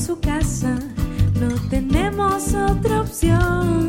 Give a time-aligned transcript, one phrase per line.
[0.00, 0.78] su casa,
[1.38, 3.79] no tenemos otra opción.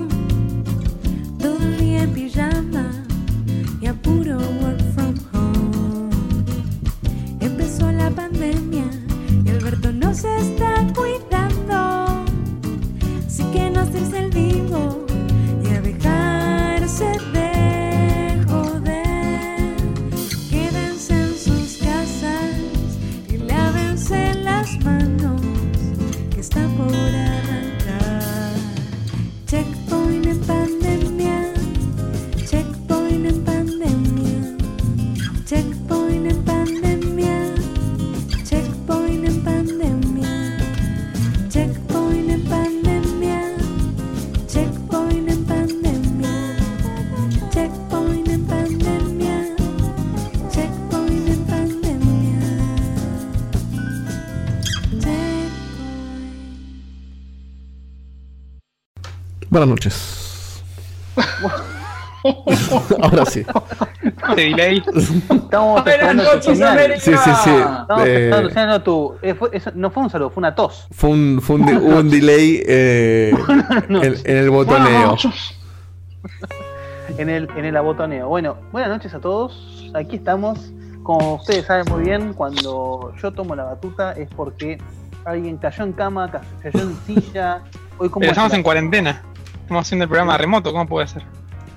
[59.52, 60.64] Buenas noches.
[63.02, 63.46] Ahora sí.
[64.02, 64.82] Este delay.
[65.30, 66.62] Estamos Buenas noches.
[66.62, 67.00] América.
[67.02, 67.50] Sí, sí, sí.
[67.82, 70.88] Estamos Eh, tu eh, fue- eso no fue un saludo, fue una tos.
[70.92, 73.34] fue un, fue un, de- hubo un delay eh,
[73.90, 75.18] en, en el botoneo.
[77.18, 78.30] En el, en el abotoneo.
[78.30, 79.92] Bueno, buenas noches a todos.
[79.94, 80.72] Aquí estamos.
[81.04, 84.78] Como ustedes saben muy bien, cuando yo tomo la batuta es porque
[85.26, 87.64] alguien cayó en cama, ca- cayó en silla.
[87.98, 89.24] Hoy como Pero estamos en cuarentena.
[89.72, 91.24] Estamos haciendo el programa remoto, ¿cómo puede ser?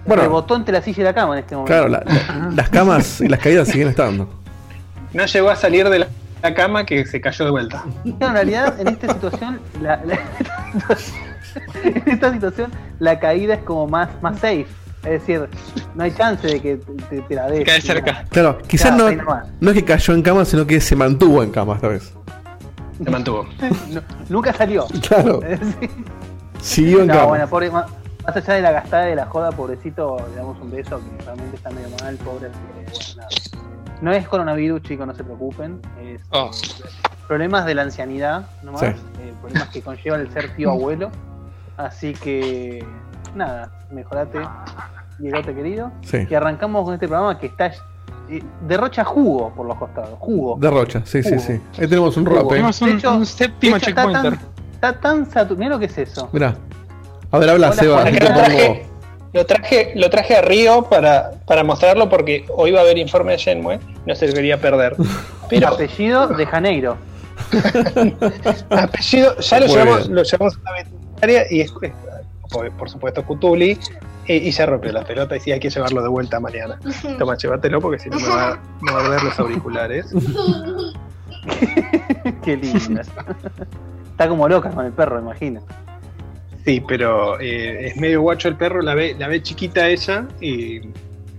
[0.04, 1.72] Bueno, rebotó entre la silla y la cama en este momento.
[1.72, 4.28] claro, la- la- las camas y las caídas siguen estando.
[5.12, 6.08] No llegó a salir de la,
[6.42, 7.84] la cama que se cayó de vuelta.
[8.04, 10.18] En realidad, en esta situación, la, la-
[11.84, 14.66] en esta situación, la caída es como más, más safe.
[15.04, 15.48] Es decir,
[15.94, 16.76] no hay chance de que
[17.08, 17.64] te, te- la des.
[17.64, 18.24] Cae cerca.
[18.28, 21.52] Claro, quizás Claro, no, no es que cayó en cama, sino que se mantuvo en
[21.52, 22.12] cama esta vez.
[23.04, 23.46] Se mantuvo.
[23.90, 24.84] No, nunca salió.
[25.08, 25.38] Claro,
[26.64, 27.86] Siguió en no, bueno, pobre, más,
[28.26, 31.56] más allá de la gastada de la joda, pobrecito, le damos un beso que realmente
[31.56, 32.48] está medio mal, pobre.
[32.48, 33.28] así que, bueno, nada.
[34.00, 35.80] No es coronavirus, chicos, no se preocupen.
[36.02, 36.50] Es Oh.
[37.28, 38.80] problemas de la ancianidad, nomás.
[38.80, 38.86] Sí.
[38.88, 41.10] eh, problemas que conlleva el ser tío abuelo.
[41.76, 42.84] Así que,
[43.34, 44.40] nada, mejorate,
[45.18, 45.92] Diegote querido.
[46.02, 46.26] Sí.
[46.28, 47.66] Y arrancamos con este programa que está.
[48.30, 50.56] eh, derrocha jugo por los costados, jugo.
[50.58, 51.52] De Rocha, sí, sí, sí.
[51.78, 52.54] Ahí tenemos un rope.
[52.54, 54.38] Tenemos un, De hecho- un séptimo está checkpointer.
[54.38, 54.53] tan,
[54.88, 55.56] está tan saturado.
[55.56, 56.28] Mira lo que es eso.
[56.32, 56.54] Mirá.
[57.30, 58.04] A ver, habla, Hola, Seba.
[58.04, 58.86] Te lo pongo- traje,
[59.32, 63.32] lo traje, lo traje a Río para, para mostrarlo porque hoy va a haber informe
[63.32, 64.96] de Shenmue, no se quería perder.
[65.48, 66.96] Pero Apellido de Janeiro.
[68.70, 73.76] apellido, ya lo llevamos, lo llevamos a una veterinaria y es, por, supuesto Cutuli
[74.28, 76.78] eh, y ya rompió la pelota y sí hay que llevarlo de vuelta mañana.
[77.18, 80.06] Toma, llévatelo porque si no me va a morder los auriculares.
[82.44, 83.02] Qué linda.
[84.14, 85.60] Está como loca con el perro, imagino.
[86.64, 90.80] Sí, pero eh, es medio guacho el perro, la ve, la ve chiquita ella y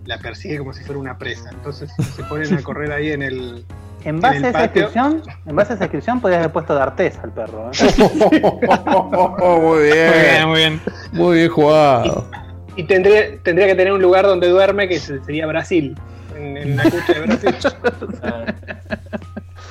[0.05, 1.49] la persigue como si fuera una presa.
[1.51, 3.65] Entonces se ponen a correr ahí en el.
[4.05, 7.17] En base a esa descripción, en base a esa descripción podrías haber puesto de Artés
[7.23, 7.71] al perro.
[7.71, 7.93] ¿eh?
[7.97, 8.39] muy
[9.61, 10.47] Muy bien, bien.
[10.47, 10.81] muy bien.
[11.11, 12.27] Muy bien jugado.
[12.75, 15.97] Y tendría, tendría que tener un lugar donde duerme que se- sería Brasil.
[16.37, 17.55] En, en la cucha de Brasil.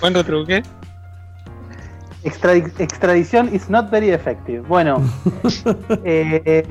[0.00, 0.62] Buen retruque.
[2.24, 4.62] Extradi- extradición is not very effective.
[4.66, 5.00] Bueno,
[6.04, 6.64] eh,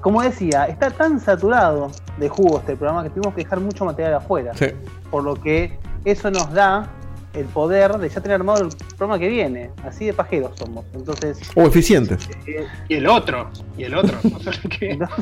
[0.00, 4.14] como decía, está tan saturado de jugo este programa que tuvimos que dejar mucho material
[4.14, 4.52] afuera.
[4.54, 4.66] Sí.
[5.10, 6.88] Por lo que eso nos da
[7.34, 9.70] el poder de ya tener armado el programa que viene.
[9.84, 10.84] Así de pajeros somos.
[10.94, 12.28] Entonces, O eficientes.
[12.46, 14.18] eh, Y el otro, y el otro.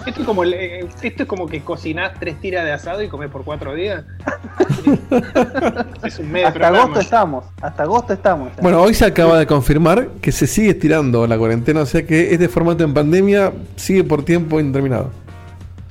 [0.06, 3.30] Esto, es como, le- esto es como que cocinás tres tiras de asado y comés
[3.30, 4.04] por cuatro días.
[6.04, 6.84] es un medio hasta programa.
[6.84, 7.44] agosto estamos.
[7.60, 8.50] Hasta agosto estamos.
[8.56, 8.62] ya.
[8.62, 12.32] Bueno, hoy se acaba de confirmar que se sigue estirando la cuarentena, o sea que
[12.32, 15.10] este formato en pandemia sigue por tiempo indeterminado.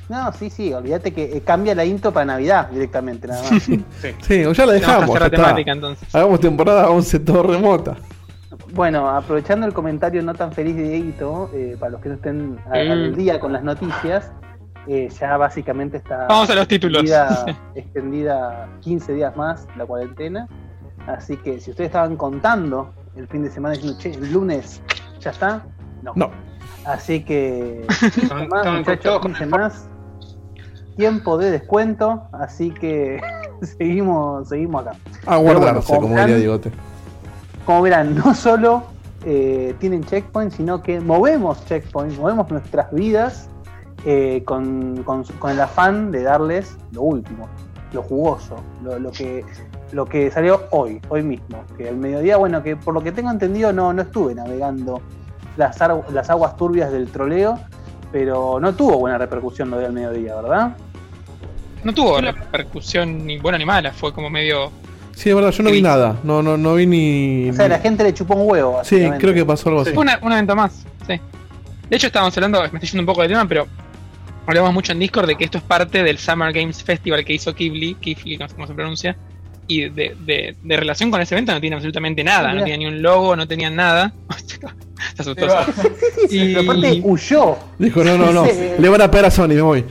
[0.09, 3.63] No, sí, sí, olvídate que eh, cambia la intro para Navidad directamente, nada más.
[3.63, 3.85] Sí.
[4.21, 5.13] Sí, o ya la Vamos a dejamos.
[5.15, 6.15] ya la temática entonces.
[6.15, 7.95] Hagamos temporada 11 todo remota.
[8.73, 12.59] bueno, aprovechando el comentario no tan feliz de Dieguito, eh, para los que no estén
[12.65, 12.91] a- Mm.
[12.91, 14.31] al día con las noticias,
[14.87, 17.01] eh, ya básicamente está Vamos a los títulos.
[17.03, 20.47] extendida, extendida 15 días más la cuarentena.
[21.07, 24.81] Así que si ustedes estaban contando el fin de semana diciendo, che, el lunes
[25.19, 25.63] ya está,
[26.03, 26.13] no.
[26.15, 26.31] No.
[26.85, 27.85] Así que
[28.49, 29.89] más, muchachos, todos con 15 el más.
[30.95, 33.19] Tiempo de descuento, así que
[33.77, 34.97] seguimos, seguimos acá.
[35.25, 36.71] A guardarse, como diría Diegote.
[37.65, 38.83] Como verán, no solo
[39.25, 43.49] eh, tienen checkpoint, sino que movemos checkpoint, movemos nuestras vidas
[44.05, 47.47] eh, con, con- con el afán de darles lo último,
[47.91, 49.43] lo jugoso, lo, lo que
[49.91, 51.63] lo que salió hoy, hoy mismo.
[51.77, 54.99] Que el mediodía, bueno, que por lo que tengo entendido no, no estuve navegando
[55.57, 55.77] las,
[56.11, 57.57] las aguas turbias del troleo,
[58.11, 60.75] pero no tuvo buena repercusión lo del mediodía, ¿verdad?
[61.85, 64.71] No tuvo repercusión ni buena ni mala, fue como medio.
[65.15, 66.17] Sí, es verdad, yo no vi nada.
[66.23, 67.49] No, no, no vi ni.
[67.51, 68.81] O sea, la gente le chupó un huevo.
[68.83, 69.91] Sí, creo que pasó algo así.
[69.91, 71.19] Fue una, un evento más, sí.
[71.87, 73.67] De hecho, estábamos hablando, me estoy yendo un poco de tema, pero
[74.47, 77.53] hablamos mucho en Discord de que esto es parte del Summer Games Festival que hizo
[77.53, 79.15] Kifli, Kifli, no sé cómo se pronuncia,
[79.67, 82.87] y de, de, de relación con ese evento no tiene absolutamente nada, no tenía ni
[82.87, 84.11] un logo, no tenían nada.
[85.15, 85.45] se asustó.
[86.31, 87.57] Pero aparte huyó.
[87.77, 88.45] Dijo, no, no, no.
[88.47, 88.51] Sí.
[88.79, 89.85] Le van a pegar a Sony, me voy.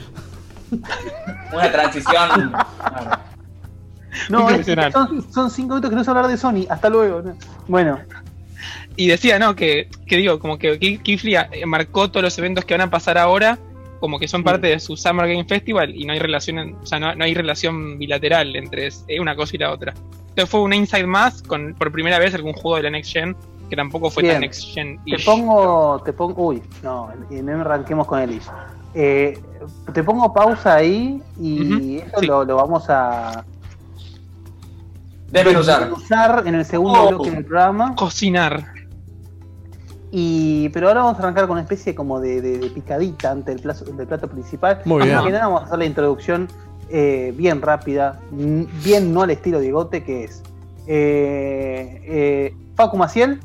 [1.53, 2.53] Una transición.
[4.29, 6.65] No, es- son, son cinco minutos que no se hablar de Sony.
[6.69, 7.21] Hasta luego.
[7.21, 7.35] ¿no?
[7.67, 7.99] Bueno,
[8.95, 9.55] Y decía, ¿no?
[9.57, 13.17] Que, que digo, como que Ki- Kifli marcó todos los eventos que van a pasar
[13.17, 13.57] ahora
[13.99, 16.85] como que son parte de su Summer Game Festival y no hay relación, en- o
[16.85, 19.93] sea, no, no hay relación bilateral entre es- eh, una cosa y la otra.
[20.29, 23.35] Entonces fue un inside más con por primera vez algún juego de la Next Gen
[23.69, 24.35] que tampoco fue Bien.
[24.35, 24.97] tan Next Gen.
[25.05, 26.01] te pongo.
[26.05, 26.41] Te pongo.
[26.47, 28.43] Uy, no, y no arranquemos con el ish.
[28.95, 29.37] Eh,
[29.93, 32.25] te pongo pausa ahí y eso sí.
[32.27, 33.43] lo, lo vamos a
[35.31, 35.91] Desmenuzar.
[35.91, 37.09] usar en el segundo Oh.
[37.09, 37.93] bloque del programa.
[37.95, 38.63] Cocinar.
[40.11, 43.51] Y, pero ahora vamos a arrancar con una especie como de, de- de picadita ante
[43.51, 44.81] el, plazo- del plato principal.
[44.85, 45.19] Muy bien.
[45.23, 46.47] Que nada vamos a hacer la introducción
[46.89, 50.41] eh, bien rápida, bien no al estilo Diegote, que es
[50.87, 53.39] eh, eh, Facu Maciel,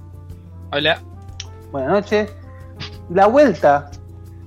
[0.73, 1.01] Hola,
[1.73, 2.31] buenas noches.
[3.09, 3.91] La vuelta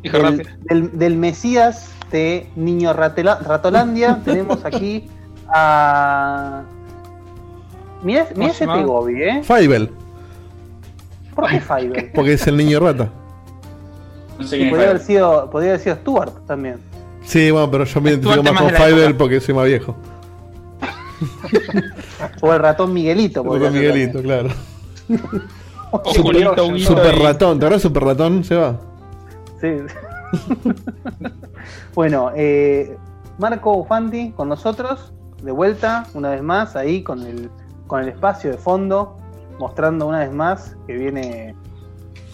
[0.04, 4.20] hijo del, del- del Mesías de Niño Ratela- Ratolandia.
[4.26, 5.10] Tenemos aquí
[5.48, 6.64] a.
[8.04, 8.66] Mirá, mirá ¿Cómo se ese
[9.30, 9.42] ¿eh?
[9.44, 9.90] Fievel,
[11.34, 12.12] ¿Por qué Fiverr?
[12.16, 13.10] porque es el niño rata.
[14.38, 16.78] No sé Y quién podría haber sido, podría haber sido Stuart también.
[17.24, 19.96] Sí, bueno, pero yo me identifico más con Fievel porque soy más viejo.
[22.42, 23.44] O el ratón Miguelito.
[23.44, 24.50] Con ser Miguelito, claro.
[26.56, 26.86] también.
[26.86, 28.44] Super y- ratón, ¿te acuerdas Super ratón?
[28.44, 28.78] Se va.
[29.64, 29.78] Sí.
[31.96, 32.98] bueno, eh,
[33.38, 37.50] Marco Fanti con nosotros, de vuelta, una vez más, ahí con el,
[37.88, 39.16] con el espacio de fondo,
[39.60, 41.56] mostrando una vez más que viene.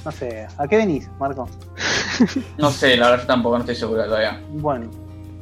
[0.03, 1.47] No sé, ¿a qué venís, Marco?
[2.57, 4.41] No sé, la verdad yo tampoco, no estoy seguro todavía.
[4.53, 4.89] Bueno,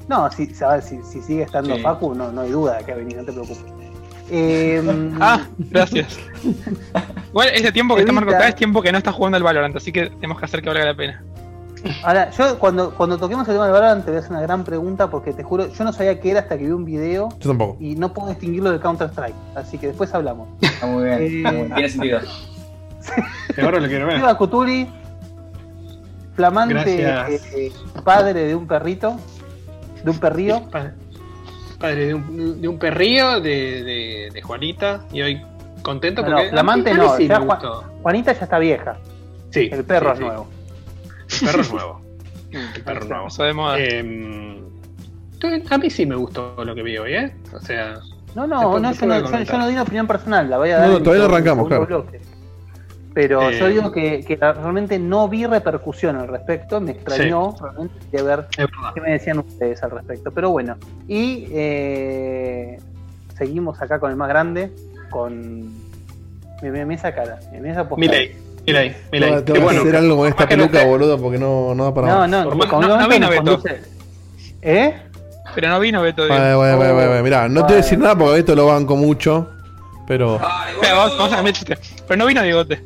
[0.10, 1.82] no, si, a ver, si, si sigue estando Sí.
[1.82, 3.64] Facu, no, no hay duda de que venís, no te preocupes.
[4.30, 4.84] Eh,
[5.22, 6.20] Ah, gracias.
[7.30, 9.74] Igual ese tiempo que está Marco acá es tiempo que no está jugando al Valorant,
[9.78, 11.24] así que tenemos que hacer que valga la pena.
[12.04, 14.64] Ahora, yo cuando, cuando toquemos el tema de Valorant te voy a hacer una gran
[14.64, 17.50] pregunta porque te juro, yo no sabía qué era hasta que vi un video Yo
[17.50, 17.78] tampoco.
[17.80, 20.50] y no puedo distinguirlo de Counter Strike, así que después hablamos.
[20.62, 22.20] Está muy bien, muy bien, tiene sentido.
[23.62, 24.36] Ahora lo quiero ver.
[24.38, 24.88] Cutuli,
[26.36, 27.54] flamante Gracias.
[27.54, 27.72] eh,
[28.04, 29.18] padre de un perrito,
[30.04, 30.62] de un perrío.
[30.70, 30.92] Pa-
[31.80, 35.42] Padre de un, de un perrillo de, de, de Juanita y hoy
[35.84, 37.84] contento No, no, porque flamante no, ya Juan- gustó.
[38.02, 38.98] Juanita ya está vieja,
[39.52, 40.26] Sí, el perro sí, es sí.
[40.26, 40.48] nuevo.
[41.42, 42.02] El perro es nuevo.
[42.52, 43.72] El perro es nuevo.
[43.74, 44.00] De.
[44.00, 44.58] Em,
[45.34, 47.36] entonces, a mí sí me gustó lo que vi hoy, ¿eh?
[47.54, 48.00] O sea,
[48.36, 50.78] No, no, no, yo no, yo, yo no di una opinión personal, la voy a
[50.78, 50.88] dar.
[50.88, 51.86] No, no, en todavía no arrancamos, claro.
[51.86, 52.22] bloque.
[53.14, 57.96] Pero Eh, yo digo que, que realmente no vi repercusión al respecto, me extrañó, realmente
[58.12, 58.48] quería ver
[58.94, 60.32] qué me decían ustedes al respecto.
[60.32, 62.80] Pero bueno, y eh,
[63.36, 64.72] seguimos acá con el más grande,
[65.10, 65.74] con.
[66.62, 68.18] Mira esa cara, mira esa postura.
[68.68, 69.30] Milei, Milei, Milei.
[69.32, 69.82] Tengo Qué que bueno.
[69.82, 72.30] hacer algo con esta que no peluca, boludo, porque no, no da para No, más.
[72.30, 73.64] no, Por no, no- Beto no vino Beto.
[74.62, 74.94] ¿Eh?
[75.56, 76.28] Pero no vino Beto.
[76.28, 77.24] bueno, bueno, bueno, bueno.
[77.24, 79.50] Mirá, no te voy a decir nada porque esto lo banco mucho.
[80.08, 80.36] Pero.
[80.36, 81.78] Espera, vamos, vamos a cambiar el chiste.
[82.08, 82.82] Pero no vino Diegote.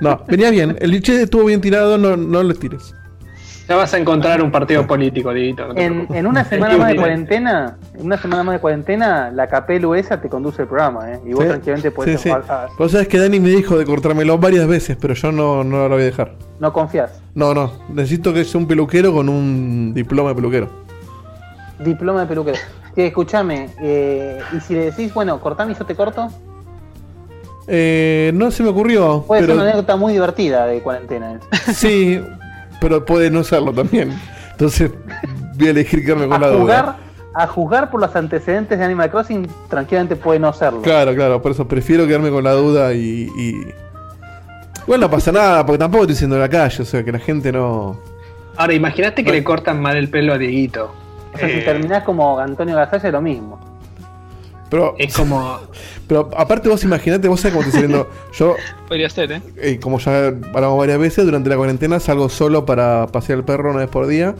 [0.00, 0.76] No, venía bien.
[0.80, 2.94] El liche estuvo bien tirado, no, no lo tires.
[3.66, 5.68] Ya vas a encontrar un partido político, Dieguito.
[5.68, 9.94] no En, una semana más de cuarentena, en una semana más de cuarentena, la capelu
[9.94, 11.20] esa te conduce el programa, ¿eh?
[11.24, 12.36] Y vos Sí, tranquilamente podés sí, sí.
[12.78, 15.94] Vos sabés que Dani me dijo de cortármelo varias veces, pero yo no, no lo
[15.94, 16.32] voy a dejar.
[16.60, 17.22] no confías.
[17.34, 17.72] No, no.
[17.88, 20.68] Necesito que sea un peluquero con un diploma de peluquero.
[21.78, 22.58] Diploma de peluquero.
[22.94, 26.28] Que escúchame, eh, y si le decís, bueno, cortame y yo te corto,
[27.66, 29.24] Eh, no se me ocurrió.
[29.26, 31.32] puede pero ser una anécdota muy divertida de cuarentena.
[31.32, 31.38] ¿eh?
[31.72, 32.20] Sí,
[32.80, 34.12] pero puede no serlo también.
[34.52, 34.90] Entonces
[35.56, 36.96] voy a elegir quedarme con la A duda.
[37.34, 40.82] a juzgar por los antecedentes de Animal Crossing, tranquilamente puede no serlo.
[40.82, 43.66] Claro, claro, por eso prefiero quedarme con la duda y, y-
[44.86, 47.18] Igual no pasa nada, porque tampoco estoy diciendo en la calle, o sea que la
[47.18, 47.98] gente no.
[48.56, 50.92] Ahora, imagínate que le cortan mal el pelo a Dieguito.
[51.34, 53.58] O sea, si Eh, terminás como Antonio Gasalla, es lo mismo.
[54.68, 55.58] Pero, Es como.
[56.06, 58.08] Pero aparte vos imaginate, vos sabés cómo estoy saliendo.
[58.32, 58.56] Yo,
[58.88, 59.42] Podría ser, ¿eh?
[59.56, 63.70] eh, como ya hablamos varias veces, durante la cuarentena salgo solo para pasear el perro
[63.70, 64.34] una vez por día.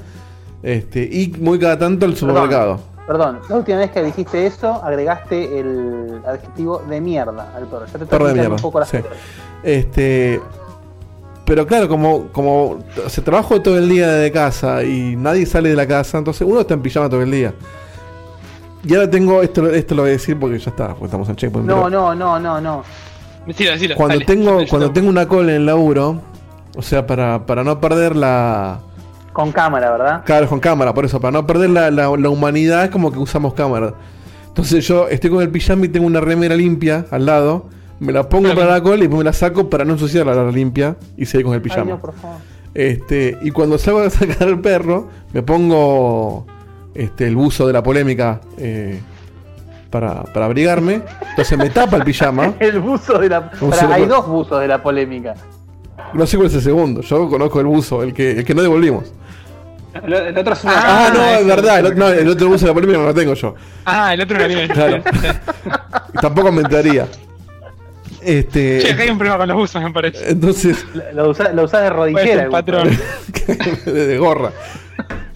[0.62, 2.80] Este, y muy cada tanto al supermercado.
[3.06, 7.86] Perdón, la última vez que dijiste eso, agregaste el adjetivo de mierda al perro.
[7.86, 8.98] Ya te Perro de mierda, un poco la sí.
[9.62, 10.40] Este.
[11.44, 12.78] Pero claro, como, como
[13.08, 16.60] se trabajo todo el día de casa y nadie sale de la casa, entonces uno
[16.60, 17.52] está en pijama todo el día.
[18.84, 21.36] Y ahora tengo, esto, esto lo voy a decir porque ya está, porque estamos en
[21.36, 21.66] checkpoint.
[21.68, 22.82] No, pero no, no, no, no.
[23.46, 23.94] Decilo, decilo.
[23.96, 24.24] cuando dale.
[24.26, 26.20] tengo, Yo cuando te- tengo una cola en el laburo,
[26.76, 28.80] o sea, para, para no perder la.
[29.32, 30.22] Con cámara, ¿verdad?
[30.24, 33.18] Claro, con cámara, por eso, para no perder la, la, la humanidad, es como que
[33.18, 33.94] usamos cámara.
[34.48, 37.66] Entonces yo estoy con el pijama y tengo una remera limpia al lado,
[37.98, 40.34] me la pongo para la cola y después me la saco para no ensuciar la,
[40.36, 41.90] la limpia y seguir con el Ay, pijama.
[41.90, 42.36] no, por favor.
[42.74, 46.46] Este, y cuando salgo a sacar al perro, me pongo
[46.94, 49.00] este, el buzo de la polémica eh,
[49.90, 51.02] para, para abrigarme.
[51.30, 52.54] Entonces me tapa el pijama.
[52.60, 53.50] El buzo de la.
[53.58, 55.34] ¿Cómo Pará, se le hay dos buzos de la polémica.
[56.12, 57.00] No sé cuál es el segundo.
[57.00, 59.12] Yo conozco el buzo, el que, el que no devolvimos.
[60.04, 60.72] El, el otro es una.
[60.76, 61.78] Ah, no, es verdad.
[61.80, 63.54] El, otro- no, el otro buzo de la polémica no lo tengo yo.
[63.84, 64.68] Ah, el otro no viene.
[64.68, 65.02] Claro.
[66.20, 67.06] Tampoco me entraría.
[67.06, 68.96] Che, acá Este.
[69.02, 70.30] hay un problema con los buzos, me parece.
[70.30, 70.84] Entonces.
[71.12, 72.42] Lo usás lo usás de rodillera.
[72.46, 72.50] buzo.
[72.52, 72.88] patrón.
[73.86, 74.50] de gorra.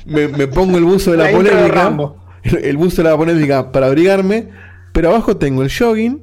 [0.09, 2.12] Me, me pongo el buzo de la, La intro de polémica.
[2.43, 4.49] El, el buzo de la polémica para abrigarme.
[4.93, 6.23] Pero abajo tengo el jogging.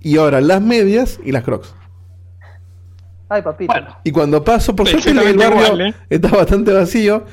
[0.00, 1.74] Y ahora las medias y las crocs.
[3.28, 3.72] Ay, papito.
[3.72, 5.94] Bueno, Y cuando paso, por suerte el barrio igual, ¿eh?
[6.10, 7.24] está bastante vacío.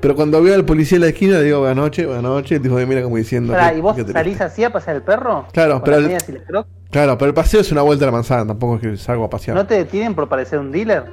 [0.00, 2.52] Pero cuando veo al policía en la esquina, le digo buenas noches, buenas noches.
[2.52, 3.52] El tipo me mira como diciendo.
[3.52, 5.46] Pará, "¿Qué- ¿y vos salís así a pasear el perro?
[5.52, 6.68] Claro, ¿Con pero el- y crocs?
[6.90, 8.46] Claro, pero el paseo es una vuelta a la manzana.
[8.46, 9.56] Tampoco es que salgo a pasear.
[9.56, 11.04] ¿No te detienen por parecer un dealer?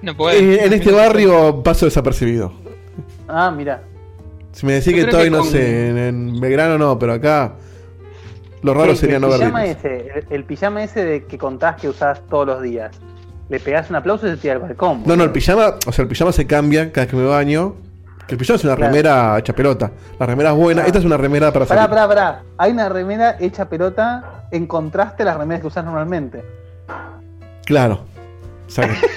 [0.00, 0.38] No puede.
[0.38, 2.52] Eh, en este barrio paso desapercibido.
[3.28, 3.80] Ah, mira.
[4.52, 7.12] Si me decís Yo que estoy, que no con- sé, en, en Belgrano no, pero
[7.14, 7.52] acá
[8.62, 9.84] lo raro Sí, sería el no pijama dientes.
[9.84, 12.96] ese, el, el pijama ese de que contás que usás todos los días.
[13.48, 15.02] Le pegás un aplauso y se tira al balcón.
[15.06, 17.74] No, no, el pijama, o sea, el pijama se cambia cada vez que me baño.
[18.26, 18.90] Que el pijama es una Claro.
[18.92, 19.92] remera hecha pelota.
[20.18, 20.82] La remera es buena.
[20.82, 20.86] Ah.
[20.86, 21.94] Esta es una remera para Pará, salir.
[21.94, 22.42] pará, pará.
[22.58, 26.42] Hay una remera hecha pelota en contraste a las remeras que usás normalmente.
[27.66, 28.00] Claro.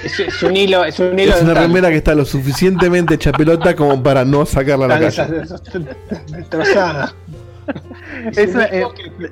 [0.04, 0.84] Es, es un hilo.
[0.84, 4.46] Es un hilo es una remera que está lo suficientemente hecha pelota como para no
[4.46, 5.44] sacarla a la calle.
[6.28, 7.12] destrozada.
[8.36, 8.84] Es una- eh,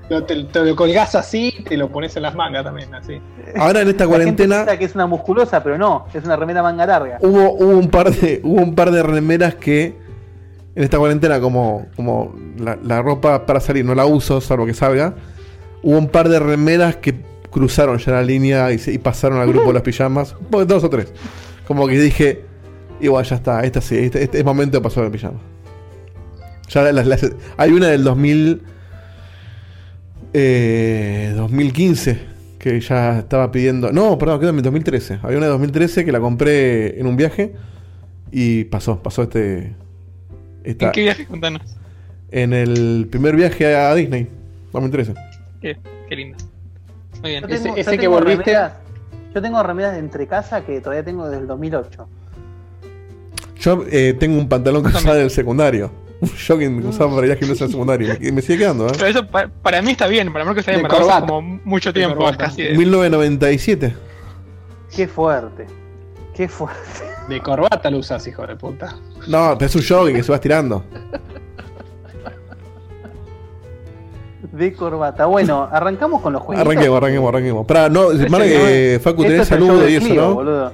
[0.09, 3.21] Lo- te, te lo colgás así y te lo pones en las mangas también, así.
[3.57, 6.37] Ahora en esta la gente cuarentena piensa que es una musculosa, pero no, es una
[6.37, 7.19] remera manga larga.
[7.21, 9.97] hubo, hubo un par de hubo un par de remeras que
[10.77, 14.75] en esta cuarentena como como la, la ropa para salir no la uso salvo que
[14.75, 15.15] salga
[15.83, 17.21] hubo un par de remeras que
[17.59, 20.89] cruzaron ya la línea y, se- y pasaron al grupo de las pijamas dos o
[20.91, 21.13] tres
[21.67, 22.43] como que dije
[23.01, 25.39] igual ya está esta sí este, este es momento de pasar al pijama
[26.69, 28.63] ya las- las- hay una del 2000
[30.35, 32.21] eh, 2015
[32.59, 33.93] que ya estaba pidiendo.
[33.93, 35.21] No, perdón, quedó en 2013.
[35.23, 37.55] Había una de 2013 que la compré en un viaje
[38.33, 39.75] y pasó, pasó este.
[40.65, 41.27] esta- ¿En qué viaje?
[41.27, 41.63] Contanos.
[42.31, 44.29] en el primer viaje a Disney,
[44.73, 45.15] 2013.
[45.63, 45.77] Qué,
[46.09, 46.37] qué lindo.
[47.23, 47.43] Muy bien.
[47.43, 48.73] Yo tengo, Ese- yo que volviste- remeras-
[49.35, 52.09] yo tengo remeras de entre casa que todavía tengo desde el 2008.
[53.61, 55.91] Yo eh, tengo un pantalón que usaba del secundario.
[56.21, 58.15] Un jogging que usaba para ir a gimnasia del secundario.
[58.21, 58.93] Y me sigue quedando, ¿eh?
[58.93, 61.21] Pero eso pa- para mí está bien, para para vos es corbata.
[61.27, 63.95] como mucho tiempo, casi de- 1997.
[64.95, 65.67] Qué fuerte.
[66.35, 66.81] Qué fuerte.
[67.29, 68.97] De corbata lo usás, hijo de puta.
[69.29, 70.85] No, pero es un jogging que se va estirando.
[74.53, 75.27] De corbata.
[75.27, 76.65] Bueno, arrancamos con los juegos.
[76.65, 77.67] Arranquemos, arranquemos, arranquemos.
[77.67, 80.35] Para, no, Mar, no eh, Facu, tenés saludos y eso, ¿no?
[80.35, 80.73] Boludo.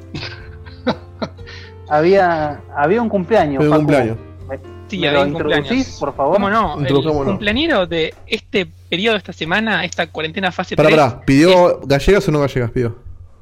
[1.88, 3.58] había, había un cumpleaños.
[3.58, 4.16] Fue un cumpleaños.
[4.48, 5.96] ¿Me, Sí, me había lo un introducís, cumpleaños.
[5.98, 6.34] por favor?
[6.34, 6.74] ¿Cómo no?
[6.74, 7.26] El Introduzcámonos.
[7.28, 11.20] cumpleañero de este periodo, esta semana, esta cuarentena fase Pará, 3, pará.
[11.24, 12.70] ¿Pidió gallegas o no gallegas?
[12.70, 12.94] Pidió.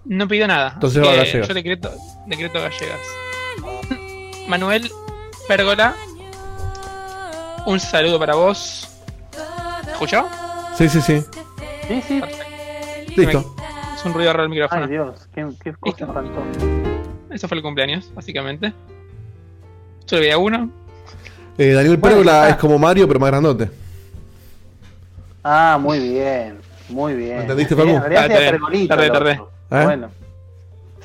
[0.05, 0.71] no pidió nada.
[0.75, 1.49] Entonces va gallegas.
[1.49, 1.91] Yo decreto,
[2.27, 3.01] decreto gallegas.
[4.47, 4.89] Manuel
[5.49, 5.95] Pérgola,
[7.67, 8.89] un saludo para vos.
[9.93, 10.27] ¿Escuchó?
[10.77, 11.25] Sí, sí, sí.
[11.89, 12.21] Sí, sí.
[12.21, 13.21] Perfecto.
[13.21, 13.57] Listo.
[13.97, 14.83] Es un ruido raro el micrófono.
[14.85, 16.67] Ay, Dios, qué, qué cosa espantosa.
[17.31, 18.73] Eso fue el cumpleaños, básicamente.
[20.07, 20.71] Yo le veía uno.
[21.59, 23.71] Eh, Daniel Bueno, Pérgola es como Mario, pero más grandote.
[25.45, 26.59] Ah, muy bien.
[26.89, 27.41] Muy bien.
[27.43, 27.89] ¿Entendiste, Facu?
[27.91, 28.95] En realidad Ah, sería pergolito.
[28.95, 29.33] Tardé, tardé.
[29.33, 29.85] ¿Eh?
[29.85, 30.11] Bueno.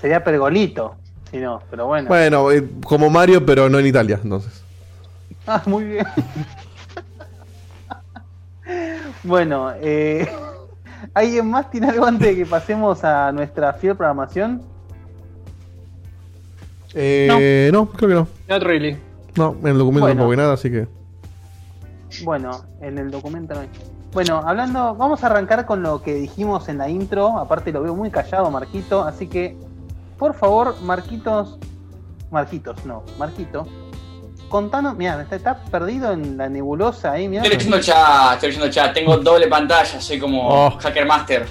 [0.01, 0.95] Sería pergolito.
[1.31, 2.07] Si no, pero bueno.
[2.07, 4.61] Bueno, eh, como Mario, pero no en Italia, entonces.
[5.45, 6.05] Ah, muy bien.
[9.27, 10.27] bueno, eh,
[11.13, 14.61] ¿alguien más tiene algo antes de que pasemos a nuestra fiel programación?
[16.93, 17.89] Eh, no.
[17.89, 18.27] creo que no.
[18.47, 18.97] Not really.
[19.35, 20.15] No, en el documento Bueno.
[20.15, 20.87] tampoco hay nada, así que.
[22.23, 23.69] Bueno, en el documento no hay.
[24.13, 27.37] Bueno, hablando, vamos a arrancar con lo que dijimos en la intro.
[27.37, 29.03] Aparte lo veo muy callado, Marquito.
[29.03, 29.55] Así que,
[30.17, 31.59] por favor, Marquitos.
[32.31, 33.67] Marquitos, no, Marquito.
[34.49, 37.43] Contanos, mira, está, está perdido en la nebulosa ahí, mira.
[37.43, 38.93] Estoy leyendo chat, estoy leyendo el chat.
[38.93, 40.71] Tengo doble pantalla, soy como Oh.
[40.79, 41.45] Hacker Master.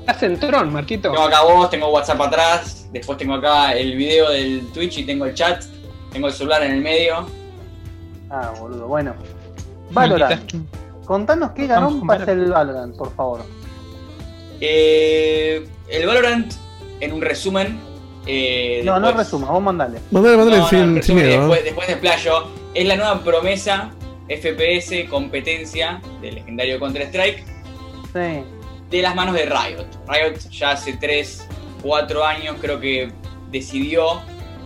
[0.00, 1.10] Estás en Tron, Marquito.
[1.10, 5.24] Tengo acá vos, tengo WhatsApp atrás, después tengo acá el video del Twitch y tengo
[5.26, 5.64] el chat,
[6.12, 7.26] tengo el celular en el medio.
[8.30, 9.14] Ah, boludo, bueno.
[9.90, 10.52] Valorant.
[11.04, 13.40] Contanos qué garón pasa el Valorant, por favor.
[14.60, 16.52] Eh, el Valorant,
[17.00, 17.78] en un resumen.
[18.26, 19.98] Eh, No, no después- resuma, vos mandale.
[20.10, 21.28] Mandale, mandale No, no, sin, miedo.
[21.36, 21.38] ¿no?
[21.48, 23.90] después, después de Playo, es la nueva promesa
[24.28, 27.44] FPS competencia del legendario Counter-Strike
[28.12, 28.42] Sí.
[28.90, 29.86] de las manos de Riot.
[30.08, 31.46] Riot ya hace 3,
[31.82, 33.10] 4 años creo que
[33.50, 34.20] decidió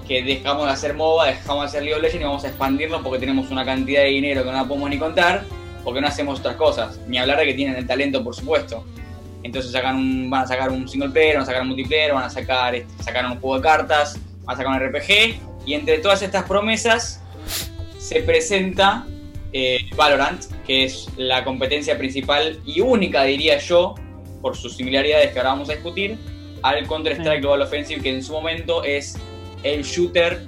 [0.09, 3.03] que dejamos de hacer MOBA, dejamos de hacer League of Legends y vamos a expandirlo
[3.03, 5.45] porque tenemos una cantidad de dinero que no la podemos ni contar,
[5.85, 6.99] porque no hacemos otras cosas.
[7.07, 8.85] Ni hablar de que tienen el talento, por supuesto.
[9.43, 12.25] Entonces sacan un, van a sacar un single player, van a sacar un multiplayer, van
[12.25, 15.99] a sacar este, sacaron un juego de cartas, van a sacar un RPG, y entre
[15.99, 17.23] todas estas promesas
[17.99, 19.07] se presenta
[19.53, 23.95] eh, Valorant, que es la competencia principal y única, diría yo,
[24.43, 26.19] por sus similaridades que ahora vamos a discutir,
[26.63, 27.41] al Counter-Strike.
[27.41, 29.17] Global Offensive, que en su momento es
[29.63, 30.43] el shooter,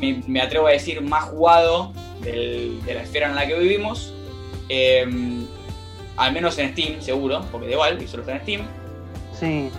[0.00, 4.12] me, me atrevo a decir, más jugado del- de la esfera en la que vivimos.
[4.68, 5.06] Eh,
[6.16, 8.62] al menos en Steam, seguro, porque de Valve y solo está en Steam.
[9.38, 9.70] Sí.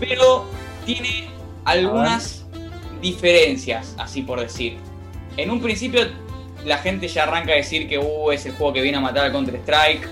[0.00, 0.46] pero
[0.86, 1.28] tiene
[1.64, 2.44] algunas
[3.00, 4.78] diferencias, así por decir.
[5.36, 6.00] En un principio
[6.64, 9.26] la gente ya arranca a decir que uh, es el juego que viene a matar
[9.26, 10.08] al Counter-Strike,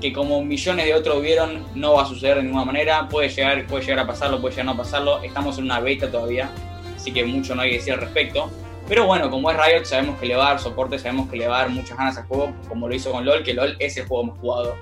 [0.00, 3.66] que como millones de otros vieron no va a suceder de ninguna manera, puede llegar,
[3.66, 6.50] puede llegar a pasarlo, puede llegar a no pasarlo, estamos en una beta todavía,
[6.94, 8.50] así que mucho no hay que decir al respecto.
[8.88, 11.48] Pero bueno, como es Riot, sabemos que le va a dar soporte, sabemos que le
[11.48, 13.96] va a dar muchas ganas al juego, como lo hizo con LOL, que LOL es
[13.96, 14.76] el juego más jugado,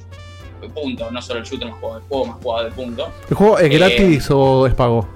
[0.75, 3.13] punto, no solo el shooter más jugado, el juego más jugado de punto.
[3.29, 5.09] ¿El juego es Eh, gratis o es pago?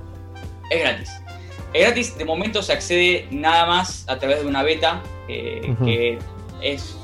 [0.70, 1.10] Es gratis.
[1.72, 6.18] Es gratis, de momento se accede nada más a través de una beta eh, que
[6.62, 6.96] es,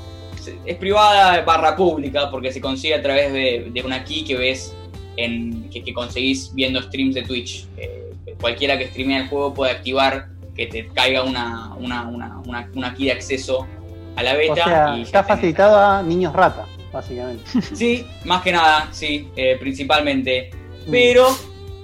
[0.65, 4.75] es privada barra pública porque se consigue a través de, de una key que ves
[5.17, 7.67] en, que, que conseguís viendo streams de Twitch.
[7.77, 12.69] Eh, cualquiera que streamea el juego puede activar que te caiga una, una, una, una,
[12.73, 13.67] una key de acceso
[14.15, 14.53] a la beta.
[14.53, 17.43] O sea, y ya está facilitado a niños rata, básicamente.
[17.75, 20.51] Sí, más que nada, sí, eh, principalmente.
[20.89, 21.27] Pero,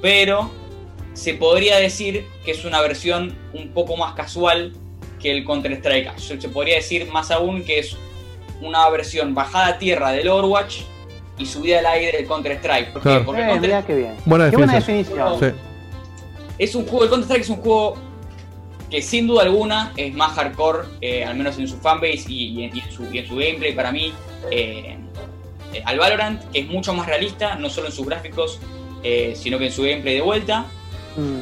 [0.01, 0.49] pero,
[1.13, 4.73] se podría decir que es una versión un poco más casual
[5.19, 6.17] que el Counter-Strike.
[6.17, 7.97] Se se podría decir más aún que es
[8.61, 10.81] una versión bajada a tierra del Overwatch
[11.37, 12.93] y subida al aire del Counter-Strike.
[12.93, 13.09] ¿Por qué?
[13.09, 13.25] Claro.
[13.25, 14.15] Porque el Eh, Counter- qué bien.
[14.25, 15.17] Buena Qué buena definición.
[15.17, 15.53] definición.
[15.53, 16.53] Sí.
[16.59, 17.97] es un juego, el Counter-Strike es un juego
[18.91, 22.63] que sin duda alguna es más hardcore, eh, al menos en su fanbase y, y
[22.65, 24.13] en, y en su, y en su gameplay para mí,
[24.51, 24.97] eh,
[25.73, 28.59] eh, al Valorant, que es mucho más realista, no solo en sus gráficos,
[29.01, 30.65] eh, sino que en su gameplay de vuelta,
[31.17, 31.41] Mm.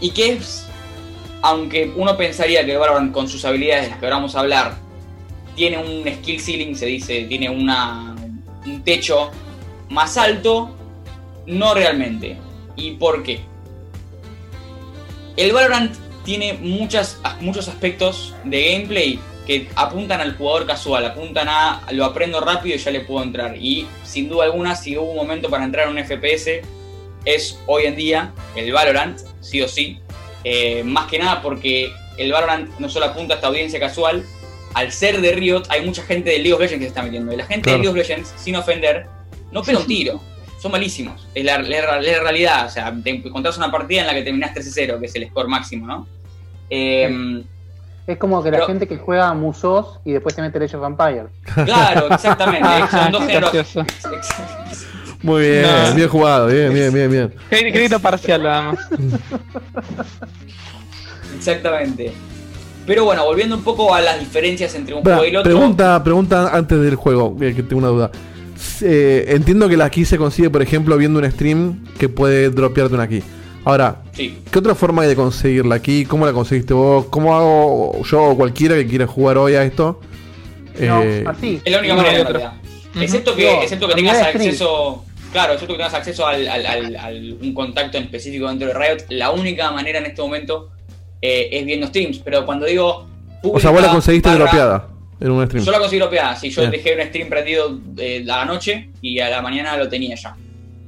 [0.00, 0.66] y que es,
[1.42, 4.40] aunque uno pensaría que el Valorant con sus habilidades de las que ahora vamos a
[4.40, 4.76] hablar,
[5.54, 8.14] tiene un skill ceiling, se dice, tiene una,
[8.64, 9.30] un techo
[9.90, 10.70] más alto,
[11.46, 12.36] no realmente.
[12.76, 13.40] ¿Y por qué?
[15.36, 15.94] El Valorant
[16.26, 22.40] tiene muchas, muchos aspectos de gameplay que apuntan al jugador casual, apuntan a lo aprendo
[22.40, 23.56] rápido y ya le puedo entrar.
[23.56, 26.60] Y sin duda alguna, si hubo un momento para entrar en un FPS,
[27.24, 29.98] es hoy en día el Valorant, sí o sí.
[30.44, 34.24] Eh, más que nada porque el Valorant no solo apunta a esta audiencia casual,
[34.74, 37.32] al ser de Riot, hay mucha gente de League of Legends que se está metiendo.
[37.32, 37.78] Y la gente Claro.
[37.78, 39.06] de League of Legends, sin ofender,
[39.52, 40.20] no pega un tiro.
[40.60, 41.26] Son malísimos.
[41.34, 42.66] Es la, la- la realidad.
[42.66, 45.48] O sea, te encontrás una partida en la que terminás 13-0, que es el score
[45.48, 46.06] máximo, ¿no?
[46.70, 47.42] Eh,
[48.06, 50.76] Es como que la Pero- gente que juega a Musos y después se mete Age
[50.76, 51.24] of Empires.
[51.64, 52.68] claro, exactamente.
[52.90, 53.52] Son dos géneros.
[55.22, 55.94] Muy bien, No.
[55.96, 57.34] bien jugado, bien, bien, bien, bien.
[57.48, 58.78] Crédito parcial nada más.
[61.36, 62.12] Exactamente.
[62.86, 65.52] Pero bueno, volviendo un poco a las diferencias entre un Pará, juego y el otro.
[65.52, 68.10] pregunta, pregunta antes del juego, que, que tengo una duda.
[68.82, 72.94] Eh, entiendo que la key se consigue, por ejemplo, viendo un stream que puede dropearte
[72.94, 73.22] una key.
[73.66, 74.38] Ahora, Sí.
[74.48, 76.04] ¿qué otra forma hay de conseguir la key?
[76.04, 77.06] ¿Cómo la conseguiste vos?
[77.06, 80.00] ¿Cómo hago yo o cualquiera que quiera jugar hoy a esto?
[80.78, 81.60] No, Eh, así.
[81.64, 82.38] Es la única No, manera, en otra.
[82.38, 82.60] realidad.
[83.02, 85.04] Excepto que, excepto que tengas de acceso.
[85.32, 88.74] Claro, excepto que tengas acceso al, al- al- al- un contacto en específico dentro de
[88.74, 90.68] Riot, la única manera en este momento
[91.20, 92.18] eh, es viendo streams.
[92.20, 93.08] Pero cuando digo.
[93.42, 94.88] o sea, vos la conseguiste barra- dropeada
[95.20, 95.64] en un stream.
[95.64, 96.70] Yo la conseguí dropeada, sí, yo Bien.
[96.70, 100.36] dejé un stream prendido eh, a la noche y a la mañana lo tenía ya.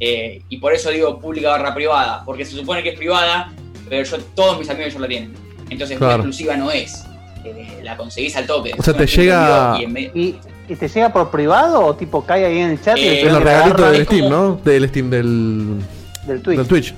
[0.00, 3.52] Eh, y por eso digo pública barra privada, porque se supone que es privada,
[3.88, 5.32] pero yo todos mis amigos ya la tienen.
[5.70, 6.14] Entonces Claro.
[6.14, 7.04] una exclusiva no es.
[7.44, 8.72] Eh, la conseguís al toque.
[8.78, 10.36] O sea, te llega- y medio- ¿Y,
[10.68, 13.28] y te llega por privado o tipo cae ahí en el chat y Eh, el
[13.28, 14.60] En los regalitos del Steam, como- ¿no?
[14.64, 15.78] Del Steam del,
[16.26, 16.58] del Twitch?
[16.58, 16.94] del Twitch.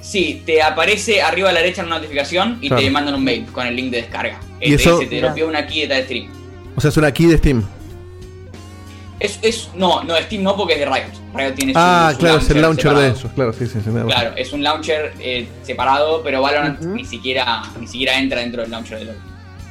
[0.00, 2.82] Sí, te aparece arriba a la derecha una notificación y Claro.
[2.82, 4.40] te mandan un mail con el link de descarga.
[4.60, 6.28] Y eso- te dice, te dropeó una key de stream.
[6.76, 7.62] O sea, es una key de Steam.
[9.20, 11.12] Es, es, no, no, Steam no porque es de Riot.
[11.34, 13.16] Riot tiene su- Ah, su claro, es el launcher de separado.
[13.18, 13.28] eso.
[13.34, 13.90] Claro, sí, sí, sí.
[13.90, 18.40] me da- Claro, es un launcher eh, separado, pero Valorant ni, siquiera, ni siquiera entra
[18.40, 19.16] dentro del launcher de LoL.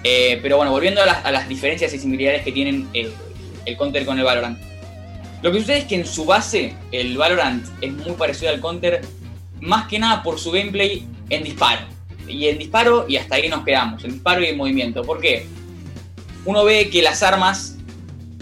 [0.03, 3.09] Eh, pero bueno, volviendo a las, a las diferencias y similaridades que tienen eh,
[3.65, 4.59] el Counter con el Valorant.
[5.41, 9.01] Lo que sucede es que en su base el Valorant es muy parecido al Counter,
[9.61, 11.81] más que nada por su gameplay en disparo.
[12.27, 15.03] Y en disparo, y hasta ahí nos quedamos, en disparo y en movimiento.
[15.03, 15.45] ¿Por qué?
[16.43, 17.76] Uno ve que las armas,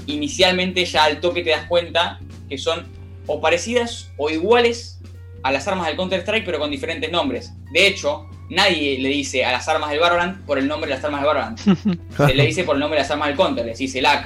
[0.07, 2.85] inicialmente ya al toque te das cuenta que son
[3.27, 4.99] o parecidas o iguales
[5.43, 7.51] a las armas del Counter-Strike, pero con diferentes nombres.
[7.71, 11.03] De hecho, nadie le dice a las armas del Valorant por el nombre de las
[11.05, 11.59] armas del Valorant.
[12.27, 13.65] Se le dice por el nombre de las armas del Counter.
[13.65, 14.25] Le dice el AK,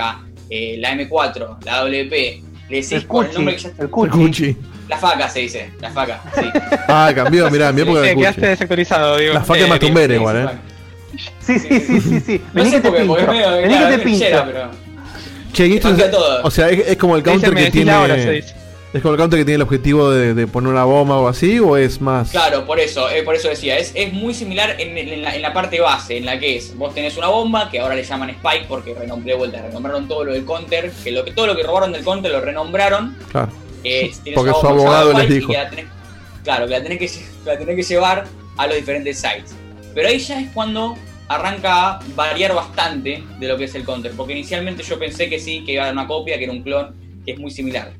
[0.49, 2.11] eh, la M4, la WP.
[2.69, 3.71] Le decís El por el cuchi, nombre que ya...
[3.79, 4.11] el cuchi.
[4.11, 4.57] Cuchi.
[4.87, 6.45] La faca se dice, la faca, sí.
[6.87, 8.49] Ah, cambió, mirá, en mi época Te quedaste Cuchi.
[8.51, 9.33] desactualizado, digo.
[9.33, 10.49] La faca es más tumbera igual,
[11.41, 11.59] sí, eh.
[11.59, 12.41] Sí, sí, sí, sí, sí.
[12.53, 13.31] No Vení sé que te por qué, porque pincho.
[13.31, 14.71] es medio, Vení claro, que te pero...
[15.53, 16.41] Che, y esto es, todo.
[16.43, 17.91] o sea, es, es como el counter que tiene.
[17.91, 18.55] la hora, se dice.
[18.91, 21.59] ¿Es como el counter que tiene el objetivo de, de poner una bomba o así?
[21.59, 22.31] ¿O es más.?
[22.31, 25.41] Claro, por eso, eh, por eso decía, es, es muy similar en, en la, en
[25.43, 28.31] la parte base, en la que es, vos tenés una bomba, que ahora le llaman
[28.31, 31.55] Spike, porque renom- de vuelta, renombraron todo lo del counter, que, lo, que todo lo
[31.55, 33.49] que robaron del counter lo renombraron, Claro.
[33.83, 35.51] eh, Porque su abogado les dijo.
[35.51, 35.87] que la tenés-
[36.43, 37.11] claro, que la tenés que,
[37.45, 38.25] la tenés que llevar
[38.57, 39.53] a los diferentes sites.
[39.93, 40.95] Pero ahí ya es cuando
[41.29, 45.39] arranca a variar bastante de lo que es el counter, porque inicialmente yo pensé que
[45.39, 47.91] sí, que iba a dar una copia, que era un clon, que es muy similar.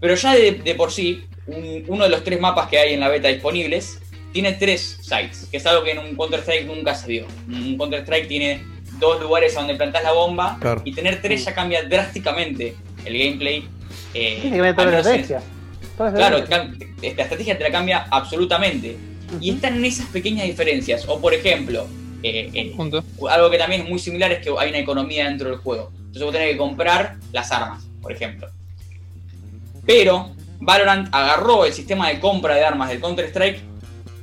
[0.00, 3.00] Pero ya de, de por sí, un- uno de los tres mapas que hay en
[3.00, 4.00] la beta disponibles
[4.32, 7.26] tiene tres sites, que es algo que en un Counter-Strike nunca se dio.
[7.48, 8.62] Un Counter-Strike tiene
[8.98, 10.82] dos lugares a donde plantás la bomba Claro.
[10.84, 13.66] y tener tres ya cambia drásticamente el gameplay.
[14.12, 15.42] eh, Tiene que ver toda la en- estrategia.
[15.96, 18.96] Toda la Claro, la estrategia te la cambia absolutamente.
[19.40, 21.04] Y están en esas pequeñas diferencias.
[21.08, 21.86] O por ejemplo,
[22.22, 22.74] eh, eh,
[23.30, 25.90] algo que también es muy similar es que hay una economía dentro del juego.
[25.96, 28.48] Entonces vos tenés que comprar las armas, por ejemplo.
[29.86, 33.60] Pero Valorant agarró el sistema de compra de armas del Counter-Strike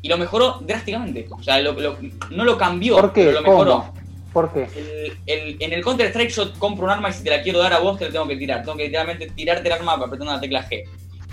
[0.01, 1.27] y lo mejoró drásticamente.
[1.29, 1.97] O sea, lo- lo-
[2.31, 3.25] no lo cambió, ¿Por qué?
[3.25, 3.71] pero lo mejoró.
[3.79, 4.01] ¿Cómo?
[4.33, 4.67] ¿Por qué?
[4.75, 7.73] El- el- en el Counter-Strike yo compro un arma y si te la quiero dar
[7.73, 8.63] a vos te la tengo que tirar.
[8.63, 10.85] Tengo que literalmente tirarte el arma apretando la tecla G.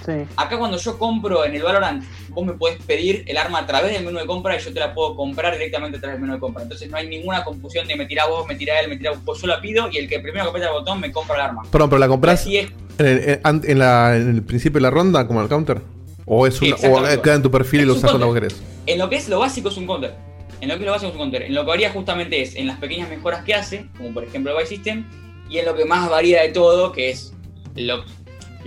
[0.04, 0.12] Sí.
[0.36, 3.92] Acá cuando yo compro en el Valorant, vos me podés pedir el arma a través
[3.92, 6.34] del menú de compra y yo te la puedo comprar directamente a través del menú
[6.34, 6.62] de compra.
[6.62, 9.40] Entonces no hay ninguna confusión de me tira vos, me tira él, me tira vos.
[9.40, 11.62] Yo la pido y el que primero que aprieta el botón me compra el arma.
[11.70, 12.70] Perdón, pero la compras Así es.
[12.98, 15.80] en el, en- la- en el principio de la ronda, como el counter.
[16.26, 18.60] O es una, o queda en tu perfil y lo usas cuando querés.
[18.86, 20.14] En lo que es lo básico es un counter.
[20.60, 21.42] En lo que es lo básico es un counter.
[21.42, 24.52] En lo que varía justamente es en las pequeñas mejoras que hace, como por ejemplo
[24.52, 25.04] el Vice System,
[25.48, 27.32] y en lo que más varía de todo, que es
[27.76, 28.04] lo,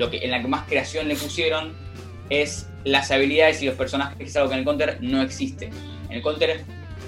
[0.01, 1.73] lo que en la que más creación le pusieron,
[2.29, 5.69] es las habilidades y los personajes, que es algo que en el counter no existe.
[6.09, 6.63] En el counter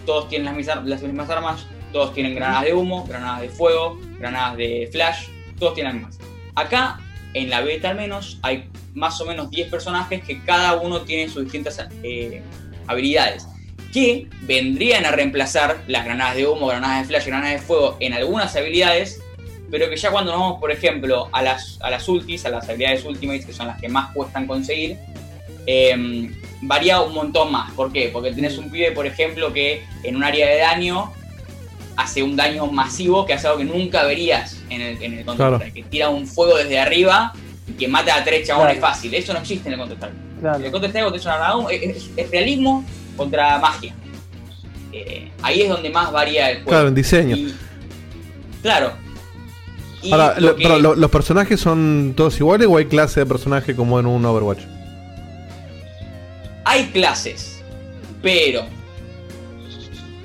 [0.06, 4.00] todos tienen las mismas, las mismas armas, todos tienen granadas de humo, granadas de fuego,
[4.20, 5.28] granadas de flash,
[5.58, 6.20] todos tienen mismas.
[6.54, 7.00] Acá,
[7.34, 11.32] en la beta al menos, hay más o menos 10 personajes que cada uno tiene
[11.32, 12.44] sus distintas eh,
[12.86, 13.48] habilidades
[13.92, 18.14] que vendrían a reemplazar las granadas de humo, granadas de flash, granadas de fuego en
[18.14, 19.20] algunas habilidades,
[19.74, 22.70] pero que ya cuando nos vamos, por ejemplo, a las, a las ultis, a las
[22.70, 24.98] habilidades ultimates, que son las que más cuestan conseguir,
[25.66, 26.30] eh,
[26.62, 27.72] varía un montón más.
[27.72, 28.12] ¿Por qué?
[28.14, 31.12] Porque tenés un pibe, por ejemplo, que en un área de daño
[31.98, 35.74] hace un daño masivo que hace algo que nunca verías en el, en el Counter-Strike,
[35.74, 37.34] que tira un fuego desde arriba
[37.68, 38.94] y que mata a tres chabones Claro.
[38.94, 39.12] fácil.
[39.16, 40.14] Eso no existe en el Counter-Strike.
[40.14, 40.58] En el Claro.
[40.78, 42.86] Una granada, es, es- es realismo
[43.18, 43.96] contra magia.
[44.92, 46.70] Eh, ahí es donde más varía el juego.
[46.70, 47.36] Claro, en diseño.
[47.36, 47.56] Y-
[48.62, 49.02] claro.
[50.04, 53.22] Y Ahora, lo lo- que- pero lo- ¿los personajes son todos iguales o hay clase
[53.22, 54.62] de personaje como en un Overwatch?
[56.66, 57.62] hay clases,
[58.22, 58.62] pero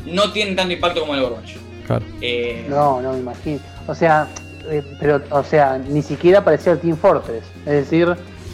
[0.06, 1.56] no tienen tanto impacto como el Overwatch.
[1.86, 2.04] Claro.
[2.20, 3.60] Eh, No, no me imagino.
[3.86, 4.28] O sea,
[4.70, 7.44] eh, pero, o sea, ni siquiera parecía el Team Fortress.
[7.66, 8.06] Es decir,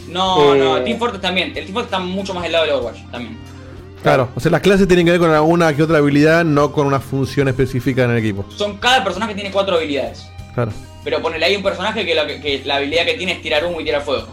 [0.09, 1.49] no, Eh, no, Team Fortress también.
[1.49, 3.37] El Team Fortress está mucho más del lado del Overwatch también.
[4.01, 6.85] Claro, o sea, las clases tienen que ver con alguna que otra habilidad, no con
[6.87, 8.45] una función específica en el equipo.
[8.49, 10.27] Son cada personaje tiene cuatro habilidades.
[10.55, 10.71] Claro.
[11.03, 13.63] Pero ponele ahí un personaje que, lo que- que la habilidad que tiene es tirar
[13.65, 14.27] humo y tirar fuego.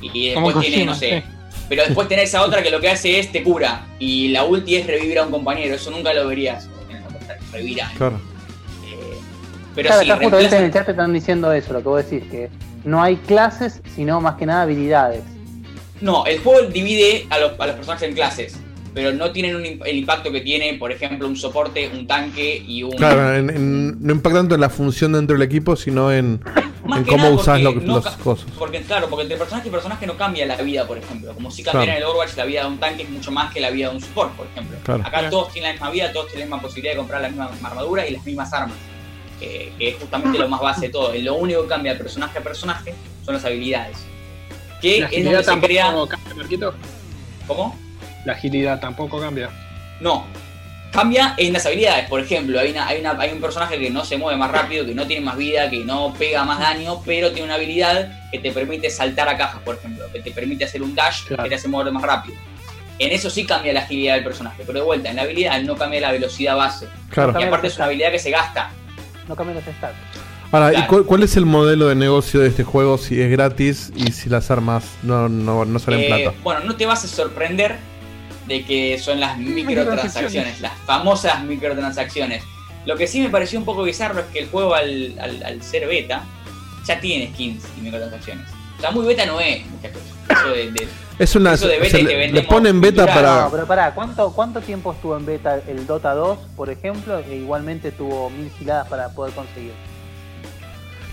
[0.00, 1.22] Y, después tiene, no sé.
[1.26, 1.32] sí.
[1.68, 3.86] Pero después tenés a otra que lo que hace es te cura.
[3.98, 5.74] Y la ulti es revivir a un compañero.
[5.74, 6.68] Eso nunca lo verías.
[7.52, 7.98] Revivir a alguien.
[7.98, 8.16] Claro.
[8.86, 9.18] Eh,
[9.74, 11.88] pero claro, sí, acá justamente en reemplazan- el chat te están diciendo eso, lo que
[11.88, 12.48] vos decís, que
[12.84, 15.22] no hay clases, sino más que nada habilidades.
[16.00, 18.56] No, el juego divide a los, a los personajes en clases.
[18.92, 22.82] Pero no tienen un el impacto que tiene, por ejemplo, un soporte, un tanque y
[22.82, 22.90] un.
[22.92, 26.40] Claro, en- en- no impacta tanto en la función dentro del equipo, sino en,
[26.96, 28.46] en cómo usás lo- no los cosas.
[28.58, 31.32] Porque claro, porque entre personaje y personaje no cambia la vida, por ejemplo.
[31.34, 31.98] Como si cambiara Claro.
[31.98, 33.94] en el Overwatch la vida de un tanque es mucho más que la vida de
[33.94, 34.76] un support, por ejemplo.
[34.82, 35.00] Claro.
[35.02, 35.30] Acá Claro.
[35.30, 38.08] todos tienen la misma vida, todos tienen la misma posibilidad de comprar la misma armadura
[38.08, 38.76] y las mismas armas.
[39.42, 41.14] eh, que es justamente lo más base de todo.
[41.14, 42.92] Lo único que cambia de personaje a personaje
[43.24, 43.96] son las habilidades.
[44.82, 45.94] Que La es donde se crea.
[47.46, 47.74] ¿Cómo?
[48.24, 49.50] La agilidad tampoco cambia.
[50.00, 50.26] No.
[50.92, 54.04] Cambia en las habilidades, por ejemplo, hay, una, hay, una- hay un personaje que no
[54.04, 57.30] se mueve más rápido, que no tiene más vida, que no pega más daño, pero
[57.30, 60.82] tiene una habilidad que te permite saltar a cajas, por ejemplo, que te permite hacer
[60.82, 61.44] un dash Claro.
[61.44, 62.36] que te hace mover más rápido.
[62.98, 65.76] En eso sí cambia la agilidad del personaje, pero de vuelta, en la habilidad no
[65.76, 66.88] cambia la velocidad base.
[67.08, 67.30] Claro.
[67.30, 68.70] Y Cambia aparte es una habilidad que se gasta.
[69.28, 69.94] No cambian los stats.
[70.52, 73.92] Ahora, ¿y cuál, cuál es el modelo de negocio de este juego si es gratis
[73.94, 76.36] y si las armas no, no, no salen Eh, plata?
[76.42, 77.76] bueno, no te vas a sorprender
[78.50, 82.42] de que son las microtransacciones, las famosas microtransacciones.
[82.84, 85.62] Lo que sí me pareció un poco bizarro es que el juego al, al- al
[85.62, 86.24] ser beta
[86.84, 88.46] ya tiene skins y microtransacciones.
[88.76, 90.02] O sea, muy beta no es, muchachos.
[90.28, 90.88] Eso de, de-
[91.20, 91.52] Es una.
[91.54, 93.24] eso de o beta sea, y le, te le ponen beta cultural.
[93.24, 93.42] para.
[93.44, 97.22] No, pero pará, ¿cuánto, ¿cuánto tiempo estuvo en beta el Dota 2, por ejemplo?
[97.24, 99.72] Que igualmente tuvo mil giladas para poder conseguir.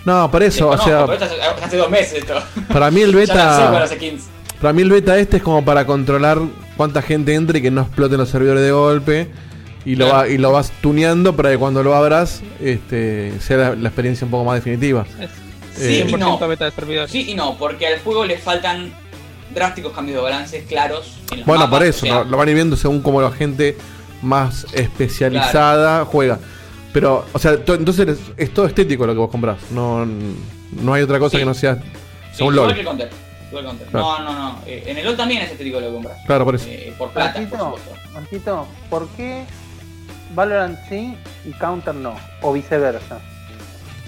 [0.04, 2.42] No, para eso, o sea, hace, hace dos meses esto.
[2.72, 3.86] para mí el Ya beta.
[3.86, 4.24] skins.
[4.60, 6.38] Para mí el beta este es como para controlar
[6.76, 9.28] cuánta gente entre y que no exploten los servidores de golpe.
[9.84, 13.74] Y lo, va- y lo vas tuneando para que cuando lo abras este, sea la,
[13.76, 15.06] la experiencia un poco más definitiva.
[15.20, 15.30] Es
[15.76, 16.48] Sí Eh, y 100% no.
[16.48, 17.10] beta de servidores.
[17.10, 18.92] Sí y no, porque al juego le faltan
[19.54, 21.18] drásticos cambios de balances claros.
[21.30, 23.00] En los Bueno, mapas, por eso, o sea, lo, lo van a ir viendo según
[23.00, 23.76] como la gente
[24.20, 26.38] más especializada juega.
[26.92, 29.58] Pero, o sea, to- entonces es, es todo estético lo que vos comprás.
[29.70, 31.38] No, no hay otra cosa Sí.
[31.38, 31.80] que no sea Sí,
[32.38, 33.08] según igual LOL.
[33.52, 33.86] El Counter.
[33.88, 34.06] Claro.
[34.06, 34.58] No, no, no.
[34.66, 36.18] eh, en el LOL también es estético lo que compras.
[36.26, 36.66] Claro, por eso.
[36.68, 38.10] Eh, por plata, por Marquito, supuesto.
[38.12, 39.44] Marquito, ¿por qué
[40.34, 42.14] Valorant sí y Counter no?
[42.42, 43.18] O viceversa.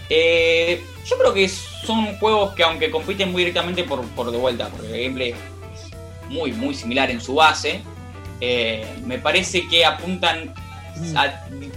[0.08, 4.68] Eh, yo creo que son juegos que aunque compiten muy directamente por, por de vuelta,
[4.68, 7.80] porque el gameplay es muy, muy similar en su base,
[8.40, 10.52] eh, me parece que apuntan
[11.16, 11.70] a di-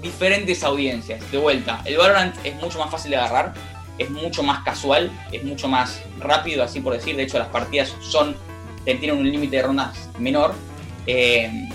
[0.00, 1.28] diferentes audiencias.
[1.30, 3.52] De vuelta, el Valorant es mucho más fácil de agarrar,
[3.98, 7.16] es mucho más casual, es mucho más rápido, así por decir.
[7.16, 8.34] De hecho, las partidas son
[8.84, 10.54] tienen un límite de rondas menor.
[11.06, 11.68] Eh,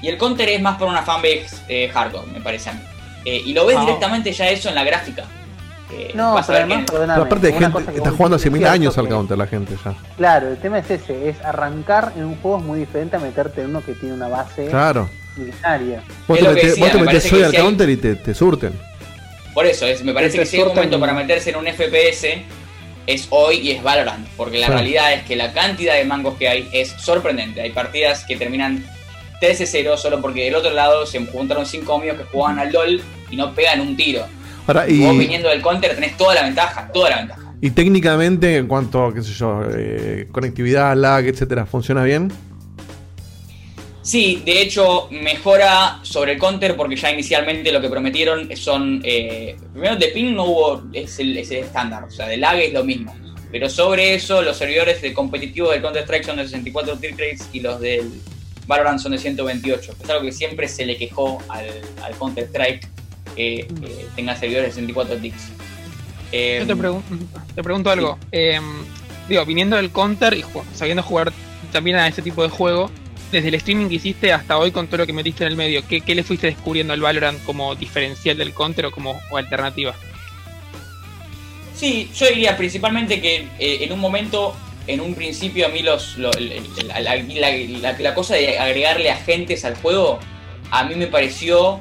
[0.00, 2.80] y el counter es más para una fanbase eh, hardcore, me parece a mí.
[3.24, 5.24] Eh, y lo ves directamente ya eso en la gráfica.
[5.92, 7.12] Eh, No, pero además, perdóname.
[7.14, 9.94] Pero aparte de gente está jugando hace mil años al counter la gente ya.
[10.16, 13.60] Claro, el tema es ese, es arrancar en un juego es muy diferente a meterte
[13.60, 15.08] en uno que tiene una base Claro.
[15.36, 16.02] milenaria.
[16.26, 18.72] Vos te metés, me hoy al si hay- counter y te, te surten.
[19.54, 22.42] Por eso, es, me parece que si hay un momento para meterse en un FPS,
[23.06, 24.26] es hoy y es Valorant.
[24.36, 24.72] Porque la Sí.
[24.72, 27.60] realidad es que la cantidad de mangos que hay es sorprendente.
[27.60, 28.84] Hay partidas que terminan
[29.40, 33.36] 13-0 solo porque del otro lado se juntaron 5 amigos que jugaban al LOL y
[33.36, 34.24] no pegan un tiro.
[34.66, 37.40] Ahora, Y vos viniendo del counter tenés toda la ventaja, toda la ventaja.
[37.60, 42.32] y técnicamente, en cuanto a, qué sé yo, eh, conectividad, lag, etcétera, ¿funciona bien?
[44.02, 49.00] Sí, de hecho mejora sobre el counter porque ya inicialmente lo que prometieron son...
[49.04, 52.58] eh, primero de ping no hubo, es el, es el estándar, o sea, de lag
[52.58, 53.14] es lo mismo.
[53.52, 57.48] Pero sobre eso los servidores de competitivo del Counter Strike son de 64 tier crates
[57.52, 58.10] y los del
[58.66, 59.94] Valorant son de 128.
[60.02, 61.66] Es algo que siempre se le quejó al,
[62.02, 62.88] al Counter Strike
[63.36, 65.42] que eh, tenga servidores de 64 ticks.
[66.32, 67.02] Eh, Yo te, pregun-
[67.54, 68.18] te pregunto algo.
[68.32, 68.58] Eh,
[69.28, 71.30] digo, viniendo del counter y sabiendo jugar
[71.72, 72.90] también a este tipo de juego,
[73.32, 75.86] desde el streaming que hiciste hasta hoy con todo lo que metiste en el medio,
[75.88, 79.94] ¿qué, qué le fuiste descubriendo al Valorant como diferencial del counter o como o alternativa?
[81.74, 84.54] Sí, yo diría principalmente que eh, en un momento,
[84.86, 86.30] en un principio a mí los, la,
[87.00, 90.20] la- la- la cosa de agregarle agentes al juego,
[90.70, 91.80] a mí me pareció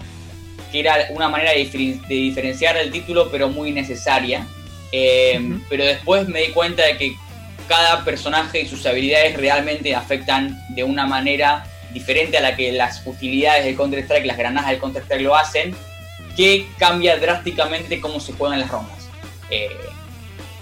[0.72, 4.48] que era una manera de, diferen- de diferenciar el título, pero muy necesaria.
[4.94, 5.40] Eh.
[5.70, 7.16] Pero después me di cuenta de que
[7.72, 13.02] cada personaje y sus habilidades realmente afectan de una manera diferente a la que las
[13.08, 15.74] utilidades del Counter-Strike, las granadas del Counter-Strike lo hacen,
[16.36, 19.08] que cambia drásticamente cómo se juegan las rondas.
[19.50, 19.70] Eh,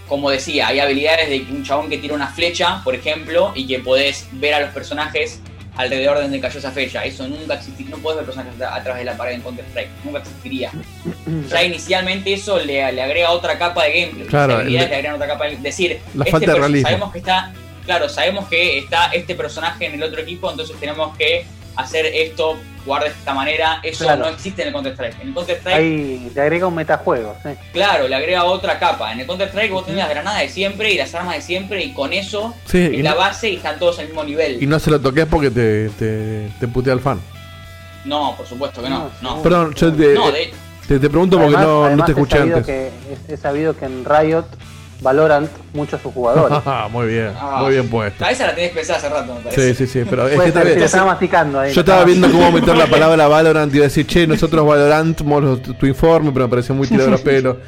[0.07, 3.79] como decía, hay habilidades de un chabón que tira una flecha, por ejemplo, y que
[3.79, 5.41] podés ver a los personajes
[5.79, 7.03] alrededor de donde cayó esa flecha.
[7.05, 7.95] Eso nunca existiría.
[7.95, 9.89] No podés ver personajes a, través de la pared en Counter-Strike.
[10.03, 10.71] Nunca existiría.
[11.49, 14.27] Ya inicialmente eso le, le agrega otra capa de gameplay.
[14.27, 16.87] Claro, el- le agregan otra capa de decir, La este falta de perso- realismo.
[16.89, 17.53] sabemos que está,
[17.85, 21.45] claro, sabemos que está este personaje en el otro equipo, entonces tenemos que
[21.81, 23.79] hacer esto, jugar de esta manera.
[23.83, 24.21] Eso Claro.
[24.23, 25.21] no existe en el Counter-Strike.
[25.21, 27.35] En el Counter-Strike Ahí le agrega un metajuego.
[27.43, 27.49] ¿sí?
[27.73, 29.11] Claro, le agrega otra capa.
[29.13, 31.93] En el Counter-Strike vos tenés las granadas de siempre y las armas de siempre y
[31.93, 34.61] con eso Sí, la no, base y están todos al mismo nivel.
[34.61, 37.19] y no se lo toques porque te, te, te putea el fan.
[38.05, 39.09] No, por supuesto que no.
[39.21, 40.51] No, Perdón, yo te, No, de-
[40.87, 42.75] te, te pregunto porque Además- no, no además te es escuché sabido antes.
[42.75, 44.45] Que, es he sabido que en Riot
[45.01, 46.57] Valorant muchos sus jugadores.
[46.91, 47.59] muy bien, Ah.
[47.61, 48.25] muy bien puesto.
[48.25, 49.73] A esa la tenés pensada hace rato, me parece.
[49.73, 50.79] Sí, sí, sí, pero es que bien.
[50.79, 51.73] lo estaba masticando ahí.
[51.73, 55.17] Yo estaba viendo cómo meter la palabra Valorant y iba a decir, che, nosotros Valorant,
[55.79, 57.57] tu informe, pero me pareció muy tirado los pelos.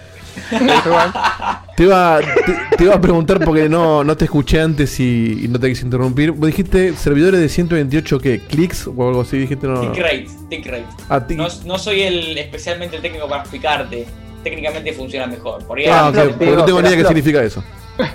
[1.75, 5.47] Te iba, te, te iba a preguntar porque no, no te escuché antes y, y
[5.47, 6.31] no te quise interrumpir.
[6.31, 9.81] Vos dijiste servidores de 128 qué, clics o algo así, dijiste no.
[9.81, 10.85] Tick rate, tick rate.
[11.09, 14.05] Ah, No, no soy el especialmente el técnico para explicarte.
[14.43, 15.65] Técnicamente funciona mejor.
[15.65, 17.63] Por ahí Ah, Flop, digo, no tengo ni idea qué significa eso.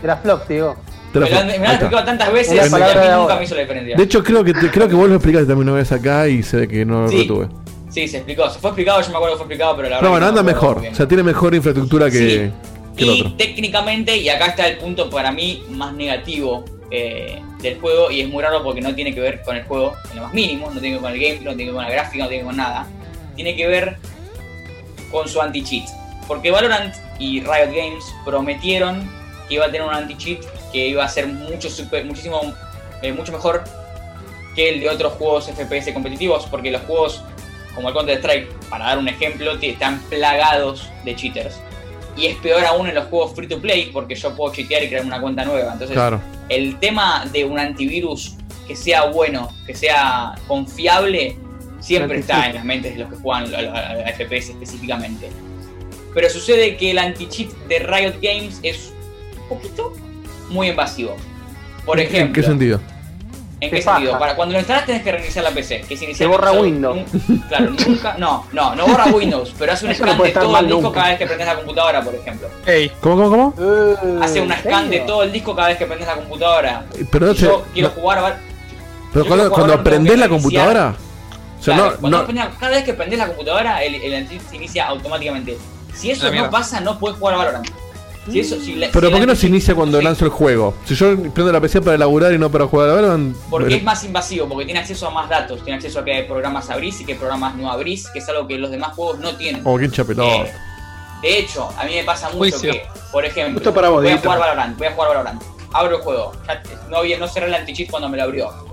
[0.03, 0.77] Era flop, digo.
[1.13, 3.37] Te lo me lo han, me explicado tantas Es veces y a mí nunca ahora.
[3.37, 3.97] me hizo la diferencia.
[3.97, 6.43] De hecho, creo que te- creo que vos lo explicaste también una vez acá y
[6.43, 7.19] sé que no lo Sí.
[7.19, 7.49] retuve.
[7.91, 8.51] Sí, se explicó.
[8.51, 10.01] Se fue explicado, yo me acuerdo que fue explicado, pero la verdad.
[10.01, 10.83] Pero bueno, no anda mejor.
[10.91, 12.51] O sea, tiene mejor infraestructura que, Sí.
[12.97, 13.35] que el y otro.
[13.37, 18.29] técnicamente, y acá está el punto para mí más negativo eh, del juego, y es
[18.29, 20.81] muy raro porque no tiene que ver con el juego en lo más mínimo, no
[20.81, 22.43] tiene que ver con el gameplay, no tiene que ver con la gráfica, no tiene
[22.43, 22.87] que ver con nada.
[23.35, 23.97] Tiene que ver
[25.11, 25.89] con su anti-cheat.
[26.27, 29.09] Porque Valorant y Riot Games prometieron
[29.49, 30.41] que iba a tener un anti-cheat
[30.73, 32.41] que iba a ser mucho super, muchísimo
[33.03, 33.65] eh, mucho mejor
[34.55, 37.23] que el de otros juegos FPS competitivos, porque los juegos
[37.77, 41.61] como el Counter Strike, para dar un ejemplo, están plagados de cheaters.
[42.17, 44.89] Y es peor aún en los juegos free to play, porque yo puedo cheatear y
[44.89, 45.75] crear una cuenta nueva.
[45.75, 46.19] Entonces, Claro.
[46.49, 48.35] el tema de un antivirus
[48.67, 51.37] que sea bueno, que sea confiable,
[51.79, 55.29] siempre está en las mentes de los que juegan a FPS específicamente.
[56.17, 58.91] Pero sucede que el anti-cheat de Riot Games es
[59.43, 59.93] un poquito
[60.49, 61.15] muy invasivo.
[61.85, 62.81] Por ¿En- ejemplo, ¿En qué sentido?
[63.61, 64.19] ¿En Qué sentido?
[64.19, 65.83] Para cuando lo instalas tenés que reiniciar la PC.
[65.87, 67.01] Que Se borra solo- Windows.
[67.49, 68.15] claro, nunca.
[68.19, 70.95] No, no, no borra Windows, pero hace un Eso scan de todo el disco nunca.
[70.95, 72.49] cada vez que prendes la computadora, por ejemplo.
[72.65, 73.55] Ey, ¿Cómo, cómo, cómo?
[73.59, 76.87] Eh, Hace un ¿en scan de todo el disco cada vez que prendes la computadora.
[77.13, 78.39] Pero, no Si yo quiero jugar.
[79.13, 80.95] pero cuando, quiero cuando jugar, prendés que la computadora.
[81.61, 84.29] O sea, Claro, no, cuando no, prendés- cada vez que prendes la computadora, el, el
[84.49, 85.59] se inicia automáticamente.
[85.97, 87.69] Si eso La no pasa, no puedes jugar a Valorant.
[88.31, 90.31] Si eso, si la- pero si ¿por qué no se inicia cuando sí, lanzo el
[90.33, 90.75] juego?
[90.85, 93.17] Si yo prendo la PC para laburar y no para jugar ahora,
[93.49, 96.69] Porque es más invasivo, porque tiene acceso a más datos, tiene acceso a qué programas
[96.71, 99.63] abrís y qué programas no abrís, que es algo que los demás juegos no tienen.
[99.65, 100.29] Oh, qué pelota.
[100.29, 100.53] Eh,
[101.23, 102.73] de hecho, a mí me pasa mucho Juicio.
[102.73, 105.97] que, por ejemplo, Justo para vos, voy a jugar Valorant, voy a jugar Valorant, abro
[105.97, 106.33] el juego,
[106.91, 108.66] no, no cerré el anti-cheat cuando me lo abrió.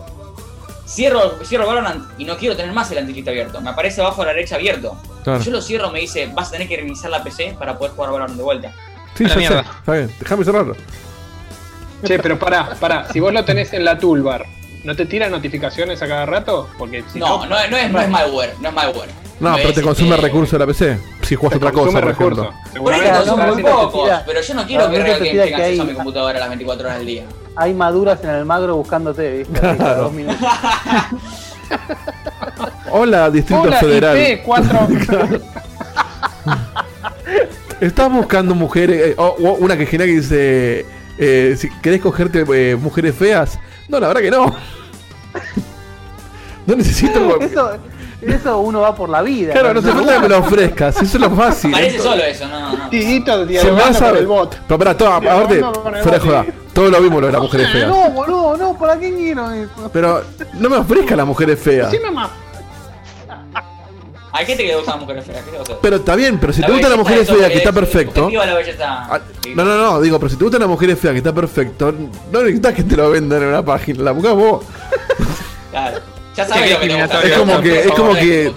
[0.86, 4.26] Cierro, cierro Valorant y no quiero tener más el anti-cheat abierto, me aparece abajo a
[4.26, 4.98] la derecha abierto.
[5.24, 5.42] Claro.
[5.42, 8.12] Yo lo cierro, me dice, vas a tener que reiniciar la PC para poder jugar
[8.12, 8.72] Valorant de vuelta.
[9.16, 9.44] Sí, ya sé.
[9.44, 10.76] Está bien, déjame cerrarlo.
[12.06, 13.08] Che, pero pará, pará.
[13.12, 14.46] Si vos lo tenés en la toolbar,
[14.84, 16.70] ¿no te tira notificaciones a cada rato?
[16.78, 19.23] Porque si No, no, no es, no es malware, no es malware.
[19.40, 20.98] No, pero te consume recursos de la PC.
[21.24, 22.54] Si juegas otra cosa, por ejemplo.
[22.78, 25.86] Por ahí consume muy pocos, pero yo no quiero que tira tenga que acceso a
[25.86, 27.24] hay- mi computadora las 24 horas del día.
[27.56, 29.60] Hay maduras en el magro buscándote, ¿viste?
[29.60, 30.04] Claro.
[30.04, 30.38] dos minutos.
[32.92, 34.18] Hola, Distrito Hola, Federal.
[34.18, 35.42] IP4.
[37.82, 39.08] Estás buscando mujeres.
[39.10, 40.86] eh, o- o una que genial que dice:
[41.18, 43.60] eh, si ¿Querés cogerte eh, mujeres feas?
[43.90, 44.56] No, la verdad que no.
[46.66, 47.40] No necesito.
[47.42, 47.72] Eso,
[48.28, 49.54] eso uno va por la vida.
[49.54, 50.96] Claro, no te falta que me lo ofrezcas.
[50.98, 51.72] Eso es lo fácil.
[51.72, 52.90] Parece solo eso, no, no.
[52.90, 54.58] Se me dialogando con el bot.
[54.68, 55.64] Pero pará, todo, aparte,
[56.04, 56.46] fuera de joda.
[56.74, 57.88] Todo lo vimos lo de las mujeres feas.
[57.88, 59.90] No, boludo, no, ¿para qué quiero eso?
[59.94, 61.92] Pero no me ofrezca las mujeres feas.
[61.92, 62.30] Sí, mamá.
[64.36, 65.44] Hay gente que le gustan las mujeres feas.
[65.80, 68.30] Pero está bien, pero si La te gustan las mujeres es feas, que está perfecto.
[68.32, 69.08] la belleza.
[69.14, 69.20] Ah,
[69.56, 71.94] No, no, no, digo, pero si te gustan las mujeres feas, que está perfecto,
[72.32, 74.66] no necesitas que te lo vendan en una página, la buscas vos.
[75.70, 76.00] Claro.
[76.36, 77.22] Ya sabes lo que te gusta.
[77.22, 78.54] Es como que- es como que-.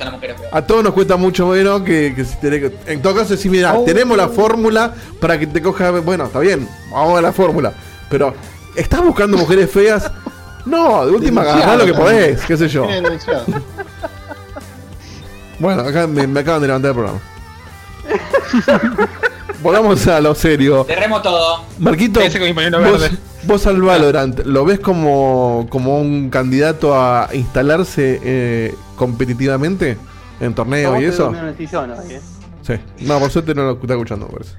[0.52, 2.92] A todos nos cuesta mucho menos que, que si tenés que.
[2.92, 3.84] En todo caso, si mira, Oh.
[3.84, 5.90] tenemos la fórmula para que te coja.
[5.90, 7.72] Bueno, está bien, vamos a la fórmula.
[8.08, 8.34] Pero,
[8.74, 10.10] ¿estás buscando mujeres feas?
[10.66, 12.88] No, de última agarrá lo que podés, qué sé yo.
[15.58, 17.20] Bueno, acá me, me acaban de levantar el programa.
[19.62, 20.84] Volvamos a lo serio.
[20.86, 21.62] Derremos todo.
[21.78, 23.16] Marquito, Ese con mi pañuelo vos, verde.
[23.46, 29.96] Vos al Valorant, ¿lo ves como, como un candidato a instalarse eh, competitivamente
[30.40, 31.32] en torneos Vos y eso?
[31.56, 32.20] sillón ¿eh?
[32.62, 32.74] Sí.
[33.00, 34.56] No, por suerte no lo está escuchando, me parece.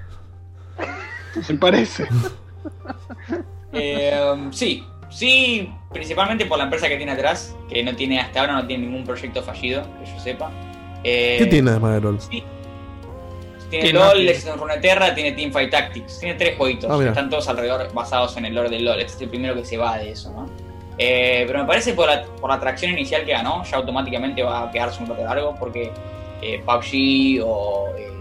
[1.50, 2.08] Me parece.
[3.73, 8.53] Eh, sí, sí, principalmente por la empresa que tiene atrás, que no tiene hasta ahora
[8.53, 10.51] no tiene ningún proyecto fallido, que yo sepa.
[11.03, 12.22] Eh, ¿Qué tiene además de LOL?
[12.22, 12.43] Sí.
[13.70, 14.26] Tiene ¿Qué LOL?
[14.26, 16.20] Legends of Runeterra, tiene Teamfight Tactics.
[16.20, 16.89] Tiene tres jueguitos.
[16.89, 18.99] Ah, están todos alrededor basados en el lore del LOL.
[18.99, 20.47] Este es el primero que se va de eso, ¿no?
[20.97, 24.63] Eh, pero me parece por la, por la atracción inicial que ganó, ya automáticamente va
[24.63, 25.91] a quedarse un rato largo porque
[26.41, 28.11] eh, PUBG o, eh,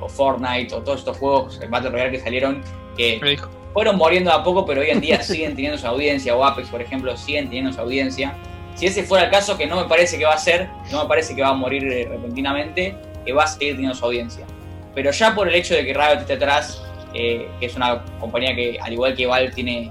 [0.00, 2.62] o Fortnite o todos estos juegos, el Battle Royale que salieron,
[2.96, 3.38] que
[3.72, 6.82] fueron muriendo a poco, pero hoy en día siguen teniendo su audiencia, o Apex, por
[6.82, 8.36] ejemplo, siguen teniendo su audiencia.
[8.74, 11.08] Si ese fuera el caso, que no me parece que va a ser, no me
[11.08, 14.46] parece que va a morir eh, repentinamente, que va a seguir teniendo su audiencia.
[14.94, 16.82] Pero ya por el hecho de que Riot esté atrás,
[17.14, 19.90] eh, que es una compañía que, al igual que Valve, tiene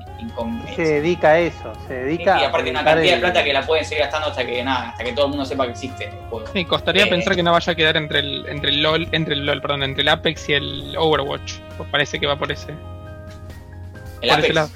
[0.76, 3.66] Se dedica a eso, se dedica y a aparte una cantidad de plata que la
[3.66, 6.12] pueden seguir gastando hasta que nada, hasta que todo el mundo sepa que existe el
[6.30, 6.48] juego.
[6.54, 7.08] Sí, costaría Eh.
[7.10, 9.84] pensar que no vaya a quedar entre el, entre el LOL, entre el LOL, perdón,
[9.84, 11.54] entre el Apex y el Overwatch.
[11.78, 12.72] Pues parece que va por ese.
[12.72, 12.78] El
[14.20, 14.56] por ese Apex.
[14.56, 14.70] lado.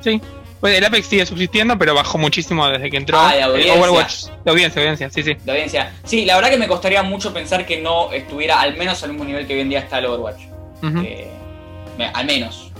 [0.00, 0.20] Sí.
[0.62, 3.18] Pues el Apex sigue subsistiendo, pero bajó muchísimo desde que entró.
[3.18, 3.74] Ah, de El audiencia.
[3.80, 4.24] Overwatch.
[4.44, 5.34] De audiencia, audiencia, sí, sí.
[5.44, 5.92] de audiencia.
[6.04, 9.24] Sí, la verdad que me costaría mucho pensar que no estuviera al menos al mismo
[9.24, 10.40] nivel que hoy en día está el Overwatch.
[11.04, 11.28] Eh,
[12.14, 12.70] al menos.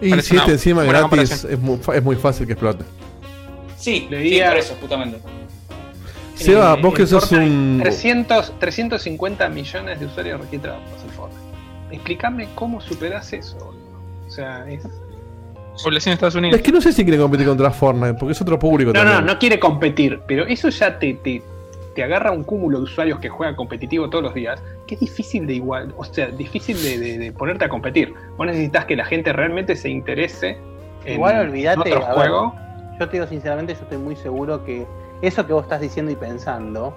[0.00, 2.84] Y Parece si este encima gratis es muy, es muy fácil que explote.
[3.76, 5.18] Sí, sí, por eso, justamente.
[6.36, 7.80] Seba, En- vos que sos Fortnite, un.
[7.82, 11.44] 300, 350 millones de usuarios registrados en Fortnite.
[11.96, 13.56] Explícame cómo superas eso.
[13.58, 14.00] boludo.
[14.26, 14.80] O sea, es...
[15.82, 16.56] Población de Estados Unidos.
[16.58, 19.10] Es que no sé si quiere competir contra Fortnite, porque es otro público No, no,
[19.10, 19.26] también.
[19.26, 21.42] no quiere competir, pero eso ya te, te,
[21.94, 25.46] te agarra un cúmulo de usuarios que juegan competitivo todos los días, que es difícil
[25.46, 28.12] de igual, o sea, difícil de, de- de ponerte a competir.
[28.36, 30.58] Vos necesitas que la gente realmente se interese
[31.04, 32.54] en Igual olvídate, otro ver, juego.
[32.98, 34.86] Yo te digo sinceramente, yo estoy muy seguro que
[35.22, 36.94] eso que vos estás diciendo y pensando,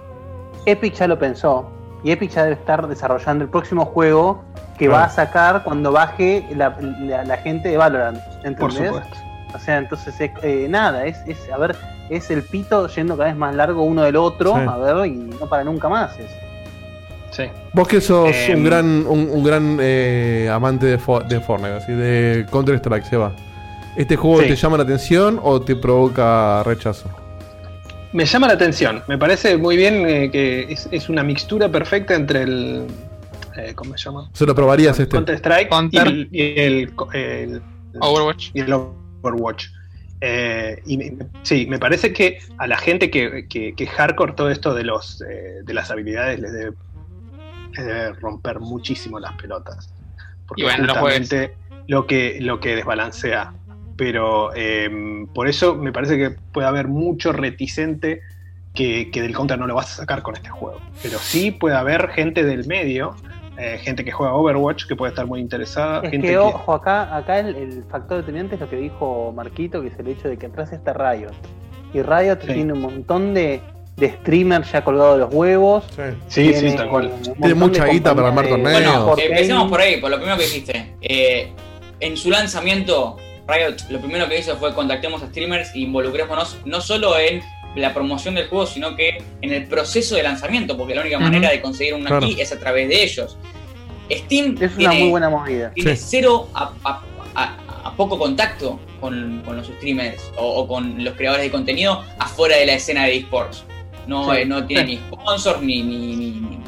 [0.66, 1.70] Epic ya lo pensó.
[2.04, 4.44] Y Epic ya debe estar desarrollando el próximo juego
[4.78, 5.00] que Claro.
[5.00, 8.18] va a sacar cuando baje la, la- la gente de Valorant.
[8.44, 8.60] ¿Entendés?
[8.60, 9.16] Por supuesto.
[9.54, 11.74] O sea, entonces es, eh, nada, es, es, a ver,
[12.10, 14.60] es el pito yendo cada vez más largo uno del otro, Sí.
[14.68, 16.18] a ver, y no para nunca más.
[16.18, 16.30] Es.
[17.30, 17.44] Sí.
[17.72, 18.58] Vos que sos Em.
[18.58, 23.04] un gran, un, un gran eh, amante de, Fo- de Fortnite, así, de Counter Strike,
[23.04, 23.32] Seba.
[23.96, 24.48] ¿Este juego Sí.
[24.48, 27.08] te llama la atención o te provoca rechazo?
[28.14, 32.14] Me llama la atención, me parece muy bien eh, que es, es una mixtura perfecta
[32.14, 32.86] entre el.
[33.56, 34.30] eh, ¿Cómo se llama?
[34.32, 35.10] ¿Se lo probarías este?
[35.16, 36.06] Counter Strike Counter.
[36.06, 37.62] y el, y el- el-
[38.00, 38.50] Overwatch.
[38.54, 39.66] y el Overwatch.
[40.20, 44.48] Eh, y me- sí, me parece que a la gente que, que, que hardcore todo
[44.48, 46.76] esto de los eh, de las habilidades les debe,
[47.76, 49.92] les debe romper muchísimo las pelotas.
[50.46, 51.56] Porque Y bueno, no justamente
[51.88, 53.52] lo que, lo que desbalancea.
[53.96, 54.88] Pero eh,
[55.34, 58.20] por eso me parece que puede haber mucho reticente
[58.74, 60.80] que, que del counter no lo vas a sacar con este juego.
[61.02, 63.14] Pero sí puede haber gente del medio,
[63.56, 66.00] eh, gente que juega Overwatch que puede estar muy interesada.
[66.02, 69.80] Es gente que, ojo, acá, acá el, el factor determinante es lo que dijo Marquito,
[69.80, 71.30] que es el hecho de que atrás está Riot.
[71.92, 72.48] Y Riot Sí.
[72.52, 73.60] tiene un montón de,
[73.96, 75.84] de streamers ya colgados de los huevos.
[76.26, 77.12] Sí, Tiene sí, tal cual.
[77.38, 78.82] Tiene mucha guita para armar torneos.
[78.82, 80.94] Bueno, empecemos por ahí, por lo primero que dijiste.
[81.00, 81.52] Eh,
[82.00, 83.16] en su lanzamiento,
[83.46, 87.42] Riot lo primero que hizo fue contactemos a streamers e involucrémonos no solo en
[87.76, 91.50] la promoción del juego, sino que en el proceso de lanzamiento, porque la única manera
[91.50, 92.26] de conseguir una Claro.
[92.26, 93.36] key es a través de ellos.
[94.10, 95.72] Steam Es una tiene, muy buena movida.
[95.74, 96.04] tiene Sí.
[96.08, 97.02] cero a, a-
[97.34, 102.02] a- a poco contacto con, con los streamers o, o con los creadores de contenido
[102.18, 103.64] afuera de la escena de esports.
[104.06, 104.40] No, Sí.
[104.40, 106.58] eh, no tiene ni sponsor ni, ni- ni- ni-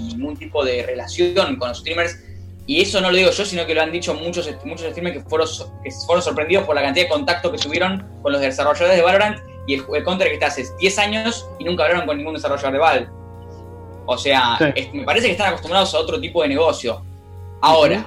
[0.00, 2.18] ni ningún tipo de relación con los streamers.
[2.66, 5.28] Y eso no lo digo yo, sino que lo han dicho muchos, muchos streamers que
[5.28, 5.46] fueron,
[5.82, 9.38] que fueron sorprendidos por la cantidad de contacto que tuvieron con los desarrolladores de Valorant
[9.66, 12.72] y el, el Counter que está hace 10 años y nunca hablaron con ningún desarrollador
[12.72, 13.08] de Valve.
[14.06, 14.64] O sea, Sí.
[14.76, 17.02] es- me parece que están acostumbrados a otro tipo de negocio.
[17.60, 18.06] Ahora,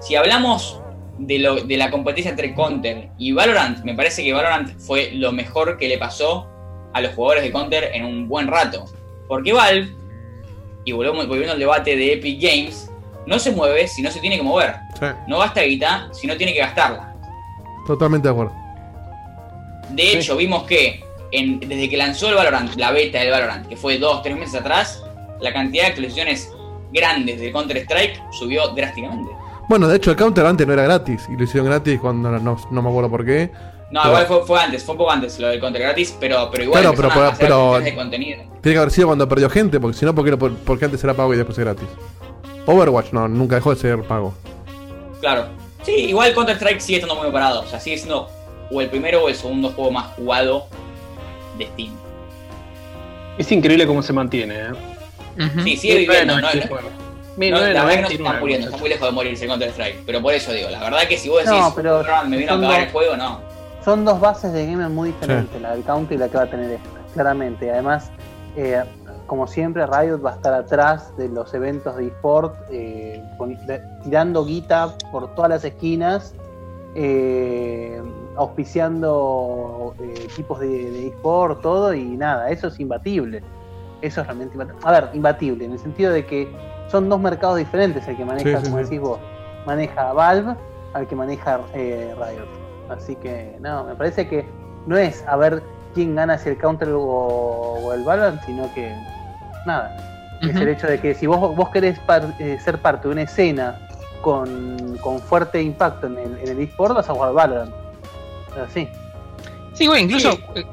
[0.00, 0.80] si hablamos
[1.18, 5.32] de, lo, de la competencia entre Counter y Valorant, me parece que Valorant fue lo
[5.32, 6.46] mejor que le pasó
[6.92, 8.84] a los jugadores de Counter en un buen rato.
[9.28, 9.88] Porque Valve,
[10.84, 12.90] y volvemos, volviendo al debate de Epic Games,
[13.26, 14.76] no se mueve si no se tiene que mover.
[14.98, 17.12] Sí, No gasta guita si no tiene que gastarla.
[17.86, 18.52] totalmente de acuerdo.
[19.90, 23.76] De hecho, vimos que en- desde que lanzó el Valorant, la beta del Valorant, que
[23.76, 25.02] fue dos, tres meses atrás,
[25.40, 26.50] la cantidad de actualizaciones
[26.92, 29.30] grandes de Counter Strike subió drásticamente.
[29.68, 31.26] Bueno, de hecho, el Counter antes no era gratis.
[31.28, 33.50] Y lo hicieron gratis cuando no, me acuerdo por qué.
[33.90, 36.48] No, Pero- igual fue, fue antes, fue un poco antes lo del Counter gratis, pero,
[36.50, 38.42] pero igual Claro, pero- de contenido.
[38.62, 40.86] Tiene que haber sido cuando perdió gente, porque si no, ¿por qué, por, por qué
[40.86, 41.88] antes era pago y después es gratis?
[42.66, 44.34] Overwatch no, nunca dejó de ser pago.
[45.20, 45.46] Claro.
[45.82, 47.60] Sí, igual Counter Strike sigue estando muy parado.
[47.62, 48.28] O sea, sigue siendo
[48.70, 50.66] o el primero o el segundo juego más jugado
[51.58, 51.92] de Steam.
[53.38, 54.54] Es increíble cómo se mantiene.
[54.58, 54.70] ¿eh?
[55.38, 55.60] Ujú.
[55.62, 56.34] Sí, sigue viviendo.
[56.34, 57.50] No, no, 1999.
[57.50, 59.50] no, la verdad que no se está 1999, muriendo, está muy lejos de morirse el
[59.50, 60.02] Counter Strike.
[60.06, 62.52] Pero por eso digo, la verdad que si vos No, decís, pero "Valorant, me vino
[62.52, 63.40] a acabar dos- el juego, no.
[63.84, 66.50] Son dos bases de gamer muy diferentes, la del Counter y la que va a
[66.50, 67.70] tener esta, claramente.
[67.70, 68.10] Además,
[68.56, 68.82] eh,
[69.26, 73.22] como siempre, Riot va a estar atrás de los eventos de eSport, eh,
[74.02, 76.34] tirando guita por todas las esquinas,
[76.94, 78.00] eh,
[78.36, 83.42] auspiciando eh, equipos de, de eSport, todo, y nada, eso es imbatible.
[84.02, 84.80] Eso es realmente imbatible.
[84.84, 86.48] A ver, imbatible, en el sentido de que
[86.88, 88.84] son dos mercados diferentes el que maneja, Sí, como sí.
[88.84, 89.18] decís vos,
[89.66, 90.54] maneja Valve
[90.92, 92.48] al que maneja eh, Riot.
[92.88, 94.46] Así que, no, me parece que
[94.86, 95.62] no es a ver
[95.94, 98.94] quién gana si el Counter o, o el Valorant, sino que,
[99.66, 103.12] nada, Es el hecho de que si vos, vos querés par- eh, ser parte de
[103.12, 103.76] una escena
[104.22, 107.72] con, con fuerte impacto en el, en el eSport, vas a jugar Valorant.
[108.66, 108.88] Así.
[109.74, 110.40] Sí, güey, incluso Sí.
[110.56, 110.64] eh,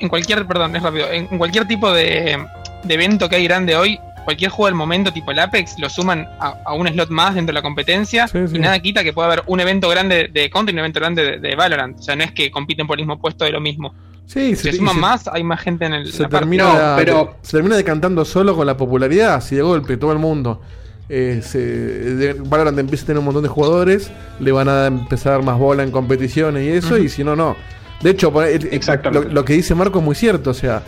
[0.00, 2.38] en cualquier, perdón, es rápido, en, en cualquier tipo de,
[2.84, 6.28] de evento que hay grande hoy, cualquier juego del momento tipo el Apex lo suman
[6.38, 8.56] a, a un slot más dentro de la competencia Sí, sí.
[8.56, 11.24] y nada quita que pueda haber un evento grande de Counter y un evento grande
[11.24, 11.98] de, de Valorant.
[11.98, 13.94] O sea, no es que compiten por el mismo puesto de lo mismo.
[14.28, 16.28] Sí, Si se, se y suman se- más, hay más gente en el se la
[16.28, 16.44] parte.
[16.44, 20.18] termina, No, pero- se termina decantando solo con la popularidad, si de golpe todo el
[20.18, 20.60] mundo
[21.08, 24.10] eh, se, de- Valorant empieza a tener un montón de jugadores,
[24.40, 27.34] le van a empezar a dar más bola en competiciones y eso, y si no,
[27.34, 27.56] no.
[28.02, 29.28] De hecho, eh, Exactamente.
[29.28, 30.82] Lo, lo que dice Marco es muy cierto, o sea,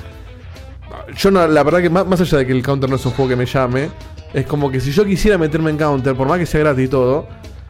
[1.17, 3.13] yo no, la verdad que más, más allá de que el counter no es un
[3.13, 3.89] juego que me llame,
[4.35, 6.89] es como que si yo quisiera meterme en counter, por más que sea gratis y
[6.89, 7.27] todo,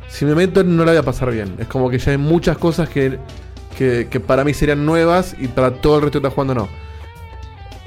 [0.09, 1.55] si me meto no la voy a pasar bien.
[1.59, 3.19] Es como que ya hay muchas cosas que,
[3.81, 6.69] que, que para mí serían nuevas y para todo el resto que está jugando no.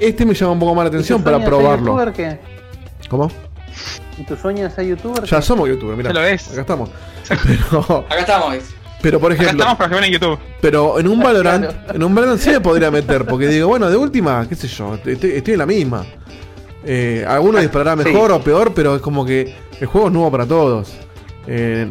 [0.00, 1.86] Este me llama un poco más la atención ¿Y tu para probarlo.
[1.86, 2.38] youtuber qué?
[3.08, 3.30] ¿Cómo?
[4.18, 5.22] ¿Y tu sueño de ser youtuber?
[5.22, 5.42] Ya qué?
[5.42, 6.10] somos youtubers, mira.
[6.12, 6.50] Ya lo es.
[6.50, 6.90] Acá estamos.
[7.46, 8.56] Pero, Acá estamos.
[9.00, 10.38] pero por Acá ejemplo, estamos para que vean en YouTube.
[10.60, 11.28] pero en un Claro.
[11.44, 14.66] Valorant, en un Valorant sí me podría meter, porque digo, bueno, de última, qué sé
[14.66, 16.04] yo, estoy, estoy en la misma.
[16.84, 18.08] Eh, alguno disparará Sí.
[18.10, 20.92] mejor o peor, pero es como que el juego es nuevo para todos.
[21.46, 21.86] Eh,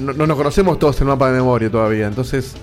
[0.00, 2.54] no, no nos conocemos todos el mapa de memoria todavía, entonces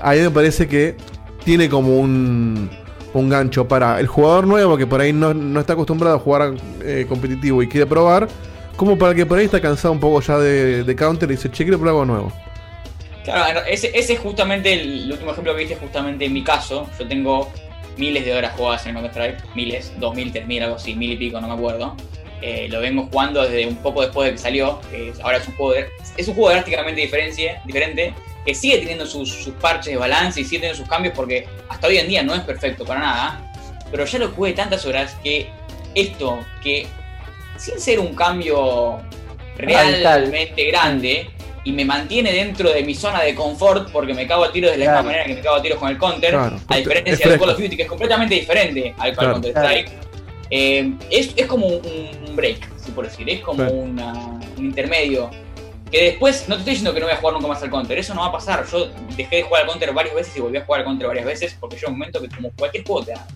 [0.00, 0.96] ahí me parece que
[1.44, 2.70] tiene como un,
[3.14, 6.54] un gancho para el jugador nuevo que por ahí no, no está acostumbrado a jugar
[6.82, 8.28] eh, competitivo y quiere probar,
[8.76, 11.50] como para que por ahí está cansado un poco ya de, de counter y dice,
[11.50, 12.32] che, quiero probar algo nuevo.
[13.24, 16.88] Claro, ese, ese es justamente el, último ejemplo que viste, justamente en mi caso.
[16.98, 17.50] Yo tengo
[17.96, 21.16] miles de horas jugadas en Counter-Strike, miles, dos mil, tres mil, algo así, mil y
[21.16, 21.96] pico, no me acuerdo.
[22.40, 24.78] Eh, lo vengo jugando desde un poco después de que salió.
[25.24, 28.14] ahora es un juego, de- es un juego drásticamente diferencia, diferente,
[28.44, 31.86] que sigue teniendo sus, sus parches de balance y sigue teniendo sus cambios porque hasta
[31.88, 33.52] hoy en día no es perfecto para nada.
[33.90, 35.48] Pero ya lo jugué tantas horas que
[35.94, 36.86] esto, que
[37.56, 38.98] sin ser un cambio
[39.56, 41.30] realmente grande
[41.64, 44.78] y me mantiene dentro de mi zona de confort porque me cago a tiros de
[44.78, 44.98] la Claro.
[44.98, 47.50] misma manera que me cago a tiros con el counter, Claro, a diferencia del Call
[47.50, 49.32] of Duty que es completamente diferente al, Claro.
[49.32, 49.90] Counter Strike.
[50.50, 51.82] Eh, es, es como un,
[52.28, 54.12] un break, si por decir, es como una-
[54.56, 55.28] un intermedio.
[55.90, 57.98] Que después, no te estoy diciendo que no voy a jugar nunca más al counter,
[57.98, 58.66] eso no va a pasar.
[58.70, 61.26] Yo dejé de jugar al counter varias veces y volví a jugar al counter varias
[61.26, 63.26] veces porque llega un momento que, como cualquier juego, te da.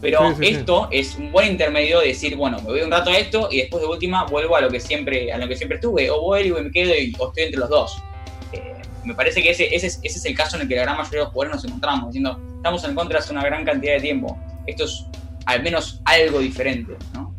[0.00, 0.54] Pero Sí, sí, sí.
[0.54, 3.58] esto es un buen intermedio de decir, bueno, me voy un rato a esto y
[3.58, 6.10] después de última vuelvo a lo que siempre, a lo que siempre estuve.
[6.10, 8.02] O vuelvo y me quedo y, o estoy entre los dos.
[8.52, 8.74] Eh,
[9.04, 10.96] me parece que ese, ese, es, ese es el caso en el que la gran
[10.96, 14.00] mayoría de los jugadores nos encontramos, diciendo, estamos en contra hace una gran cantidad de
[14.00, 14.38] tiempo.
[14.66, 15.06] Esto es
[15.46, 17.32] al menos algo diferente, ¿no?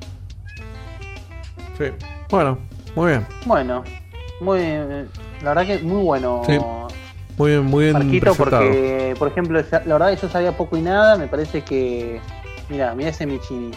[1.78, 1.86] Sí.
[2.30, 2.58] Bueno,
[2.96, 3.28] muy bien.
[3.46, 3.84] Bueno,
[4.40, 4.60] muy,
[5.42, 6.42] la verdad que muy bueno.
[6.46, 6.58] Sí.
[7.38, 10.76] Muy bien, muy bien Marquito, porque, por ejemplo, ya- la verdad que yo sabía poco
[10.78, 12.20] y nada, me parece que.
[12.70, 13.72] Mira, mira ese Michini.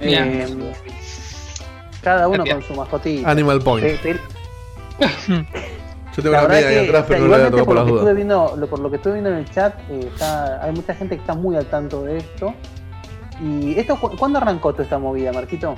[0.00, 0.46] Eh,
[2.02, 3.30] cada uno con su mascotita.
[3.30, 3.86] Animal Point.
[3.86, 4.20] Te- te-
[6.16, 7.44] Yo tengo la la verdad media ahí que, atrás, o sea, pero no la voy
[7.44, 8.16] a igualmente tocar por las que estuve dudas.
[8.16, 11.14] viendo, lo- por lo que estuve viendo en el chat, eh, está- hay mucha gente
[11.16, 12.54] que está muy al tanto de esto.
[13.42, 15.74] ¿Y esto cu- cuándo arrancó toda esta movida, Marquito?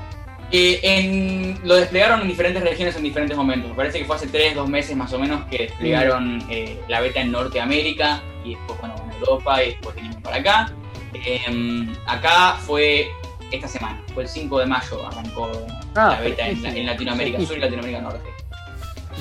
[0.51, 3.68] Eh, en- lo desplegaron en diferentes regiones en diferentes momentos.
[3.70, 7.01] Me parece que fue hace 3, 2 meses más o menos que desplegaron eh, la
[7.01, 10.72] beta en Norteamérica y después bueno, en Europa y después vinimos para acá.
[11.12, 13.09] Eh, acá fue
[13.51, 15.51] esta semana, fue el 5 de mayo arrancó
[15.94, 18.30] Ah, la beta en, en Latinoamérica Sur y Latinoamérica Norte.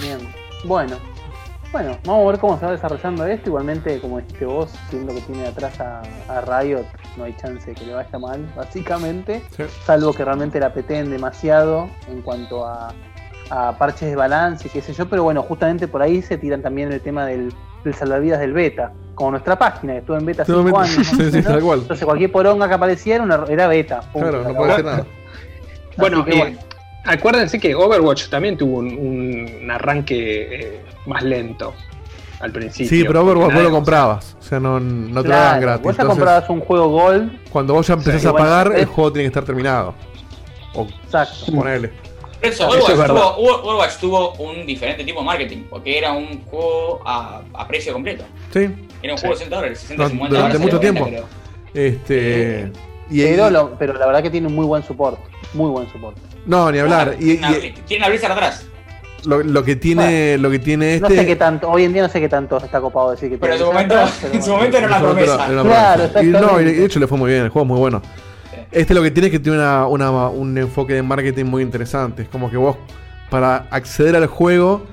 [0.02, 0.20] Bien.
[0.64, 0.98] Bueno.
[1.72, 3.50] Bueno, vamos a ver cómo se va desarrollando esto.
[3.50, 6.86] Igualmente, como este vos, siendo que tiene atrás a, a Riot,
[7.18, 9.44] no hay chance de que le vaya mal, básicamente.
[9.56, 9.64] Sí.
[9.86, 12.94] Salvo que realmente la peten demasiado en cuanto a,
[13.50, 15.08] a parches de balance y qué sé yo.
[15.10, 17.54] Pero bueno, justamente por ahí se tiran también el tema del,
[17.84, 18.94] del salvavidas del beta.
[19.14, 21.08] Como nuestra página, que estuvo en beta Estuvo en 5 beta, años.
[21.08, 21.44] sí, sí, menos.
[21.46, 21.80] tal cual.
[21.82, 24.00] Entonces cualquier poronga que apareciera una- era beta.
[24.14, 25.06] punto, Claro, no puede hacer nada.
[25.98, 26.58] Bueno, eh,
[27.08, 28.88] acuérdense que Overwatch también tuvo un,
[29.62, 31.74] un arranque eh, más lento
[32.40, 32.90] al principio.
[32.90, 34.36] Sí, pero Overwatch vos lo comprabas.
[34.40, 35.84] O sea, no, no te lo Claro, daban gratis.
[35.84, 38.86] Vos ya Entonces, comprabas un juego Gold, cuando vos ya empezás Sí, a pagar, el
[38.86, 39.96] juego tiene que estar terminado.
[40.74, 41.52] O exacto.
[41.56, 41.92] ponele.
[42.40, 43.16] Eso, Eso Overwatch, es verdad.
[43.16, 47.68] tuvo, Over- Overwatch tuvo un diferente tipo de marketing, porque era un juego a, a
[47.68, 48.24] precio completo.
[48.54, 48.70] Sí.
[49.02, 49.22] Era un Sí.
[49.28, 51.28] juego de 60 dólares, 60, Durante- 50 durante dólares, mucho 40, tiempo.
[51.74, 51.88] creo.
[51.88, 52.72] Este.
[53.10, 55.22] Y, Pero, y- lo- pero la verdad que tiene un muy buen soporte.
[55.54, 56.22] Muy buen soporte.
[56.46, 57.14] no, ni hablar.
[57.14, 58.66] Ah, Y, una- y tienen a Blizzard atrás.
[59.26, 61.20] lo, lo que tiene, lo que tiene No este.
[61.20, 63.54] sé qué tanto, hoy en día no sé qué tanto está copado decir que Pero
[63.54, 65.34] en tiene su momento, pero en su momento era una promesa.
[65.52, 66.24] era una Claro, promesa.
[66.24, 68.02] Y no, y de hecho le fue muy bien, el juego es muy bueno.
[68.52, 68.58] Sí.
[68.72, 72.24] Este lo que tiene es que tiene una, una- un enfoque de marketing muy interesante.
[72.24, 72.78] Es como que vos,
[73.30, 74.86] para acceder al juego,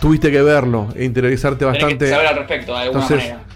[0.00, 2.10] tuviste que verlo e interiorizarte Tenés que bastante.
[2.10, 3.47] saber al respecto, de alguna Entonces, manera.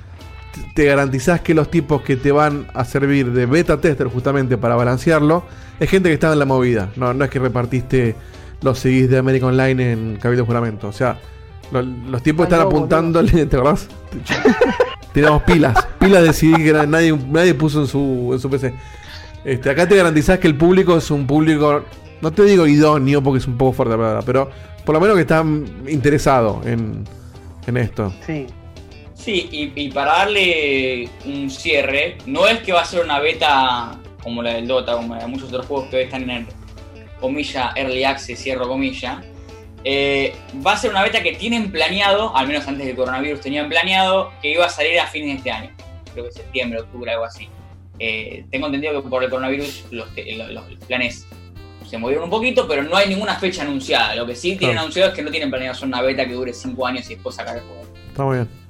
[0.74, 4.74] Te garantizás que los tipos que te van a servir de beta tester justamente para
[4.76, 5.44] balancearlo
[5.80, 6.90] es gente que estaba en la movida.
[6.96, 8.14] No, no es que repartiste
[8.62, 10.88] los CDs de American Online en Cabildo Juramento.
[10.88, 11.18] O sea,
[11.72, 13.88] lo- los tipos Ay, están apuntándole, ¿te acordás?
[15.12, 18.72] Tiramos pilas, pilas de CD que na- nadie, nadie puso en su, en su PC.
[19.44, 21.82] Este, acá te garantizás que el público es un público,
[22.20, 24.50] no te digo idóneo porque es un poco fuerte la palabra, pero
[24.86, 27.04] por lo menos que está mm, interesado en,
[27.66, 28.12] en esto.
[28.26, 28.46] Sí.
[29.22, 33.96] Sí, y, y para darle un cierre, no es que va a ser una beta
[34.20, 36.46] como la del Dota, como la de muchos otros juegos que hoy están en
[37.20, 39.22] comilla Early Access, cierro comilla.
[39.84, 43.68] Eh, va a ser una beta que tienen planeado, al menos antes del coronavirus tenían
[43.68, 45.70] planeado, que iba a salir a fines de este año.
[46.12, 47.48] Creo que septiembre, octubre, algo así.
[48.00, 51.26] Eh, tengo entendido que por el coronavirus los, los- los planes
[51.88, 54.16] se movieron un poquito, pero no hay ninguna fecha anunciada.
[54.16, 54.80] Lo que sí tienen Claro.
[54.80, 57.36] anunciado es que no tienen planeado hacer una beta que dure 5 años y después
[57.36, 57.82] sacar el juego.
[58.08, 58.61] Está muy bien.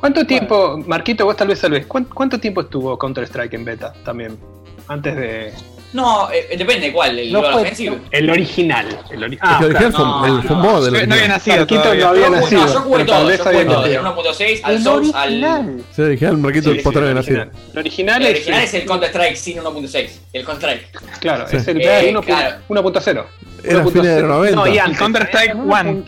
[0.00, 0.84] ¿Cuánto tiempo, bueno.
[0.86, 4.38] Marquito, vos tal vez salves, ¿cuánto, ¿cuánto, tiempo estuvo Counter-Strike en beta también?
[4.86, 5.52] Antes de.
[5.92, 7.96] No, eh, depende cuál, el no fue, ofensivo.
[8.10, 8.86] El original.
[9.10, 11.08] El, ori ah, el original claro, fue, no, el, no, mod, el original.
[11.08, 11.56] no, había nacido.
[11.56, 12.66] Marquito no había nacido.
[12.66, 13.82] yo jugué todo, yo jugué todo.
[13.82, 15.84] Del 1.6 al Source al.
[15.94, 17.42] Sí, original, Marquito, sí, sí, el nacido.
[17.72, 20.10] El original, el original es, el Counter-Strike sin 1.6.
[20.34, 21.20] El Counter-Strike.
[21.20, 23.18] Claro, es el 1.0.
[23.18, 23.24] Eh,
[23.64, 24.56] era fines de 90.
[24.56, 26.04] No, y el Counter-Strike eh, 1.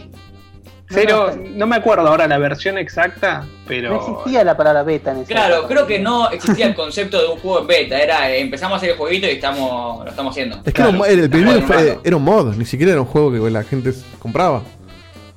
[0.93, 3.91] Cero, no, me acuerdo ahora la versión exacta, pero.
[3.91, 7.29] No existía la palabra beta en ese Claro, creo que no existía el concepto de
[7.29, 8.01] un juego en beta.
[8.01, 10.61] Era eh, empezamos a hacer el jueguito y estamos, lo estamos haciendo.
[10.65, 13.51] Es que era, el primero fue, era un mod, ni siquiera era un juego que
[13.51, 14.63] la gente compraba.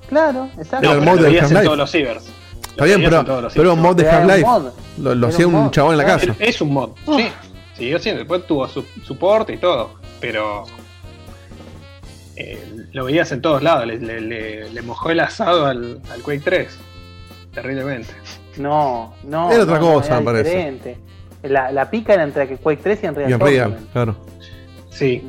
[0.10, 0.90] Claro, exacto.
[0.90, 1.66] Era el mod de Half-Life.
[1.66, 2.26] todos los cibers.
[2.70, 4.48] Está bien, pero, un mod de Half-Life.
[4.98, 6.36] Lo, hacía un, chabón en la casa.
[6.40, 7.18] Es un mod, oh.
[7.18, 7.28] sí.
[7.78, 8.20] Siguió siendo.
[8.20, 9.96] Después tuvo su soporte y todo.
[10.20, 10.66] Pero.
[12.36, 13.86] Eh, lo veías en todos lados.
[13.86, 16.78] Le, le- le- le mojó el asado al, al Quake 3.
[17.54, 18.14] Terriblemente.
[18.58, 19.52] No, no.
[19.52, 20.50] Era otra no, cosa, era me parece.
[20.50, 20.98] diferente.
[21.44, 23.92] La, la pica era entre Quake 3 y Unreal Y en Real, Tournament.
[23.92, 24.16] claro.
[24.90, 25.28] Sí,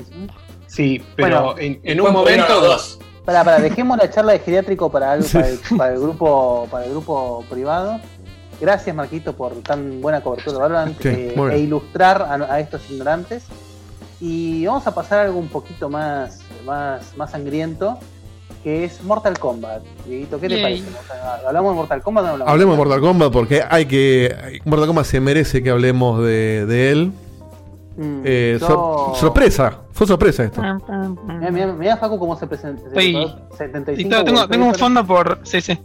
[0.67, 1.03] sí.
[1.17, 2.61] Pero Bueno, en, Y en un momento.
[2.61, 2.99] dos.
[3.25, 6.85] Para, para, dejemos la charla de geriátrico para, algo, para, el, para el grupo para
[6.85, 7.99] el grupo privado.
[8.61, 12.89] Gracias, Marquito, por tan buena cobertura de Valorant Sí, eh, e ilustrar a, a estos
[12.91, 13.45] ignorantes.
[14.21, 17.99] Y vamos a pasar a algo un poquito más, más, más sangriento,
[18.63, 19.83] que es Mortal Kombat.
[20.07, 20.63] Dieguito, ¿qué te Yay.
[20.83, 20.85] parece?
[21.47, 22.53] ¿Hablamos de Mortal Kombat o no hablamos?
[22.53, 24.61] Hablemos de Mortal Kombat porque hay que.
[24.65, 27.13] Mortal Kombat se merece que hablemos de, de él.
[27.97, 30.61] Mm, Eh, yo- sor- sorpresa, fue sorpresa esto.
[31.51, 32.87] Mirá, mirá, Facu, cómo se presenta.
[32.89, 35.39] Estoy- 75 Sí, tengo, tengo un fondo por.
[35.45, 35.79] Sí, sí.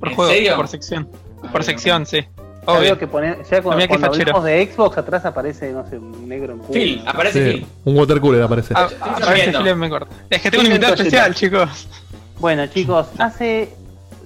[0.00, 0.56] Por ¿En juego, serio?
[0.56, 1.08] por sección.
[1.52, 2.24] Por sección, sí.
[2.66, 6.52] Ya veo que pone, ya cuando, hablamos de Xbox atrás aparece, no sé, un negro
[6.54, 6.72] en culo.
[6.72, 7.66] Phil, aparece Sí, Phil.
[7.84, 8.74] un water cooler aparece.
[8.76, 9.58] Ah, Estoy a ver si viendo.
[9.60, 10.14] Philip me corta.
[10.30, 11.88] Es que tengo un Phil invitado especial, chicos.
[12.38, 13.74] Bueno, chicos, hace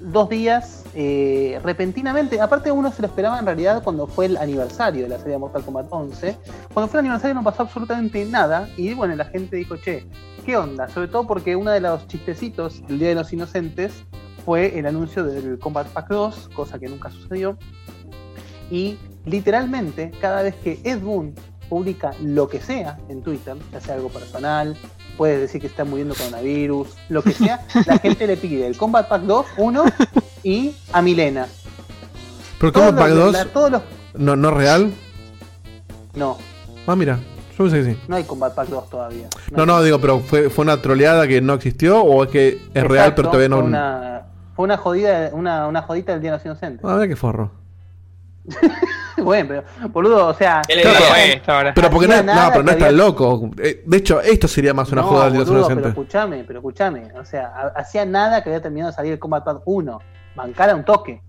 [0.00, 5.02] dos días, eh, repentinamente, aparte uno se lo esperaba en realidad cuando fue el aniversario
[5.02, 6.36] de la serie de Mortal Kombat 11.
[6.72, 10.06] Cuando fue el aniversario no pasó absolutamente nada y bueno, la gente dijo, che,
[10.46, 10.88] ¿qué onda?
[10.88, 13.92] Sobre todo porque uno de los chistecitos del Día de los Inocentes
[14.44, 17.58] fue el anuncio del Combat Pack 2, cosa que nunca sucedió.
[18.70, 21.34] Y literalmente, cada vez que Ed Boon
[21.68, 24.76] publica lo que sea en Twitter, ya sea algo personal,
[25.16, 29.08] puede decir que está muriendo coronavirus, lo que sea, la gente le pide el Combat
[29.08, 29.84] Pack 2, 1
[30.42, 31.46] y a Milena.
[32.60, 33.82] Pero Todos Combat Pack los- 2, la- todos los-
[34.14, 34.92] no, no real.
[36.14, 36.38] no,
[36.86, 37.18] Ah, mira,
[37.58, 38.00] yo pensé que sí.
[38.08, 39.28] no hay Combat Pack 2 todavía.
[39.52, 42.84] No, no, digo, pero ¿fue, fue una troleada que no existió o es que es
[42.84, 43.56] real pero todavía no.
[43.58, 44.22] Fue una,
[44.56, 46.84] fue una jodida, una, una jodita del Día de los Inocentes.
[46.86, 47.50] A ver qué forro.
[49.22, 50.62] bueno, pero, boludo, o sea.
[51.74, 53.50] Pero porque no, no, nada pero no es tan había- loco.
[53.58, 56.58] Eh, De hecho, esto sería más una no, joda de los boludo, pero escúchame, pero
[56.60, 60.00] escúchame, o sea, ha- hacía nada que había terminado de salir el Combat Pack 1,
[60.34, 61.20] bancara un toque.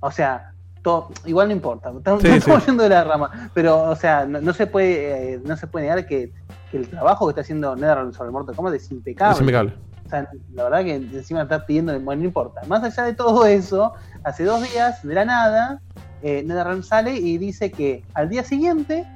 [0.00, 0.52] O sea,
[0.82, 2.66] to- igual no importa, estamos, Sí, estamos sí.
[2.66, 5.86] yendo de la rama, pero o sea, no, no se puede eh, no se puede
[5.86, 6.32] negar que,
[6.70, 9.34] que el trabajo que está haciendo NetherRealm sobre Mortal Kombat es impecable.
[9.34, 9.74] Es impecable.
[10.06, 12.60] O sea, la verdad que encima está pidiendo, bueno, no importa.
[12.66, 15.80] Más allá de todo eso, hace dos días, de la nada,
[16.24, 19.06] eh, NetherRealm sale y dice que al día siguiente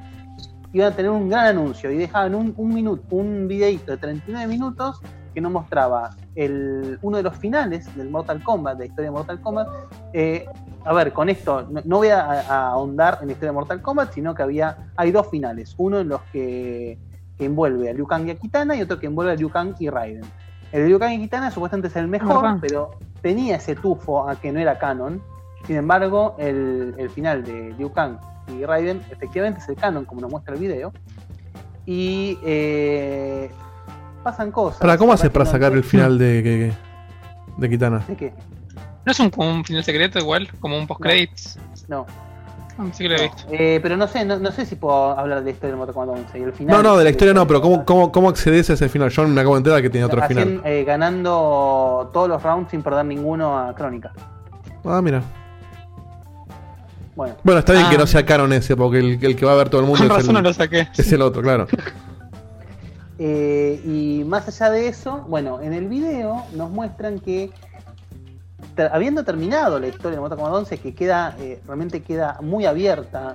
[0.72, 4.46] iban a tener un gran anuncio y dejaban un, un minuto, un videito de 39
[4.46, 5.00] minutos
[5.34, 9.16] que nos mostraba el, uno de los finales del Mortal Kombat, de la historia de
[9.16, 9.68] Mortal Kombat.
[10.12, 10.46] Eh,
[10.84, 13.82] a ver, con esto no, no voy a, a ahondar en la historia de Mortal
[13.82, 16.98] Kombat, sino que había, hay dos finales, uno en los que,
[17.38, 19.74] que envuelve a Liu Kang y a Kitana y otro que envuelve a Liu Kang
[19.78, 20.24] y Raiden.
[20.72, 22.90] El de Liu Kang y Kitana supuestamente es el mejor, pero
[23.22, 25.22] tenía ese tufo a que no era canon.
[25.68, 28.16] Sin embargo, el, el final de Liu Kang
[28.48, 30.92] y Raiden efectivamente es el canon, como nos muestra el video.
[31.84, 33.50] Y eh,
[34.24, 34.80] pasan cosas.
[34.80, 36.72] Ahora, ¿cómo haces para sacar el final de, que-
[37.58, 38.02] de Kitana?
[38.08, 38.32] ¿De qué?
[39.04, 39.30] ¿No es un,
[39.64, 40.48] final secreto igual?
[40.58, 41.58] Como un post-credits.
[41.88, 42.06] No.
[42.78, 43.42] Ah, sí que lo he visto.
[43.50, 45.94] Eh, pero no sé, no, no sé si puedo hablar de la historia del Mortal
[45.94, 46.76] Kombat 11 y el final.
[46.76, 49.10] No, no, de la historia no, pero ¿cómo, cómo, cómo accedes a ese final?
[49.10, 50.62] Yo me acabo de enterar que tiene otro final.
[50.64, 54.12] eh, ganando todos los rounds sin perder ninguno a Crónica.
[54.84, 55.22] Ah, mira.
[57.18, 57.90] Bueno, Bueno, está bien Ah.
[57.90, 60.04] que no sea canon ese, porque el, el que va a ver todo el mundo
[60.06, 60.86] Con es razón no el, lo saqué.
[60.96, 61.66] es el otro, claro.
[63.20, 67.50] Eh, y más allá de eso, bueno, en el video nos muestran que
[68.92, 73.34] habiendo terminado la historia de Mortal Kombat 11, que queda eh, realmente queda muy abierta,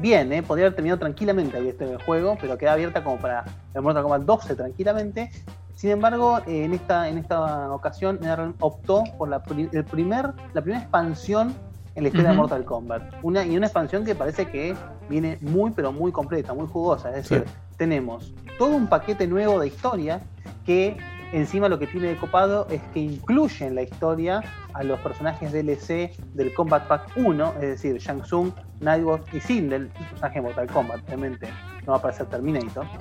[0.00, 3.82] bien, eh, podría haber terminado tranquilamente ahí este juego, pero queda abierta como para el
[3.82, 5.30] Mortal Kombat 12 tranquilamente.
[5.76, 8.18] Sin embargo, eh, en esta en esta ocasión
[8.58, 11.54] optó por la, pri- el primer, la primera expansión
[11.94, 12.36] en la historia de.
[12.36, 13.02] Mortal Kombat.
[13.22, 14.74] Una, y una expansión que parece que
[15.08, 17.10] viene muy, pero muy completa, muy jugosa.
[17.10, 17.52] Es decir, Sí.
[17.76, 20.20] tenemos todo un paquete nuevo de historia
[20.64, 20.96] que
[21.32, 24.42] encima lo que tiene de copado es que incluye en la historia
[24.74, 29.82] a los personajes DLC del Combat Pack 1, es decir, Shang Tsung, Nightbot y Sindel,
[29.82, 31.48] el personaje de Mortal Kombat, obviamente,
[31.86, 32.86] no va a aparecer Terminator.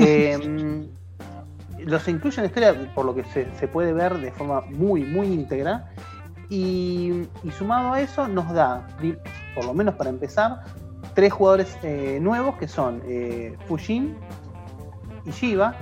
[0.00, 0.88] Eh,
[1.84, 5.02] los incluye en la historia por lo que se, se puede ver de forma muy,
[5.04, 5.90] muy íntegra.
[6.52, 7.26] Y,
[7.56, 8.86] sumado a eso nos da,
[9.54, 10.64] por lo menos para empezar,
[11.14, 14.14] tres jugadores eh, nuevos que son eh, Fujin
[15.24, 15.74] y Shiva.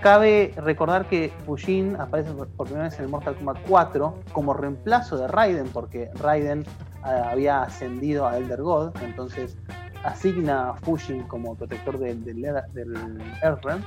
[0.00, 4.54] Cabe recordar que Fujin aparece por por primera vez en el Mortal Kombat 4 como
[4.54, 9.58] reemplazo de Raiden, porque Raiden eh, había ascendido a Elder God, entonces
[10.04, 12.40] asigna a Fujin como protector del, del,
[12.72, 13.82] del Earthrealm.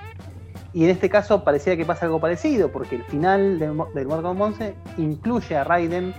[0.73, 4.07] Y en este caso parecía que pasa algo parecido, porque el final del, Mo- del
[4.07, 6.13] Mortal Kombat 11 incluye a Raiden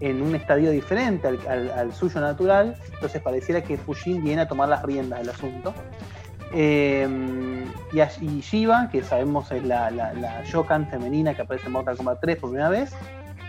[0.00, 4.82] en un estadio diferente al, suyo natural, entonces pareciera que Fujin viene a tomar las
[4.82, 5.74] riendas del asunto.
[6.52, 7.06] Eh,
[7.92, 11.96] y, a- Shiva, que sabemos es la, la, la Shokan femenina que aparece en Mortal
[11.96, 12.92] Kombat 3 por primera vez,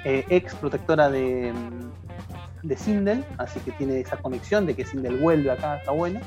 [0.04, 1.54] eh, ex protectora de,
[2.64, 6.20] de Sindel, así que tiene esa conexión de que Sindel vuelve acá, está bueno.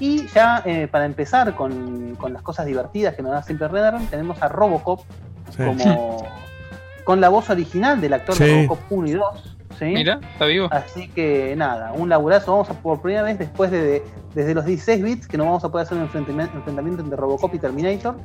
[0.00, 4.06] Y ya eh, para empezar con, con las cosas divertidas que nos da siempre Redern,
[4.06, 5.00] tenemos a Robocop
[5.50, 5.62] Sí.
[5.62, 6.26] como
[7.04, 8.44] con la voz original del actor Sí.
[8.44, 9.56] de Robocop 1 y 2.
[9.78, 9.84] ¿sí?
[9.86, 10.68] Mira, está vivo.
[10.70, 12.52] Así que nada, un laburazo.
[12.52, 14.02] Vamos a por primera vez después de, de-
[14.34, 17.54] desde los 16 bits que no vamos a poder hacer un enfrentamiento, enfrentamiento entre Robocop
[17.54, 18.16] y Terminator.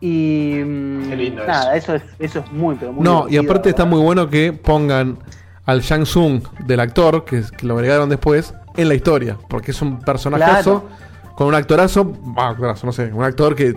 [0.00, 3.68] Y mm, Qué lindo nada, eso es, eso es muy, pero muy No, y aparte
[3.70, 5.18] está muy bueno que pongan
[5.64, 9.36] al Shang Tsung del actor, que lo agregaron después, en la historia.
[9.48, 10.84] Porque es un personajazo
[11.36, 13.74] con un actorazo, ah, actorazo, no sé, un actor que,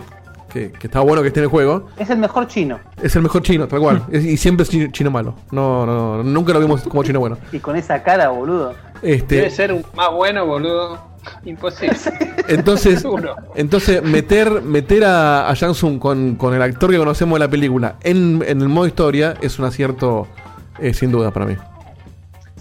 [0.52, 1.86] que, que está bueno que esté en el juego.
[1.96, 2.78] Es el mejor chino.
[3.02, 4.04] Es el mejor chino, tal cual.
[4.10, 5.34] Es- y siempre es chi- chino malo.
[5.50, 7.38] No, no, nunca lo vimos como chino bueno.
[7.52, 8.74] Y con esa cara, boludo.
[9.02, 10.98] Debe Este, ser un más bueno, boludo.
[11.44, 11.96] Imposible.
[12.48, 13.04] entonces,
[13.56, 17.50] entonces meter, meter a, a Shang Tsung con, con el actor que conocemos de la
[17.50, 20.28] película en, en el modo historia es un acierto
[20.78, 21.56] eh, sin duda para mí.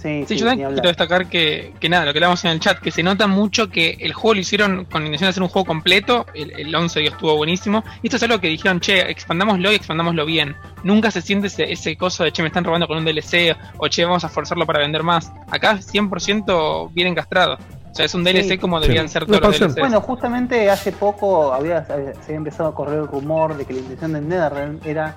[0.05, 2.59] Sí, Sí, sí, yo también quiero destacar que, que nada, lo que hablamos en el
[2.59, 5.49] chat, que se nota mucho que el juego lo hicieron con intención de hacer un
[5.49, 8.99] juego completo, el, el 11 digo, estuvo buenísimo, y esto es algo que dijeron, che,
[9.09, 10.55] expandámoslo y expandámoslo bien.
[10.83, 13.87] Nunca se siente ese, ese coso de, che, me están robando con un DLC, o
[13.87, 15.31] che, vamos a forzarlo para vender más.
[15.49, 17.55] Acá 100% bien encastrado.
[17.91, 18.57] O sea, es un DLC Sí.
[18.59, 19.13] como debían Sí.
[19.13, 19.59] ser todos los.
[19.59, 19.75] DLCs.
[19.79, 23.79] Bueno, justamente hace poco había, se había empezado a correr el rumor de que la
[23.79, 25.15] intención de NetherRealm era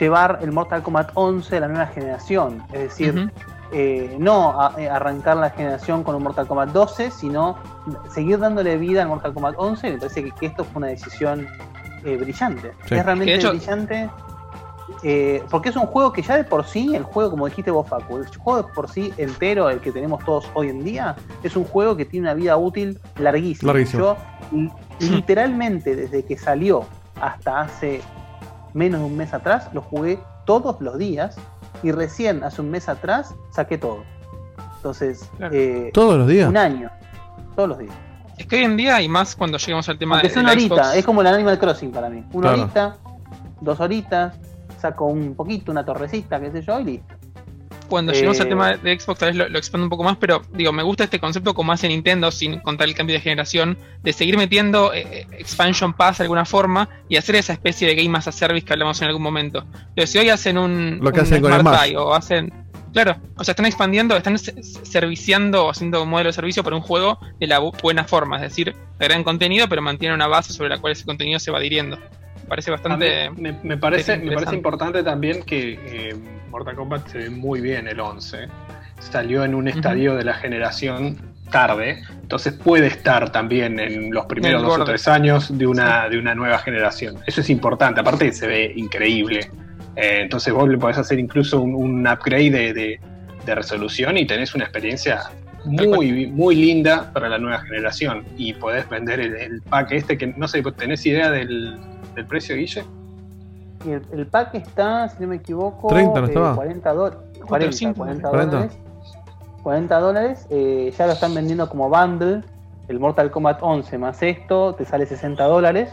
[0.00, 2.62] llevar el Mortal Kombat 11 a la nueva generación.
[2.72, 3.30] Es decir.
[3.72, 7.56] Eh, no a- eh, arrancar la generación con un Mortal Kombat 12, sino
[8.12, 9.92] seguir dándole vida al Mortal Kombat 11.
[9.92, 11.46] Me parece que, que esto fue una decisión
[12.04, 12.72] eh, brillante.
[12.86, 12.94] Sí.
[12.96, 14.10] Es realmente hecho- brillante.
[15.02, 17.88] eh, porque es un juego que ya de por sí, el juego, como dijiste vos,
[17.88, 21.56] Facu, el juego de por sí entero, el que tenemos todos hoy en día, es
[21.56, 23.72] un juego que tiene una vida útil larguísima.
[23.72, 24.02] Larguísimo.
[24.02, 24.16] Yo,
[24.52, 24.70] li-
[25.10, 26.84] literalmente, desde que salió
[27.20, 28.00] hasta hace
[28.74, 31.36] menos de un mes atrás, lo jugué todos los días
[31.82, 34.04] y recién hace un mes atrás saqué todo.
[34.76, 35.54] Entonces, Claro.
[35.54, 36.48] eh, Todos los días.
[36.48, 36.90] un año,
[37.54, 37.94] todos los días.
[38.38, 40.52] Es que hoy en día, y más cuando lleguemos al tema Aunque de, de una
[40.52, 42.24] horita, Xbox, es como el Animal Crossing para mí.
[42.32, 42.62] Una Claro.
[42.62, 42.96] horita,
[43.60, 44.34] dos horitas,
[44.80, 47.14] saco un poquito, una torrecita, qué sé yo, y listo.
[47.92, 50.16] Cuando lleguemos al Eh, tema de Xbox tal vez lo, lo expando un poco más,
[50.16, 53.76] pero digo, me gusta este concepto como hace Nintendo, sin contar el cambio de generación,
[54.02, 57.94] de seguir metiendo eh, eh, expansion pass de alguna forma y hacer esa especie de
[57.94, 59.64] game as a service que hablamos en algún momento.
[59.94, 61.62] Pero si hoy hacen un, Lo que un hacen con.
[61.62, 62.52] Buy o hacen...
[62.92, 66.62] Claro, o sea, están expandiendo, están se- se- serviciando o haciendo un modelo de servicio
[66.62, 70.26] para un juego de la bu- buena forma, es decir, agregan contenido, pero mantienen una
[70.26, 71.98] base sobre la cual ese contenido se va adhiriendo.
[72.52, 74.34] Me parece mí me, me parece, me interesante.
[74.44, 76.14] parece importante también que eh,
[76.50, 78.48] Mortal Kombat se ve muy bien el 11.
[78.98, 81.16] Salió en un estadio de la generación
[81.50, 86.18] tarde, entonces puede estar también en los primeros dos o tres años de una, de
[86.18, 87.16] una nueva generación.
[87.26, 89.50] Eso es importante, aparte se ve increíble.
[89.96, 93.00] Eh, entonces vos le podés hacer incluso un, un upgrade de, de-
[93.44, 95.20] de resolución y tenés una experiencia
[95.64, 98.24] muy, muy linda para la nueva generación.
[98.38, 101.76] Y podés vender el, el pack este que no sé, ¿tenés idea del,
[102.14, 102.84] del precio, Guille?
[103.86, 106.54] El, el pack está, si no me equivoco, 30, ¿no eh, estaba?
[106.54, 108.56] 40, do- 40, 45, 40 40.
[108.56, 108.78] dólares.
[109.62, 110.46] 40 dólares.
[110.50, 112.42] eh, ya lo están vendiendo como bundle.
[112.88, 115.92] El Mortal Kombat 11 más esto te sale 60 dólares.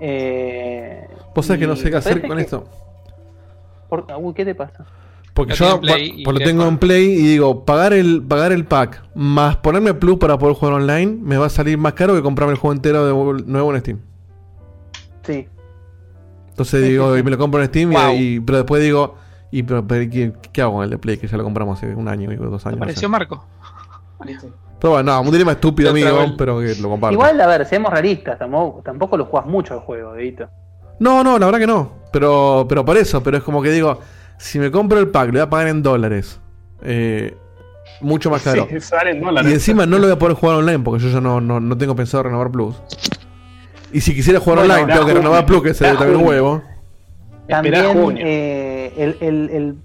[0.00, 2.64] Eh, Vos sabés que no sé qué hacer con que- esto.
[3.88, 4.84] por- uy, ¿Qué te pasa?
[5.34, 9.56] Porque yo Play lo tengo en Play y digo, pagar el, pagar el pack más
[9.58, 12.58] ponerme Plus para poder jugar online me va a salir más caro que comprarme el
[12.58, 14.00] juego entero de nuevo en Steam.
[15.26, 15.48] Sí.
[16.48, 18.14] Entonces digo, y me lo compro en Steam y- Wow.
[18.14, 19.16] y, pero después digo,
[19.50, 21.18] y pero, pero ¿qué, qué hago con el de Play?
[21.18, 22.78] Que ya lo compramos hace un año dos años.
[22.78, 23.08] no Apareció sé.
[23.08, 23.46] Marco.
[24.80, 27.12] Pero bueno, no, un dilema estúpido amigo, pero que lo comparto.
[27.14, 30.48] Igual, a ver, seamos realistas, tampoco, tampoco lo jugás mucho el juego, Edito.
[30.98, 31.92] No, no, la verdad que no.
[32.12, 34.00] Pero, pero por eso, pero es como que digo,
[34.38, 36.40] si me compro el pack, lo voy a pagar en dólares.
[36.82, 37.36] Eh,
[38.00, 38.66] mucho más caro.
[38.70, 39.50] Sí, salen dólares.
[39.50, 41.76] Y encima no lo voy a poder jugar online porque yo ya no, no, no
[41.76, 42.76] tengo pensado renovar Plus.
[43.92, 46.16] Y si quisiera jugar Bueno, online, tengo que junio, renovar Plus, que se da también
[46.16, 46.30] un junio.
[46.30, 46.62] huevo.
[47.48, 48.24] También junio.
[48.26, 49.76] eh, el, el, el,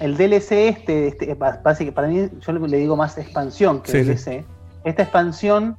[0.00, 3.92] el DLC este, este pa- parece que para mí yo le digo más expansión que
[3.92, 4.30] Sí, sí.
[4.30, 4.44] DLC.
[4.84, 5.76] Esta expansión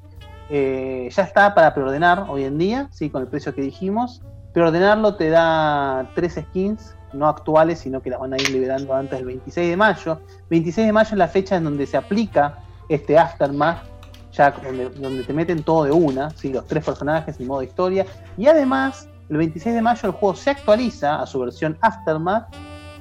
[0.50, 4.22] eh, ya está para preordenar hoy en día, sí, con el precio que dijimos.
[4.54, 9.18] Preordenarlo te da tres skins, no actuales, sino que las van a ir liberando antes
[9.18, 10.20] del 26 de mayo.
[10.52, 12.60] 26 de mayo es la fecha en donde se aplica
[12.90, 13.80] este Aftermath,
[14.34, 16.52] ya donde, donde te meten todo de una, ¿sí?
[16.52, 18.06] los tres personajes y modo historia.
[18.38, 22.48] Y además, el 26 de mayo el juego se actualiza a su versión Aftermath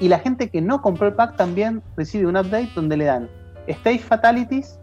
[0.01, 3.29] y la gente que no compró el pack también recibe un update donde le dan
[3.67, 4.79] Stage Fatalities,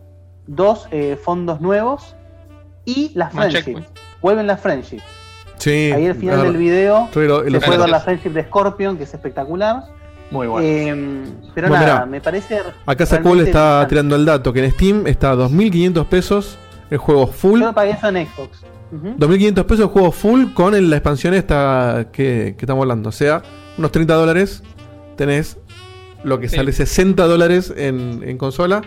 [0.47, 2.15] dos eh, fondos nuevos
[2.85, 3.87] y las Friendships.
[4.21, 5.03] Vuelven las Friendships.
[5.57, 5.91] Sí.
[5.93, 9.13] Ahí al final del video se lo- puede ver la Friendship de Scorpion, que es
[9.13, 9.83] espectacular.
[10.31, 10.67] Muy bueno.
[10.67, 11.23] Eh,
[11.55, 12.05] pero Bueno, nada, mirá.
[12.05, 12.59] me parece.
[12.85, 16.57] Acá Sacol está tirando el dato que en Steam está a 2.500 pesos
[16.91, 17.59] el juego full.
[17.61, 18.61] Yo lo pagué eso en Xbox.
[18.91, 19.15] Ujú.
[19.17, 23.09] 2.500 pesos el juego full con el- la expansión esta que, que estamos hablando.
[23.09, 23.41] O sea,
[23.77, 24.61] unos 30 dólares
[25.15, 25.57] tenés
[26.23, 26.57] lo que Sí.
[26.57, 28.81] sale 60 dólares en, en consola.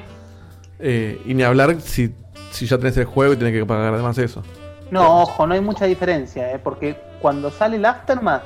[0.78, 2.12] Eh, y ni hablar si,
[2.50, 4.42] si ya tenés el juego y tenés que pagar además eso.
[4.90, 8.42] No, ojo, no hay mucha diferencia, eh, porque cuando sale el Aftermath,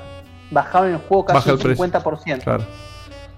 [0.51, 1.85] bajaron el juego casi el un precio.
[1.85, 2.43] 50%.
[2.43, 2.65] Claro,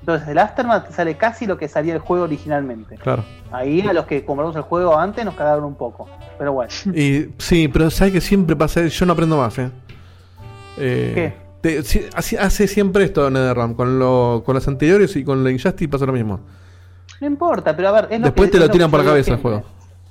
[0.01, 2.97] Entonces, el Aftermath te sale casi lo que salía el juego originalmente.
[2.97, 3.25] claro.
[3.51, 6.07] Ahí a los que compramos el juego antes nos cagaron un poco.
[6.39, 9.71] Pero bueno, Y sí, pero sabes que siempre pasa, yo no aprendo más, eh.
[10.77, 11.83] Eh, ¿Qué?
[11.83, 16.07] te- hace siempre esto NetherRealm, con, lo, con los anteriores y con la Injustice pasa
[16.07, 16.41] lo mismo.
[17.21, 18.09] no importa, pero a ver.
[18.11, 19.65] Es lo Después que- te lo tiran por la cabeza el juego.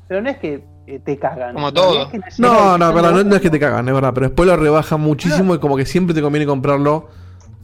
[0.08, 1.54] Pero no es que eh, te cagan.
[1.54, 2.10] Como todo.
[2.40, 3.66] No, la no, verdad, no, es que te uno.
[3.68, 7.10] cagan, es verdad, pero después lo rebajan muchísimo y como que siempre te conviene comprarlo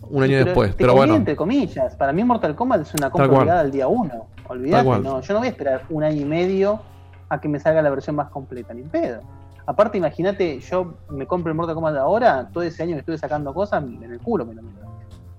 [0.10, 0.72] un año Pero después.
[0.72, 1.96] te Pero conviene bueno, entre comillas.
[1.96, 4.10] Para mí Mortal Kombat es una compra obligada al día 1.
[4.10, 5.04] Tal Olvídate, cual.
[5.04, 5.22] no.
[5.22, 6.82] Yo no voy a esperar un año y medio
[7.30, 9.22] a que me salga la versión más completa, ni pedo.
[9.66, 13.54] Aparte, imagínate, yo me compro el Mortal Kombat ahora, todo ese año que estuve sacando
[13.54, 14.86] cosas, en el culo me lo meto.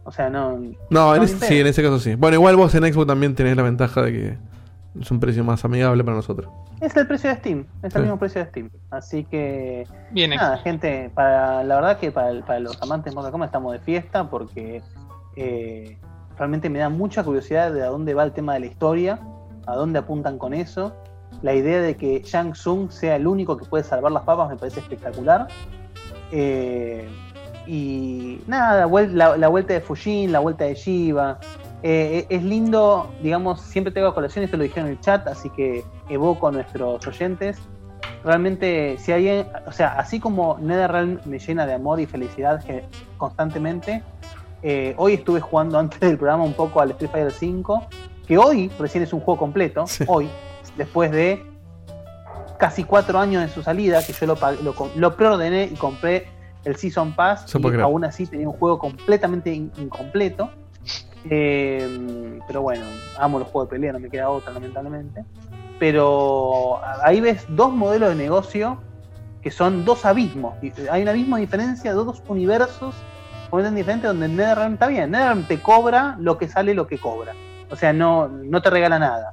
[0.06, 0.58] O sea, no.
[0.90, 2.14] no, en ese- sí, en ese caso sí.
[2.14, 4.38] Bueno, igual vos en Xbox también tenés la ventaja de que
[5.00, 6.48] es un precio más amigable para nosotros.
[6.80, 7.98] Es el precio de Steam, es Sí.
[7.98, 8.70] el mismo precio de Steam.
[8.90, 10.36] Así que, Viene.
[10.36, 14.28] nada, gente, para, la verdad que para, los amantes de Mortal Kombat estamos de fiesta
[14.30, 14.82] porque
[15.36, 15.98] eh,
[16.38, 19.18] realmente me da mucha curiosidad de a dónde va el tema de la historia,
[19.66, 20.94] a dónde apuntan con eso.
[21.42, 24.56] La idea de que Shang Tsung sea el único que puede salvar las papas me
[24.56, 25.48] parece espectacular.
[26.30, 27.08] Eh,
[27.66, 31.38] y nada, vuel- la, la vuelta de Fujin, la vuelta de Shiva.
[31.86, 35.50] Eh, es lindo, digamos, siempre tengo a colación, esto lo dijeron en el chat, así
[35.50, 37.58] que evoco a nuestros oyentes.
[38.24, 42.86] Realmente, si alguien, o sea, así como NetherRealm me llena de amor y felicidad que-
[43.18, 44.02] constantemente,
[44.62, 47.86] eh, hoy estuve jugando antes del programa un poco al Street Fighter V,
[48.26, 50.04] que hoy recién es un juego completo, Sí.
[50.08, 50.30] hoy,
[50.78, 51.44] después de
[52.58, 56.28] casi cuatro años de su salida, que yo lo, lo, lo preordené y compré
[56.64, 60.48] el Season Pass, y aún así tenía un juego completamente in- incompleto.
[61.30, 62.84] Eh, pero bueno,
[63.18, 65.24] amo los juegos de pelea, no me queda otra, lamentablemente.
[65.78, 68.78] Pero ahí ves dos modelos de negocio
[69.42, 70.54] que son dos abismos.
[70.62, 72.94] Y Hay un abismo de diferencia, dos universos
[73.50, 75.10] completamente diferentes donde NetherRealm está bien.
[75.10, 77.34] NetherRealm te cobra lo que sale, lo que cobra.
[77.70, 79.32] O sea, no, no te regala nada.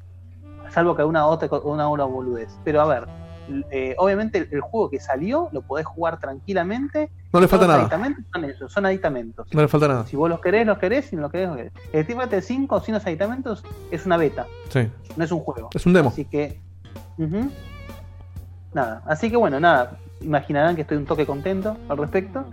[0.70, 2.50] Salvo que una otra una, una boludez.
[2.64, 3.08] Pero a ver,
[3.70, 7.10] eh, obviamente el juego que salió lo podés jugar tranquilamente.
[7.34, 7.82] No le falta nada.
[7.82, 9.48] aditamentos son eso, son aditamentos.
[9.54, 10.06] No le falta nada.
[10.06, 11.72] Si vos los querés, los querés, si no los querés, los querés.
[11.94, 15.70] El Street Fighter 5 sin los aditamentos es una beta, Sí, no es un juego.
[15.74, 16.10] es un demo.
[16.10, 16.60] Así que.
[18.74, 19.02] Nada.
[19.06, 19.98] Así que bueno, nada.
[20.22, 22.46] Imaginarán que estoy un toque contento al respecto.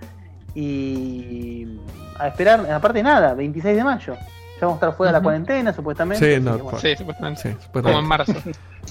[0.54, 1.78] Y.
[2.18, 4.14] A esperar, aparte nada, 26 de mayo.
[4.14, 6.36] Ya vamos a estar fuera de la cuarentena, supuestamente.
[6.36, 6.78] Sí, no, que bueno.
[6.78, 7.42] Sí, supuestamente.
[7.42, 8.32] Sí, Como en marzo.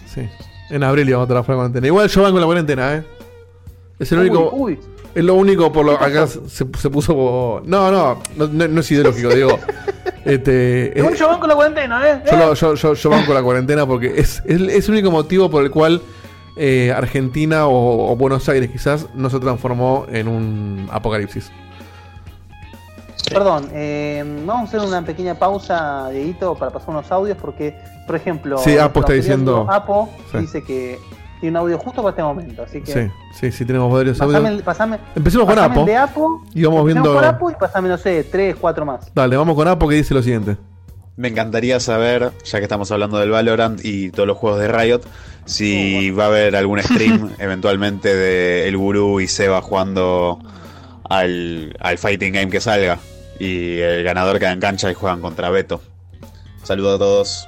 [0.05, 0.29] Sí.
[0.69, 1.87] En abril íbamos a estar fuera de cuarentena.
[1.87, 3.03] Igual yo van con la cuarentena, ¿eh?
[3.99, 4.49] Es el único.
[4.53, 4.79] Uy.
[5.17, 7.61] Es lo único por lo acá se, se puso.
[7.65, 9.57] No, no, no, no- no es ideológico, digo.
[10.25, 12.21] Este, es- yo van con la cuarentena, ¿eh?
[12.29, 12.55] yo, ¿Eh?
[12.55, 15.71] yo, yo, yo banco la cuarentena porque es, es, es el único motivo por el
[15.71, 16.01] cual
[16.57, 21.49] eh, Argentina o, o Buenos Aires quizás no se transformó en un apocalipsis.
[23.31, 28.15] Perdón, eh, vamos a hacer una pequeña pausa, Dieguito, para pasar unos audios, porque, por
[28.15, 30.37] ejemplo, Sí, Apo está diciendo- Apo Sí.
[30.39, 30.99] dice que
[31.39, 34.47] tiene un audio justo para este momento, así que Sí, sí, sí, tenemos varios pasame,
[34.49, 34.63] audios.
[34.63, 35.85] pasame, Empecemos con Apo.
[35.85, 37.13] de Apo, Y vamos viendo.
[37.13, 39.11] con Apo y pasame, no sé, tres, cuatro más.
[39.13, 40.57] Dale, vamos con Apo que dice lo siguiente.
[41.15, 45.01] Me encantaría saber, ya que estamos hablando del Valorant y todos los juegos de Riot,
[45.45, 50.37] si va a haber algún stream eventualmente de El Gurú y Seba jugando
[51.09, 52.99] al, al fighting game que salga.
[53.39, 55.81] Y el ganador queda en cancha y juegan contra Beto.
[56.63, 57.47] Saludos a todos.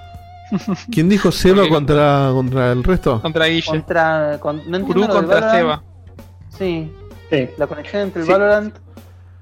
[0.92, 3.22] ¿Quién dijo Seba Porque- contra, contra el resto?
[3.22, 3.68] Contra Guille.
[3.68, 5.58] Contra, con- no entiendo Gurú lo del contra Valorant.
[5.58, 5.84] Seba.
[6.58, 6.92] Sí,
[7.30, 7.50] Sí.
[7.58, 8.32] la conexión entre el Sí.
[8.32, 8.76] Valorant.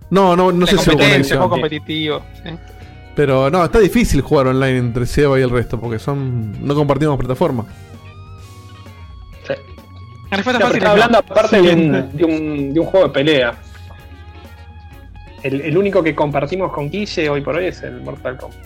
[0.10, 1.40] No, no, no la sé si conexión.
[1.40, 2.22] juego competitivo.
[2.44, 2.52] sí.
[3.16, 7.18] Pero no, está difícil jugar online entre Seba y el resto porque son no compartimos
[7.18, 7.66] plataforma.
[9.48, 9.54] Sí.
[10.32, 10.90] No, pero es no.
[10.90, 13.56] hablando aparte de un, de, un, de un juego de pelea.
[15.44, 18.60] El, el único que compartimos con Guille hoy por hoy es el Mortal Kombat.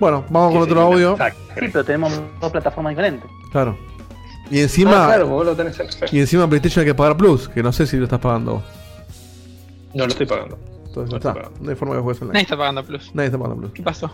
[0.00, 1.12] Bueno, vamos con Que otro audio.
[1.12, 1.40] exacto.
[1.58, 3.30] Sí, pero tenemos dos plataformas diferentes.
[3.52, 3.76] Claro.
[4.50, 7.48] Y encima, Ah, claro, vos lo tenés en y encima PlayStation hay que pagar Plus,
[7.48, 8.62] que no sé si lo estás pagando vos.
[9.94, 10.58] No lo estoy pagando.
[10.86, 11.34] Entonces No está.
[11.34, 11.58] pagando.
[11.60, 12.42] No hay forma de juegues Nadie online.
[12.42, 13.10] está pagando plus.
[13.14, 13.72] Nadie está pagando Plus.
[13.72, 14.10] ¿Qué pasó?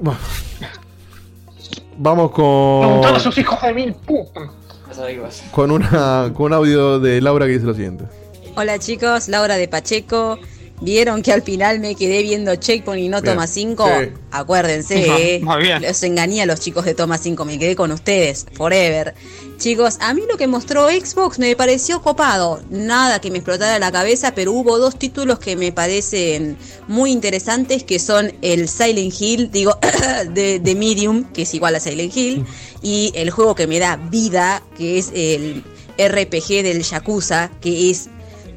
[0.00, 0.18] Bueno.
[1.98, 3.94] Vamos con Preguntale a sus hijos de mil
[5.20, 5.44] pasa.
[5.50, 8.04] con una con un audio de Laura que dice lo siguiente.
[8.56, 10.38] Hola chicos, Laura de Pacheco.
[10.80, 13.34] ¿Vieron que al final me quedé viendo Checkpoint y no Bien.
[13.34, 13.86] Toma 5?
[13.86, 14.08] Sí.
[14.30, 15.58] Acuérdense, Muy eh.
[15.60, 15.82] bien.
[15.82, 19.14] Los engañé a los chicos de Toma 5, me quedé con ustedes, forever.
[19.58, 22.62] Chicos, a mí lo que mostró Xbox me pareció copado.
[22.70, 26.56] Nada que me explotara la cabeza, pero hubo dos títulos que me parecen
[26.88, 29.78] muy interesantes, que son el Silent Hill, digo,
[30.32, 32.46] de, de Medium, que es igual a Silent Hill,
[32.82, 35.62] y el juego que me da vida, que es el
[35.98, 38.08] RPG del Yakuza, que es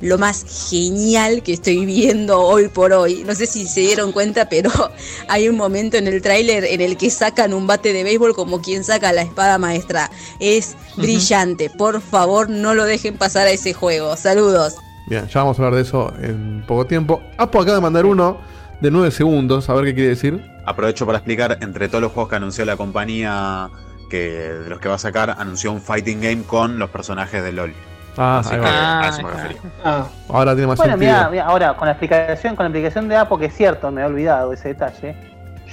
[0.04, 3.24] lo más genial que estoy viendo hoy por hoy.
[3.26, 4.70] No sé si se dieron cuenta, pero
[5.30, 8.62] hay un momento en el tráiler en el que sacan un bate de béisbol como
[8.62, 10.12] quien saca la espada maestra.
[10.39, 11.70] Es brillante.
[11.70, 14.18] Por favor, no lo dejen pasar a ese juego.
[14.18, 14.76] Saludos.
[15.08, 17.22] Bien, ya vamos a hablar de eso en poco tiempo.
[17.38, 18.38] Apo acaba de mandar uno
[18.82, 20.43] de 9 segundos, a ver qué quiere decir.
[20.66, 23.70] Aprovecho para explicar, entre todos los juegos que anunció la compañía,
[24.10, 27.54] que de los que va a sacar, anunció un fighting game con los personajes de
[27.54, 27.74] LOL.
[28.18, 28.99] Ah, Así ahí que va.
[29.01, 29.61] a eso me Ah, refería.
[29.84, 31.11] Ah, Ahora tiene más Bueno, sentido.
[31.16, 34.01] mira, mira, ahora con la explicación, con la explicación de Apo, que es cierto, me
[34.01, 35.16] he olvidado ese detalle.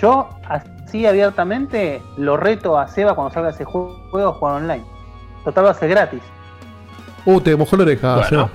[0.01, 4.85] Yo así abiertamente lo reto a Seba cuando salga ese juego a jugar online.
[5.45, 6.21] Total va a ser gratis.
[7.27, 8.29] Uh, te mojó la oreja, Bueno.
[8.29, 8.51] Seba.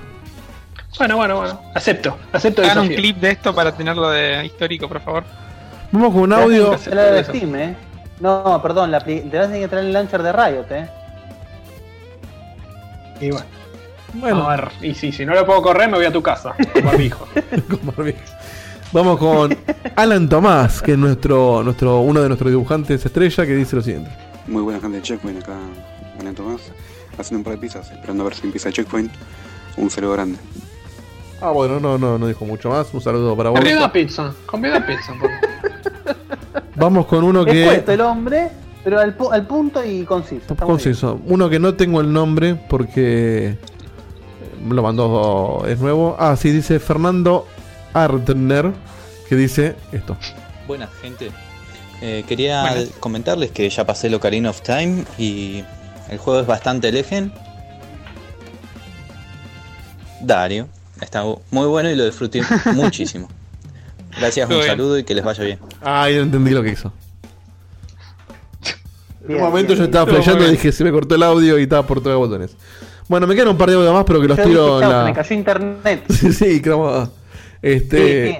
[0.98, 1.60] bueno, bueno, bueno.
[1.74, 3.02] Acepto, acepto el Hagan un desafío.
[3.12, 5.22] clip de esto para tenerlo de histórico, por favor.
[5.92, 6.76] Vamos con un audio.
[6.90, 7.76] La de Steam, eh.
[8.18, 10.88] No, perdón, la, apli- te vas a tener que traer el launcher de Riot, eh.
[13.20, 13.46] Y bueno,
[14.20, 16.54] Bueno, a ver, y si, si no lo puedo correr, me voy a tu casa.
[16.72, 17.26] Con barbijo.
[17.68, 18.18] con barbijo.
[18.92, 19.56] Vamos con
[19.96, 24.10] Alan Tomás, que es nuestro, nuestro, uno de nuestros dibujantes estrella, que dice lo siguiente.
[24.46, 25.54] Muy buena gente de Checkpoint acá,
[26.20, 26.60] Alan Tomás,
[27.18, 29.10] haciendo un par de pizzas, esperando a ver si empieza Checkpoint.
[29.76, 30.38] Un saludo grande.
[31.40, 32.86] Ah, bueno, no, no, no dijo mucho más.
[32.94, 33.60] Un saludo para vos.
[33.92, 35.12] Pizza, convida pizza.
[35.20, 36.66] por favor.
[36.76, 37.64] Vamos con uno que.
[37.66, 38.48] puesto el hombre,
[38.84, 40.54] pero al, pu- al punto y conciso.
[40.56, 41.20] Conciso.
[41.26, 43.58] Uno que no tengo el nombre porque
[44.68, 46.16] lo mandó, es nuevo.
[46.18, 47.46] Ah, sí, dice Fernando
[47.94, 48.72] Artner,
[49.28, 50.16] que dice esto.
[50.66, 51.30] Buenas, gente.
[52.02, 52.88] Eh, quería Buenas.
[53.00, 55.64] comentarles que ya pasé el Ocarina of Time y
[56.10, 57.32] el juego es bastante legend.
[60.20, 60.68] Dario.
[61.00, 62.42] Está muy bueno y lo disfruté
[62.74, 63.28] muchísimo.
[64.18, 64.72] Gracias, Muy un bien.
[64.72, 65.58] saludo y que les vaya bien.
[65.82, 66.92] Ah, ya entendí lo que hizo.
[69.28, 71.64] En un momento bien, yo estaba flasheando y dije, se me cortó el audio y
[71.64, 72.56] estaba por todos los botones.
[73.08, 74.90] Bueno, me quedan un par de audios más, pero que los Yo tiro dije, en
[74.92, 74.98] la...
[75.00, 76.04] se me cayó internet.
[76.10, 77.08] sí, sí, creo.
[77.62, 78.26] Este...
[78.26, 78.38] Sí, sí.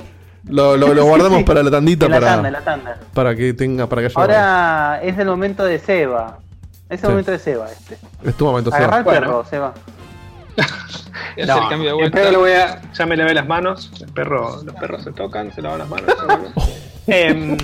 [0.48, 2.98] Lo, lo- lo guardamos Sí, para la tandita la para, tanda, la tanda.
[3.14, 4.14] para que tenga, para que haya...
[4.20, 6.38] Ahora es el momento de Seba.
[6.88, 7.06] Es el Sí.
[7.08, 7.98] momento de Seba este.
[8.24, 8.84] Es tu momento, Seba.
[8.84, 9.20] Agarrar el Bueno.
[9.20, 9.74] perro, Seba.
[11.36, 12.16] El cambio de el vuelta.
[12.18, 12.80] perro lo voy a.
[12.92, 13.90] Ya me lavé las manos.
[14.00, 16.10] El perro, los perros se tocan, se lavan las manos.
[17.06, 17.56] Em,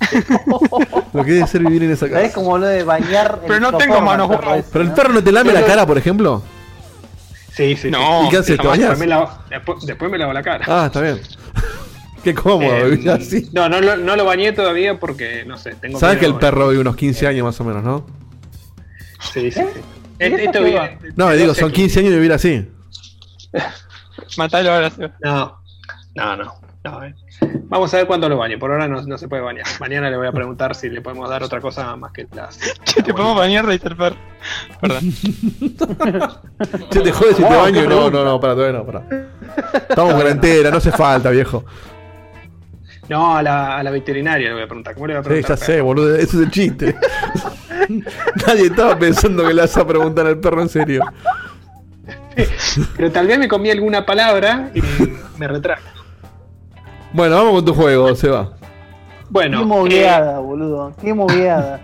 [1.12, 2.34] Lo que debe ser vivir en esa ¿Sabés casa.
[2.34, 4.28] cómo lo de bañar Pero no tengo manos
[4.72, 6.42] Pero el perro no te lame la cara, por ejemplo.
[7.52, 7.90] sí, sí.
[7.90, 8.26] No.
[8.26, 8.58] ¿Y qué haces?
[8.58, 8.88] ¿Te bañas?
[8.90, 10.64] después, me lavo, después, después me lavo la cara.
[10.68, 11.20] Ah, está bien.
[12.24, 13.48] Qué cómodo Eh, vivir así.
[13.52, 16.68] No, no, lo- no lo bañé todavía porque, no sé, tengo Sabes que el perro
[16.68, 18.06] vive unos 15 años más o menos, ¿no?
[19.32, 19.80] Sí, sí, sí.
[20.20, 20.90] ¿Y Esto- va?
[21.16, 22.68] No, de digo, 12 son 15 años de vivir así.
[24.38, 24.92] Matalo ahora.
[25.22, 25.58] No,
[26.14, 26.54] no, no.
[26.84, 27.14] no, eh.
[27.68, 28.58] Vamos a ver cuándo lo baño.
[28.58, 29.66] Por ahora no, no se puede bañar.
[29.80, 32.58] Mañana le voy a preguntar si le podemos dar otra cosa más que las.
[32.84, 34.14] Che, te podemos bañar, Racer Per.
[34.80, 35.12] Perdón.
[36.90, 37.88] Che, te jodes si te baño.
[37.88, 39.02] No, no, no, para, todavía no, para.
[39.88, 41.64] Estamos en cuarentena, no hace falta, viejo.
[43.08, 44.94] No, a la, a la veterinaria le voy a preguntar.
[44.94, 45.58] ¿Cómo le voy a Sí, preguntar?
[45.58, 46.96] ya sé, boludo, ese es el chiste.
[48.46, 51.02] Nadie estaba pensando que le vas a preguntar al perro en serio.
[52.96, 54.82] Pero tal vez me comí alguna palabra y
[55.38, 56.03] me retracto.
[57.14, 58.54] Bueno, vamos con tu juego, Seba.
[59.30, 60.92] Bueno, Qué eh, mogueada, boludo.
[61.00, 61.80] Qué mogueada.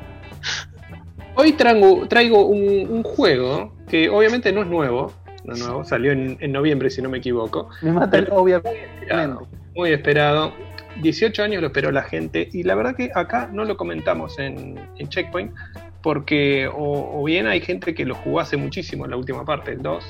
[1.37, 5.13] hoy traigo, traigo un, un juego que obviamente no es nuevo.
[5.45, 7.69] No es nuevo, salió en, en noviembre, si no me equivoco.
[7.81, 8.89] Me matan, obviamente.
[9.03, 10.53] Esperado, muy esperado.
[11.01, 14.81] 18 años lo esperó la gente y la verdad que acá no lo comentamos en,
[14.99, 15.53] en Checkpoint
[16.03, 19.71] porque o, o bien hay gente que lo jugó hace muchísimo en la última parte,
[19.71, 20.05] el 2,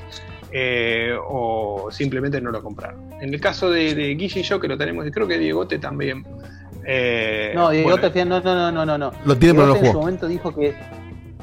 [0.52, 3.12] eh, o simplemente no lo compraron.
[3.20, 5.78] En el caso de, de Guille y yo, que lo tenemos, y creo que Diegote
[5.78, 6.24] también.
[6.84, 9.12] eh, No, Diego bueno, no, no, no, no, no.
[9.24, 10.00] Lo tiene, pero no lo Diegote en su jugó.
[10.00, 10.74] momento dijo que,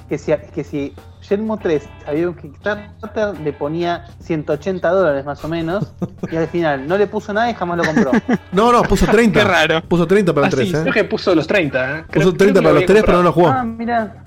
[0.10, 5.47] que si, que si Shenmue 3 había un Kickstarter le ponía 180 dólares más o
[5.49, 5.93] menos
[6.32, 8.12] y al final no le puso nada y jamás lo compró.
[8.53, 9.39] No, no, puso 30.
[9.39, 9.82] Qué raro.
[9.88, 10.93] Puso 30 para el ah, sí, 3, creo ¿eh?
[10.93, 11.80] que puso los 30.
[11.99, 12.03] ¿eh?
[12.10, 13.47] Creo- Puso creo 30 que para lo los había 3, pero no lo jugó.
[13.49, 14.24] ah, mira.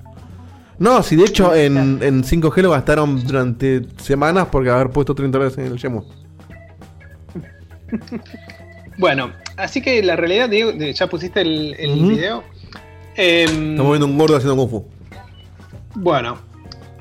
[0.81, 5.37] No, si de hecho en, en 5G lo gastaron durante semanas porque haber puesto 30
[5.37, 6.03] dólares en el Shemu.
[8.97, 12.43] Bueno, así que la realidad, Diego, ya pusiste el, el video.
[13.15, 14.87] Em, Estamos viendo un gordo haciendo Kung Fu.
[15.93, 16.39] Bueno,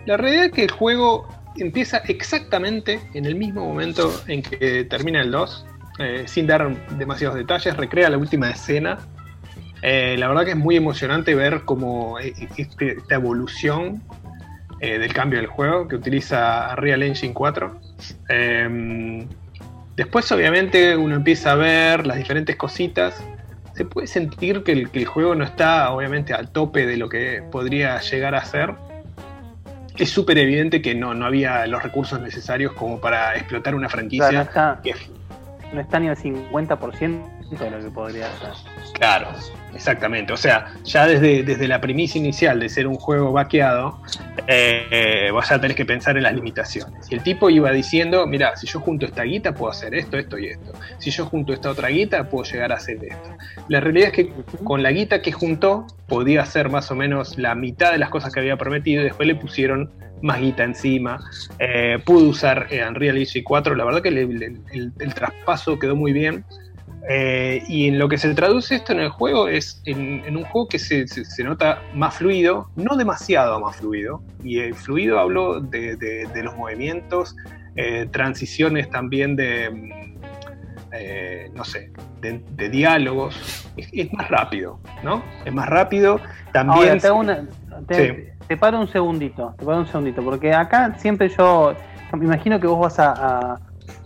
[0.04, 1.26] la realidad es que el juego
[1.56, 5.66] empieza exactamente en el mismo momento en que termina el 2,
[6.00, 8.98] eh, sin dar demasiados detalles, recrea la última escena.
[9.82, 14.02] Eh, la verdad que es muy emocionante ver cómo eh, este- esta evolución
[14.80, 17.78] eh, del cambio del juego que utiliza Real Engine 4.
[18.28, 19.26] Em,
[19.96, 23.22] después obviamente uno empieza a ver las diferentes cositas.
[23.74, 27.08] Se puede sentir que el, que el juego no está obviamente al tope de lo
[27.08, 28.74] que podría llegar a ser.
[29.96, 33.90] Es súper evidente que no, no había los recursos necesarios como para explotar una O
[33.90, 34.40] sea, no, franquicia.
[34.42, 34.94] está, que-
[35.74, 37.22] no está ni al 50%
[37.58, 38.50] de lo que podría ser.
[38.94, 39.28] Claro,
[39.74, 40.32] exactamente.
[40.32, 44.00] O sea, ya desde, desde la premisa inicial de ser un juego vaqueado,
[44.46, 47.10] eh, vos ya tenés que pensar en las limitaciones.
[47.10, 50.38] Y el tipo iba diciendo, mira, si yo junto esta guita puedo hacer esto, esto
[50.38, 50.72] y esto.
[50.98, 53.30] Si yo junto esta otra guita puedo llegar a hacer esto.
[53.68, 54.32] La realidad es que
[54.64, 58.32] con la guita que juntó podía hacer más o menos la mitad de las cosas
[58.32, 59.90] que había prometido y después le pusieron
[60.22, 61.18] más guita encima.
[61.58, 65.78] Eh, pudo usar eh, Unreal Engine 4, la verdad que le- le- el, el traspaso
[65.78, 66.44] quedó muy bien.
[67.08, 70.44] Eh, y en lo que se traduce esto en el juego es en, en un
[70.44, 74.22] juego que se, se- se nota más fluido, no demasiado más fluido.
[74.44, 77.34] Y el fluido hablo de, de- de los movimientos,
[77.74, 80.20] eh, transiciones también de, mm,
[80.92, 81.90] eh, no sé,
[82.20, 83.34] de, de diálogos.
[83.76, 85.22] Es, es más rápido, ¿no?
[85.44, 86.20] Es más rápido.
[86.52, 86.88] También...
[86.88, 87.46] Ahora, te, hago una-
[87.86, 88.24] te- Sí.
[88.46, 92.60] te paro un segundito, te paro un segundito, porque acá siempre yo, yo me imagino
[92.60, 93.60] que vos vas a, a-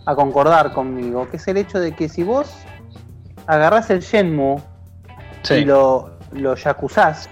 [0.07, 2.63] a concordar conmigo, que es el hecho de que si vos
[3.47, 4.57] agarrás el Shenmue
[5.43, 5.55] Sí.
[5.55, 7.29] y lo, lo yakuzás,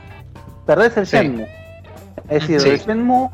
[0.66, 1.18] perdés el Sí.
[1.18, 1.48] Shenmue.
[2.30, 2.70] Es decir, Sí.
[2.70, 3.30] el Shenmue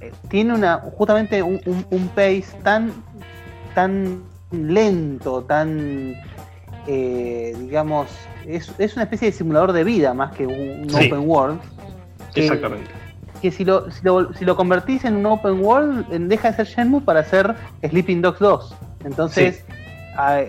[0.00, 2.92] eh, tiene una justamente un, un- un pace tan
[3.74, 6.14] tan lento, tan
[6.86, 8.08] eh, digamos,
[8.46, 11.60] es, es una especie de simulador de vida más que un, open world.
[12.34, 12.90] que- Exactamente.
[13.42, 16.66] Que si lo, si, lo, si lo convertís en un open world, deja de ser
[16.66, 17.54] Shenmue para ser
[17.88, 18.74] Sleeping Dogs 2.
[19.04, 19.64] Entonces,
[20.16, 20.40] a,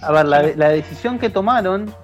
[0.00, 1.94] a ver, la, la decisión que tomaron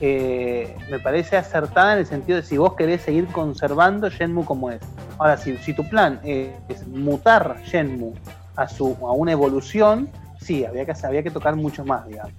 [0.00, 4.70] eh, me parece acertada en el sentido de si vos querés seguir conservando Shenmue como
[4.70, 4.80] es.
[5.18, 8.12] Ahora, si, si tu plan es, mutar Shenmue
[8.56, 10.10] a, su, a una evolución,
[10.40, 12.32] sí, había que, había que tocar mucho más, digamos.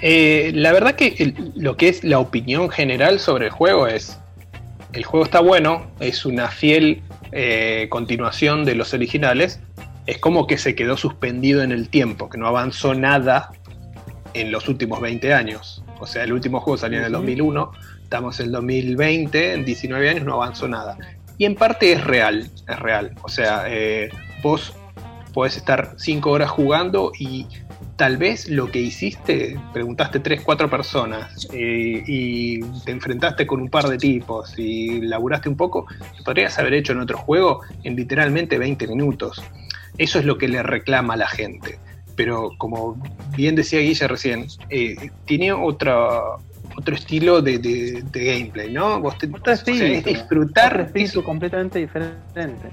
[0.00, 4.18] Eh, la verdad que lo que es la opinión general sobre el juego es,
[4.92, 9.60] el juego está bueno, es una fiel eh, continuación de los originales,
[10.06, 13.52] es como que se quedó suspendido en el tiempo, que no avanzó nada
[14.34, 15.82] en los últimos 20 años.
[16.00, 17.22] O sea, el último juego salió en el Ujú.
[17.22, 20.98] 2001, estamos en el 2020, en 19 años no avanzó nada.
[21.38, 23.12] Y en parte es real, es real.
[23.22, 24.10] O sea, eh,
[24.42, 24.74] vos
[25.32, 27.46] podés estar 5 horas jugando y
[27.96, 33.68] tal vez lo que hiciste, preguntaste 3, 4 personas eh, y te enfrentaste con un
[33.68, 35.86] par de tipos y laburaste un poco,
[36.18, 39.42] lo podrías haber hecho en otro juego en literalmente 20 minutos.
[39.98, 41.78] Eso es lo que le reclama a la gente.
[42.16, 42.96] Pero como
[43.36, 46.08] bien decía Guilla recién, eh, tiene otra,
[46.76, 49.00] otro estilo de, de- de gameplay, ¿no?
[49.00, 52.68] Vos te- Otro o sea, es disfrutar, otro espíritu completamente diferente.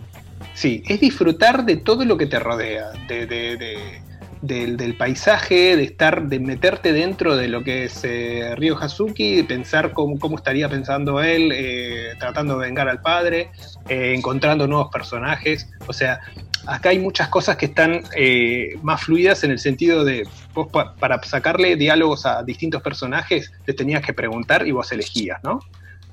[0.53, 4.01] Sí, es disfrutar de todo lo que te rodea, de, de- de-
[4.41, 9.35] del, del paisaje, de estar, de meterte dentro de lo que es eh, Ryo Hazuki,
[9.35, 13.51] de pensar cómo, cómo estaría pensando él, eh, tratando de vengar al padre,
[13.87, 15.69] eh, encontrando nuevos personajes.
[15.85, 16.19] O sea,
[16.67, 20.95] acá hay muchas cosas que están eh, más fluidas en el sentido de vos pa-
[20.95, 25.59] para sacarle diálogos a distintos personajes, te tenías que preguntar y vos elegías, ¿no?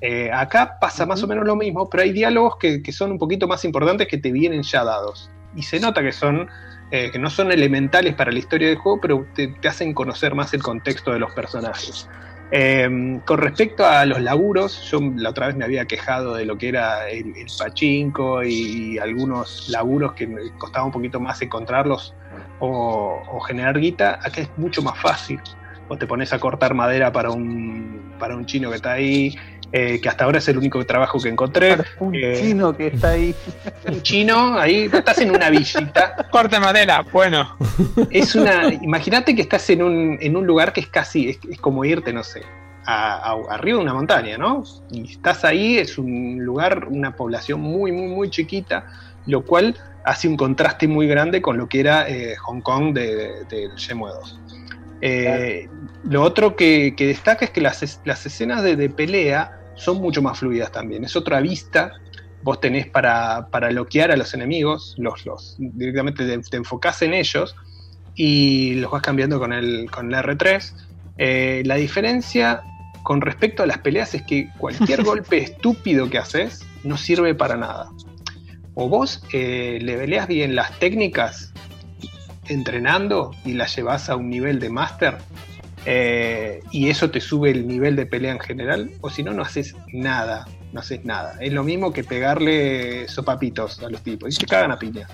[0.01, 3.17] Eh, acá pasa más o menos lo mismo, pero hay diálogos que, que son un
[3.19, 5.29] poquito más importantes que te vienen ya dados.
[5.55, 6.47] Y se nota que son
[6.91, 10.33] eh, que no son elementales para la historia del juego, pero te, te hacen conocer
[10.35, 12.07] más el contexto de los personajes.
[12.51, 16.57] Eh, con respecto a los laburos, yo la otra vez me había quejado de lo
[16.57, 22.15] que era el, el pachinko y algunos laburos que me costaba un poquito más encontrarlos
[22.59, 24.19] o, o generar guita.
[24.23, 25.39] Acá es mucho más fácil.
[25.87, 29.35] Vos te pones a cortar madera para un, para un chino que está ahí,
[29.71, 31.77] eh, que hasta ahora es el único trabajo que encontré.
[31.99, 33.35] Un Eh, chino que está ahí.
[33.87, 36.27] un chino, ahí estás en una villita.
[36.31, 37.55] Corte madera, bueno.
[38.09, 38.73] Es una.
[38.73, 41.29] Imagínate que estás en un, en un lugar que es casi.
[41.29, 42.41] Es, es como irte, no sé.
[42.85, 44.63] a- a- arriba de una montaña, ¿no?
[44.89, 48.87] Y estás ahí, es un lugar, una población muy, muy, muy chiquita,
[49.27, 49.75] lo cual
[50.05, 54.39] hace un contraste muy grande con lo que era eh, Hong Kong de- 2.
[55.01, 55.69] Eh,
[56.09, 60.21] Lo otro que, que destaca es que las, las escenas de, de pelea son mucho
[60.21, 61.03] más fluidas también.
[61.03, 61.93] Es otra vista.
[62.43, 67.13] Vos tenés para, para bloquear a los enemigos, los, los, directamente te, te enfocás en
[67.13, 67.55] ellos
[68.15, 70.73] y los vas cambiando con el, con el R3.
[71.17, 72.61] Eh, la diferencia
[73.03, 77.57] con respecto a las peleas es que cualquier golpe estúpido que haces no sirve para
[77.57, 77.89] nada.
[78.73, 81.53] O vos eh, le peleas bien las técnicas
[82.47, 85.17] entrenando y las llevas a un nivel de máster
[85.91, 89.41] eh, y eso te sube el nivel de pelea en general, o si no, no
[89.41, 91.35] haces nada, no haces nada.
[91.39, 95.07] Es lo mismo que pegarle sopapitos a los tipos y se cagan a piña.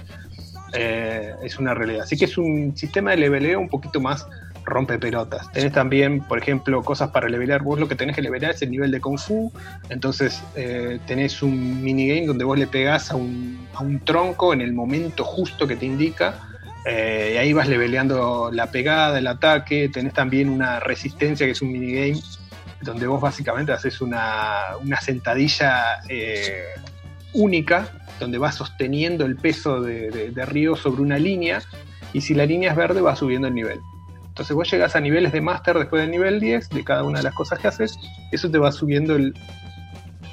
[0.73, 2.02] Eh, es una realidad.
[2.02, 4.27] Así que es un sistema de leveleo un poquito más
[4.65, 5.49] rompe pelotas.
[5.53, 7.64] Tenés también, por ejemplo, cosas para levelear.
[7.64, 9.53] Vos lo que tenés que levelear es el nivel de Kung Fu.
[9.88, 14.60] Entonces eh, tenés un minigame donde vos le pegás a un, a un tronco en
[14.60, 16.44] el momento justo que te indica.
[16.86, 19.90] Eh, y ahí vas leveleando la pegada, el ataque.
[19.90, 22.20] Tenés también una resistencia que es un minigame
[22.82, 26.66] donde vos básicamente haces una, una sentadilla eh,
[27.34, 27.90] única,
[28.20, 31.62] donde vas sosteniendo el peso de, Río sobre una línea,
[32.14, 33.80] y si la línea es verde va subiendo el nivel.
[34.28, 37.24] Entonces vos llegas a niveles de máster después del nivel 10 de cada una de
[37.24, 37.98] las cosas que haces,
[38.32, 39.34] eso te va subiendo el,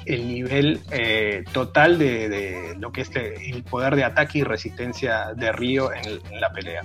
[0.05, 5.33] el nivel eh, total de, de lo que es el poder de ataque y resistencia
[5.35, 6.81] de Río en, en la pelea.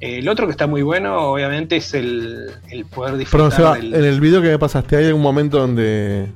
[0.00, 3.94] El otro que está muy bueno, obviamente, es el, el poder disfrutar del...
[3.94, 6.28] en el video que me pasaste, ¿hay algún momento donde.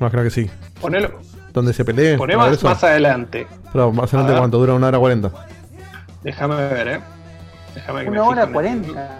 [0.00, 0.50] No, creo que sí.
[0.80, 1.20] Ponelo,
[1.52, 2.16] Donde se pelee.
[2.16, 2.66] ¿para más, eso?
[2.66, 3.46] más adelante.
[3.72, 4.40] Pero más adelante, ver.
[4.40, 4.58] ¿cuánto?
[4.58, 5.30] Dura una hora cuarenta.
[6.22, 7.00] Déjame ver, ¿eh?
[7.74, 9.18] Déjame que me Una hora cuarenta.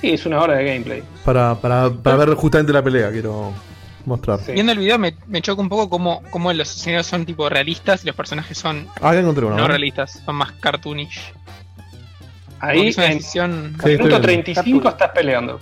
[0.00, 1.02] Sí, es una hora de gameplay.
[1.24, 3.52] Para, para, para ver justamente la pelea, quiero
[4.06, 4.40] mostrar.
[4.40, 4.52] Sí.
[4.52, 8.02] Viendo el video me, me choca un poco cómo, cómo los escenarios son tipo realistas
[8.04, 9.56] y los personajes son Ah, ya encontré una.
[9.56, 11.32] no realistas, son más cartoonish.
[12.60, 13.76] Ahí es una en decisión.
[13.82, 14.20] Sí, minuto viendo.
[14.20, 15.60] 35 estás peleando.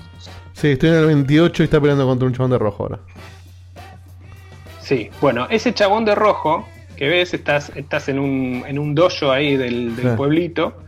[0.52, 2.98] Sí, estoy en el 28 y está peleando contra un chabón de rojo ahora.
[4.80, 6.66] Sí, bueno, ese chabón de rojo
[6.96, 10.16] que ves, estás, estás en, un, en un dojo ahí del, del Sí.
[10.16, 10.82] pueblito.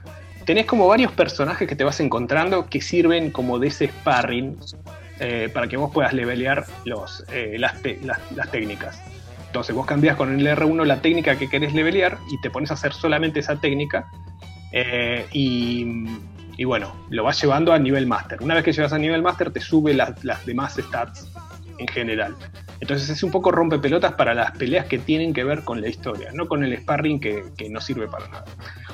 [0.45, 4.57] Tenés como varios personajes que te vas encontrando que sirven como de ese sparring
[5.21, 6.65] eh, para que vos puedas levelear
[7.33, 7.81] eh, las,
[8.51, 9.03] técnicas.
[9.47, 12.75] Entonces vos cambias con el R1 la técnica que querés levelear y te pones a
[12.75, 14.09] hacer solamente esa técnica.
[14.73, 18.43] eh, y, bueno, lo vas llevando a nivel master.
[18.43, 21.31] Una vez que llegas a nivel master te sube las demás stats
[21.79, 22.37] en general.
[22.81, 26.31] Entonces es un poco rompepelotas para las peleas que tienen que ver con la historia,
[26.33, 28.45] no con el sparring que, que no sirve para nada.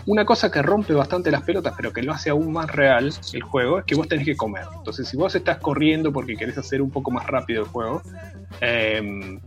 [0.07, 3.43] Una cosa que rompe bastante las pelotas, pero que lo hace aún más real el
[3.43, 4.65] juego, es que vos tenés que comer.
[4.77, 8.03] Entonces, si vos estás corriendo porque querés hacer un poco más rápido el juego,
[8.61, 9.39] eh,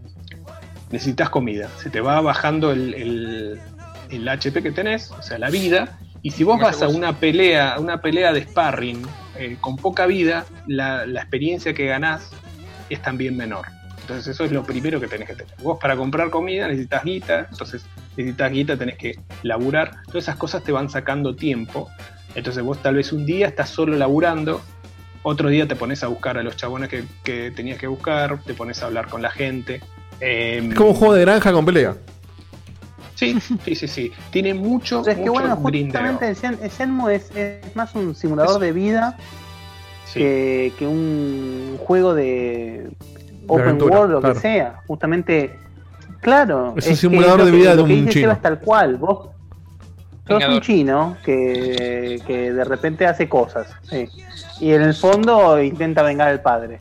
[0.91, 1.70] necesitas comida.
[1.78, 3.60] Se te va bajando el, el-
[4.10, 5.99] el HP que tenés, o sea, la vida.
[6.22, 9.06] Y si vos vas a una pelea, a una pelea de sparring
[9.38, 12.32] eh, con poca vida, la, la experiencia que ganás
[12.90, 13.66] es también menor.
[14.10, 15.53] Entonces eso es lo primero que tenés que tener.
[15.61, 17.86] Vos para comprar comida necesitas guita, entonces
[18.18, 19.91] necesitas guita, tenés que laburar.
[20.07, 21.90] Todas esas cosas te van sacando tiempo.
[22.34, 24.61] Entonces vos tal vez un día estás solo laburando,
[25.22, 28.56] otro día te pones a buscar a los chabones que, que tenías que buscar, te
[28.56, 29.81] pones a hablar con la gente.
[30.19, 31.95] Eh, Es como un juego de granja con pelea.
[33.14, 34.11] Sí, sí, sí, sí.
[34.31, 39.18] Tiene mucho, es que bueno, justamente el Shenmue es, es más un simulador de vida
[40.06, 40.19] Sí.
[40.19, 42.90] que, que un juego de
[43.49, 44.34] open aventura, world o claro.
[44.35, 44.81] que sea.
[44.88, 45.59] Justamente,
[46.21, 46.73] claro.
[46.77, 48.23] Es un simulador lo de que- vida de lo que un dice chino.
[48.23, 48.97] Seba es tal cual.
[48.97, 49.30] Vos
[50.27, 53.67] sos un chino que, que de repente hace cosas.
[53.84, 54.07] sí.
[54.61, 56.80] Y en el fondo intenta vengar al padre.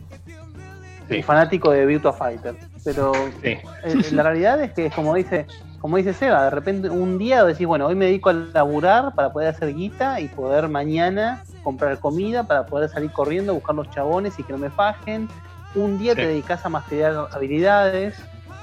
[1.08, 1.22] Sí.
[1.22, 2.56] Fanático de Virtua Fighter.
[2.84, 3.56] Pero Sí.
[3.84, 5.46] eh, la realidad es que es como dice
[5.80, 9.32] como dice Seba, de repente un día decís, bueno, hoy me dedico a laburar para
[9.32, 14.36] poder hacer guita y poder mañana comprar comida para poder salir corriendo, buscar los chabones
[14.40, 15.28] y que no me fajen.
[15.74, 16.20] Un día Sí.
[16.20, 18.14] te dedicas a masterar habilidades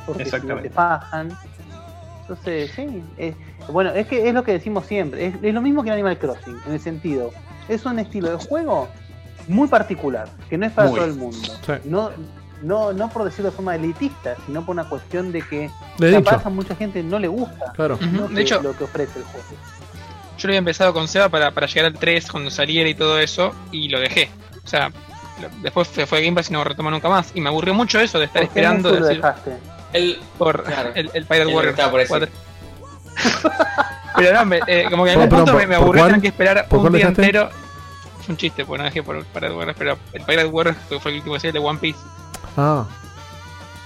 [0.06, 1.32] porque si no te fajan.
[2.22, 3.03] Entonces, sí.
[3.18, 3.36] es-
[3.69, 5.27] bueno, es que es lo que decimos siempre.
[5.27, 7.32] Es, es lo mismo que en Animal Crossing, en el sentido,
[7.69, 8.88] es un estilo de juego
[9.48, 10.98] muy particular, que no es para Muy.
[10.99, 11.38] todo el mundo.
[11.65, 11.73] Sí.
[11.86, 12.10] No,
[12.64, 15.69] no, no por decirlo de forma elitista, sino por una cuestión de que
[15.99, 17.98] De capaz a mucha gente no le gusta Claro.
[17.98, 19.45] De que- hecho, lo que ofrece el juego.
[20.38, 23.19] yo lo había empezado con Seba para, para llegar al 3 cuando saliera y todo
[23.19, 24.30] eso, y lo dejé.
[24.64, 24.91] O sea,
[25.62, 27.32] después se fue a Game Pass y no retomó nunca más.
[27.34, 29.57] Y me aburrió mucho eso de estar ¿Por qué esperando Musu lo decir, dejaste?
[29.94, 30.91] El, por Claro.
[30.95, 31.76] el, el Pirate que Warrior.
[31.91, 32.07] por decir.
[32.07, 32.30] 4.
[34.18, 36.28] Pero no, me- eh, como que en algún punto me, me ¿por aburrió tener que
[36.30, 37.22] esperar ¿Por un día dejaste?
[37.24, 37.49] entero.
[38.22, 41.12] Es un chiste, pues no dejé por el Pirate Warrior, pero el Pirate Warrior fue
[41.12, 41.99] el último serie de One Piece.
[42.57, 42.86] Ah,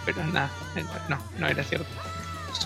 [0.05, 1.87] Pero nada, eh, no, no era cierto.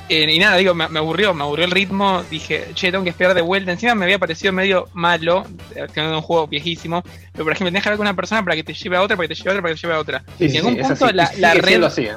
[0.09, 2.23] Eh, y nada, digo, me, me aburrió, me aburrió el ritmo.
[2.29, 3.71] Dije, che, tengo que esperar de vuelta.
[3.71, 5.45] Encima me había parecido medio malo,
[5.75, 7.01] eh, que era un juego viejísimo.
[7.31, 9.15] Pero por ejemplo, tenés que hablar con una persona para que te lleve a otra,
[9.15, 10.23] para que te lleve a otra, para que te lleve a otra.
[10.37, 11.13] Sí, y en algún sí, punto así.
[11.39, 12.15] la, Y red así, ¿eh?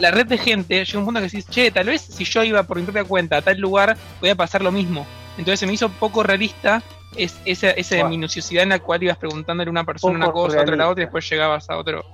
[0.00, 2.42] la red de gente llega a un punto que decís, che, tal vez si yo
[2.44, 5.06] iba por mi propia cuenta a tal lugar, podía pasar lo mismo.
[5.38, 6.82] Entonces se me hizo poco realista
[7.16, 8.08] es, esa, esa Wow.
[8.08, 10.88] minuciosidad en la cual ibas preguntándole a una persona Poco una cosa, a otra la
[10.88, 12.04] otra, y después llegabas a otro,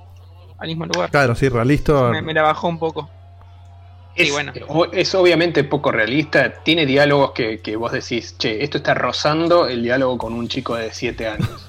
[0.58, 1.10] al mismo lugar.
[1.10, 2.10] claro, sí, realista.
[2.10, 3.10] Me, me la bajó un poco.
[4.14, 4.52] Es, Sí, bueno.
[4.92, 6.62] es obviamente poco realista.
[6.62, 10.76] Tiene diálogos que, que vos decís, che, esto está rozando el diálogo con un chico
[10.76, 11.68] de 7 años.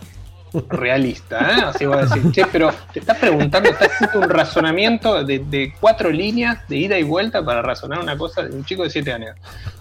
[0.70, 1.62] Realista, ¿eh?
[1.66, 5.74] Así vas a decir, che, pero te estás preguntando, estás haciendo un razonamiento de, de
[5.82, 9.12] cuatro líneas de ida y vuelta para razonar una cosa de un chico de 7
[9.12, 9.36] años.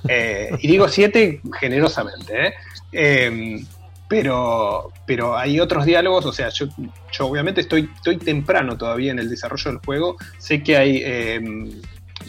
[0.08, 2.54] Eh, y digo 7 generosamente, ¿eh?
[2.92, 3.66] Em,
[4.08, 6.66] pero, pero hay otros diálogos, o sea, yo,
[7.12, 10.16] yo obviamente estoy, estoy temprano todavía en el desarrollo del juego.
[10.38, 11.70] Sé que hay, em,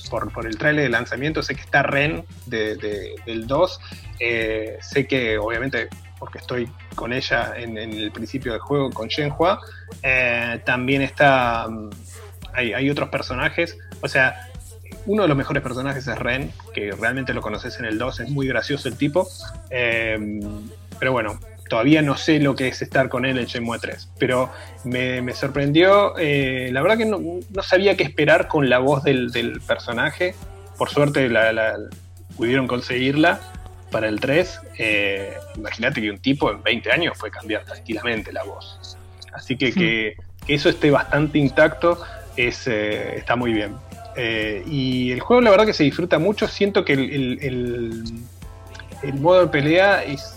[0.09, 3.79] por, por el trailer de lanzamiento, sé que está Ren de, de- del 2.
[4.19, 5.87] eh, sé que, obviamente,
[6.19, 9.59] porque estoy con ella en, en el principio del juego, con Shenhua.
[10.01, 11.67] eh, también está.
[11.69, 11.89] mm,
[12.53, 13.77] Hay, hay otros personajes.
[14.01, 14.49] O sea,
[15.05, 18.29] uno de los mejores personajes es Ren, que realmente lo conoces en el 2, es
[18.29, 19.27] muy gracioso el tipo.
[19.69, 20.39] Eh,
[20.99, 21.37] pero bueno,
[21.69, 24.09] todavía no sé lo que es estar con él en Shenmue 3.
[24.19, 24.51] Pero
[24.83, 27.19] me, sorprendió, eh, la verdad que no,
[27.63, 30.35] sabía qué esperar con la voz del, del personaje.
[30.77, 31.77] Por suerte la, la-
[32.37, 33.39] pudieron conseguirla
[33.91, 34.59] para el 3.
[34.77, 38.97] Eh, Imagínate que un tipo en 20 años puede cambiar tranquilamente la voz.
[39.33, 40.15] Así que que,
[40.47, 41.99] eso esté bastante intacto
[42.37, 43.73] es, eh, está muy bien.
[44.17, 46.47] Eh, y el juego la verdad que se disfruta mucho.
[46.47, 48.03] Siento que el-
[49.01, 50.34] el modo de pelea es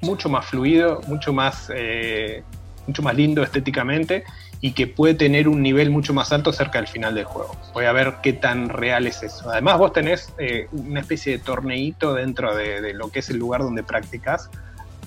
[0.00, 2.42] mucho más fluido, mucho más, eh,
[2.86, 4.24] mucho más lindo estéticamente
[4.60, 7.54] y que puede tener un nivel mucho más alto cerca del final del juego.
[7.74, 9.50] Voy a ver qué tan real es eso.
[9.50, 13.60] Además vos tenés eh, una especie de torneito dentro de, lo que es el lugar
[13.60, 14.50] donde practicas,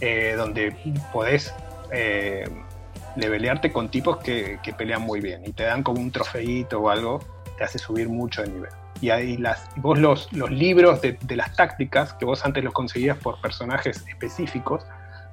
[0.02, 0.76] eh, donde
[1.12, 1.54] podés
[1.92, 2.48] eh,
[3.16, 6.90] levelearte con tipos que, que pelean muy bien y te dan como un trofeito o
[6.90, 7.20] algo,
[7.58, 8.72] te hace subir mucho de nivel.
[9.02, 12.74] Y ahí las, vos los, los libros de, de las tácticas, que vos antes los
[12.74, 14.84] conseguías por personajes específicos,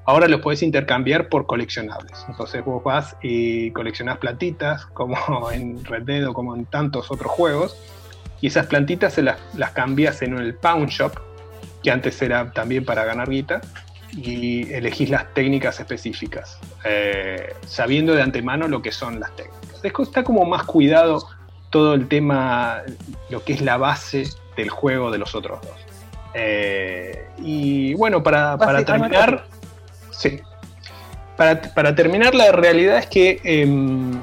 [0.05, 2.25] ahora los podés intercambiar por coleccionables.
[2.29, 7.31] Entonces vos vas y coleccionás plantitas, como en Red Dead o como en tantos otros
[7.33, 7.77] juegos,
[8.41, 9.39] y esas plantitas se las,
[9.75, 11.13] cambias en el Pound Shop,
[11.83, 13.61] que antes era también para ganar guita,
[14.13, 19.81] y elegís las técnicas específicas, eh, sabiendo de antemano lo que son las técnicas.
[19.83, 21.27] Es co- Está como más cuidado
[21.71, 22.83] todo el tema,
[23.31, 24.25] lo que es la base
[24.57, 25.77] del juego de los otros dos.
[26.35, 29.45] Eh, y bueno, para, para Básicamente- terminar,
[30.11, 30.41] sí.
[31.37, 34.21] Para, para terminar, la realidad es que em,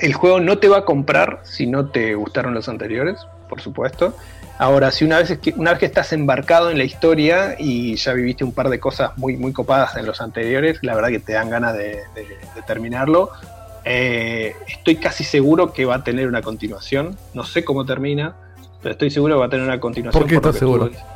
[0.00, 3.18] el juego no te va a comprar si no te gustaron los anteriores,
[3.48, 4.16] por supuesto.
[4.58, 8.14] Ahora, si una vez, que, una vez que estás embarcado en la historia y ya
[8.14, 11.34] viviste un par de cosas muy, muy copadas en los anteriores, la verdad que te
[11.34, 13.30] dan ganas de, de- de terminarlo.
[13.88, 17.16] Eh, estoy casi seguro que va a tener una continuación.
[17.34, 18.34] No sé cómo termina,
[18.82, 20.20] pero estoy seguro que va a tener una continuación.
[20.20, 20.86] ¿Por qué lo que estás seguro?
[20.86, 21.06] estuvo-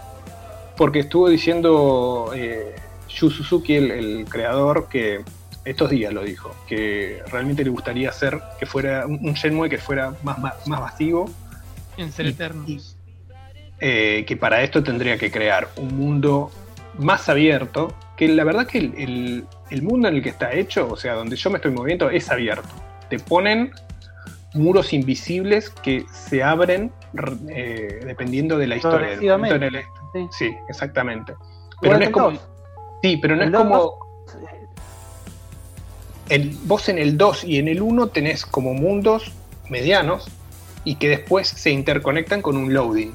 [0.76, 2.74] porque estuvo diciendo eh,
[3.08, 5.20] Yu Suzuki, el, el creador, que
[5.64, 9.76] estos días lo dijo, que realmente le gustaría hacer que fuera un, un Shenmue que
[9.76, 11.28] fuera más, más, más masivo
[11.98, 12.96] En ser eternos.
[13.80, 16.50] eh, que para esto tendría que crear un mundo
[16.98, 20.88] más abierto, que la verdad que el, el- el mundo en el que está hecho,
[20.90, 22.68] o sea, donde yo me estoy moviendo, es abierto.
[23.08, 23.72] Te ponen
[24.54, 26.92] muros invisibles que se abren
[27.48, 29.10] eh, dependiendo de la historia.
[29.16, 29.82] del momento en el-
[30.12, 30.28] Sí.
[30.32, 31.34] Sí, exactamente.
[31.80, 32.30] Pero no es como.
[32.32, 32.40] dos.
[33.02, 33.94] Sí, pero no es dos- como.
[36.28, 39.32] El, vos en el 2 y en el 1 tenés como mundos
[39.68, 40.28] medianos
[40.84, 43.12] y que después se interconectan con un loading.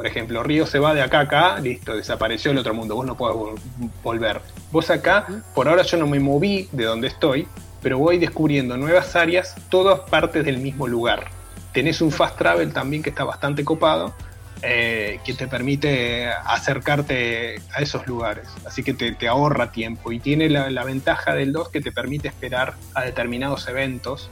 [0.00, 3.04] Por ejemplo, Río se va de acá a acá, listo, desapareció el otro mundo, vos
[3.04, 3.60] no podés vol-
[4.02, 4.40] volver.
[4.72, 7.46] Vos acá, por ahora yo no me moví de donde estoy,
[7.82, 11.26] pero voy descubriendo nuevas áreas, todas partes del mismo lugar.
[11.74, 14.14] Tenés un fast travel también que está bastante copado,
[14.62, 18.48] eh, que te permite acercarte a esos lugares.
[18.66, 20.12] Así que te, te ahorra tiempo.
[20.12, 24.30] Y tiene la, la ventaja del 2 que te permite esperar a determinados eventos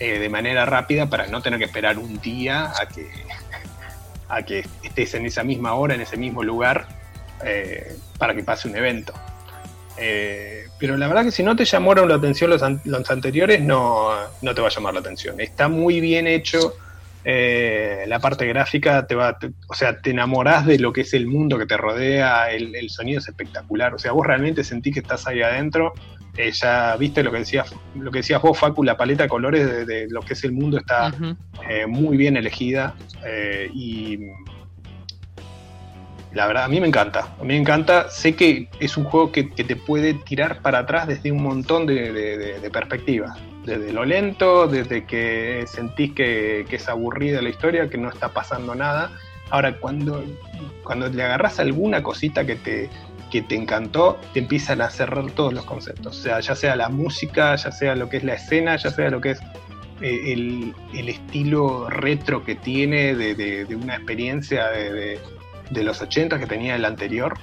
[0.00, 3.10] eh, de manera rápida para no tener que esperar un día a que,
[4.28, 6.86] a que estés en esa misma hora, en ese mismo lugar,
[7.44, 9.12] eh, para que pase un evento.
[9.96, 13.60] Eh, pero la verdad que si no te llamaron la atención los, an- los anteriores,
[13.60, 14.10] no,
[14.42, 15.40] no te va a llamar la atención.
[15.40, 16.74] Está muy bien hecho.
[17.24, 19.36] eh, la parte gráfica te va,
[19.66, 22.88] o sea, te enamorás de lo que es el mundo que te rodea, el, el
[22.90, 25.92] sonido es espectacular, o sea, vos realmente sentís que estás ahí adentro,
[26.38, 29.66] eh, ya viste lo que decías, lo que decías vos, Facu, la paleta de colores
[29.66, 31.08] de, de lo que es el mundo está
[31.68, 32.94] eh, muy bien elegida
[33.26, 34.18] eh, y
[36.32, 39.32] la verdad a mí me encanta, a mí me encanta, sé que es un juego
[39.32, 43.36] que, que te puede tirar para atrás desde un montón de, de- de- de perspectivas,
[43.64, 48.28] desde lo lento, desde que sentís que, que es aburrida la historia, que no está
[48.28, 49.10] pasando nada,
[49.50, 50.22] ahora cuando,
[50.84, 52.90] cuando le agarras alguna cosita que te,
[53.30, 56.88] que te encantó, te empiezan a cerrar todos los conceptos, o sea, ya sea la
[56.88, 59.40] música, ya sea lo que es la escena, ya sea lo que es
[60.00, 65.20] eh, el, el estilo retro que tiene de, de- de una experiencia de, de-
[65.70, 67.36] de los 80 que tenía el anterior.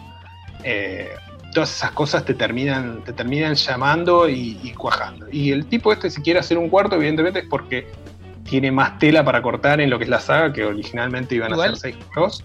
[0.64, 1.10] eh,
[1.54, 5.28] todas esas cosas te terminan, te terminan llamando y, y cuajando.
[5.32, 7.88] Y el tipo este, si quiere hacer un cuarto, evidentemente es porque
[8.44, 11.70] tiene más tela para cortar en lo que es la saga, que originalmente iban Igual-
[11.74, 12.44] a ser seis juegos.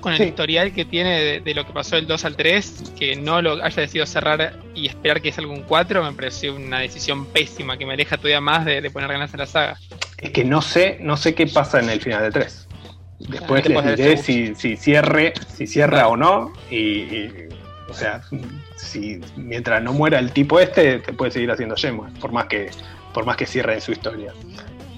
[0.00, 0.24] Con el Sí.
[0.24, 3.62] historial que tiene de, de lo que pasó del 2 al 3, que no lo
[3.62, 7.84] haya decidido cerrar y esperar que salga un 4, me pareció una decisión pésima que
[7.86, 9.78] me aleja todavía más de, de poner ganas en la saga.
[10.18, 12.68] Es que no sé, no sé qué pasa en el final de 3.
[13.20, 16.52] Después les diré si, si cierre, si cierra o no.
[16.70, 17.48] Y, y,
[17.88, 18.22] o sea,
[18.76, 22.70] si mientras no muera el tipo este, te puede seguir haciendo Shenmue, por más que,
[23.12, 24.32] por más que cierre su historia.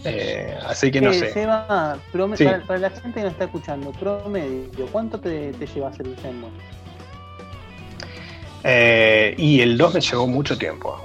[0.04, 1.32] Eh, así que no Eh, sé.
[1.32, 2.44] Seba, prome- Sí.
[2.44, 6.16] para, para la gente que nos está escuchando, promedio, ¿cuánto te, te lleva hacer el
[6.16, 6.48] Shenmue?
[8.64, 10.96] Eh, y el 2 me llevó mucho tiempo.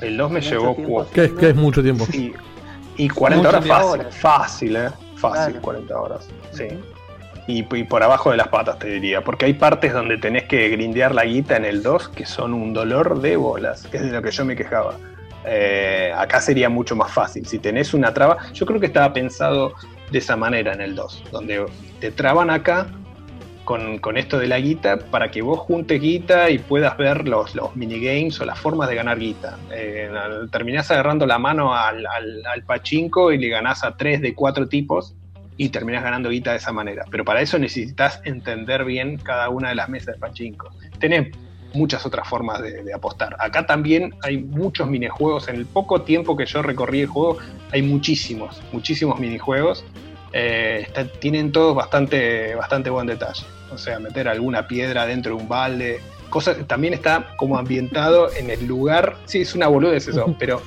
[0.00, 0.76] El 2 me llevó
[1.12, 2.06] ¿Qué es, qué es mucho tiempo?
[2.12, 2.34] y,
[2.96, 4.16] y 40 Mucho horas fácil, Horas.
[4.16, 4.88] fácil, eh.
[5.16, 5.62] Fácil, Claro.
[5.62, 6.28] 40 horas.
[6.52, 6.64] Sí.
[7.46, 9.22] Y, y por abajo de las patas, te diría.
[9.24, 12.74] Porque hay partes donde tenés que grindear la guita en el 2 que son un
[12.74, 14.96] dolor de bolas, que es de lo que yo me quejaba.
[15.46, 17.46] Eh, acá sería mucho más fácil.
[17.46, 19.74] Si tenés una traba, yo creo que estaba pensado
[20.10, 21.64] de esa manera en el 2, donde
[22.00, 22.88] te traban acá
[23.66, 27.74] con, esto de la guita para que vos juntes guita y puedas ver los, los
[27.74, 29.58] minigames o las formas de ganar guita.
[29.72, 30.08] Eh,
[30.52, 35.14] terminás agarrando la mano al, al, pachinko y le ganás a tres de cuatro tipos
[35.56, 37.04] y terminás ganando guita de esa manera.
[37.10, 40.70] Pero para eso necesitas entender bien cada una de las mesas de pachinko.
[41.00, 41.36] Tenés
[41.76, 43.36] muchas otras formas de, de apostar.
[43.38, 45.48] Acá también hay muchos minijuegos.
[45.48, 47.38] En el poco tiempo que yo recorrí el juego,
[47.72, 49.84] hay muchísimos, muchísimos minijuegos.
[50.32, 53.44] Eh, está- tienen todos bastante, bastante buen detalle.
[53.72, 56.00] O sea, meter alguna piedra dentro de un balde.
[56.30, 59.16] Cosa, también está como ambientado en el lugar.
[59.26, 60.60] Sí, es una boludez eso, pero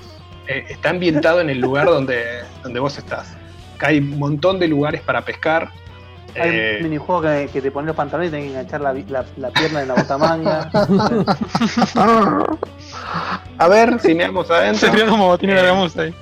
[0.48, 2.24] eh, está ambientado en el lugar donde,
[2.64, 3.36] donde vos estás.
[3.76, 5.70] Acá hay un montón de lugares para pescar.
[6.36, 8.94] Hay Eh, un minijuego que, que te pones los pantalones y tenés que enganchar la,
[8.94, 10.70] la, la pierna en la botamanga.
[13.58, 14.80] a ver vamos adentro.
[14.90, 15.64] Se vio como tiene Eh, la
[15.98, 16.14] ahí.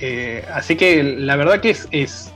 [0.00, 2.32] Eh, así que la verdad que es, es,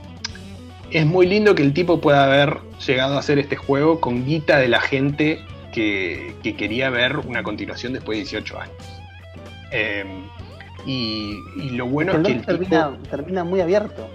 [0.89, 4.57] es muy lindo que el tipo pueda haber llegado a hacer este juego con guita
[4.57, 8.75] de la gente que, que quería ver una continuación después de 18 años.
[9.71, 10.03] Eh,
[10.85, 14.07] y, y lo bueno el es que 2 el tipo, termina muy abierto.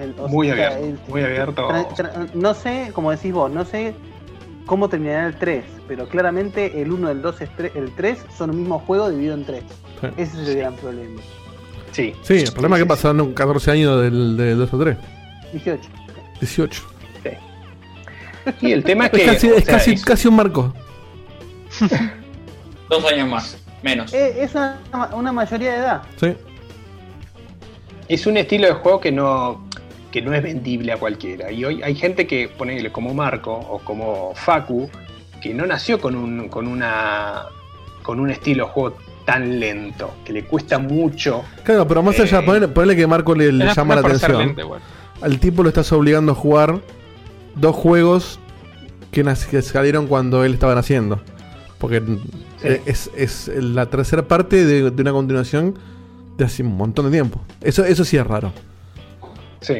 [0.00, 1.68] El- o Muy sea, abierto, el- muy abierto.
[1.68, 3.94] tra- tra- no sé, como decís vos, no sé
[4.66, 8.50] cómo terminará el 3, pero claramente el 1, el 2, es tre- el 3 son
[8.50, 9.62] un mismo juego dividido en 3.
[10.00, 10.06] Sí.
[10.16, 11.20] Ese es el gran problema.
[11.92, 14.96] sí, Sí, el problema es que pasaron 14 años del, del 2 o 3.
[15.52, 15.88] 18.
[16.40, 16.82] 18.
[18.62, 20.72] y el tema es Es que casi, o es sea, casi, es- casi un marco.
[22.88, 24.12] Dos años más, menos.
[24.14, 24.78] Eh, es una,
[25.12, 26.02] una mayoría de edad.
[26.18, 26.34] Sí.
[28.08, 29.68] es un estilo de juego que no
[30.10, 31.50] que no es vendible a cualquiera.
[31.52, 34.88] Y hoy hay gente que, ponele como Marco o como Facu,
[35.40, 37.44] que no nació con un, con una
[38.02, 41.44] con un estilo de juego tan lento, que le cuesta mucho.
[41.62, 44.54] Claro, pero más allá, Eh, ponele, ponele que Marco le, llama la atención.
[44.58, 44.80] igual.
[45.20, 46.80] Al tipo lo estás obligando a jugar
[47.54, 48.40] dos juegos
[49.12, 51.20] que, nac- que salieron cuando él estaba naciendo.
[51.78, 52.02] Porque
[52.62, 55.78] eh, es, es la tercera parte de, de una continuación
[56.36, 57.40] de hace un montón de tiempo.
[57.60, 58.52] Eso, eso sí es raro.
[59.60, 59.74] Sí.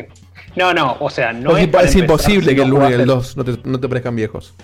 [0.57, 2.77] No, no, o sea, no es, es, para es empezar imposible si que el no
[2.77, 4.55] 1 y el jugaste- 2 no te, no te parezcan viejos.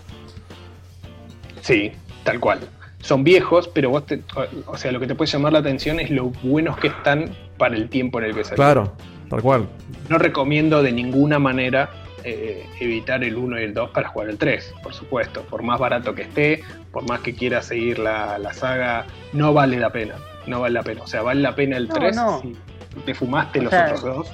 [1.61, 1.93] Sí,
[2.25, 2.61] tal cual.
[3.01, 6.01] Son viejos, pero vos te, o- o sea, lo que te puede llamar la atención
[6.01, 8.57] es lo buenos que están para el tiempo en el que salieron.
[8.57, 8.93] Claro,
[9.31, 9.69] tal cual.
[10.09, 11.91] No recomiendo de ninguna manera
[12.25, 15.43] eh, evitar el 1 y el 2 para jugar el 3, por supuesto.
[15.43, 19.79] Por más barato que esté, por más que quieras seguir la, la saga, no vale
[19.79, 20.15] la pena.
[20.49, 21.03] No vale la pena.
[21.03, 22.41] O sea, vale la pena el No, 3 no.
[22.43, 22.57] si
[23.05, 24.29] te fumaste O los sea, otros dos.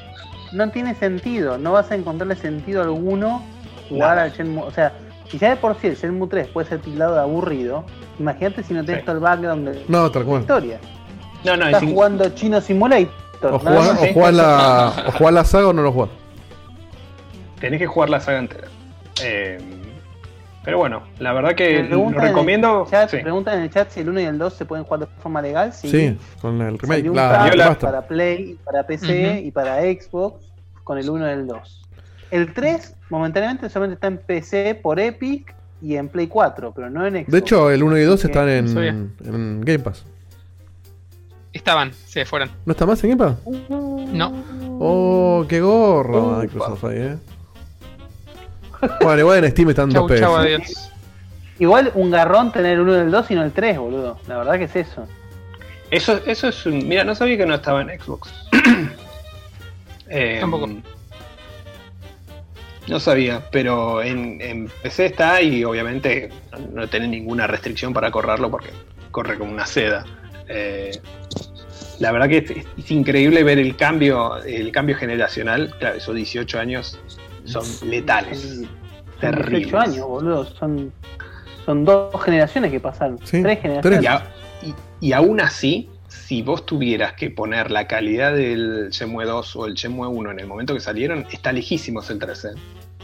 [0.52, 3.42] No tiene sentido, no vas a encontrarle sentido alguno
[3.88, 4.22] jugar Nada.
[4.24, 4.64] al Shenmue.
[4.64, 4.92] O sea,
[5.30, 7.84] si ya de por sí el Shenmue 3 puede ser tildado de aburrido,
[8.18, 9.06] imagínate si no tenés Sí.
[9.06, 10.40] todo el background de No, tal cual.
[10.42, 10.78] historia.
[11.44, 13.12] No, no, Estás es jugando Chino Simulator.
[13.54, 14.02] O jugás, más.
[14.02, 16.10] o jugás la, o jugás la saga o no lo jugás.
[17.60, 18.68] tenés que jugar la saga entera.
[19.22, 19.58] Eh,
[20.64, 22.86] pero bueno, la verdad que lo el recomiendo.
[22.90, 23.18] chat- sí.
[23.18, 25.42] Preguntan en el chat si el 1 y el 2 se pueden jugar de forma
[25.42, 25.72] legal.
[25.72, 25.88] Sí.
[25.88, 27.08] Sí, con el remake.
[27.10, 29.46] Un La, la para Play, para PC Ujú.
[29.46, 30.44] y para Xbox
[30.84, 31.88] con el 1 y el 2.
[32.30, 37.04] El 3 momentáneamente solamente está en PC por Epic y en Play 4, pero no
[37.06, 37.30] en Xbox.
[37.32, 40.04] De hecho, el 1 y 2 Sí, están en, en Game Pass.
[41.52, 42.50] Estaban, se fueron.
[42.64, 43.36] ¿No está más en Game Pass?
[43.68, 44.32] No.
[44.80, 46.38] Oh, qué gorro.
[46.40, 47.16] Microsoft ahí, eh.
[49.02, 50.38] Bueno, igual en Steam están Chau, dos chau, pesos.
[50.38, 50.90] adiós.
[51.58, 54.18] Igual un garrón tener el 1 y el 2 y no el 3, boludo.
[54.26, 55.06] La verdad que es eso.
[55.90, 56.88] Eso, eso es un.
[56.88, 58.32] Mira, no sabía que no estaba en Xbox.
[60.14, 60.68] Eh, Tampoco.
[62.86, 68.10] No sabía, pero en, en PC está y obviamente no, no tiene ninguna restricción para
[68.10, 68.68] correrlo porque
[69.10, 70.04] corre como una seda.
[70.48, 70.90] Eh,
[71.98, 75.74] la verdad que es, es increíble ver el cambio, el cambio generacional.
[75.78, 77.00] Claro, esos 18 años
[77.44, 78.40] son letales.
[78.40, 78.68] Son
[79.20, 79.50] Terribles.
[79.70, 80.44] 18 años, boludo.
[80.44, 80.92] Son,
[81.64, 83.18] son dos generaciones que pasaron.
[83.24, 84.02] Sí, tres generaciones.
[84.02, 84.22] Y, a-
[84.62, 89.66] y- y aún así, si vos tuvieras que poner la calidad del Shenmue 2 o
[89.66, 92.44] el Shenmue 1 en el momento que salieron, está lejísimos el 3.
[92.46, 92.48] ¿eh?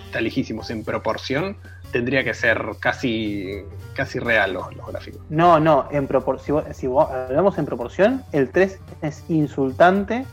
[0.07, 0.71] Está lejísimos.
[0.71, 1.57] En proporción,
[1.93, 3.63] tendría que ser casi,
[3.95, 5.21] casi real los, los gráficos.
[5.31, 10.25] No, no, en propor- si, vos- si vos hablamos en proporción, el 3 es insultante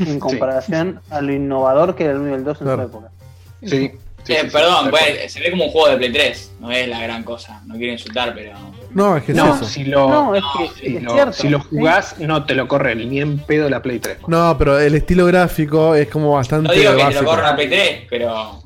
[0.00, 2.82] en comparación a lo innovador que era el 1 y el 2 en Claro.
[2.82, 3.10] su época.
[3.62, 3.68] Sí.
[4.24, 6.88] sí, Eh, sí, perdón, pues, se ve como un juego de Play 3, no es
[6.88, 7.60] la gran cosa.
[7.66, 8.52] No quiero insultar, pero.
[8.92, 9.64] No, es que es No, eso.
[9.64, 11.66] si lo, No, es que si es lo- cierto, si lo sí.
[11.70, 14.18] jugás, no te lo corre ni en pedo la Play 3.
[14.26, 17.56] No, pero el estilo gráfico es como bastante No digo que te lo corra una
[17.56, 18.62] Play 3, pero.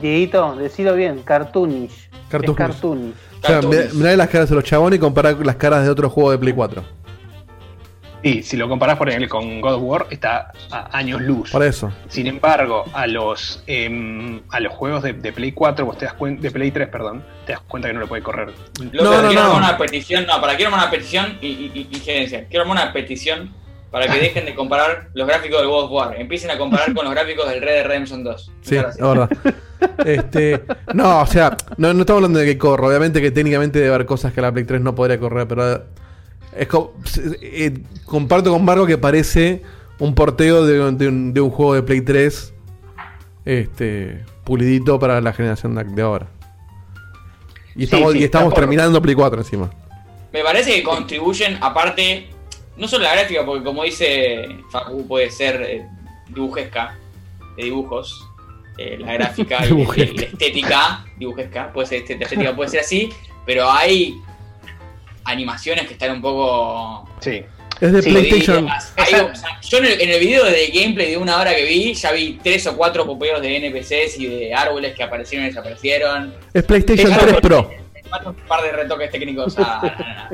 [0.00, 2.08] Dieguito, decilo bien, cartoonish.
[2.28, 2.56] Cartoonish.
[2.56, 3.14] Cartoonish.
[3.42, 3.60] O sea,
[3.94, 6.52] mirá, las caras de los chabones y comparar las caras de otros juegos de Play
[6.52, 6.84] 4.
[8.24, 11.50] Y si lo comparás por ejemplo con God of War, está a años luz.
[11.50, 11.92] Por eso.
[12.08, 16.14] Sin embargo, a los em, a los juegos de, de Play 4, vos te das
[16.14, 18.50] cuenta, de Play 3, perdón, te das cuenta que no lo puede correr.
[18.92, 19.48] Loco, No, no, quiero no.
[19.54, 22.46] armar una petición, no, para quiero armar una petición y, y, y- y gerencia.
[22.48, 23.52] Quiero armar una petición
[23.90, 26.14] para que dejen de comparar los gráficos del God of War.
[26.20, 28.52] Empiecen a comparar con los gráficos del Red Dead Redemption 2.
[28.62, 29.28] Sí, es verdad.
[30.06, 30.62] Este,
[30.94, 32.86] no, o sea, no, no estamos hablando de que corra.
[32.86, 35.84] Obviamente que técnicamente debe haber cosas que la Play 3 no podría correr, pero
[36.56, 36.94] es co-
[37.40, 39.62] eh, comparto con Marco que parece
[39.98, 42.52] un porteo de, de un, de un juego de Play 3
[43.44, 46.28] este, pulidito para la generación de, de ahora.
[47.74, 49.70] Y estamos, sí, y estamos está por- terminando Play 4 encima.
[50.32, 52.28] Me parece que contribuyen, aparte,
[52.76, 55.86] no solo la gráfica, porque como dice Facu, puede ser eh,
[56.28, 56.96] dibujesca,
[57.56, 58.26] de dibujos,
[58.78, 60.12] eh, la gráfica y, Dibujesca.
[60.14, 63.10] y la estética, dibujesca, puede ser la estética puede ser así,
[63.44, 64.14] pero hay
[65.24, 67.42] animaciones que están un poco Sí.
[67.80, 68.64] Es de Sí, PlayStation.
[68.64, 71.52] Más, hay- o sea, yo en el, en el video de gameplay de una hora
[71.54, 75.46] que vi, ya vi tres o cuatro popeos de NPCs y de árboles que aparecieron
[75.46, 76.32] y desaparecieron.
[76.54, 77.70] Es PlayStation Dejaron 3 Pro.
[78.26, 80.28] un par de retoques técnicos a,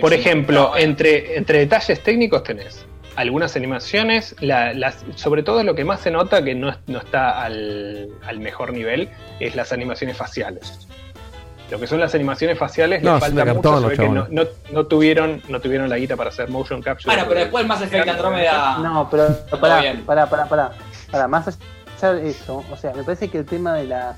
[0.00, 2.86] Por ejemplo, entre, entre detalles técnicos tenés
[3.16, 7.42] algunas animaciones, la- las, sobre todo lo que más se nota que no, no está
[7.42, 9.08] al, al mejor nivel
[9.40, 10.86] es las animaciones faciales.
[11.72, 14.08] Lo que son las animaciones faciales No, les falta mucho, cartón se los ve que
[14.10, 17.06] no, no- no tuvieron, no tuvieron la guita para hacer motion capture.
[17.14, 18.78] Bueno, pero después Mass Effect Andrómeda.
[18.78, 19.28] No, pero
[19.58, 20.72] pará, pará, pará, pará,
[21.10, 24.16] pará, más allá de eso, o sea, me parece que el tema de la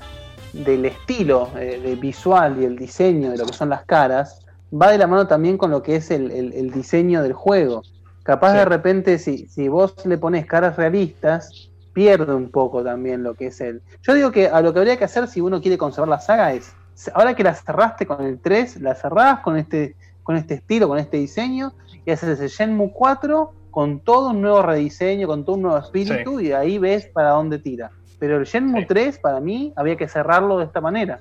[0.51, 4.89] del estilo eh, de visual y el diseño de lo que son las caras va
[4.91, 7.83] de la mano también con lo que es el, el- el diseño del juego.
[8.23, 8.57] Capaz Sí.
[8.57, 13.47] de repente, si, si vos le pones caras realistas, pierde un poco también lo que
[13.47, 13.81] es el.
[14.01, 16.51] Yo digo que a lo que habría que hacer si uno quiere conservar la saga
[16.53, 16.73] es,
[17.13, 20.97] ahora que la cerraste con el 3, la cerrás con este, con este estilo, con
[20.97, 21.73] este diseño,
[22.05, 26.39] y haces el Shenmue 4 con todo un nuevo rediseño, con todo un nuevo espíritu,
[26.39, 27.91] y ahí ves para dónde tira.
[28.19, 28.87] Pero el Shenmue Sí.
[28.87, 31.19] 3, para mí, había que cerrarlo de esta manera.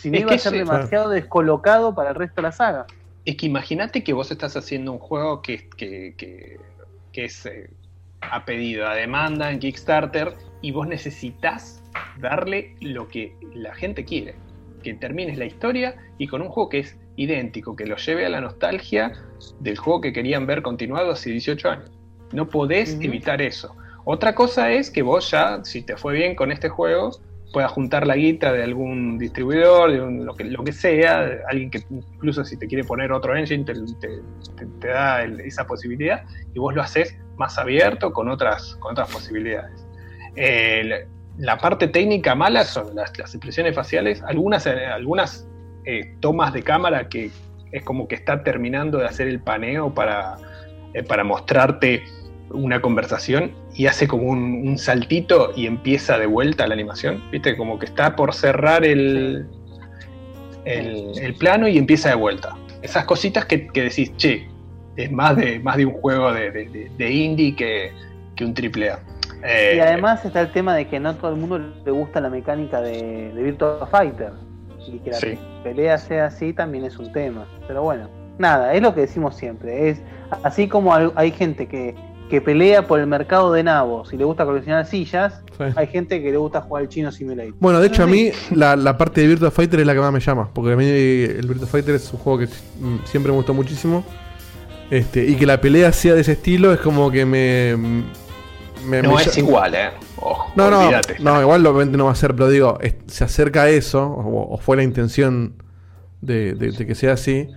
[0.00, 2.86] Si no Es iba a ser sí, demasiado descolocado para el resto de la saga.
[3.24, 6.58] Es que imagínate que vos estás haciendo un juego que, que, que,
[7.12, 7.70] que es eh,
[8.20, 11.82] a pedido, a demanda en Kickstarter, y vos necesitas
[12.18, 14.34] darle lo que la gente quiere.
[14.82, 18.28] Que termines la historia y con un juego que es idéntico, que lo lleve a
[18.28, 19.12] la nostalgia
[19.60, 21.90] del juego que querían ver continuado hace 18 años.
[22.32, 23.76] No podés evitar eso.
[24.04, 27.10] Otra cosa es que vos ya, si te fue bien con este juego,
[27.52, 31.70] puedas juntar la guita de algún distribuidor, de un- lo, que, lo que sea, alguien
[31.70, 34.22] que incluso si te quiere poner otro engine te, te-
[34.56, 36.22] te- te da el- esa posibilidad
[36.54, 39.86] y vos lo haces más abierto con otras, con otras posibilidades.
[41.38, 45.46] La parte técnica mala son las, las expresiones faciales, algunas, eh, algunas
[45.84, 47.30] eh, tomas de cámara que
[47.72, 50.36] es como que está terminando de hacer el paneo para,
[50.94, 52.04] eh, para mostrarte
[52.50, 57.56] una conversación y hace como un, saltito y empieza de vuelta la animación, ¿viste?
[57.56, 59.46] Como que está por cerrar el,
[60.66, 62.54] el, plano y empieza de vuelta.
[62.82, 64.46] Esas cositas que, que decís, che,
[64.96, 67.90] es más de, más de un juego de- de indie que,
[68.36, 69.02] que un triple A.
[69.44, 72.20] Eh, Y además está el tema de que no a todo el mundo le gusta
[72.20, 74.30] la mecánica de, de Virtua Fighter.
[74.86, 75.38] Y que la Sí.
[75.62, 77.46] pelea sea así también es un tema.
[77.68, 78.08] Pero bueno,
[78.38, 79.88] nada, es lo que decimos siempre.
[79.90, 80.00] Es
[80.42, 81.94] así como hay, hay gente que,
[82.30, 85.64] que pelea por el mercado de nabos y le gusta coleccionar sillas, Sí.
[85.76, 87.52] hay gente que le gusta jugar al chino simulator.
[87.60, 90.10] Bueno, de hecho a mí la, la parte de Virtua Fighter es la que más
[90.12, 92.46] me llama, porque a mí el Virtua Fighter es un juego que
[93.04, 94.02] siempre me gustó muchísimo.
[94.90, 98.02] Este, y que la pelea sea de ese estilo es como que me...
[98.86, 99.90] me- no me es igual, ¿eh?
[100.16, 101.16] Ojo, No, no, olvídate.
[101.20, 104.54] no, igual obviamente no va a ser, pero digo, es- se acerca a eso, o,
[104.54, 105.54] o fue la intención
[106.20, 107.48] de, de- de que sea así.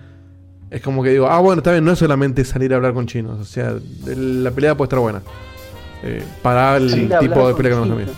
[0.72, 3.06] Es como que digo, ah, bueno, está bien, no es solamente salir a hablar con
[3.06, 3.69] chinos, o sea,
[4.07, 5.22] el- la pelea puede estar buena.
[6.03, 8.15] Eh, para el tipo de pelea que nos chinos.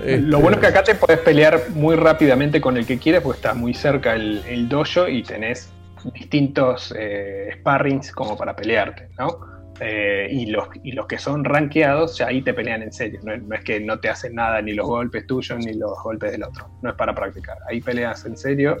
[0.00, 3.20] Este, Lo bueno es que acá te podés pelear muy rápidamente con el que quieres,
[3.20, 5.70] porque está muy cerca el, el dojo y tenés
[6.14, 9.51] distintos eh, sparrings como para pelearte, ¿no?
[9.80, 13.20] Eh, y, los, y los que son rankeados, ya ahí te pelean en serio.
[13.24, 15.92] No, es- no es que no te hacen nada ni los golpes tuyos ni los
[16.02, 16.68] golpes del otro.
[16.82, 17.56] No es para practicar.
[17.68, 18.76] Ahí peleas en serio.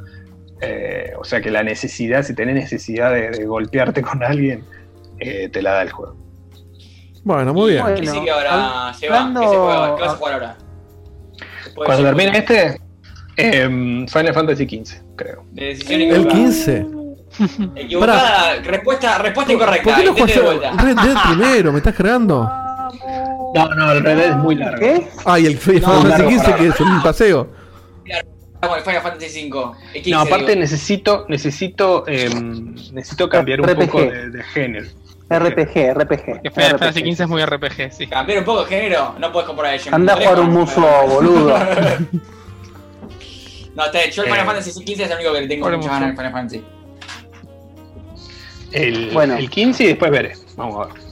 [0.60, 4.64] Eh, o sea que la necesidad, si tenés necesidad de, de golpearte con alguien,
[5.18, 6.16] eh, te la da el juego.
[7.24, 7.84] Bueno, muy bien.
[7.96, 9.16] ¿Qué sigue ahora, Seba?
[9.18, 9.96] hablando- ¿Qué, se juega?
[9.96, 10.56] ¿Qué vas a jugar ahora?
[11.74, 12.80] Cuando termine este,
[13.36, 15.44] em, Final Fantasy XV, creo.
[15.52, 16.34] De decisión El equivocada.
[16.36, 16.86] 15.
[17.76, 19.84] Equivocada, respuesta, respuesta incorrecta.
[19.84, 20.14] ¿Por qué no
[20.44, 20.70] vuelta.
[20.72, 21.72] Red Dead primero?
[21.72, 22.42] ¿Me estás cargando?
[23.54, 24.78] No, no, el Red Dead es muy largo.
[24.78, 25.08] ¿Qué?
[25.24, 26.56] Ay, el Final Fantasy largo, 15 pará.
[26.58, 27.48] que es un paseo.
[28.04, 29.72] El Final Fantasy V.
[29.94, 30.60] el 15, No, aparte digo.
[30.60, 33.86] necesito, necesito, em, necesito cambiar un RPG.
[33.86, 34.86] poco de, de género.
[35.28, 36.52] RPG, RPG.
[36.54, 37.00] Final Fantasy.
[37.14, 38.06] XV es muy RPG, sí.
[38.06, 40.50] Cambiar un poco de género, no puedes comprar el Shenmue Anda a 3 jugar un
[40.54, 41.58] muso, boludo.
[43.74, 44.46] No, está yo el Final Eh.
[44.46, 46.16] Fantasy XV es el único que le tengo Jugar un muchas ganas al.
[46.16, 46.64] Final Fantasy.
[48.72, 49.36] El, Bueno.
[49.36, 50.32] el 15 y después veré.
[50.56, 51.02] Vamos a ver.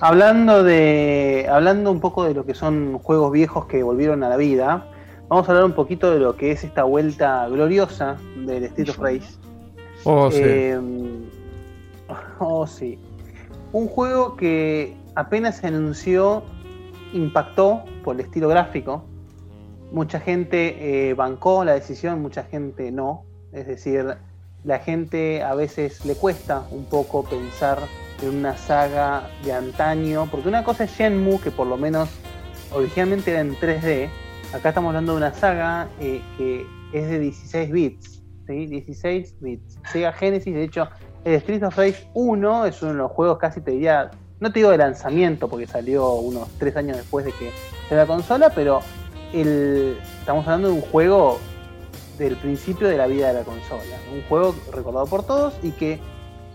[0.00, 1.46] Hablando de.
[1.50, 4.90] Hablando un poco de lo que son juegos viejos que volvieron a la vida,
[5.28, 8.98] vamos a hablar un poquito de lo que es esta vuelta gloriosa del Street of
[8.98, 9.28] Rage.
[10.04, 10.40] Oh, sí.
[10.42, 10.80] Eh,
[12.38, 12.98] oh, sí.
[13.72, 16.44] Un juego que apenas se anunció
[17.12, 19.04] impactó por el estilo gráfico.
[19.92, 23.24] Mucha gente eh, bancó la decisión, mucha gente no.
[23.52, 24.16] Es decir,
[24.64, 27.78] la gente a veces le cuesta un poco pensar
[28.22, 32.08] en una saga de antaño, porque una cosa es Shenmue, que por lo menos
[32.72, 34.08] originalmente era en 3D.
[34.54, 38.22] Acá estamos hablando de una saga eh, que es de 16 bits.
[38.46, 38.66] ¿sí?
[38.66, 39.78] 16 bits.
[39.92, 40.88] Sega Genesis, de hecho,
[41.24, 44.10] el Street of Rage 1 es uno de los juegos casi te diría,
[44.40, 47.50] no te digo de lanzamiento, porque salió unos 3 años después de que
[47.90, 48.80] de la consola, pero
[49.32, 51.38] el, estamos hablando de un juego
[52.18, 53.82] del principio de la vida de la consola.
[54.12, 56.00] Un juego recordado por todos y que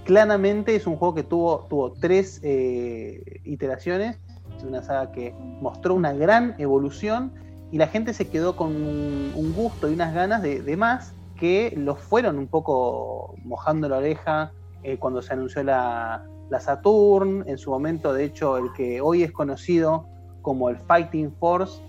[0.05, 4.17] claramente es un juego que tuvo, tuvo tres eh, iteraciones,
[4.57, 7.33] es una saga que mostró una gran evolución
[7.71, 11.73] y la gente se quedó con un, gusto y unas ganas de, de más que
[11.77, 14.51] los fueron un poco mojando la oreja
[14.83, 19.23] eh, cuando se anunció la, la Saturn, en su momento de hecho el que hoy
[19.23, 20.07] es conocido
[20.41, 21.81] como el Fighting Force,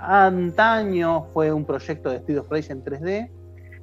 [0.00, 3.30] antaño fue un proyecto de Street of Rage en 3D,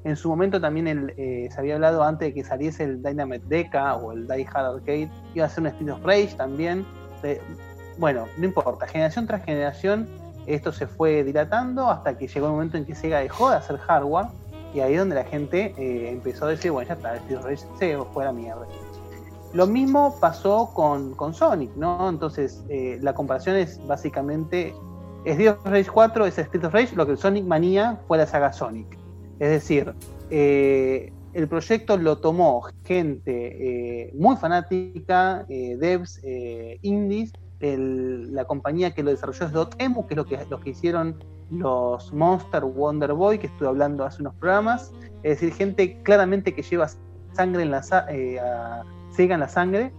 [0.03, 3.45] en su momento también el, eh, se había hablado antes de que saliese el Dynamite
[3.47, 6.85] Deca o el Die Hard Arcade, iba a ser un Street of Rage también.
[7.97, 10.07] Bueno, no importa, generación tras generación
[10.47, 13.77] esto se fue dilatando hasta que llegó el momento en que Sega dejó de hacer
[13.77, 14.27] hardware
[14.73, 17.97] y ahí donde la gente eh, empezó a decir, bueno, ya está, Street Rage se
[18.13, 18.65] fue a la mierda.
[19.53, 22.09] Lo mismo pasó con, con Sonic, ¿no?
[22.09, 24.73] Entonces, eh, la comparación es básicamente
[25.31, 28.25] Street of Rage 4 es Street of Rage, lo que el Sonic Manía fue la
[28.25, 28.97] saga Sonic.
[29.39, 29.93] Es decir,
[30.29, 33.31] eh, el proyecto lo tomó gente
[34.07, 37.31] eh, muy fanática, eh, devs, eh, indies.
[37.59, 41.23] El- la compañía que lo desarrolló es Dotemu, que es lo que, lo que hicieron
[41.51, 44.91] los Monster Wonder Boy, que estuve hablando hace unos programas.
[45.23, 46.87] Es decir, gente claramente que lleva
[47.33, 49.91] sangre en la eh, a Sega en la sangre.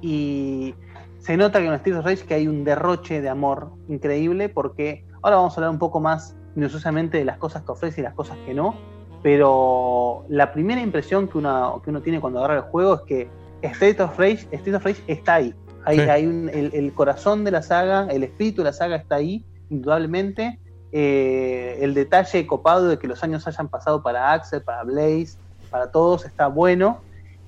[0.00, 0.74] Y
[1.18, 5.04] se nota que en Street of Rage que hay un derroche de amor increíble, porque
[5.22, 8.14] ahora vamos a hablar un poco más minuciosamente de las cosas que ofrece y las
[8.14, 8.74] cosas que no.
[9.22, 13.28] Pero la primera impresión que, una, que uno tiene cuando agarra el juego es que
[13.62, 15.54] Street of Rage, Street of Rage está ahí.
[15.84, 16.08] Hay, Sí.
[16.08, 19.44] hay un- el, el corazón de la saga, el espíritu de la saga está ahí,
[19.70, 20.58] indudablemente.
[20.92, 25.36] Eh, el detalle copado de que los años hayan pasado para Axel, para Blaze,
[25.70, 27.00] para todos está bueno.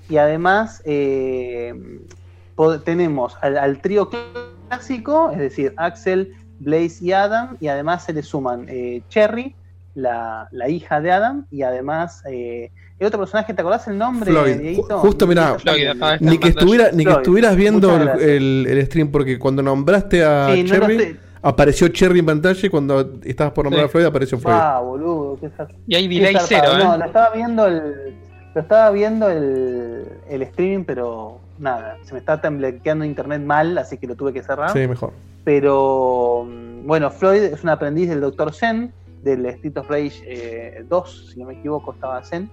[0.09, 1.73] Y además eh,
[2.85, 4.09] tenemos al, al trío
[4.69, 9.55] clásico, es decir, Axel, Blaze y Adam, y además se le suman eh, Cherry,
[9.95, 14.31] la, la hija de Adam, y además eh, el otro personaje, ¿te acordás el nombre?
[14.31, 14.77] Floyd.
[14.99, 15.87] Justo, mirá, Floyd,
[16.19, 20.63] Ni que, estuviera, ni que estuvieras viendo el, el- stream, porque cuando nombraste a Sí,
[20.63, 21.15] no lo Cherry, sé.
[21.41, 23.87] apareció Cherry en pantalla y cuando estabas por nombrar Sí.
[23.87, 24.55] a Floyd apareció Floyd.
[24.55, 25.49] Ah, boludo, qué
[25.87, 26.67] Y qué delay cero.
[26.79, 26.83] ¿eh?
[26.83, 28.15] No, lo estaba viendo el.
[28.53, 33.97] Lo estaba viendo el, el streaming, pero nada, se me está temblequeando internet mal, así
[33.97, 34.71] que lo tuve que cerrar.
[34.71, 35.13] Sí, mejor.
[35.43, 38.53] Pero mm, bueno, Floyd es un aprendiz del Dr.
[38.53, 38.93] Zen,
[39.23, 42.49] del Street of Rage eh, 2, si no me equivoco, estaba Zen.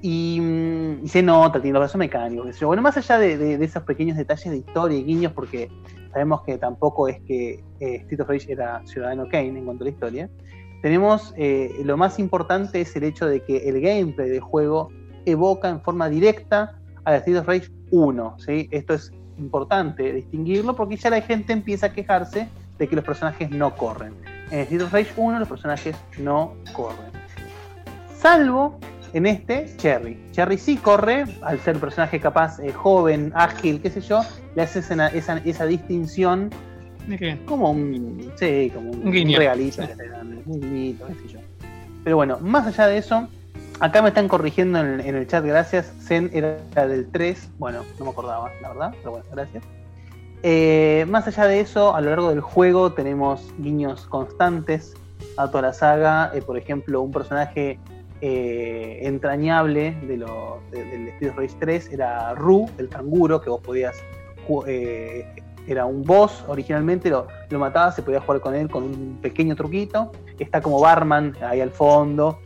[0.00, 2.60] Y, mm, y se nota, tiene los brazos mecánicos.
[2.62, 5.68] Bueno, más allá de, de- de esos pequeños detalles de historia y guiños, porque
[6.12, 9.86] sabemos que tampoco es que eh, Street of Rage era Ciudadano Kane en cuanto a
[9.86, 10.30] la historia,
[10.82, 14.90] tenemos eh, lo más importante es el hecho de que el gameplay del juego
[15.26, 16.77] evoca en forma directa
[17.08, 18.36] a la Street of Rage 1.
[18.38, 18.68] ¿sí?
[18.70, 22.48] Esto es importante distinguirlo porque ya la gente empieza a quejarse
[22.78, 24.12] de que los personajes no corren.
[24.50, 27.10] En Street of Rage 1 los personajes no corren.
[28.14, 28.78] Salvo
[29.14, 30.22] en este Cherry.
[30.32, 34.20] Cherry sí corre, al ser un personaje capaz, eh, joven, ágil, qué sé yo,
[34.54, 36.50] le hace esa, esa, esa distinción
[37.46, 39.38] como un, sí, como un, Un guiño.
[39.38, 41.38] regalito, dan, un guiñito, qué sé yo.
[42.04, 43.28] Pero bueno, más allá de eso,
[43.80, 45.92] acá me están corrigiendo en, el chat, gracias.
[46.00, 49.64] Zen era del 3, bueno, no me acordaba, la verdad, pero bueno, gracias.
[50.42, 54.94] Eh, más allá de eso, a lo largo del juego tenemos guiños constantes
[55.36, 56.30] a toda la saga.
[56.34, 57.78] Eh, por ejemplo, un personaje
[58.20, 63.50] eh, entrañable de lo, de- del Street of Rage 3 era Ru, el canguro, que
[63.50, 63.96] vos podías
[65.66, 69.54] era un boss originalmente, lo, lo matabas, se podía jugar con él con un pequeño
[69.54, 70.10] truquito.
[70.38, 72.38] Está como barman ahí al fondo.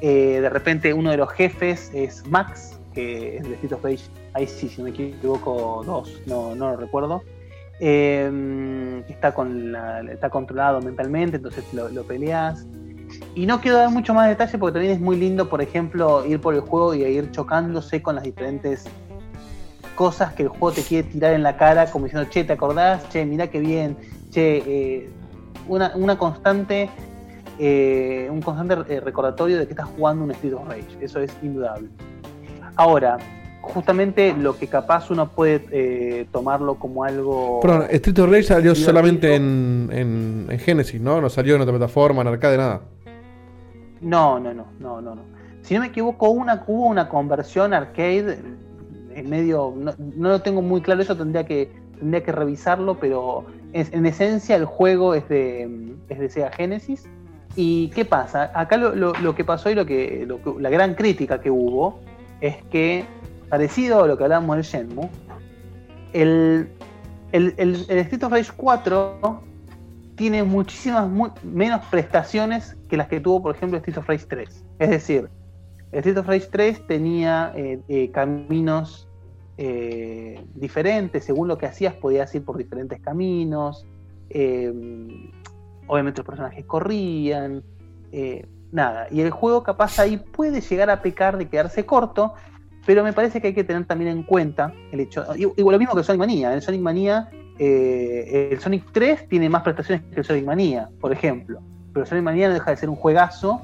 [0.00, 4.04] Eh, de repente uno de los jefes es Max, que es de Street of Rage,
[4.34, 7.22] ahí sí, si no me equivoco, dos, no, no lo recuerdo.
[7.78, 9.76] Eh, está, con
[10.10, 12.66] está controlado mentalmente, entonces lo, lo peleas.
[13.34, 16.40] Y no quiero dar mucho más detalle porque también es muy lindo, por ejemplo, ir
[16.40, 18.84] por el juego y ir chocándose con las diferentes
[19.94, 23.08] cosas que el juego te quiere tirar en la cara, como diciendo, che, ¿te acordás?
[23.10, 23.96] Che, mirá qué bien.
[24.30, 25.10] Che, eh,
[25.68, 26.88] una, una constante,
[27.58, 30.86] eh, un constante eh, recordatorio de que estás jugando un Street of Rage.
[31.00, 31.88] Eso es indudable.
[32.76, 33.16] Ahora,
[33.62, 37.60] justamente lo que capaz uno puede eh, tomarlo como algo...
[37.60, 41.20] Perdón, Street of Rage salió solamente en, en, en Genesis, ¿no?
[41.20, 42.82] No salió en otra plataforma, en arcade, nada.
[44.00, 45.22] No, no, no, no, no, no.
[45.62, 48.38] Si no me equivoco, una, hubo una conversión arcade
[49.14, 53.46] en medio, no, no lo tengo muy claro, eso tendría que, tendría que revisarlo, pero
[53.72, 57.08] es- en esencia el juego es de, es de Sega Genesis.
[57.56, 58.50] ¿Y qué pasa?
[58.54, 61.50] Acá lo, lo- lo que pasó y lo que, lo que- la gran crítica que
[61.50, 62.00] hubo
[62.40, 63.04] es que,
[63.48, 65.08] parecido a lo que hablábamos del Shenmue,
[66.12, 66.68] el,
[67.32, 69.40] el, el, el Street of Rage 4
[70.16, 74.64] tiene muchísimas mu- menos prestaciones que las que tuvo, por ejemplo, Street of Rage 3.
[74.78, 75.28] Es decir,
[75.92, 79.08] Street of Rage 3 tenía eh, eh, caminos
[79.58, 83.86] eh, diferentes, según lo que hacías podías ir por diferentes caminos,
[85.86, 87.62] obviamente los personajes corrían,
[88.12, 92.34] eh, nada, y el juego capaz ahí puede llegar a pecar de quedarse corto,
[92.84, 95.94] pero me parece que hay que tener también en cuenta el hecho, igual lo mismo
[95.94, 100.24] que Sonic Mania, el Sonic Mania, eh, el Sonic 3 tiene más prestaciones que el
[100.24, 101.60] Sonic Mania, por ejemplo,
[101.92, 103.62] pero Sonic Mania no deja de ser un juegazo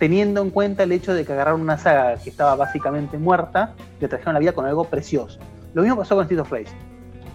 [0.00, 4.08] teniendo en cuenta el hecho de que agarraron una saga que estaba básicamente muerta, le
[4.08, 5.38] trajeron la vida con algo precioso.
[5.74, 6.74] Lo mismo pasó con Street of Rage.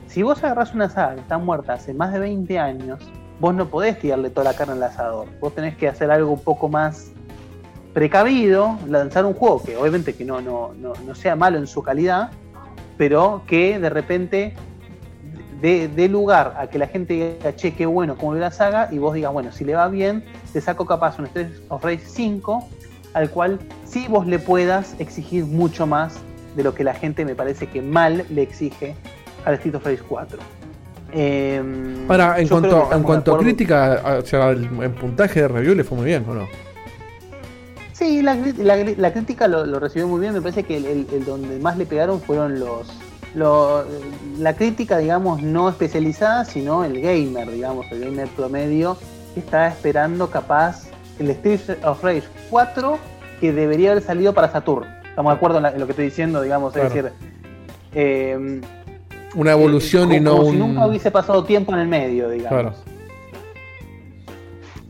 [0.08, 3.00] si vos agarrás una saga que está muerta hace más de 20 años,
[3.40, 5.28] vos no podés tirarle toda la carne al asador.
[5.40, 7.12] Vos tenés que hacer algo un poco más
[7.94, 11.82] precavido, lanzar un juego que obviamente que no, no, no, no sea malo en su
[11.82, 12.32] calidad,
[12.98, 14.54] pero que de repente
[15.62, 19.00] dé lugar a que la gente diga, che, qué bueno, como ve la saga, y
[19.00, 22.68] vos digas, bueno, si le va bien, te saco capaz un Street of Rage 5,
[23.14, 26.20] al cual sí vos le puedas exigir mucho más
[26.56, 28.96] de lo que la gente me parece que mal le exige
[29.46, 30.55] al Street of Rage 4.
[32.10, 35.84] Ahora, en cuanto, en cuanto a crítica, o sea, el, en puntaje de review le
[35.84, 36.48] fue muy bien, ¿o no?
[37.94, 40.34] Sí, la, la crítica lo, lo recibió muy bien.
[40.34, 42.88] Me parece que el, el- el donde más le pegaron fueron los.
[43.34, 43.86] lo-
[44.38, 48.98] la crítica, digamos, no especializada, sino el gamer, digamos, el gamer promedio,
[49.34, 50.90] que está esperando capaz
[51.20, 52.98] el Street of Rage 4
[53.40, 54.86] que debería haber salido para Saturn.
[55.10, 56.90] Estamos de acuerdo en, la- en lo que estoy diciendo, digamos, Claro.
[56.90, 57.12] es decir.
[57.94, 58.62] eh,
[59.36, 60.52] Una evolución como, y no como un.
[60.54, 62.50] si nunca hubiese pasado tiempo en el medio, digamos.
[62.50, 62.74] Claro.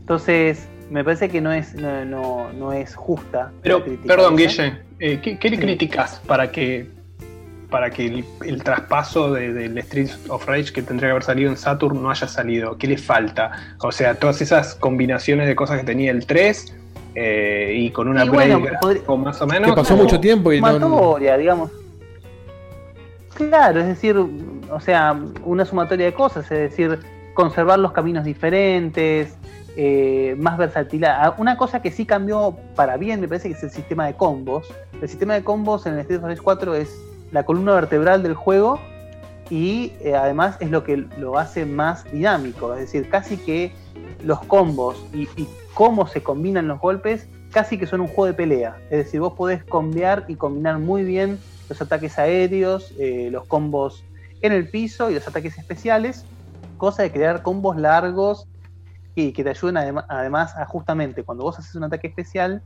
[0.00, 3.50] Entonces, me parece que no es, no, no- no es justa.
[3.62, 4.62] Pero, perdón, esa.
[4.64, 5.62] Guille, eh, ¿qué, qué le Sí.
[5.62, 6.94] criticas para que
[7.70, 11.50] para que el, el traspaso de- del Street of Rage que tendría que haber salido
[11.50, 12.78] en Saturn no haya salido?
[12.78, 13.50] ¿Qué le falta?
[13.80, 16.72] O sea, todas esas combinaciones de cosas que tenía el 3
[17.16, 19.70] eh, y con una Y bueno, gráfico más o menos.
[19.70, 20.72] Que pasó mucho tiempo y no.
[20.78, 21.72] sumatoria, digamos.
[23.36, 26.98] Claro, es decir, o sea, una sumatoria de cosas, es decir,
[27.34, 29.36] conservar los caminos diferentes,
[29.76, 31.18] eh, más versatilidad.
[31.20, 34.14] Ah, Una cosa que sí cambió para bien, me parece que es el sistema de
[34.14, 34.66] combos.
[35.02, 36.98] El sistema de combos en el Street Fighter 4 es
[37.30, 38.80] la columna vertebral del juego
[39.50, 43.70] y eh, además es lo que lo hace más dinámico, es decir, casi que
[44.24, 48.34] los combos y, y cómo se combinan los golpes casi que son un juego de
[48.34, 48.76] pelea.
[48.90, 54.04] Es decir, vos podés combiar y combinar muy bien los ataques aéreos, eh, los combos
[54.40, 56.26] en el piso y los ataques especiales,
[56.76, 58.46] cosa de crear combos largos
[59.14, 62.62] y que te ayuden adem- además a justamente cuando vos haces un ataque especial,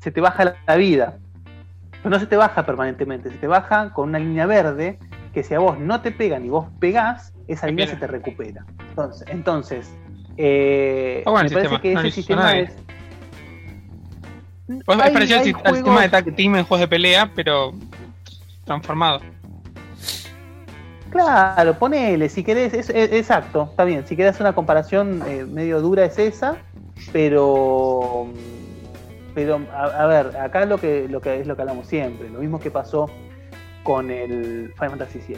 [0.00, 1.18] se te baja la- vida.
[1.90, 4.98] Pero no se te baja permanentemente, se te baja con una línea verde
[5.34, 8.64] que si a vos no te pegan y vos pegás, esa línea se te recupera.
[8.90, 9.90] Entonces, entonces
[10.36, 12.76] eh, Ah, bueno, me parece sistema, que no ese sistema es...
[14.84, 17.72] Pues Hay- es parecido al, sistema de tag team en juegos de pelea, pero
[18.64, 19.20] transformado.
[21.10, 25.80] Claro, ponele, si querés, es, es- exacto, está bien, si querés una comparación eh, medio
[25.80, 26.56] dura es esa,
[27.12, 28.26] pero
[29.34, 32.40] pero a, a ver, acá lo que, lo que es lo que hablamos siempre, lo
[32.40, 33.08] mismo que pasó
[33.84, 35.36] con el Final Fantasy VII.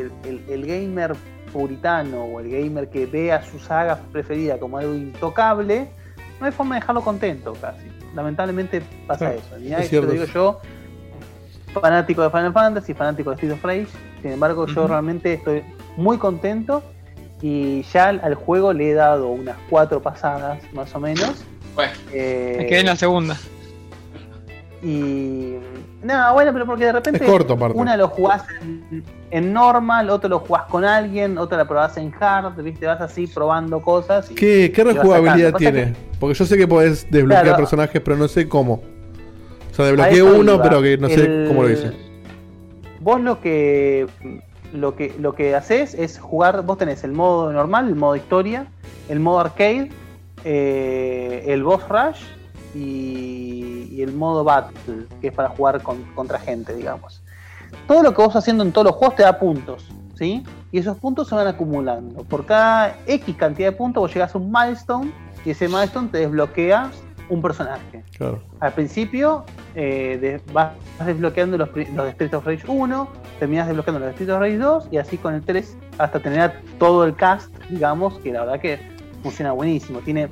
[0.00, 1.14] El, el- el gamer
[1.52, 5.88] puritano o el gamer que ve a su saga preferida como algo intocable,
[6.40, 7.88] no hay forma de dejarlo contento casi.
[8.14, 9.60] Lamentablemente pasa Sí, eso.
[9.60, 10.60] Mirá, es te lo digo yo,
[11.80, 13.86] fanático de Final Fantasy, fanático de Street of Rage.
[14.22, 15.62] Sin embargo, yo realmente estoy
[15.96, 16.82] muy contento
[17.42, 21.44] y ya al, al juego le he dado unas cuatro pasadas más o menos.
[21.74, 23.36] Bueno, Eh, Me quedé en la segunda.
[24.84, 25.54] Y.
[26.02, 27.24] No, bueno, pero porque de repente.
[27.24, 27.78] Es corto, aparte.
[27.78, 32.12] Una lo jugás en, en normal, otro lo jugás con alguien, otra la probás en
[32.20, 32.86] hard, ¿viste?
[32.86, 34.30] Vas así probando cosas.
[34.30, 35.94] y- ¿Qué, qué rejugabilidad tiene?
[36.20, 37.56] Porque yo sé que podés desbloquear Claro.
[37.58, 38.82] personajes, pero no sé cómo.
[39.70, 40.62] O sea, desbloqueé uno, iba.
[40.62, 41.90] pero que no sé cómo lo hice.
[43.00, 44.06] Vos lo que
[44.72, 48.66] lo que lo que haces es jugar, vos tenés el modo normal, el modo historia,
[49.08, 49.90] el modo arcade,
[50.44, 52.22] eh, el boss rush
[52.74, 57.22] y, y el modo battle, que es para jugar con- contra gente, digamos.
[57.86, 60.42] Todo lo que vos haciendo en todos los juegos te da puntos, ¿sí?
[60.72, 62.24] Y esos puntos se van acumulando.
[62.24, 65.12] Por cada X cantidad de puntos vos llegás a un milestone
[65.44, 66.90] y ese milestone te desbloquea
[67.30, 68.04] un personaje.
[68.18, 68.42] Claro.
[68.60, 69.44] Al principio
[69.74, 70.72] eh, de- vas
[71.04, 74.88] desbloqueando los, los de Street of Rage 1, terminas desbloqueando los Street of Rage 2
[74.90, 78.78] y así con el 3 hasta tener todo el cast, digamos, que la verdad que
[79.22, 80.00] funciona buenísimo.
[80.00, 80.28] Tiene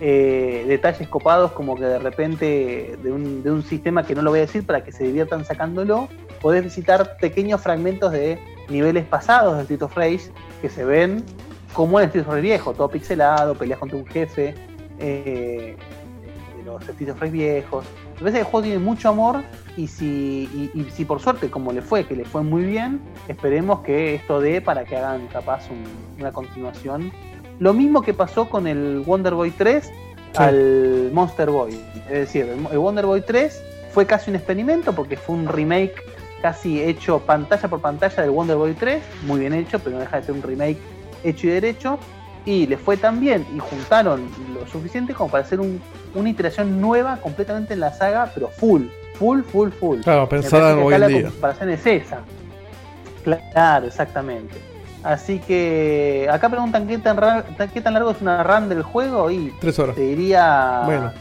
[0.00, 4.30] eh, detalles copados como que de repente de un, de un sistema que no lo
[4.30, 6.08] voy a decir para que se diviertan sacándolo,
[6.40, 8.38] podés visitar pequeños fragmentos de
[8.68, 10.30] niveles pasados de Street of Rage
[10.60, 11.24] que se ven
[11.72, 14.54] como en Street of Rage viejo, todo pixelado, peleas contra un jefe.
[14.98, 15.76] eh,
[16.56, 17.84] de los of Rage viejos.
[18.14, 19.42] Me parece el juego tiene mucho amor
[19.76, 23.80] y si, y si por suerte, como le fue, que le fue muy bien, esperemos
[23.80, 25.84] que esto dé para que hagan capaz un-
[26.20, 27.12] una continuación.
[27.60, 29.90] Lo mismo que pasó con el Wonder Boy 3
[30.36, 31.78] al Monster Boy.
[32.06, 33.62] Es decir, el, Wonder Boy 3
[33.92, 35.94] fue casi un experimento porque fue un remake
[36.42, 40.18] casi hecho pantalla por pantalla del Wonder Boy 3, muy bien hecho, pero no deja
[40.20, 40.76] de ser un remake
[41.22, 41.98] hecho y derecho
[42.44, 45.80] y le fue tan bien y juntaron lo suficiente como para hacer un-
[46.14, 48.82] una iteración nueva completamente en la saga, pero full,
[49.14, 50.00] full, full, full.
[50.00, 51.22] Claro, pensada hoy en la día.
[51.30, 52.18] comparación es esa.
[53.52, 54.54] Claro, exactamente.
[55.04, 59.30] Así que acá preguntan qué tan, ra- qué tan largo es una run del juego
[59.30, 59.94] y Tres horas.
[59.94, 60.82] te diría...
[60.86, 61.12] Bueno.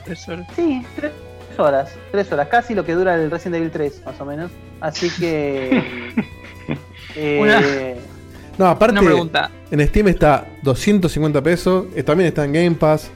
[0.56, 1.12] Sí, tres
[1.58, 4.52] horas, tres horas, casi lo que dura el Resident Evil 3, más o menos.
[4.80, 5.84] Así que...
[7.16, 7.62] eh, Una-
[8.58, 9.52] No, aparte, Una pregunta.
[9.70, 13.12] en Steam está 250 pesos, eh, también está en Game Pass,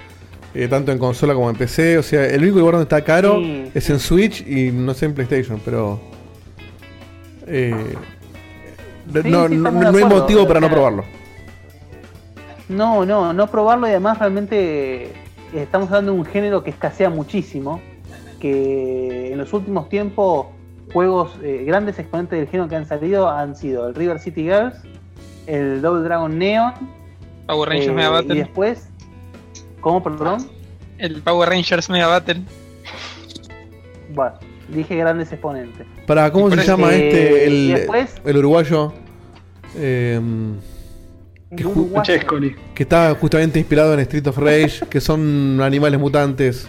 [0.54, 1.98] eh, tanto en consola como en PC.
[1.98, 3.72] O sea, el único lugar donde está caro Sí.
[3.74, 5.98] es en Switch y no sé en PlayStation, pero.
[7.48, 7.74] eh,
[9.12, 11.04] Sí, no, sí, no- no hay motivo para no probarlo.
[12.70, 15.14] No, no, no probarlo y además realmente eh,
[15.54, 17.80] estamos hablando de un género que escasea muchísimo,
[18.42, 20.48] que en los últimos tiempos
[20.92, 24.76] juegos, eh, grandes exponentes del género que han salido han sido el River City Girls,
[25.46, 26.74] el Double Dragon Neon,
[27.48, 28.36] Power Rangers eh, Mega y Battle.
[28.36, 28.90] después,
[29.80, 30.46] ¿cómo, perdón?
[30.98, 32.42] El Power Rangers Mega Battle.
[34.14, 34.34] Bueno,
[34.70, 35.86] dije grandes exponentes.
[36.06, 37.44] Para, ¿cómo se llama este?
[37.44, 38.94] Eh, El, después- el uruguayo.
[39.76, 40.56] El
[41.56, 42.14] Que uruguayo.
[42.76, 46.68] Está justamente inspirado en Street of Rage, que son animales mutantes.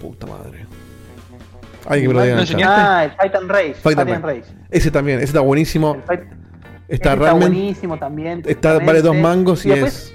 [0.00, 0.66] Puta madre.
[1.86, 2.44] Ay, que me lo digan.
[2.64, 3.74] Ah, el Fight and Rage.
[3.74, 4.40] Fight and Fight and Rage.
[4.40, 4.52] Rage.
[4.70, 5.96] Ese también, ese está buenísimo.
[6.88, 8.42] Está buenísimo también.
[8.46, 10.14] Está, vale dos mangos y, después- es.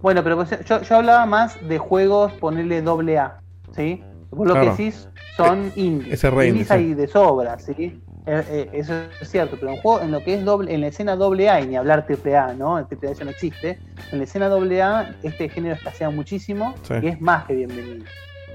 [0.00, 3.40] Bueno, pero pues, yo, yo hablaba más de juegos, ponerle doble A,
[3.74, 4.02] ¿sí?
[4.30, 4.76] Vos lo Claro.
[4.76, 6.14] que decís son indies.
[6.14, 6.74] ese reino, indies sí.
[6.74, 8.00] hay de sobra, ¿sí?
[8.26, 8.92] Eh, eh, eso
[9.22, 11.60] es cierto, pero en, juego, en lo que es doble, en la escena doble A,
[11.62, 12.78] y ni hablar triple A, ¿no?
[12.78, 13.78] El triple A ya no existe.
[14.12, 16.94] En la escena doble A, este género escasea muchísimo Sí.
[17.02, 18.04] y es más que bienvenido.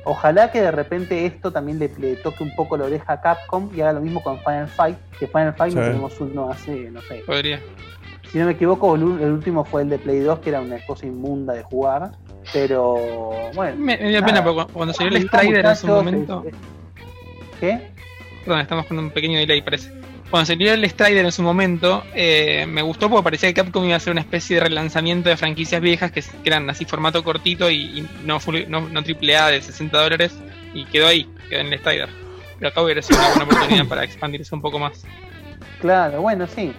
[0.06, 3.70] Ojalá que de repente esto también le, le toque un poco la oreja a Capcom
[3.74, 5.88] y haga lo mismo con Final Fight, que Final Fight no Sí.
[5.88, 7.60] tenemos uno hace, no sé, Podría.
[8.30, 11.06] si no me equivoco, el último fue el de Play 2, que era una cosa
[11.08, 12.12] inmunda de jugar.
[12.52, 13.76] Pero bueno.
[13.78, 14.26] Me, me dio nada.
[14.26, 16.46] pena porque cuando salió el Strider en su momento.
[17.60, 17.80] ¿Qué?
[18.44, 19.92] Perdón, estamos con un pequeño delay, parece.
[20.30, 23.94] Cuando salió el Strider en su momento, eh, me gustó porque parecía que Capcom iba
[23.94, 27.70] a hacer una especie de relanzamiento de franquicias viejas que, que eran así formato cortito
[27.70, 30.36] y, y no, full- no, no triple A de 60 dólares
[30.74, 32.10] y quedó ahí, quedó en el Strider.
[32.58, 35.06] Pero acá hubiera sido una buena oportunidad para expandirse un poco más.
[35.80, 36.74] Claro, bueno, sí.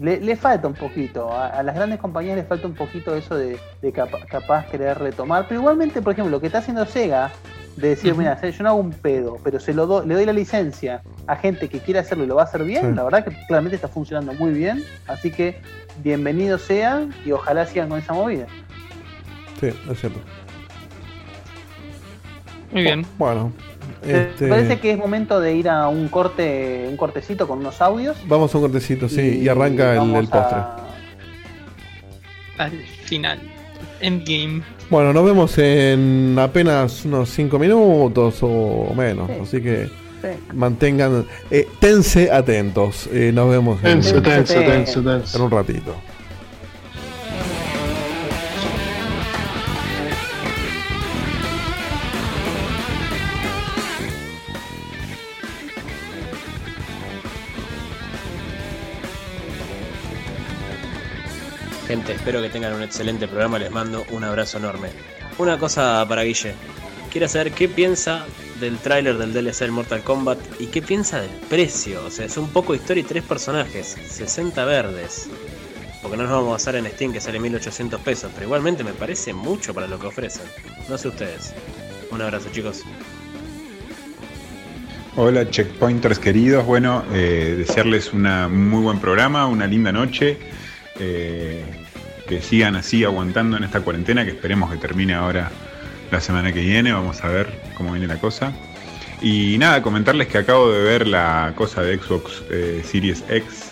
[0.00, 1.32] Le, le falta un poquito.
[1.32, 4.98] A, a las grandes compañías les falta un poquito eso de, de capa- capaz querer
[4.98, 5.46] retomar.
[5.48, 7.30] Pero igualmente, por ejemplo, lo que está haciendo Sega,
[7.76, 10.32] de decir, mira, yo no hago un pedo, pero se lo do- le doy la
[10.32, 12.94] licencia a gente que quiere hacerlo y lo va a hacer bien, Sí.
[12.94, 14.82] la verdad que claramente está funcionando muy bien.
[15.06, 15.60] Así que
[16.02, 18.46] bienvenido sea y ojalá sigan con esa movida.
[19.60, 20.18] Sí, es cierto.
[22.72, 23.06] Muy bien.
[23.18, 23.73] Bueno, ¿Te
[24.06, 28.16] este, parece que es momento de ir a un corte, un cortecito con unos audios?
[28.26, 30.58] vamos a un cortecito, sí, y, arranca el, el postre.
[30.58, 30.76] a-
[32.58, 32.72] Al
[33.04, 33.38] final.
[34.00, 34.62] Endgame.
[34.90, 39.36] Bueno, nos vemos en apenas unos 5 minutos o menos, Sí.
[39.42, 39.86] así que
[40.20, 40.28] sí.
[40.52, 43.08] mantengan, eh, tense atentos.
[43.12, 45.94] Eh, nos vemos en, Tenso, tenso, tenso, en un ratito.
[62.02, 64.88] Espero que tengan un excelente programa, les mando un abrazo enorme.
[65.38, 66.54] Una cosa para Guille,
[67.12, 68.24] quiero saber qué piensa
[68.58, 72.04] del tráiler del DLC del Mortal Kombat y qué piensa del precio.
[72.04, 75.30] O sea, es un poco de historia y tres personajes, 60 verdes.
[76.02, 78.92] Porque no nos vamos a basar en Steam que sale 1800 pesos, pero igualmente me
[78.92, 80.46] parece mucho para lo que ofrecen.
[80.88, 81.54] No sé ustedes.
[82.10, 82.82] Un abrazo chicos.
[85.16, 90.36] Hola checkpointers queridos, bueno, eh, desearles una muy buen programa, una linda noche,
[90.98, 91.83] eh,
[92.26, 95.50] que sigan así aguantando en esta cuarentena, que esperemos que termine ahora
[96.10, 98.52] la semana que viene, vamos a ver cómo viene la cosa.
[99.20, 103.70] Y nada, comentarles que acabo de ver la cosa de Xbox eh, Series X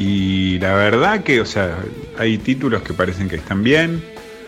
[0.00, 1.76] y la verdad que, o sea,
[2.18, 4.02] hay títulos que parecen que están bien,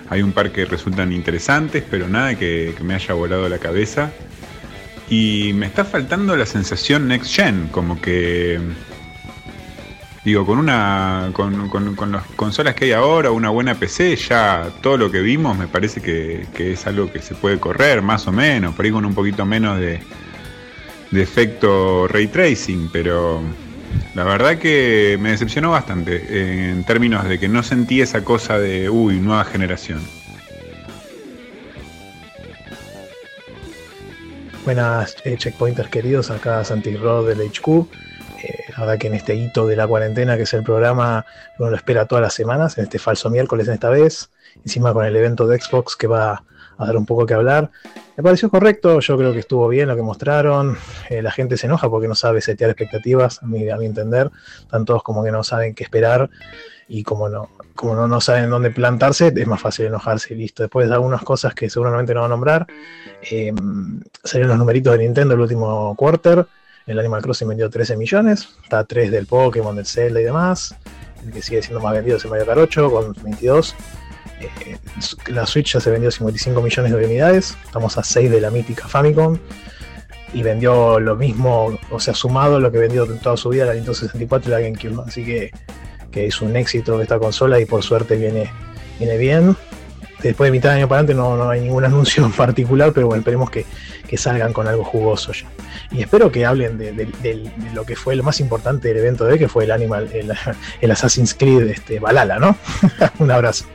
[0.09, 4.11] hay un par que resultan interesantes, pero nada que, que me haya volado la cabeza.
[5.11, 8.59] Y me está faltando la sensación next gen, como que.
[10.24, 11.31] Digo, con una.
[11.32, 15.20] con, con- con las consolas que hay ahora, una buena PC, ya todo lo que
[15.20, 18.85] vimos me parece que, que es algo que se puede correr, más o menos, por
[18.85, 20.01] ahí con un poquito menos de,
[21.11, 23.43] de efecto ray tracing, pero
[24.15, 28.89] la verdad que me decepcionó bastante en términos de que no sentí esa cosa de,
[28.89, 30.01] uy, nueva generación.
[34.65, 37.89] Buenas eh, checkpointers queridos, acá Santi Rod del HQ.
[38.82, 41.24] Verdad que en este hito de la cuarentena, que es el programa
[41.59, 44.30] uno lo espera todas las semanas, en este falso miércoles en esta vez,
[44.64, 46.44] encima con el evento de Xbox que va a
[46.78, 47.70] a dar un poco que hablar.
[48.16, 50.76] Me pareció correcto, yo creo que estuvo bien lo que mostraron.
[51.09, 54.30] Eh, la gente se enoja porque no sabe setear expectativas, a mi, a mi entender.
[54.60, 56.28] Están todos como que no saben qué esperar
[56.88, 60.62] y como no, como no, no saben dónde plantarse, es más fácil enojarse y listo.
[60.62, 62.66] Después de algunas cosas que seguramente no van a nombrar,
[63.30, 63.52] eh,
[64.22, 66.46] salieron los numeritos de Nintendo el último quarter.
[66.86, 70.74] El Animal Crossing vendió 13 millones, está a 3 del Pokémon, del Zelda y demás.
[71.24, 73.76] El que sigue siendo más vendido es el Mario Kart 8 con 22.
[74.40, 74.76] Eh,
[75.28, 78.88] la Switch ya se vendió 55 millones de unidades, estamos a 6 de la mítica
[78.88, 79.38] Famicom.
[80.34, 83.74] Y vendió lo mismo, o sea, sumado lo que vendió en toda su vida la
[83.74, 85.02] Nintendo 64 y la GameCube.
[85.06, 85.50] Así que,
[86.12, 88.50] es un éxito esta consola y por suerte viene,
[88.98, 89.56] viene bien.
[90.23, 93.07] Después de mitad de año para adelante no, no hay ningún anuncio en particular, pero
[93.07, 93.66] bueno, esperemos que,
[94.07, 95.47] que salgan con algo jugoso ya.
[95.90, 99.39] Y espero que hablen de, lo que fue lo más importante del evento de hoy,
[99.39, 100.32] que fue el Animal, el,
[100.81, 102.57] el Assassin's Creed este, Valhalla, ¿no?
[103.19, 103.66] un abrazo.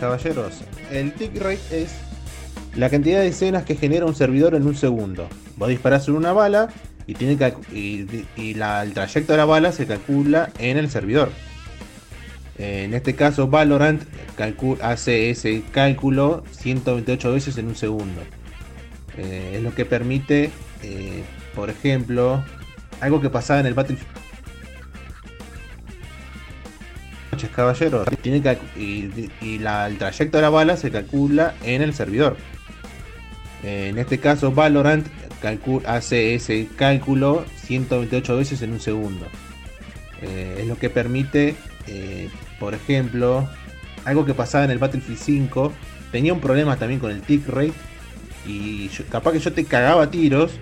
[0.00, 0.62] caballeros.
[0.90, 1.94] El tick rate es
[2.74, 5.28] la cantidad de escenas que genera un servidor en un segundo.
[5.56, 6.68] Vos disparás una bala
[7.06, 11.30] y, tiene que, y, y el trayecto de la bala se calcula en el servidor.
[12.58, 14.02] Eh, En este caso, Valorant
[14.82, 18.22] hace ese cálculo 128 veces en un segundo.
[19.16, 20.50] Eh, es lo que permite,
[20.82, 21.22] eh,
[21.54, 22.44] por ejemplo,
[23.00, 24.24] algo que pasaba en el Battlefield
[27.32, 28.06] noches, caballeros.
[28.22, 28.40] Tiene
[28.76, 32.36] y, el trayecto de la bala se calcula en el servidor.
[33.64, 35.06] En este caso, Valorant
[35.86, 39.26] hace ese cálculo 128 veces en un segundo.
[40.22, 41.56] Es lo que permite,
[42.64, 43.46] por ejemplo,
[44.06, 45.72] algo que pasaba en el Battlefield 5.
[46.10, 47.74] Tenía un problema también con el tick rate.
[48.46, 50.52] Y yo- capaz que yo te cagaba tiros.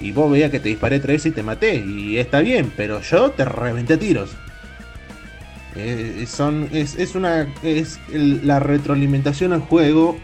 [0.00, 1.76] Y vos veías que te disparé tres veces y te maté.
[1.76, 4.30] Y está bien, pero yo te reventé tiros.
[5.74, 10.18] Eh, son, es, es una es la retroalimentación al juego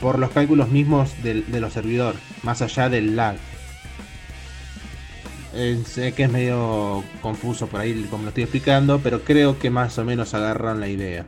[0.00, 3.36] por los cálculos mismos de los servidores, más allá del lag.
[5.52, 9.70] Eh, sé que es medio confuso por ahí como lo estoy explicando, pero creo que
[9.70, 11.26] más o menos agarran la idea.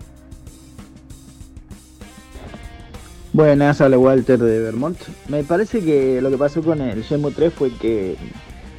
[3.33, 4.99] Buenas, habla Walter de Vermont.
[5.29, 8.17] Me parece que lo que pasó con el Shenmue 3 fue que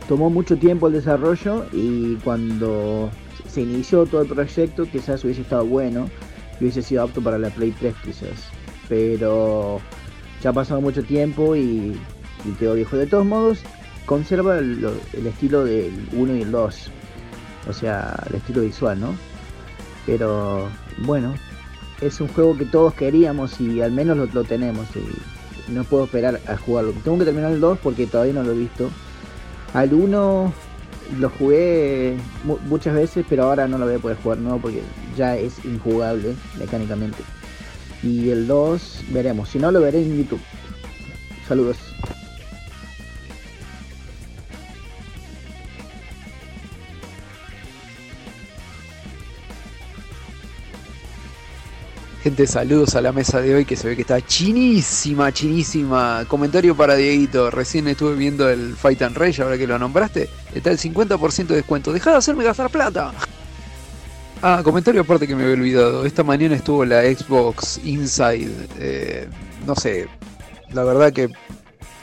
[0.08, 3.10] tomó mucho tiempo el desarrollo y cuando
[3.48, 6.08] se inició todo el proyecto quizás hubiese estado bueno
[6.60, 8.50] y hubiese sido apto para la Play 3 quizás.
[8.88, 9.82] Pero
[10.42, 12.00] ya ha pasado mucho tiempo y,
[12.46, 12.96] y quedó viejo.
[12.96, 13.60] De todos modos,
[14.06, 14.86] conserva el,
[15.26, 16.90] estilo del 1 y el 2.
[17.70, 19.16] O sea, el estilo visual, ¿no?
[20.06, 20.68] Pero
[21.00, 21.34] bueno,
[22.02, 24.88] es un juego que todos queríamos y al menos lo, tenemos.
[24.96, 26.92] Y no puedo esperar a jugarlo.
[27.04, 28.90] Tengo que terminar el 2 porque todavía no lo he visto.
[29.74, 30.54] Al 1
[31.20, 34.82] lo jugué mu- muchas veces, pero ahora no lo voy a poder jugar no porque
[35.18, 37.24] ya es injugable mecánicamente.
[38.04, 39.48] Y el 2 veremos.
[39.50, 40.42] Si no, lo veré en YouTube.
[41.48, 41.78] Saludos.
[52.24, 56.24] Gente, saludos a la mesa de hoy que se ve que está chinísima, chinísima.
[56.30, 57.52] Comentario para Dieguito.
[57.52, 60.30] Recién estuve viendo el Fight and Rage, ahora que lo nombraste.
[60.56, 61.92] Está el 50% de descuento.
[61.92, 63.12] Deja de hacerme gastar plata.
[64.42, 66.06] Ah, comentario aparte que me había olvidado.
[66.06, 68.68] Esta mañana estuvo la Xbox Inside.
[68.80, 69.28] eh,
[69.68, 70.08] no sé.
[70.72, 71.30] La verdad que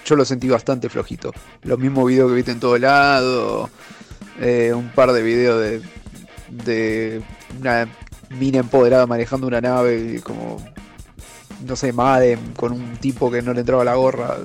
[0.04, 1.32] yo lo sentí bastante flojito.
[1.62, 3.70] Los mismos videos que viste en todo lado.
[4.38, 5.80] eh, un par de videos de,
[6.64, 7.22] de
[7.58, 7.88] una
[8.30, 10.58] mina empoderada manejando una nave como
[11.66, 14.36] no sé, Madden con un tipo que no le entraba la gorra.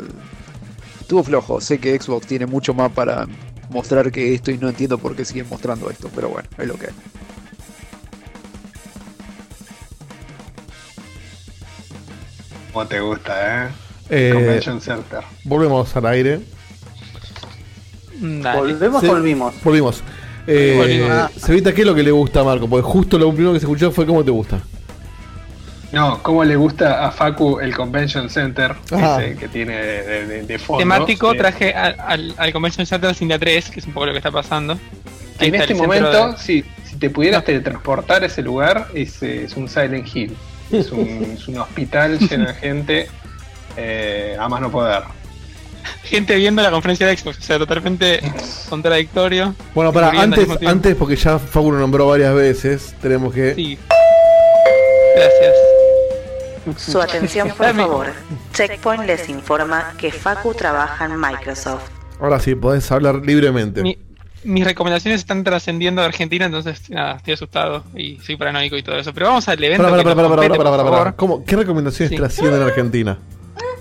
[1.00, 3.28] Estuvo flojo, sé que Xbox tiene mucho más para
[3.70, 6.76] mostrar que esto y no entiendo por qué siguen mostrando esto, pero bueno, es lo
[6.76, 6.94] que es.
[12.74, 13.70] ¿Cómo te gusta, eh?
[14.10, 15.22] Eh, Convention Center.
[15.46, 16.42] Volvemos al aire.
[18.20, 19.54] ¿Volvemos o volvimos?
[19.64, 20.04] Volvimos.
[20.48, 21.08] Eh.
[21.10, 21.30] Ah.
[21.38, 22.68] Cevita, ¿qué es lo que le gusta a Marco?
[22.68, 24.60] Porque justo lo primero que se escuchó fue cómo te gusta.
[25.92, 30.60] No, ¿cómo le gusta a Facu el Convention Center ese que tiene de, de- de
[30.60, 30.80] fondo?
[30.80, 34.18] Temático, traje al, al, al Convention Center Cinta 3, que es un poco lo que
[34.18, 34.74] está pasando.
[35.40, 39.22] Ahí En está este momento, de- si, si te pudieras teletransportar a ese lugar, es,
[39.24, 40.36] es un Silent Hill.
[40.72, 43.08] Es un, es un hospital lleno de gente.
[43.78, 45.04] eh, a más no poder.
[46.04, 48.22] gente viendo la conferencia de Xbox, o sea, totalmente
[48.70, 49.56] contradictorio.
[49.74, 53.56] Bueno, para antes, antes, porque ya Facu lo nombró varias veces, tenemos que.
[53.56, 53.78] Sí.
[55.16, 55.56] Gracias.
[56.78, 58.08] Su atención, por favor.
[58.54, 61.84] Checkpoint les informa que Facu trabaja en Microsoft.
[62.20, 63.84] Ahora sí, podés hablar libremente.
[63.84, 63.98] Mi,
[64.44, 68.98] mis recomendaciones están trascendiendo de Argentina, entonces nada, estoy asustado y soy paranoico y todo
[68.98, 69.14] eso.
[69.14, 69.84] Pero vamos al evento.
[69.84, 71.16] Para.
[71.46, 72.16] ¿Qué recomendaciones Sí.
[72.16, 73.18] trascienden en Argentina?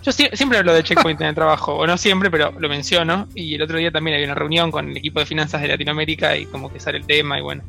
[0.05, 3.27] Yo sie- siempre hablo de Checkpoint en el trabajo, o no siempre, pero lo menciono.
[3.35, 6.37] Y el otro día también había una reunión con el equipo de finanzas de Latinoamérica
[6.37, 7.63] y como que sale el tema y bueno.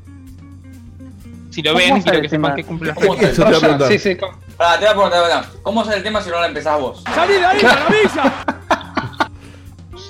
[1.51, 3.15] Si lo ¿Cómo ven, quiero que sepan que cumple ¿Cómo?
[3.15, 3.87] Eso te iba a preguntar.
[3.91, 4.33] Sí, sí, ¿cómo?
[4.33, 5.09] Te voy a preguntar, te voy a
[5.39, 5.45] preguntar.
[5.63, 7.03] ¿Cómo sale el tema si no lo empezás vos?
[7.15, 8.45] ¡Salí de ahí, maravilla!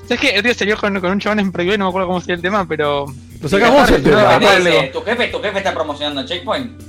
[0.08, 0.30] ¿Sabes qué?
[0.36, 2.36] El día salió con, con un chabón en privado y no me acuerdo cómo sería
[2.36, 3.06] el tema, pero.
[3.42, 4.40] Lo sacamos el tema.
[4.92, 6.82] ¿Tu jefe, tu jefe está promocionando Checkpoint?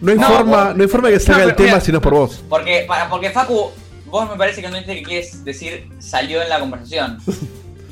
[0.00, 1.80] No hay, No, forma, vos- no hay forma que salga No, el tema mira.
[1.80, 2.44] si no es por vos.
[2.48, 3.70] Porque, para- porque Facu,
[4.06, 7.18] vos me parece que no viste que quieres decir salió en la conversación.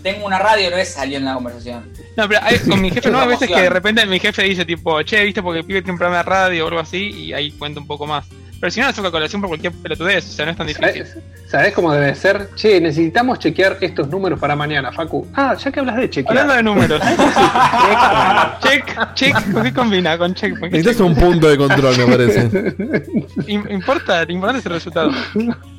[0.03, 1.89] Tengo una radio, no es salió en la conversación.
[2.17, 4.65] No, pero hay- con mi jefe no, hay veces que de repente mi jefe dice
[4.65, 7.33] tipo, che, viste porque el pibe tiene un programa de radio o algo así, y
[7.33, 8.27] ahí cuento un poco más.
[8.61, 10.67] Pero si no, lo saco a colación por cualquier pelotudez, o sea, no es tan
[10.67, 11.05] difícil.
[11.51, 12.49] ¿Sabés cómo debe ser?
[12.55, 15.27] Che, necesitamos chequear estos números para mañana, Facu.
[15.35, 16.39] Ah, ya que hablas de chequear.
[16.39, 17.03] Hablando de números.
[18.63, 20.17] check, check, ¿con qué combina?
[20.17, 20.59] Con check.
[20.59, 21.07] ¿con qué Necesitas check?
[21.07, 22.49] un punto de control, me parece.
[23.49, 25.11] Im- Importa, lo importante es el resultado.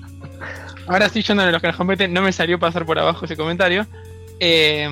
[0.87, 3.35] Ahora sí, yendo a los que nos competen, no me salió pasar por abajo ese
[3.35, 3.85] comentario.
[4.39, 4.87] Eh,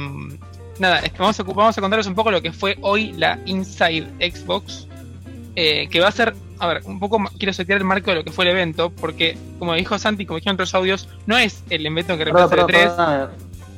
[0.80, 3.40] nada, es que vamos a, vamos a contarles un poco lo que fue hoy la
[3.46, 4.88] Inside Xbox.
[5.56, 8.24] eh, que va a ser, a ver, un poco quiero setear el marco de lo
[8.24, 11.86] que fue el evento, porque como dijo Santi, como dijeron otros audios, no es el
[11.86, 13.28] evento que Perdón, reemplaza el perdón, 3 perdóname,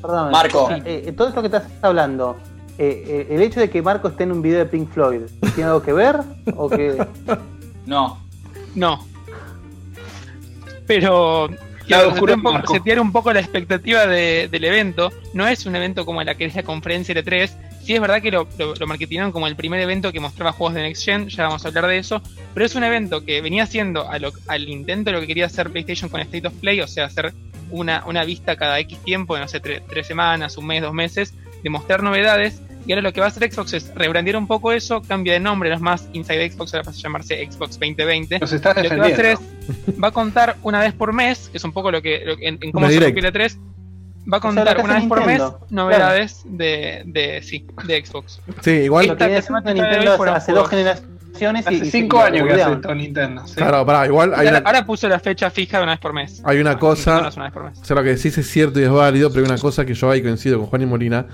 [0.02, 0.32] perdóname.
[0.32, 0.70] Marco.
[0.72, 2.38] Eh, eh, todo esto que estás hablando,
[2.78, 5.22] eh, eh, el hecho de que Marco esté en un video de Pink Floyd,
[5.54, 6.20] ¿tiene algo que ver?
[6.56, 6.96] ¿O que
[7.86, 8.20] No.
[8.74, 9.06] No.
[10.88, 11.50] Pero
[11.94, 12.74] Oscuro setear un, poco, Marco.
[12.74, 15.12] setear un poco la expectativa de- del evento.
[15.34, 17.50] No es un evento como la que es la conferencia L3.
[17.84, 20.74] Sí es verdad que lo, lo, lo marketinearon como el primer evento que mostraba juegos
[20.74, 22.22] de Next Gen, ya vamos a hablar de eso.
[22.54, 25.46] Pero es un evento que venía haciendo a lo- al intento de lo que quería
[25.46, 27.34] hacer PlayStation con State of Play, o sea, hacer
[27.70, 31.34] una, una vista cada X tiempo, no sé, tre- tres semanas, un mes, dos meses,
[31.64, 32.62] de mostrar novedades.
[32.88, 35.40] Y ahora lo que va a hacer Xbox es rebrandear un poco eso, cambia de
[35.40, 38.40] nombre, no es más Inside Xbox, ahora pasa a llamarse Xbox 2020.
[38.40, 39.92] Nos estás Lo que va a hacer defendiendo.
[39.96, 42.38] es, va a contar una vez por mes, que es un poco lo que, lo
[42.38, 43.08] que- en, en cómo se direct.
[43.10, 46.42] rompió la 3, va a O sea, contar lo que una vez por mes novedades
[46.46, 48.42] de, de, sí, de Xbox.
[48.62, 49.08] Sí, igual.
[49.08, 52.72] lo que Nintendo hace, hace dos generaciones y, Hace y cinco se años que hace
[52.74, 53.46] esto Nintendo.
[53.48, 53.56] sí.
[53.56, 56.14] Claro, pará, igual hay ahora, una, ahora puso la fecha fija de una vez por
[56.14, 56.42] mes.
[56.46, 57.30] hay una cosa.
[57.36, 57.80] Una vez por mes.
[57.82, 59.94] O sea, lo que decís es cierto y es válido, pero hay una cosa que
[59.94, 61.26] yo ahí coincido con Juan y Molina.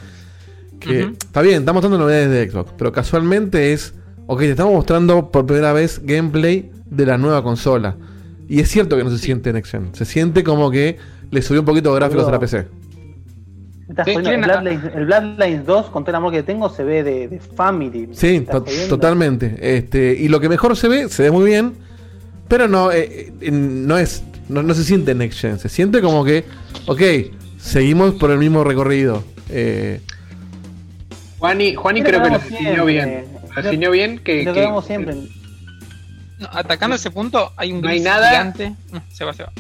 [0.82, 3.94] Que está bien, estamos mostrando novedades de Xbox, pero casualmente es.
[4.28, 7.96] Ok, te estamos mostrando por primera vez gameplay de la nueva consola.
[8.48, 9.94] Y es cierto que no se siente en Action.
[9.94, 10.98] Se siente como que
[11.30, 12.68] le subió un poquito de gráficos a la PC.
[14.06, 17.28] Sí, el, Bloodlines, el Bloodlines 2, con todo el amor que tengo, se ve de,
[17.28, 18.10] de Family.
[18.14, 18.46] Sí,
[18.90, 19.58] totalmente.
[19.60, 21.74] Este, y lo que mejor se ve, se ve muy bien,
[22.48, 24.24] pero no, eh, eh, no es.
[24.50, 25.60] No, no se siente Next Gen.
[25.60, 26.46] Se siente como que,
[26.88, 27.02] ok,
[27.58, 29.24] seguimos por el mismo recorrido.
[29.50, 30.02] Eh,
[31.42, 33.26] Juani, Juani creo que lo definió bien.
[33.56, 35.16] Lo definió bien que, Lo que- hagamos siempre.
[35.16, 38.30] No, atacando ese punto, hay un No hay nada.
[38.30, 38.74] gigante.
[38.92, 39.52] No, se va, se va.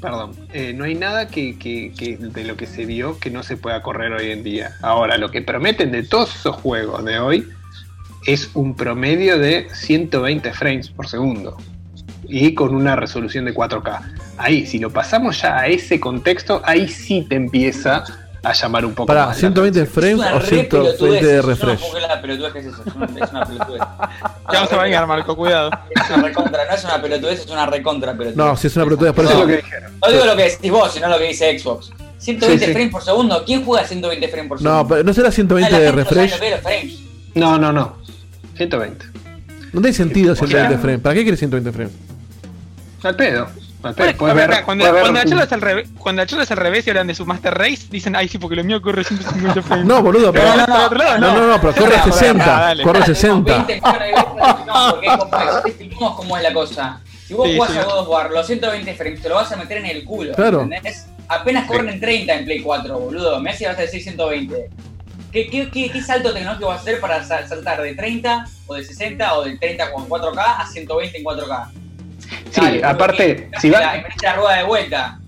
[0.00, 3.42] Perdón, eh, no hay nada que, que- que de lo que se vio que no
[3.42, 4.70] se pueda correr hoy en día.
[4.80, 7.48] Ahora, lo que prometen de todos esos juegos de hoy
[8.26, 11.56] es un promedio de 120 frames por segundo
[12.28, 14.12] y con una resolución de 4K.
[14.36, 18.04] Ahí, si lo pasamos ya a ese contexto, ahí sí te empieza
[18.42, 19.36] a llamar un poco para, más.
[19.36, 21.80] la 120 Es frames o re 120 pelotudez, de yo no refresh.
[21.80, 23.80] juzgué la pelotudez que es eso, es una, es una pelotudez.
[24.50, 25.70] Ya vamos a bañar, Marco, cuidado.
[25.90, 28.36] Es una recontra, no es una pelotudez, es una recontra pelotudez.
[28.36, 29.92] No, si es una pelotudez, por Eso es lo que dijeron.
[30.00, 31.90] No digo lo que decís vos, sino lo que dice Xbox.
[32.18, 32.72] 120 Sí, sí.
[32.72, 33.44] frames por segundo.
[33.44, 34.82] ¿Quién juega 120 frames por segundo?
[34.82, 36.34] No, pero no será 120 Ah, la de no refresh.
[36.62, 36.98] frames.
[37.34, 37.96] No, no, no.
[38.56, 39.04] 120.
[39.72, 41.00] No tiene sentido O sea- 120 frames.
[41.02, 41.92] ¿Para qué quieres 120 frames?
[43.02, 43.48] Al pedo.
[43.80, 46.56] Puedes ver, ver- cuando, puedes ver la es al revés, cuando la charla es al
[46.56, 49.62] revés y hablan de su Master Race, dicen, ay sí, porque lo mío corre 150
[49.62, 49.86] frames.
[49.86, 50.48] No, boludo, pero.
[50.48, 52.44] No, no, no, otro lado, No, no, no, pero corre Ah, 60.
[52.44, 52.82] dale.
[52.82, 53.52] Corre Tenemos 60.
[53.54, 57.00] 20 millones de veces, no, porque como ya te explicamos cómo es la cosa.
[57.26, 59.78] Si vos jugás a God of War, los 120 frames te lo vas a meter
[59.78, 60.32] en el culo.
[60.34, 60.62] Claro.
[60.62, 61.06] ¿Entendés?
[61.28, 63.38] Apenas corren en 30 en Play 4, boludo.
[63.40, 64.70] Me hace vas a decir 120.
[65.30, 68.74] ¿Qué, qué, qué, qué salto tecnológico vas a hacer para sa- saltar de 30 o
[68.74, 71.68] de 60 o de 30 con 4K a 120 en 4K?
[72.50, 73.80] Sí, Dale, aparte, que- si va-
[74.22, 75.18] la, rueda de vuelta.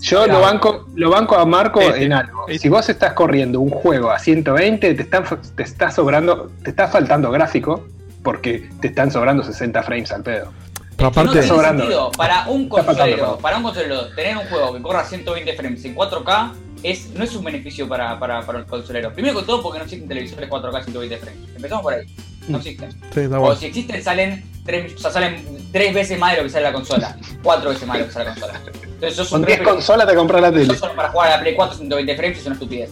[0.00, 2.04] Yo lo banco, lo banco a Marco sí.
[2.04, 2.46] en algo.
[2.48, 2.58] Sí.
[2.58, 5.24] Si vos estás corriendo un juego a 120, te, están,
[5.54, 7.86] te está sobrando, te está faltando gráfico
[8.22, 10.52] porque te están sobrando 60 frames al pedo.
[10.96, 11.32] Pero no aparte.
[11.32, 11.82] tiene sobrando.
[11.82, 12.10] sentido.
[12.12, 15.94] Para un Está consolero, para un consolero, tener un juego que corra 120 frames en
[15.94, 19.12] 4K es, no es un beneficio para, para, para el consolero.
[19.12, 21.40] Primero que todo porque no existen televisores 4K 120 frames.
[21.56, 22.06] Empezamos por ahí.
[22.52, 22.90] No existen.
[23.12, 23.56] Sí, está O bueno.
[23.56, 26.72] si existen, salen tres, o sea, salen tres veces más de lo que sale la
[26.72, 27.16] consola.
[27.42, 28.60] Cuatro veces más de lo que sale la consola.
[28.84, 30.64] Entonces, sos Con un 10 re- consolas te compras la tele.
[30.64, 32.90] Eso solo para jugar a la Play 4 120 frames es una estupidez.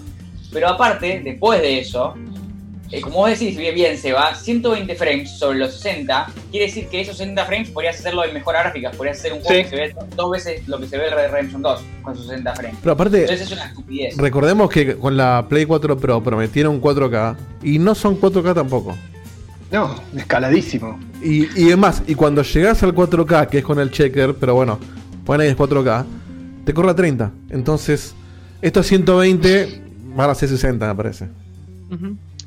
[0.52, 2.14] Pero aparte, después de eso,
[2.90, 7.02] eh, como vos decís bien, bien, Seba, 120 frames sobre los 60, quiere decir que
[7.02, 9.64] esos 60 frames podrías hacerlo en mejor gráfica, podrías hacer un juego Sí.
[9.64, 12.16] que se ve dos veces lo que se ve el Red Dead Redemption 2 con
[12.16, 12.78] sus 60 frames.
[12.82, 14.16] Pero aparte- Entonces es una estupidez.
[14.16, 18.96] Recordemos que con la Play 4 Pro prometieron 4K y no son 4K tampoco.
[19.70, 20.98] No, escaladísimo.
[21.22, 24.78] Y, y además, y cuando llegas al 4K, que es con el checker, pero bueno,
[25.24, 26.06] ponen ahí es 4K,
[26.64, 27.30] te corre a 30.
[27.50, 28.14] Entonces,
[28.62, 29.82] estos 120
[30.14, 31.28] van a ser 60, me parece.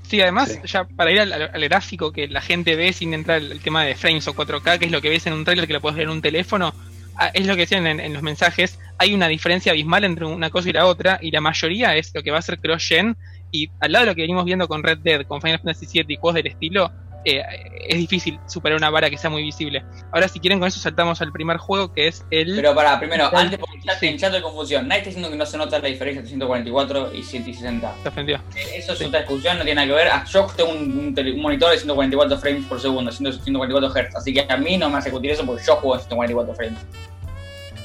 [0.08, 3.60] Sí, además, ya para ir al, gráfico que la gente ve sin entrar el, el
[3.60, 5.82] tema de frames o 4K, que es lo que ves en un trailer que lo
[5.82, 6.74] puedes ver en un teléfono,
[7.16, 10.50] ah, es lo que decían en, en los mensajes, hay una diferencia abismal entre una
[10.50, 13.16] cosa y la otra, y la mayoría es lo que va a ser cross-gen,
[13.52, 16.14] y al lado de lo que venimos viendo con Red Dead, con Final Fantasy VII
[16.14, 16.92] y juegos del estilo,
[17.26, 17.42] eh,
[17.88, 19.84] es difícil superar una vara que sea muy visible.
[20.12, 22.56] Ahora, si quieren, con eso saltamos al primer juego, que es el...
[22.56, 25.58] Pero para, primero, antes porque en chat de confusión, nadie está diciendo que no se
[25.58, 27.96] nota la diferencia entre 144 y 160.
[28.04, 28.38] Se ofendió.
[28.56, 30.08] Eh, Eso es otra discusión, no tiene nada que ver.
[30.12, 34.16] Ah, Yo tengo un, un un monitor de 144 frames por segundo, 100 144 Hz,
[34.16, 36.80] así que a mí no me hace discutir eso porque yo juego en 144 frames.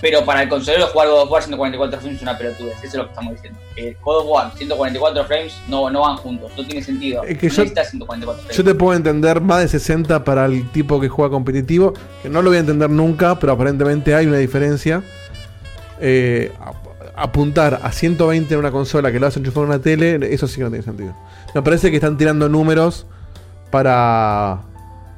[0.00, 2.94] Pero para el consolero jugar God of War 144 frames es una pelotudez, eso es
[2.94, 3.58] lo que estamos diciendo.
[3.76, 7.22] Eh, God of War 144 frames no, no van juntos, no tiene sentido.
[7.24, 8.56] Es que no yo- necesitas 144 frames.
[8.56, 12.42] Yo te puedo entender más de 60 para el tipo que juega competitivo, que no
[12.42, 15.02] lo voy a entender nunca, pero aparentemente hay una diferencia.
[16.00, 16.52] Eh,
[17.18, 20.56] apuntar a 120 en una consola que lo a enchufar en una tele, eso sí
[20.56, 21.14] que no tiene sentido.
[21.54, 23.06] Me parece que están tirando números
[23.70, 24.60] para...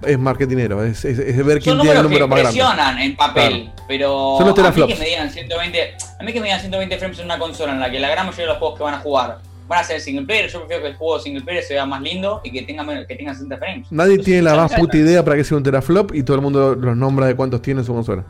[0.02, 2.58] Es marketinero, es, es- es ver quién tiene el número que más grande.
[2.60, 3.84] impresionan en papel, Claro.
[3.88, 5.78] pero Son los a mí que me digan 120,
[6.20, 8.26] a mí que me digan 120 frames en una consola en la que la gran
[8.26, 10.82] mayoría de los juegos que van a jugar van a ser single player, yo prefiero
[10.82, 13.58] que el juego single player se vea más lindo y que tenga que tenga 60
[13.58, 13.86] frames.
[13.90, 16.74] Nadie tiene la más puta idea para que sea un teraflop y todo el mundo
[16.74, 18.24] los nombra de cuántos tiene en su consola.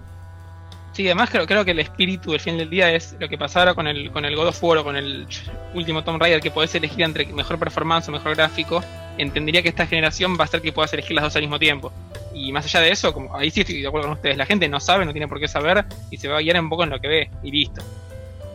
[0.98, 3.72] Sí, además creo, creo que el espíritu del fin del día es lo que pasaba
[3.72, 5.28] con el, con el God of War o con el
[5.72, 8.82] último Tomb Raider, que podés elegir entre mejor performance o mejor gráfico.
[9.16, 11.92] Entendería que esta generación va a ser que puedas elegir las dos al mismo tiempo.
[12.34, 14.68] Y más allá de eso, como ahí sí estoy de acuerdo con ustedes, la gente
[14.68, 16.90] no sabe, no tiene por qué saber y se va a guiar un poco en
[16.90, 17.80] lo que ve y listo.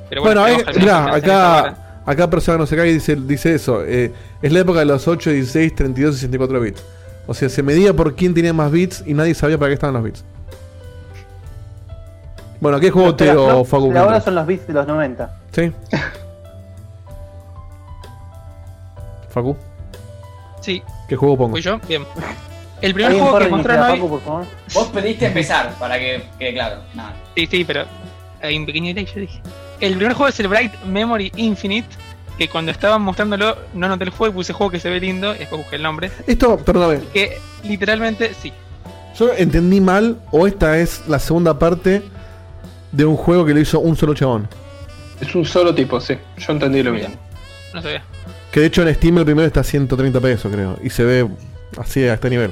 [0.10, 3.86] Pero Bueno, bueno, mirá, acá, acá persona no se cae y dice, dice eso.
[3.86, 4.11] eh,
[4.41, 6.84] es la época de los 8, 16, 32 y 64 bits.
[7.26, 9.94] O sea, se medía por quién tenía más bits y nadie sabía para qué estaban
[9.94, 10.26] los bits.
[12.64, 13.91] Bueno, ¿qué juego te Pero, o no, Facu?
[13.98, 15.35] ahora son los bits de los 90.
[15.52, 15.69] ¿Sí?
[19.30, 19.57] Facu,
[20.61, 21.52] Sí, ¿qué juego pongo?
[21.52, 22.06] fui yo, bien.
[22.80, 23.99] El primer ¿Alguien juego que mostraron a hoy.
[23.99, 24.45] Por favor?
[24.73, 26.77] Vos pediste empezar para que quede claro.
[26.94, 27.14] Nada.
[27.35, 27.84] Sí, sí, pero
[28.41, 29.41] hay un pequeño delay, yo dije.
[29.81, 31.90] El primer juego es el Bright Memory Infinite,
[32.38, 35.35] que cuando estaban mostrándolo no noté el juego y puse juego que se ve lindo
[35.35, 36.11] y después busqué el nombre.
[36.27, 38.53] Esto, perdóname, Que literalmente, sí.
[39.19, 42.02] yo entendí mal o esta es la segunda parte
[42.94, 44.48] de un juego que lo hizo un solo chabón.
[45.20, 46.15] Es un solo tipo, sí.
[46.38, 47.15] Yo entendí lo mismo.
[47.74, 48.03] No sabía.
[48.52, 50.78] Que de hecho en Steam el primero está a 130 pesos, creo.
[50.84, 51.28] Y se ve
[51.78, 52.52] así a este nivel.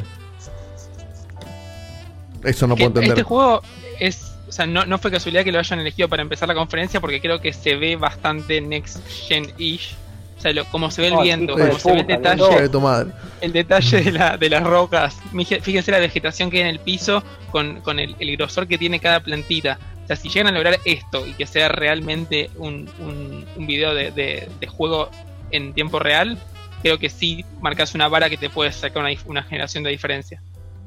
[2.44, 3.12] Eso no Que puedo entender.
[3.12, 3.62] Este juego
[4.00, 4.34] es.
[4.48, 7.22] O sea, no, no fue casualidad que lo hayan elegido para empezar la conferencia porque
[7.22, 9.96] creo que se ve bastante next gen-ish.
[10.42, 12.42] O sea, lo, como se ve el Ay, viento, como se ve el detalle.
[12.42, 13.12] concha de tu madre.
[13.42, 15.16] El detalle de, la, de las rocas.
[15.62, 19.00] Fíjense la vegetación que hay en el piso con, con el, el grosor que tiene
[19.00, 19.78] cada plantita.
[20.04, 23.94] O sea, si llegan a lograr esto y que sea realmente un, un, un video
[23.94, 25.12] de, de- de juego
[25.52, 26.40] en tiempo real,
[26.82, 30.42] creo que sí marcas una vara que te puede sacar una, una generación de diferencia.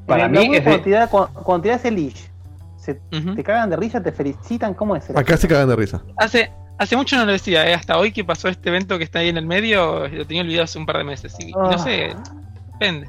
[0.05, 2.23] Para mí es de- cuando, cuando tirás el leash,
[2.77, 2.95] se,
[3.35, 5.09] te cagan de risa, te felicitan, ¿cómo es?
[5.09, 6.03] el- Acá se cagan de risa.
[6.17, 7.73] Hace, hace mucho no lo decía, ¿eh?
[7.73, 10.63] hasta hoy que pasó este evento que está ahí en el medio, lo tenía olvidado
[10.65, 11.35] hace un par de meses.
[11.39, 11.69] Y, y Ah.
[11.71, 12.13] no sé,
[12.73, 13.07] depende.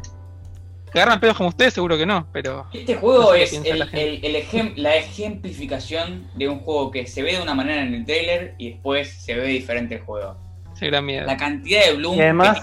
[0.92, 1.74] ¿Que agarran pedos como ustedes?
[1.74, 2.66] Seguro que no, pero.
[2.72, 4.26] Este juego no sé es el, la gente.
[4.26, 7.92] el- el ejem- la ejemplificación de un juego que se ve de una manera en
[7.92, 10.36] el trailer y después se ve diferente el juego.
[10.74, 11.26] Se gran miedo.
[11.26, 12.60] La cantidad de bloom Y además-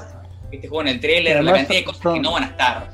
[0.49, 2.89] que este juego en el trailer, la cantidad de cosas que no van a estar.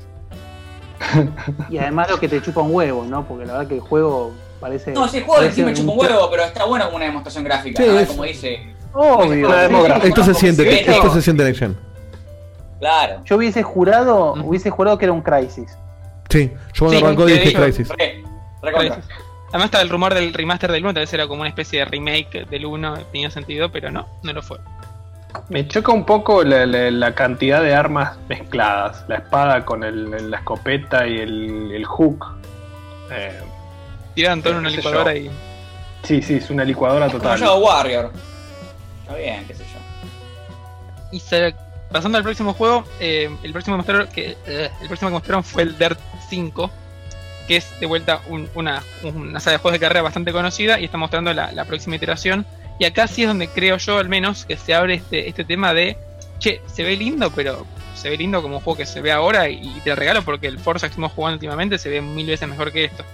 [1.70, 3.26] Y además lo que te chupa un huevo, ¿no?
[3.26, 4.92] Porque la verdad que el juego parece.
[4.92, 7.06] No, sí, el juego en sí me chupa un huevo, pero está bueno como una
[7.06, 7.82] demostración gráfica.
[7.82, 7.98] Sí, ¿no?
[7.98, 8.74] es- Como dice.
[8.92, 9.48] Obvio.
[9.48, 9.96] Una.
[9.98, 11.76] Esto se siente, esto se siente Next Gen.
[12.80, 13.22] Claro.
[13.24, 15.76] Yo hubiese jurado, hubiese jurado que era un Crisis.
[16.28, 17.88] Sí, yo cuando Sí, arrancó dije de hecho- Crisis.
[17.88, 18.22] Re.
[18.62, 21.84] Además estaba el rumor del remaster del 1, tal vez era como una especie de
[21.86, 24.58] remake del 1, tenía sentido, pero no, no lo fue.
[25.48, 29.04] Me choca un poco la, la- la cantidad de armas mezcladas.
[29.08, 32.24] La espada con el- la escopeta y el, el hook.
[33.12, 33.40] Eh,
[34.14, 35.30] Tiraron todo en una licuadora y.
[36.02, 37.38] Sí, sí, es una licuadora Como total.
[37.40, 38.12] Shadow Warrior.
[39.02, 39.78] Está bien, qué sé yo.
[41.12, 41.54] Y se-
[41.92, 45.44] pasando al próximo juego, eh, el próximo que mostraron, que, eh, el próximo que mostraron
[45.44, 46.70] fue el Dirt 5,
[47.48, 50.84] que es de vuelta un- una, una saga de juegos de carrera bastante conocida y
[50.84, 52.46] está mostrando la, la próxima iteración,
[52.78, 55.74] Y acá sí es donde creo yo, al menos, que se abre este, este tema
[55.74, 55.98] de,
[56.38, 59.50] che, se ve lindo, pero se ve lindo como un juego que se ve ahora
[59.50, 62.48] y te lo regalo porque el Forza que estamos jugando últimamente se ve mil veces
[62.48, 63.04] mejor que esto.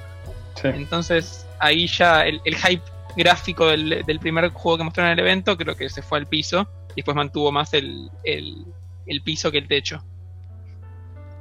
[0.65, 2.83] Entonces ahí ya el, el hype
[3.17, 6.27] gráfico del, del primer juego que mostraron en el evento creo que se fue al
[6.27, 8.65] piso y después mantuvo más el, el,
[9.07, 10.03] el piso que el techo.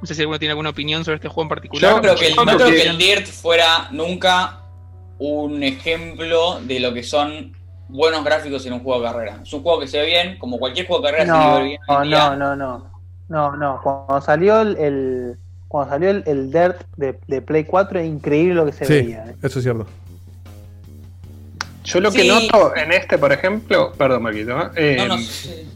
[0.00, 1.90] No sé si alguno tiene alguna opinión sobre este juego en particular.
[1.94, 4.60] Yo creo que, el, Yo no creo que el que- Dirt fuera nunca
[5.18, 7.56] un ejemplo de lo que son
[7.88, 9.40] buenos gráficos en un juego de carrera.
[9.42, 11.62] Es un juego que se ve bien, como cualquier juego de carrera se No, ve
[11.64, 11.80] bien.
[11.88, 12.30] día.
[12.30, 12.90] no, no, no.
[13.28, 13.80] No, no.
[13.82, 15.38] Cuando salió el, el-
[15.68, 18.92] cuando salió el, el Dirt de, de Play 4 es increíble lo que se Sí,
[18.92, 19.26] veía.
[19.30, 19.34] ¿eh?
[19.42, 19.86] eso es cierto.
[21.84, 24.96] Yo lo que noto en este, por ejemplo, perdón, Marquito, ¿eh?
[24.98, 25.68] No, no, Eh, sí.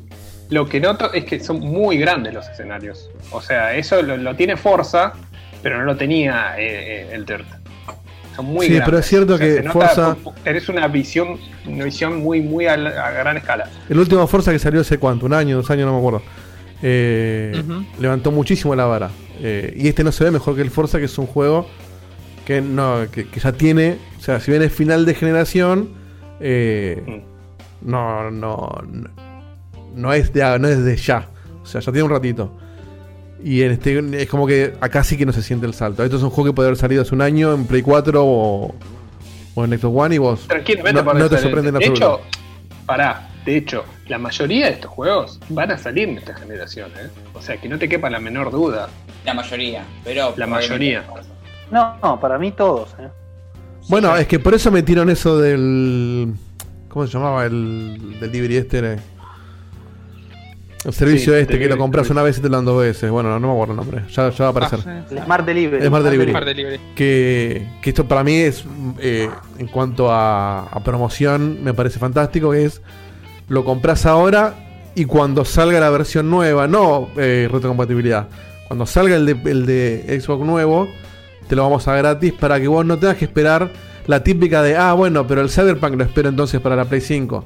[0.49, 3.09] lo que noto es que son muy grandes los escenarios.
[3.31, 5.13] O sea, eso lo, lo tiene Forza,
[5.63, 7.47] pero no lo tenía eh, eh, el Dirt.
[8.35, 8.87] Son muy Sí, grandes.
[8.87, 12.77] pero es cierto O sea, que Forza- tenés una visión, una visión muy, muy a,
[12.77, 13.69] gran escala.
[13.89, 16.23] El último Forza que salió hace cuánto, un año, dos años, no me acuerdo.
[16.83, 17.63] Eh.
[18.01, 19.11] Levantó muchísimo la vara.
[19.43, 21.67] Eh, y este no se ve mejor que el Forza, que es un juego
[22.47, 23.99] que no que, que ya tiene.
[24.19, 25.91] O sea, si bien es final de generación,
[26.41, 27.23] eh,
[27.81, 29.09] no, no, no,
[29.95, 31.29] no es de, no es de ya.
[31.63, 32.53] O sea, ya tiene un ratito.
[33.43, 36.05] Y en este es como que acá sí que no se siente el salto.
[36.05, 38.75] Esto es un juego que puede haber salido hace un año en Play 4 o,
[39.55, 40.47] o en Xbox One y vos
[40.93, 42.21] no, no te sorprende en De absoluto.
[42.21, 42.21] hecho,
[42.85, 47.09] pará, de hecho, la mayoría de estos juegos van a salir en esta generación, ¿eh?
[47.35, 48.89] O sea, que no te quepa la menor duda.
[49.25, 50.35] La mayoría, pero.
[50.37, 51.05] La mayoría.
[51.71, 52.95] No, no, para mí todos.
[52.99, 53.09] ¿eh?
[53.89, 56.35] Bueno, es que por eso metieron eso del.
[56.89, 57.47] ¿Cómo se llamaba?
[57.47, 58.99] El del DVD este.
[60.83, 62.81] El servicio Sí, este que delivery lo compras una vez y te lo dan dos
[62.81, 63.11] veces.
[63.11, 64.03] Bueno, no me acuerdo el nombre.
[64.11, 64.81] Ya, ya va a aparecer.
[64.87, 65.87] Ah, El Smart Delivery.
[65.87, 66.31] Smart Delivery.
[66.31, 66.81] Smart Delivery.
[66.95, 68.65] Que, que esto para mí es,
[68.99, 72.53] eh, en cuanto a, a promoción, me parece fantástico.
[72.53, 72.81] Que es,
[73.51, 74.55] lo compras ahora
[74.95, 78.29] y cuando salga la versión nueva, no eh, retrocompatibilidad,
[78.69, 80.89] cuando salga el de, el de Xbox nuevo,
[81.49, 83.71] te lo vamos a gratis para que vos no tengas que esperar
[84.07, 87.45] la típica de, ah, bueno, pero el Cyberpunk lo espero entonces para la Play 5.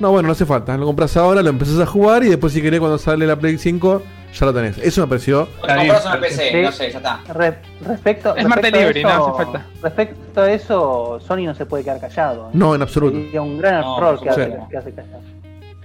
[0.00, 0.74] No, bueno, no hace falta.
[0.78, 3.58] Lo compras ahora, lo empezás a jugar y después si querés cuando sale la Play
[3.58, 4.02] 5,
[4.32, 4.78] ya lo tenés.
[4.78, 5.48] Eso me pareció...
[5.60, 6.62] Compras una PC, Sí.
[6.62, 7.20] no sé, ya está.
[7.32, 9.66] Re- respecto, respecto Delivery, a eso, no hace falta.
[9.82, 12.46] Respecto a eso, Sony no se puede quedar callado.
[12.46, 12.50] ¿eh?
[12.52, 13.16] No, en absoluto.
[13.18, 15.20] Sería un gran No, error por que hace, que hace callado.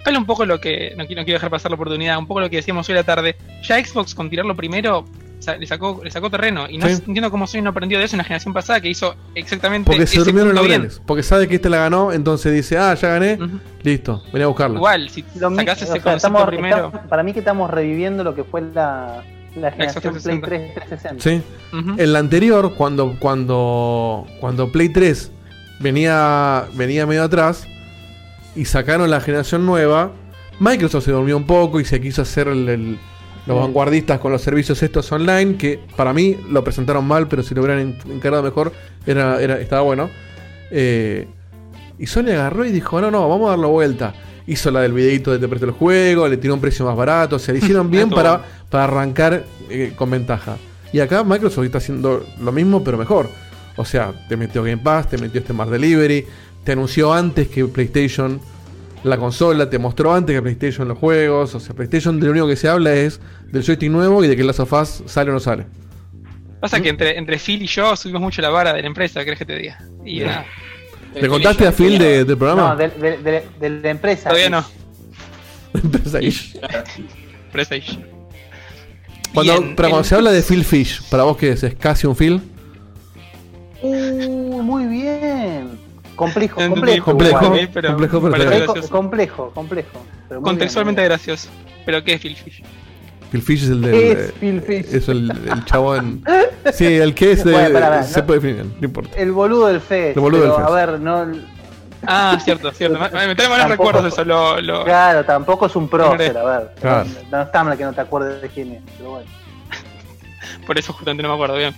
[0.05, 0.93] Habla un poco lo que.
[0.97, 2.17] No quiero, no quiero dejar pasar la oportunidad.
[2.17, 3.35] Un poco lo que decíamos hoy a la tarde.
[3.63, 5.05] Ya Xbox, con tirarlo primero,
[5.39, 6.69] sa- le sacó, le sacó terreno.
[6.69, 6.93] Y no Sí.
[7.07, 9.87] entiendo cómo Sony no aprendió de eso en la generación pasada, que hizo exactamente.
[9.89, 10.55] Porque se durmieron bien.
[10.55, 11.01] laureles.
[11.05, 13.39] Porque sabe que este la ganó, entonces dice, ah, ya gané,
[13.83, 14.75] listo, vení a buscarla.
[14.77, 16.85] Igual, si Lo o ese sea, concepto estamos- primero.
[16.87, 19.23] estamos- para mí que estamos reviviendo lo que fue la,
[19.55, 20.47] la generación Play 360.
[20.47, 21.23] 3 360.
[21.23, 21.41] Sí.
[22.01, 25.31] En la anterior, cuando, cuando, cuando Play 3
[25.79, 27.67] venía, venía medio atrás
[28.55, 30.11] y sacaron la generación nueva,
[30.59, 32.97] Microsoft se durmió un poco y se quiso hacer el- el-
[33.45, 33.61] los Mm.
[33.61, 37.61] vanguardistas con los servicios estos online, que para mí lo presentaron mal, pero si lo
[37.61, 38.71] hubieran en- encarado mejor,
[39.05, 40.09] era, era, estaba bueno.
[40.71, 41.27] Eh,
[41.99, 44.13] y Sony agarró y dijo, no, no, vamos a darlo vuelta.
[44.47, 47.37] Hizo la del videito de te presto el juego, le tiró un precio más barato,
[47.39, 50.57] se le hicieron bien para, para arrancar eh, con ventaja.
[50.93, 53.29] Y acá Microsoft está haciendo lo mismo, pero mejor.
[53.75, 56.25] O sea, te metió Game Pass, te metió este Smart Delivery,
[56.65, 58.41] te anunció antes que PlayStation
[59.03, 61.53] la consola, te mostró antes que PlayStation los juegos.
[61.55, 63.21] O sea, PlayStation de lo único que se habla es
[63.51, 65.65] del joystick nuevo y de que Last of Us sale o no sale.
[66.59, 69.25] Pasa que entre, entre Phil y yo subimos mucho la vara de la empresa, ¿qué
[69.27, 69.77] crees que te diga?
[70.03, 70.27] Y Bien.
[70.27, 70.45] nada.
[71.13, 72.69] ¿Le contaste a Phil de- del programa?
[72.69, 74.29] No, de, de- de- de la empresa.
[74.29, 74.65] Todavía no.
[75.75, 76.33] Empresa ahí.
[77.45, 77.99] Empresa Ish.
[79.33, 81.63] Cuando, Bien, pero cuando el- se habla de Phil Fish, ¿para vos qué es?
[81.63, 82.41] ¿Es casi un Phil?
[83.81, 85.84] Uh, muy bien.
[86.15, 87.05] Complejo, complejo.
[87.05, 87.69] Complejo, igual.
[87.73, 90.05] Pero complejo, pero complejo, complejo.
[90.27, 91.49] pero muy Contextualmente gracioso.
[91.85, 92.63] ¿Pero qué es Phil Fish?
[93.31, 93.81] Phil Fish es el.
[93.81, 94.93] ¿Qué es eh, Phil Fish?
[94.93, 96.23] Es el, el chabón.
[96.73, 97.51] Sí, el que es de.
[97.51, 98.25] Bueno, se no.
[98.25, 99.15] puede definir, no importa.
[99.15, 100.17] El boludo del Fest.
[100.17, 100.69] El boludo pero, del Fest.
[100.69, 101.55] A ver, no.
[102.07, 102.97] Ah, cierto, cierto.
[103.13, 104.25] Me, trae malos recuerdos eso.
[104.25, 106.71] Lo, lo- Claro, tampoco es un prócer, a ver.
[106.81, 107.05] Claro.
[107.31, 109.29] No, no está mal que no te acuerdes de quién es, pero bueno.
[110.65, 111.75] Por eso justamente no me acuerdo bien.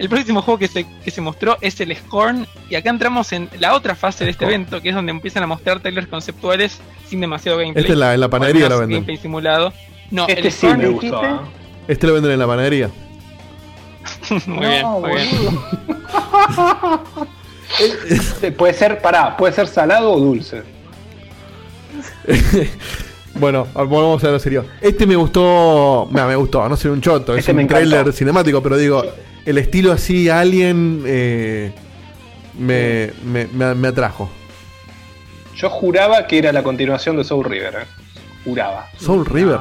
[0.00, 2.46] El próximo juego que se, que se mostró es el Scorn.
[2.68, 4.54] Y acá entramos en la otra fase de este Scorn.
[4.54, 7.82] evento, que es donde empiezan a mostrar trailers conceptuales sin demasiado gameplay.
[7.82, 8.96] Este en la- en la panadería lo venden.
[8.96, 9.72] Gameplay simulado.
[10.10, 11.24] No, Este el sí Scorn me gustó.
[11.24, 11.28] ¿eh?
[11.88, 12.90] Este lo venden en la panadería.
[14.46, 15.28] muy bien, muy bien.
[18.42, 20.62] Eh, Puede ser, pará, puede ser salado o dulce.
[23.34, 24.66] Bueno, volvamos a lo serio.
[24.80, 26.08] Este me gustó.
[26.10, 29.04] Mira, me gustó, no sé un choto, es Este me un trailer cinemático, pero digo,
[29.46, 31.72] el estilo así, Alien, eh,
[32.58, 34.30] me, me, me, me atrajo.
[35.56, 37.74] Yo juraba que era la continuación de Soul River.
[37.82, 37.84] eh.
[38.44, 38.86] Juraba.
[38.98, 39.58] Soul River.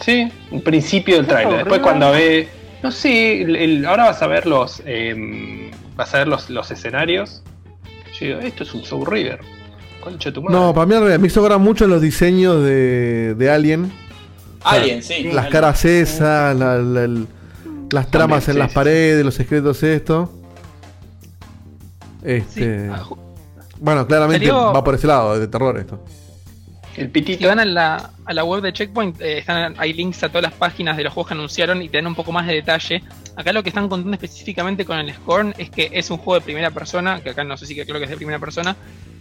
[0.00, 1.58] Sí, un principio del ¿Qué trailer.
[1.58, 2.48] Después cuando ve.
[2.82, 4.82] No sé, el- el- ahora vas a ver los.
[4.86, 7.42] em, vas a ver los, los escenarios.
[8.18, 9.40] Yo digo, esto es un Soul River.
[10.00, 10.54] Concha de tu madre.
[10.58, 13.90] No, para mí al revés, me hizo mucho en los diseños de, de Alien.
[14.62, 15.24] Alien, sí.
[15.24, 15.52] Las Alien.
[15.52, 17.26] caras esas, la- la- el-
[17.94, 20.30] las tramas en las sí, paredes, los secretos esto.
[22.22, 22.90] Este.
[23.78, 26.02] Bueno, claramente Salió- va por ese lado, de terror esto.
[26.96, 27.48] El Si pitito.
[27.48, 30.52] van a la, a la web de Checkpoint, eh, están, hay links a todas las
[30.52, 33.02] páginas de los juegos que anunciaron y te dan un poco más de detalle.
[33.34, 36.44] Acá lo que están contando específicamente con el Scorn es que es un juego de
[36.44, 38.76] primera persona, que acá no sé si que creo que es de primera persona,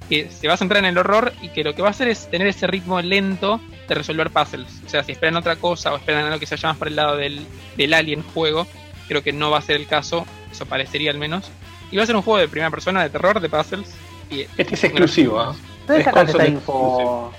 [0.10, 2.08] que se va a centrar en el horror y que lo que va a hacer
[2.08, 4.82] es tener ese ritmo lento de resolver puzzles.
[4.86, 6.96] O sea, si esperan otra cosa o esperan algo que se vaya más para el
[6.96, 7.46] lado del,
[7.78, 8.68] del Alien juego,
[9.08, 11.50] creo que no va a ser el caso, eso parecería al menos.
[11.92, 13.94] Y va a ser un juego de primera persona de terror, de puzzles.
[14.30, 15.56] Y Este es exclusivo.
[15.88, 17.32] ¿Dónde Es sacaste esta info?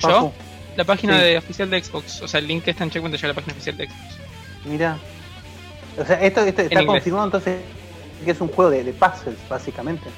[0.00, 0.32] Yo,
[0.76, 1.24] la página Sí.
[1.24, 3.34] de oficial de Xbox, o sea, el link que está en Checkpoint te lleva a
[3.34, 4.00] la página oficial de Xbox.
[4.64, 4.98] Mira.
[5.98, 6.86] O sea, esto, esto está inglés.
[6.86, 7.60] confirmado entonces
[8.24, 10.08] que es un juego de, de puzzles, básicamente.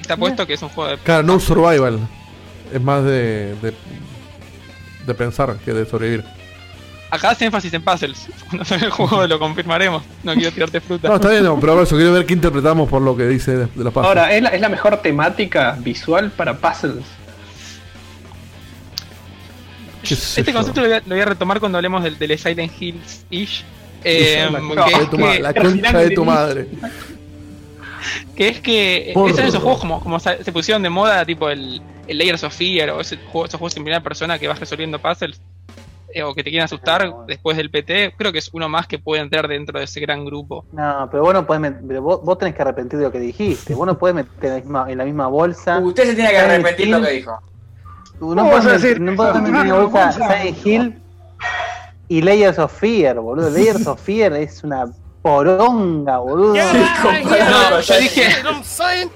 [0.00, 0.98] Está puesto que es un juego de.
[0.98, 1.98] Claro, no survival.
[2.72, 3.74] Es más de, de,
[5.06, 6.24] de pensar que de sobrevivir.
[7.10, 8.26] Acá hace énfasis en puzzles.
[8.48, 10.02] Cuando salga el juego lo confirmaremos.
[10.22, 11.08] No quiero tirarte fruta.
[11.08, 13.52] No, está bien, no, pero por eso quiero ver qué interpretamos por lo que dice
[13.56, 13.94] de, de los.
[13.96, 17.04] Ahora, ¿es la, es la mejor temática visual para puzzles.
[20.02, 22.38] ¿Qué sé Este concepto lo voy, a, lo voy a retomar cuando hablemos del, del
[22.38, 23.64] Silent Hills ish.
[24.04, 26.68] Eh, la que, concha de es tu ma- que, la concha de tu madre.
[28.36, 29.28] Que es que Porro.
[29.28, 33.00] esos esos juegos como, se pusieron de moda, tipo el, el Layers of Fear o
[33.00, 35.40] ese juego, esos juegos en primera persona que vas resolviendo puzzles
[36.14, 38.98] eh, o que te quieren asustar después del PT, creo que es uno más que
[38.98, 40.64] puede entrar dentro de ese gran grupo.
[40.72, 43.18] No, pero vos no podés met- pero vos, vos tenés que arrepentir de lo que
[43.20, 43.74] dijiste.
[43.74, 45.78] Vos no podés meter en la misma, en la misma bolsa.
[45.78, 47.38] Usted se tiene que arrepentir de lo que dijo.
[48.18, 49.00] Tú no ¿Cómo podés, meter- decir?
[49.00, 50.98] no podés meter en la bolsa Silent Hill
[52.08, 53.48] y Layers of Fear, boludo.
[53.48, 54.92] Layers of Fear es una
[55.22, 56.54] poronga, boludo.
[56.54, 59.12] No, yo dije, yo dije el Silent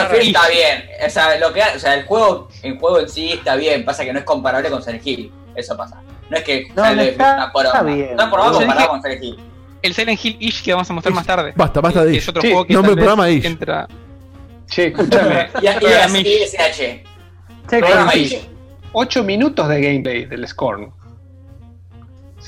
[0.00, 0.84] Ah, Hill está bien.
[1.06, 3.84] O sea, lo que, o sea, el juego, el juego en sí está bien.
[3.84, 5.32] Pasa que no es comparable con Silent Hill.
[5.54, 6.00] Eso pasa.
[6.30, 7.78] No es que No, Silent no está- es una poronga.
[7.78, 8.16] está bien.
[8.16, 9.38] No es poronga comparado con Silent Hill.
[9.82, 11.52] El Silent Hill ish que vamos a mostrar más tarde.
[11.56, 12.18] Basta, basta de Ish.
[12.18, 13.44] es otro Sí, juego que nombre del programa Ish.
[13.46, 13.86] entra.
[14.66, 15.48] Che, escúchame.
[15.62, 16.54] Y, y, Programa y Ish.
[16.54, 17.04] SH.
[17.70, 18.48] Che, Programa Ish.
[18.92, 20.92] 8 minutos de gameplay del Scorn.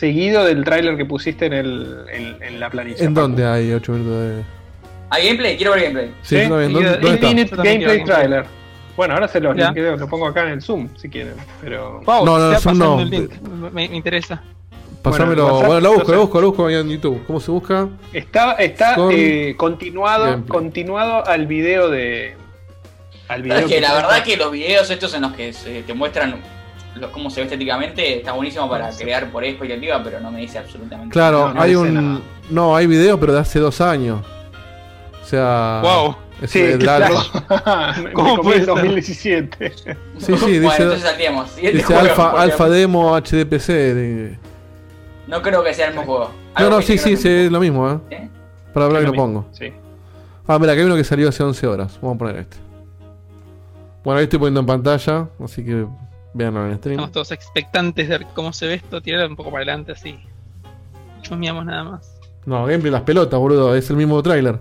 [0.01, 3.05] Seguido del tráiler que pusiste en, el, en, en la planilla.
[3.05, 4.43] ¿En dónde hay 8 minutos de.?
[5.11, 5.57] ¿Hay gameplay?
[5.59, 6.11] Quiero ver gameplay.
[6.23, 6.73] Sí, también.
[6.73, 7.57] ¿Dónde, dónde está?
[7.63, 8.45] gameplay trailer.
[8.97, 9.67] Bueno, ahora se los Ya.
[9.67, 11.35] linkeo, lo pongo acá en el Zoom si quieren.
[11.61, 12.01] Pero.
[12.07, 13.01] Wow, No, no, Zoom no.
[13.01, 13.31] el link.
[13.43, 14.43] Me, me interesa.
[15.03, 15.61] Pasámelo.
[15.61, 17.23] Bueno, lo busco, lo busco, lo busco ahí en YouTube.
[17.27, 17.87] ¿Cómo se busca?
[18.15, 20.49] Está, está eh, continuado, gameplay.
[20.49, 22.37] continuado al video de.
[23.29, 25.93] Al video Es que la verdad que los videos estos en los que se te
[25.93, 26.37] muestran
[26.97, 30.59] los, cómo se ve estéticamente está buenísimo para crear por expectativa, pero no me dice
[30.59, 31.63] absolutamente Claro, nada.
[31.63, 31.95] hay un.
[31.95, 32.21] nada.
[32.51, 34.21] No, hay video, pero de hace dos años.
[35.23, 35.81] O sea.
[35.83, 36.17] Wow.
[36.43, 37.15] Es Sí, el claro.
[38.15, 38.67] ¿Cómo ser?
[38.67, 39.73] 2017.
[39.73, 40.83] Sí, sí, bueno, dice.
[40.83, 41.51] entonces salteemos.
[41.51, 43.67] Siguiente Dice alfa, porque alfa demo HDPC.
[43.69, 44.39] de-
[45.27, 46.31] No creo que sea el mismo juego.
[46.59, 47.99] No, no, sí, sí, sí, es lo mismo, ¿eh?
[48.11, 48.17] ¿Sí?
[48.75, 49.47] Para hablar que lo lo pongo.
[49.53, 49.73] Sí.
[50.49, 51.99] Ah, mira, que hay uno que salió hace 11 horas.
[52.03, 52.57] Vamos a poner este.
[54.03, 55.87] Bueno, ahí estoy poniendo en pantalla, así que
[56.35, 56.95] veanlo en stream.
[56.95, 59.01] Estamos todos expectantes de ver cómo se ve esto.
[59.01, 60.19] Tirarlo un poco para adelante así.
[61.23, 62.17] Chusmeamos nada más.
[62.47, 63.75] No, gameplay las pelotas, boludo.
[63.75, 64.59] Es el mismo tráiler.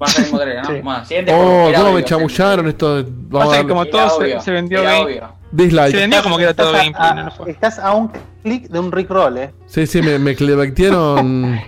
[0.00, 1.00] Va a ser el mismo trailer, ¿no?
[1.00, 1.06] Sí.
[1.08, 1.68] Siguiente juego.
[1.68, 3.02] Oh, cómo me chamullaron esto.
[3.02, 5.28] de- Vamos a Pasa que como todo se, se vendió game- obvio.
[5.50, 5.96] Se dislike.
[5.96, 7.50] vendió como que era todo Estás gameplay, a, no lo fue.
[7.50, 8.10] estás a un
[8.42, 9.50] clic de un Rickroll, eh.
[9.66, 11.58] Sí, sí, me, me clivactearon.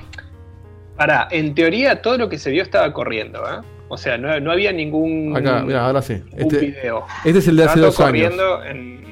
[0.97, 3.61] Pará, en teoría todo lo que se vio estaba corriendo, ¿eh?
[3.89, 6.15] O sea, no, no había ningún, Acá, mira, ahora sí.
[6.15, 7.05] ningún Este, video.
[7.25, 8.09] este es el de hace Estaba dos años.
[8.35, 9.09] corriendo en.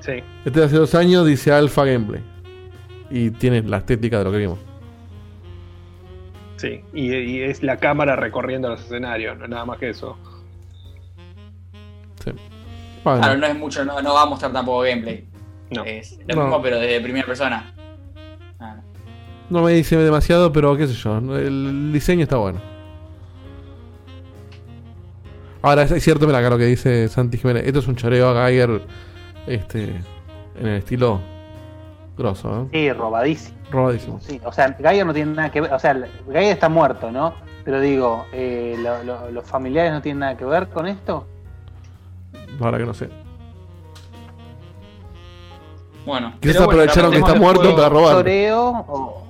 [0.00, 0.12] Sí.
[0.44, 2.22] Este de hace dos años dice Alpha Gameplay.
[3.10, 4.58] Y tiene la estética de lo que vimos.
[6.56, 10.16] Sí, y, y es la cámara recorriendo los escenarios, no nada más que eso.
[12.24, 12.32] Sí.
[13.02, 15.26] Bueno, Claro, no es mucho, no, no va a mostrar tampoco gameplay.
[15.70, 15.84] No.
[15.84, 16.42] Es lo No.
[16.42, 17.72] mismo, pero desde primera persona.
[18.58, 18.76] Ah,
[19.48, 21.16] no me dice demasiado, pero qué sé yo.
[21.36, 22.60] El diseño está bueno.
[25.62, 27.66] Ahora, es es cierto, mira acá lo que dice Santi Jiménez.
[27.66, 28.82] Esto es un choreo a Geiger.
[29.46, 30.00] Este.
[30.58, 31.20] En el estilo.
[32.16, 32.68] Grosso, ¿eh?
[32.72, 33.56] Sí, robadísimo.
[33.70, 34.20] Robadísimo.
[34.20, 35.72] Sí, o sea, Gaia no tiene nada que ver.
[35.72, 35.94] O sea,
[36.28, 37.34] Gaia está muerto, ¿no?
[37.64, 41.26] Pero digo, eh, lo- lo- ¿los familiares no tienen nada que ver con esto?
[42.60, 43.08] Ahora que no sé.
[46.04, 46.34] Bueno.
[46.40, 48.16] Quizás Pero bueno, aprovecharon que hablemos está muerto juego para robar.
[48.16, 49.26] ¿Choreo o.?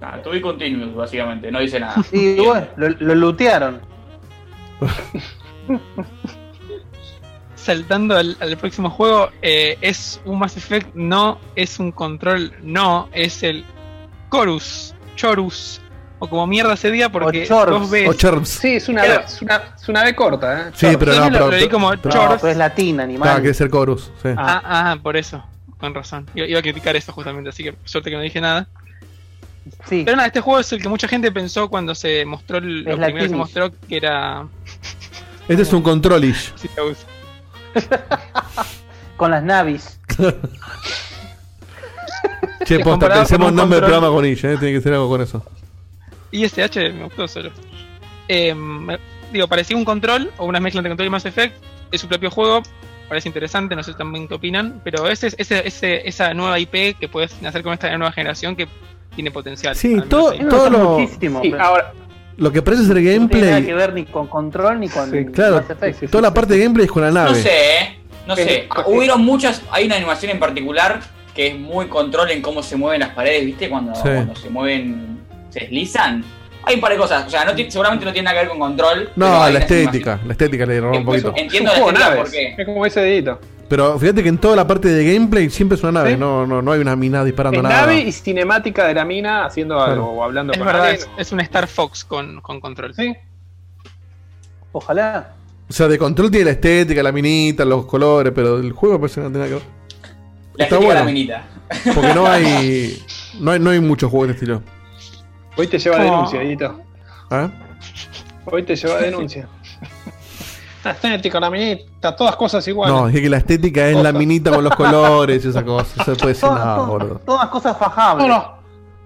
[0.00, 1.96] Ah, to be continuous, básicamente, no dice nada.
[2.12, 3.80] Y bueno, lo, lo lootearon.
[7.72, 13.10] Saltando al, al próximo juego, eh, es un Mass Effect, no, es un control, no,
[13.12, 13.62] es el
[14.32, 15.78] Chorus, Chorus,
[16.18, 17.46] o como mierda se diga porque.
[17.52, 18.48] O Chorus.
[18.48, 19.22] Sí, es una, Claro.
[19.26, 20.72] es una, es una B corta, ¿eh?
[20.74, 22.30] Sí, pero no, lo- pero, lo leí como pero- Chorus.
[22.30, 23.42] No, pero es latina, animal.
[23.42, 24.10] Que es el chorus.
[24.22, 24.30] Sí.
[24.34, 25.44] Ah, ah, por eso,
[25.78, 26.26] con razón.
[26.34, 28.66] Iba, iba a criticar esto justamente, así que suerte que no dije nada.
[29.84, 30.04] Sí.
[30.06, 32.96] Pero nada, este juego es el que mucha gente pensó cuando se mostró el, lo
[32.96, 34.46] primero que se mostró que era.
[35.46, 36.54] Este es un controlish.
[36.62, 36.70] Sí.
[39.16, 39.98] Con las navis.
[42.64, 44.56] Che, posta, pensemos nombre del programa con Ish, ¿eh?
[44.58, 45.42] Tiene que ser algo con eso.
[46.32, 47.50] ISH me gustó solo.
[48.28, 48.98] Eh, me-
[49.32, 51.56] digo, parecía un control o una mezcla entre control y Mass Effect.
[51.90, 52.62] Es su propio juego.
[53.08, 54.82] Parece interesante, no sé también qué opinan.
[54.84, 58.54] Pero ese, es- ese, ese, esa nueva IP que puedes hacer con esta nueva generación
[58.54, 58.68] que
[59.14, 59.74] tiene potencial.
[59.74, 60.34] Sí, todo,
[60.68, 61.40] lo, Muchísimo.
[61.40, 61.92] Sí, pero ahora,
[62.38, 63.28] lo que parece ser no tiene nada
[63.60, 63.74] que gameplay.
[63.74, 66.10] ver ni con control ni con Claro, Mass Effect.
[66.10, 67.34] toda la parte de gameplay es con la No nave.
[67.42, 67.98] sé, ¿eh?
[68.26, 68.68] No sé.
[68.86, 69.62] Hubieron muchas.
[69.70, 71.00] Hay una animación en particular
[71.34, 73.68] que es muy control en cómo se mueven las paredes, ¿viste?
[73.68, 74.02] Cuando, Sí.
[74.02, 75.18] cuando se mueven.
[75.50, 76.24] se deslizan.
[76.64, 77.26] Hay un par de cosas.
[77.26, 79.10] O sea, no seguramente no tiene nada que ver con control.
[79.16, 80.20] No, la estética.
[80.26, 81.32] La estética le robó un poquito.
[81.36, 82.22] Entiendo es la un estética naves.
[82.22, 82.54] porque.
[82.58, 83.40] Es como ese dedito.
[83.68, 86.12] Pero fíjate que en toda la parte de gameplay siempre es una nave.
[86.12, 86.16] Sí.
[86.18, 87.82] No, no, no hay una mina disparando Es nada.
[87.82, 89.92] nave y cinemática de la mina haciendo Claro.
[89.92, 91.08] algo o hablando Es con verdad, alguien.
[91.18, 92.94] es, es un Star Fox con, con control.
[92.94, 93.14] Sí.
[94.72, 95.34] Ojalá.
[95.68, 99.20] O sea, de control tiene la estética, la minita, los colores, pero el juego parece
[99.20, 99.78] que no tiene nada que ver.
[100.54, 101.04] La Está estética de la bueno.
[101.04, 101.46] minita.
[101.94, 103.02] Porque no hay,
[103.40, 103.58] no hay.
[103.60, 104.62] No hay muchos juegos de este estilo.
[105.56, 106.02] Hoy te lleva Oh.
[106.02, 106.80] denuncia, Edito.
[107.30, 107.50] ¿Ah?
[108.46, 109.46] Hoy te lleva denuncia.
[110.84, 112.94] La estética, la minita, todas cosas iguales.
[112.94, 116.02] No, es que la estética es la minita con los colores y esa cosa.
[116.02, 117.20] Eso puede ser Todas, nada, todas- boludo.
[117.26, 118.26] todas cosas fajables.
[118.28, 118.58] No, no.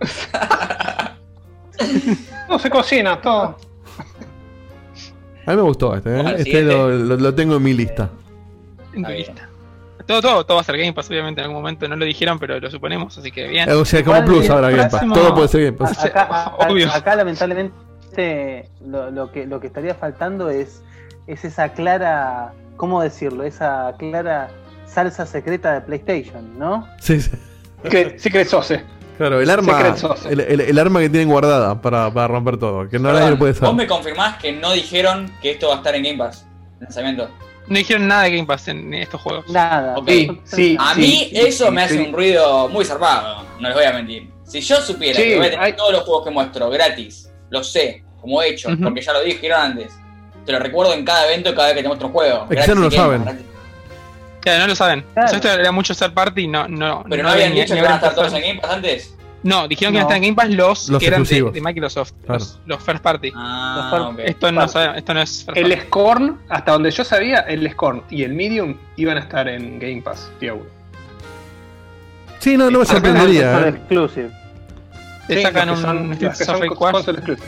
[2.49, 3.57] no se cocina, todo.
[5.45, 6.35] A mí me gustó este, ¿eh?
[6.39, 8.09] Este lo, lo- lo tengo en mi lista.
[8.95, 9.49] En tu lista.
[10.07, 12.39] Todo, todo, todo va a ser Game Pass, obviamente en algún momento no lo dijeron,
[12.39, 13.69] pero lo suponemos, así que bien.
[13.69, 15.01] Eh, O sea, como plus ahora Game Pass.
[15.13, 16.05] Todo puede ser Game Pass.
[16.05, 16.91] Acá, acá- Obvio.
[16.93, 20.83] acá, lamentablemente lo, lo que, lo que estaría faltando es,
[21.27, 23.45] es esa clara, ¿cómo decirlo?
[23.45, 24.49] Esa clara
[24.87, 26.87] salsa secreta de PlayStation, ¿no?
[27.01, 27.31] Sí, sí.
[28.17, 28.83] Secret, Sauce.
[29.19, 30.29] Claro, el arma, Secret Sauce.
[30.33, 32.89] el, el- el arma que tienen guardada para, para romper todo.
[32.89, 33.75] Que no Perdón, nadie lo puede ¿Vos saber.
[33.75, 36.47] me confirmás que no dijeron que esto va a estar en Game Pass?
[36.81, 37.29] Lanzamiento.
[37.69, 39.49] No dijeron nada de Game Pass en estos juegos.
[39.51, 39.97] Nada.
[39.97, 40.09] Ok.
[40.09, 40.77] Sí, sí.
[40.79, 43.93] A mí sí, eso sí, me hace un ruido muy zarpado, no les voy a
[43.93, 44.31] mentir.
[44.45, 47.31] Si yo supiera Sí, que voy a tener hay- todos los juegos que muestro gratis,
[47.51, 49.93] lo sé, como he hecho, porque ya lo dijeron antes.
[50.47, 52.47] Te lo recuerdo en cada evento, cada vez que te muestro un juego.
[52.51, 53.19] Es que ya no lo Game saben.
[53.25, 53.47] Pass, gratis.
[54.41, 55.05] Claro, no lo saben.
[55.13, 55.27] Claro.
[55.27, 57.61] O sea, esto era mucho third party y no, no, Pero no, había habían ni-
[57.61, 58.41] dicho ni que van a estar todos en.
[58.43, 59.15] Game Pass antes.
[59.45, 61.53] No, dijeron que iban a estar en Game Pass los, Los que eran de, exclusivos.
[61.53, 62.39] de Microsoft, Claro.
[62.41, 63.33] los, los first party.
[63.37, 64.19] Ah, ok.
[64.21, 65.87] Esto, no, sabe- esto no es first El party.
[65.87, 70.03] Scorn, hasta donde yo sabía, el Scorn y el Medium iban a estar en Game
[70.03, 70.31] Pass.
[70.41, 70.61] Tío.
[72.39, 73.61] Sí, no, no me sorprendería.
[73.61, 73.69] ¿eh?
[73.71, 74.31] exclusive.
[75.29, 77.43] Te Sí, sacan los que son- un los Streets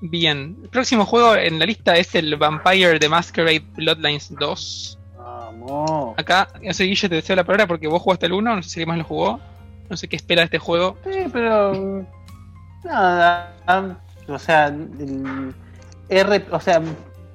[0.00, 0.56] Bien.
[0.62, 4.98] El próximo juego en la lista es el Vampire the Masquerade Bloodlines 2.
[5.16, 6.14] Vamos.
[6.16, 8.70] Acá, no sé, Guille, te deseo la palabra porque vos jugaste el 1, no sé
[8.70, 9.40] si más lo jugó.
[9.90, 10.96] No sé qué espera de este juego.
[11.04, 12.06] Sí, pero.
[12.84, 13.54] Nada.
[14.28, 15.54] O sea, el
[16.10, 16.82] R, o sea,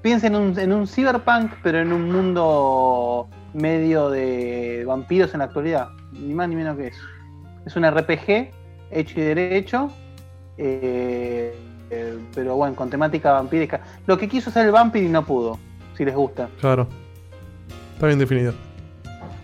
[0.02, 5.46] piensa en un, en un cyberpunk, pero en un mundo medio de vampiros en la
[5.46, 5.90] actualidad.
[6.12, 7.02] Ni más ni menos que eso.
[7.66, 8.52] Es un RPG
[8.92, 9.92] hecho y derecho.
[10.58, 11.56] eh,
[11.94, 13.82] eh, pero bueno, con temática vampírica.
[14.08, 15.60] Lo que quiso hacer el Vampire y no pudo,
[15.98, 16.50] si les gusta.
[16.60, 16.88] Claro.
[17.94, 18.54] Está bien definido.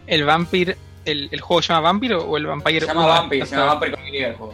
[0.08, 3.10] ¿El Vampire, el, el juego se llama Vampire o el Vampire Se llama uno?
[3.10, 4.54] Vampire, se llama Vampire con el juego.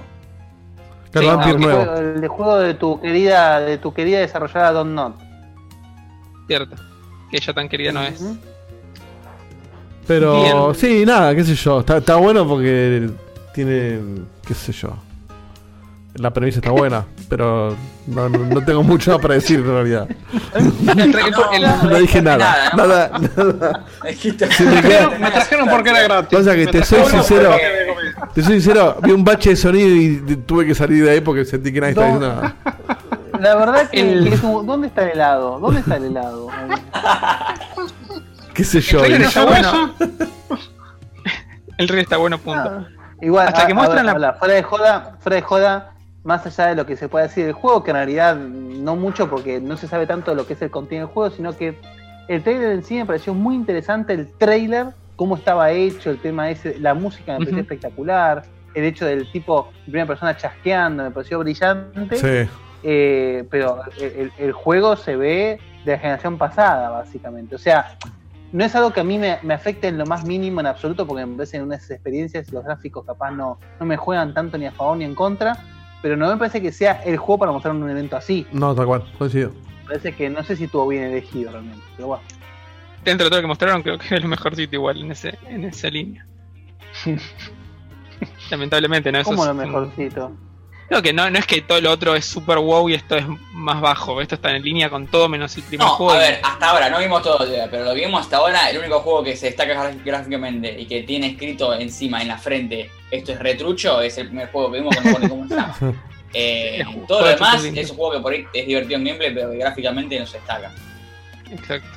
[1.14, 1.86] Sí, el, nuevo.
[1.86, 5.16] juego, el de juego de tu querida, de tu querida desarrollada Don't Not.
[6.48, 6.76] Cierto.
[7.32, 8.22] Que ella tan querida no es.
[10.06, 10.76] Pero Bien.
[10.76, 11.80] sí, nada, qué sé yo.
[11.80, 13.10] Está, está bueno porque
[13.54, 14.00] tiene.
[14.46, 14.94] qué sé yo.
[16.16, 17.76] La premisa está buena, pero
[18.08, 20.08] no, no- no tengo mucho más para decir en realidad.
[20.54, 22.70] El- el- No dije nada.
[22.74, 22.86] ¿no?
[22.88, 23.86] Nada, nada.
[25.20, 26.40] Me trajeron porque era gratis.
[26.40, 27.52] Pasa que te soy sincero.
[28.34, 31.44] Te soy sincero, vi un bache de sonido y tuve que salir de ahí porque
[31.44, 32.14] sentí que nadie estaba No.
[32.20, 32.56] diciendo nada.
[33.40, 35.60] La verdad que, El- que es un- ¿dónde está el helado?
[35.60, 36.48] ¿Dónde está el helado?
[38.54, 39.00] Qué sé yo.
[39.00, 39.94] trailer y- está bueno.
[41.78, 42.62] El rey está bueno, punto.
[42.74, 42.88] Ah,
[43.22, 45.92] Igual, Hasta a- que a muestran ver, la- habla, fuera de joda, fuera de joda,
[46.26, 49.30] más allá de lo que se puede decir del juego, que en realidad no mucho
[49.30, 51.80] porque no se sabe tanto de lo que es el contenido del juego, sino que
[52.28, 56.50] el trailer en sí me pareció muy interesante, el trailer, cómo estaba hecho, el tema
[56.50, 58.44] ese, la música me pareció espectacular.
[58.74, 62.18] el hecho del tipo en primera persona chasqueando me pareció brillante.
[62.18, 62.50] Sí.
[62.84, 67.56] Eh, pero el, el- el juego se ve de la generación pasada, básicamente.
[67.56, 67.98] O sea,
[68.52, 71.06] no es algo que a mí me, me afecte en lo más mínimo en absoluto,
[71.08, 74.66] porque me parece en unas experiencias los gráficos capaz no, no me juegan tanto ni
[74.66, 75.58] a favor ni en contra,
[76.06, 78.46] pero no me parece que sea el juego para mostrar un evento así.
[78.52, 79.50] No, tal cual, coincido.
[79.82, 82.24] Me parece que no sé si estuvo bien elegido realmente, pero bueno.
[83.04, 85.36] Dentro de todo lo que mostraron, creo que es el mejor sitio igual en, ese,
[85.50, 86.24] en esa línea.
[88.52, 89.18] Lamentablemente, ¿no?
[89.18, 90.32] Eso ¿Cómo es lo un- mejorcito?
[90.88, 93.26] Creo que no, no es que todo lo otro es super wow y esto es
[93.52, 94.22] más bajo.
[94.22, 96.12] Esto está en línea con todo menos el primer No, juego.
[96.14, 97.40] a ver, hasta ahora, no vimos todo
[97.72, 101.28] pero lo vimos hasta ahora, el único juego que se destaca gráficamente y que tiene
[101.28, 105.28] escrito encima, en la frente, esto es retrucho, es el primer juego que vimos, pone
[105.30, 105.76] cómo se llama.
[106.34, 109.52] Eh, todo lo demás es un juego que por ahí es divertido en gameplay, pero
[109.52, 110.72] que gráficamente no se destaca.
[111.50, 111.88] Exacto.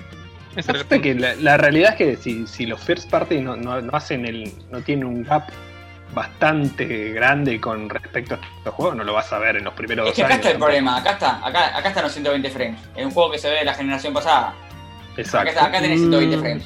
[0.55, 3.97] Pasa que la, la realidad es que si, si los first party no, no, no
[3.97, 4.53] hacen el.
[4.71, 5.49] no tienen un gap
[6.15, 10.05] bastante grande con respecto a estos juegos, no lo vas a ver en los primeros
[10.07, 10.47] Es dos que acá años.
[10.47, 12.81] está el problema, acá está, acá, acá están los 120 frames.
[12.97, 14.55] Es un juego que se ve de la generación pasada.
[15.17, 15.39] Exacto.
[15.39, 16.41] Acá, está, acá tenés 120 Mm.
[16.41, 16.65] frames.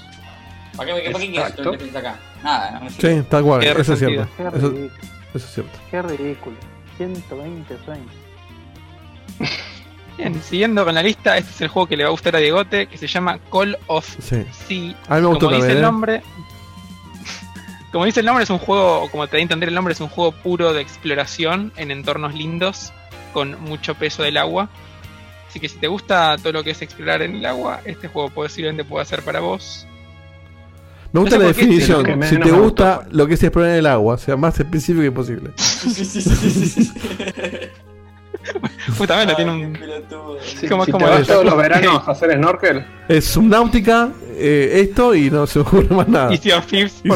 [0.76, 1.62] ¿Para qué, para qué quieres Exacto.
[1.62, 2.18] 120 frames acá?
[2.42, 2.90] Nada, no me.
[2.90, 4.28] Sí, tal cual, eso es cierto.
[4.36, 4.42] Qué
[5.34, 5.78] Eso, es cierto.
[5.90, 6.56] Qué ridículo.
[6.98, 8.06] 120 frames.
[10.18, 12.38] Bien, siguiendo con la lista, este es el juego que le va a gustar a
[12.38, 14.44] Diegote, que se llama Call of Sí.
[14.52, 14.94] Sea.
[15.08, 15.82] A mí me gustó como dice el ¿eh?
[15.82, 16.22] nombre.
[17.92, 20.00] Como dice el nombre, es un juego, como te da a entender el nombre, es
[20.00, 22.90] un juego puro de exploración en entornos lindos,
[23.34, 24.70] con mucho peso del agua.
[25.48, 28.30] Así que si te gusta todo lo que es explorar en el agua, este juego
[28.30, 29.86] posiblemente pueda ser para vos.
[31.12, 32.04] Me gusta No sé la qué, definición.
[32.04, 35.50] que Si te gusta lo que es explorar en el agua, sea más específico posible.
[38.98, 39.78] Justamente tiene un.
[40.42, 44.80] Si, como- si como te vas todos los veranos a hacer snorkel, Es subnáutica, eh,
[44.88, 46.32] esto y no se ocurre más nada.
[46.32, 47.08] Y Sea of Thieves, sí.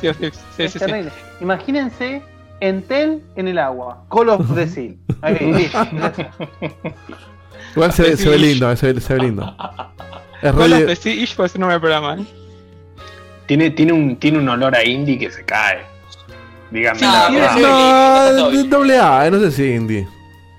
[0.00, 0.84] Sí, sí, sí.
[1.40, 2.22] Imagínense
[2.60, 4.04] Entel en el agua.
[4.10, 4.92] Call of the Sea.
[5.22, 5.78] Ahí, listo.
[7.76, 9.56] Igual se, ve- se ve lindo, se ve, se ve lindo.
[10.42, 12.16] Es Call of the Sea Ish puede ser nombre del programa.
[12.20, 12.24] ¿eh?
[13.46, 15.82] tiene, tiene, un, tiene un olor a indie que se cae.
[16.74, 17.54] Díganme Sí, la sí, verdad.
[17.54, 17.62] sí.
[17.62, 20.06] No, de- doble A, eh, no sé si indie.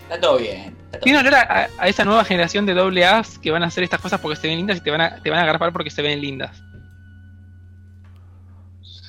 [0.04, 0.74] Está todo bien.
[1.04, 4.00] Tiene olor a, a esa nueva generación de doble A's que van a hacer estas
[4.00, 6.02] cosas porque se ven lindas y te van a, te van a agarrar porque se
[6.02, 6.58] ven lindas.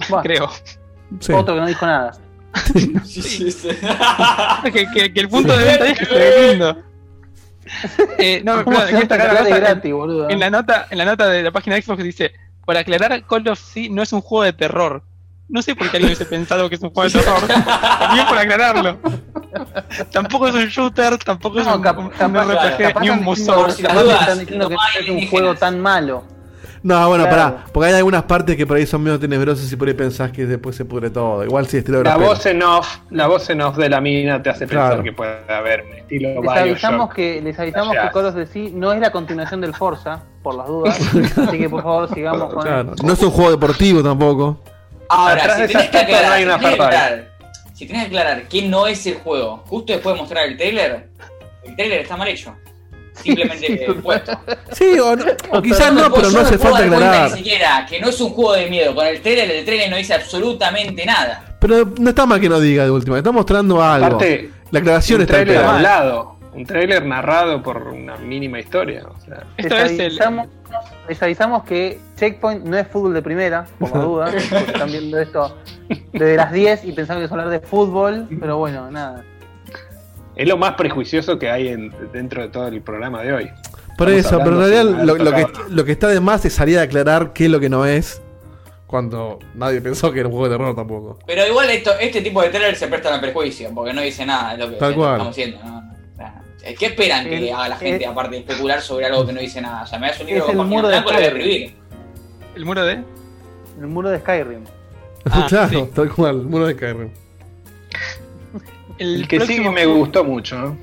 [0.09, 0.51] Bueno, Creo.
[1.21, 1.33] Sí.
[1.33, 2.13] Otro que no dijo nada.
[4.73, 6.83] que, que- que el punto de venta es que se ve lindo.
[8.19, 10.29] Eh, no, ¿Cómo perdón, se gratis, boludo?
[10.31, 12.33] En la nota, en la nota de la página de Xbox dice,
[12.65, 15.03] por aclarar, Call of Sea no es un juego de terror.
[15.49, 17.41] No sé por qué alguien hubiese pensado que es un juego de terror.
[17.99, 18.99] También por aclararlo.
[20.13, 23.25] tampoco es un shooter, tampoco es No, un, cap- un capaz- RPG, capaz ni un
[23.25, 26.25] diciendo- capaz están diciendo que es un juego tan malo.
[26.83, 27.55] No, bueno, Claro.
[27.55, 30.31] pará, porque hay algunas partes que por ahí son medio tenebrosas y por ahí pensás
[30.31, 31.43] que después se pudre todo.
[31.45, 32.29] Igual sí, estilo La europeo.
[32.29, 35.37] voz en off, la voz en off de la mina te hace pensar que puede
[35.53, 36.59] haber un estilo Les Bioshock.
[36.59, 40.55] avisamos que, les avisamos que of the Sea no es la continuación del Forza, por
[40.55, 41.01] las dudas.
[41.49, 44.61] así que por favor sigamos con Claro, No es un juego deportivo tampoco.
[45.09, 47.29] Ahora, Atrás si esa que aclarar, no hay si tenés que aclarar,
[47.75, 51.09] si tenés que aclarar que no es el juego, justo después de mostrar el trailer,
[51.65, 52.55] el trailer está mal hecho.
[53.15, 54.39] Simplemente puesto.
[54.73, 57.31] Sí, o, no- o quizás no, pero no hace falta Ni aclarar.
[57.31, 58.95] siquiera que no es un juego de miedo.
[58.95, 61.57] Con el trailer, el trailer no dice absolutamente nada.
[61.61, 64.07] Pero no está mal que no diga de última, está mostrando algo.
[64.07, 69.05] Aparte, la aclaración un está trailer hablado, un trailer narrado por una mínima historia.
[69.09, 70.19] O sea, Esto es el-
[71.09, 75.19] les avisamos que Checkpoint no es fútbol de primera, por la duda, porque están viendo
[75.19, 75.57] esto
[76.13, 79.25] desde las 10 y pensaban que es hablar de fútbol, pero bueno, nada.
[80.35, 83.51] es lo más prejuicioso que hay en- dentro de todo el programa de hoy.
[83.97, 86.79] Por Estamos eso, pero en realidad lo, que, lo que está de más es salir
[86.79, 88.21] a aclarar qué es lo que no es.
[88.87, 91.19] Cuando nadie pensó que era un juego de terror tampoco.
[91.27, 94.53] Pero igual esto, este tipo de trailer se prestan al perjuicio, porque no dice nada
[94.53, 95.13] de lo que Tal cual.
[95.13, 95.59] estamos haciendo.
[95.65, 95.96] ¿no?
[96.67, 99.33] Sea, ¿Qué esperan que El- haga la gente, el- aparte de especular sobre algo que
[99.33, 99.83] no dice nada?
[99.83, 101.73] O sea, me das un libro con el muro de Skyrim.
[102.57, 102.93] ¿El muro de?
[103.81, 104.65] El muro de Skyrim.
[105.31, 105.91] Ah, claro, sí.
[105.95, 107.11] tal cual, muro de Skyrim.
[108.99, 110.59] El, El que sí próximo me juego- gustó mucho.
[110.59, 110.77] ¿no?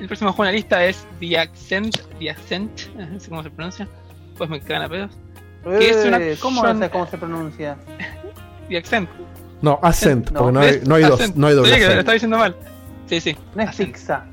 [0.00, 1.96] El próximo juego en la lista es The Accent.
[2.18, 3.88] The Accent, eh, no sé cómo se pronuncia.
[4.38, 5.10] Pues me cagan a pedos.
[5.64, 7.76] Que es una Eh, ¿Cómo no sé cómo se pronuncia?
[8.68, 9.08] The Accent.
[9.62, 10.86] No, Ascent, No, porque no hay, ¿Ves?
[10.88, 11.36] no hay dos, Accent.
[11.36, 12.56] no hay doble Sabía que lo estaba diciendo mal.
[13.06, 13.36] Sí, sí.
[13.54, 14.26] No es pizza.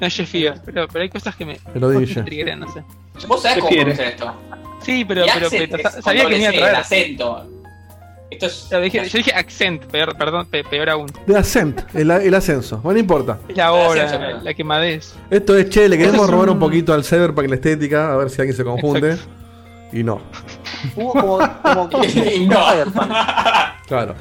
[0.00, 2.22] No es Sheffield, pero, pero hay cosas que me, Pero me dije.
[2.24, 2.82] triggeran, no sé.
[3.26, 4.34] Vos sabés ¿Qué cómo pronunciar esto.
[4.82, 7.46] Sí, pero, accent con sabía que me iba a el acento.
[8.30, 8.66] Esto es.
[8.70, 11.10] Pero dije- yo dije accent, peor, perdón, pe- peor aún.
[11.26, 12.78] De Ascent, el, el ascenso.
[12.78, 13.38] Bueno, no importa.
[13.48, 14.40] Es la hora, claro.
[14.42, 15.14] la quemadez.
[15.30, 16.54] Esto es che, le queremos robar un...
[16.54, 19.18] un- poquito al Cyberpunk la estética, a ver si alguien se confunde.
[19.92, 20.20] Y no.
[20.94, 21.38] Hubo como,
[22.34, 22.70] Y no.
[22.70, 23.12] Cyberpunk.
[23.88, 24.14] Claro.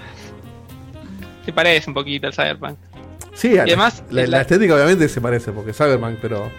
[1.45, 2.77] se parece un poquito al Cyberpunk.
[3.33, 6.49] Sí, Y además, la, la- la estética obviamente se parece, porque es Cyberpunk, pero.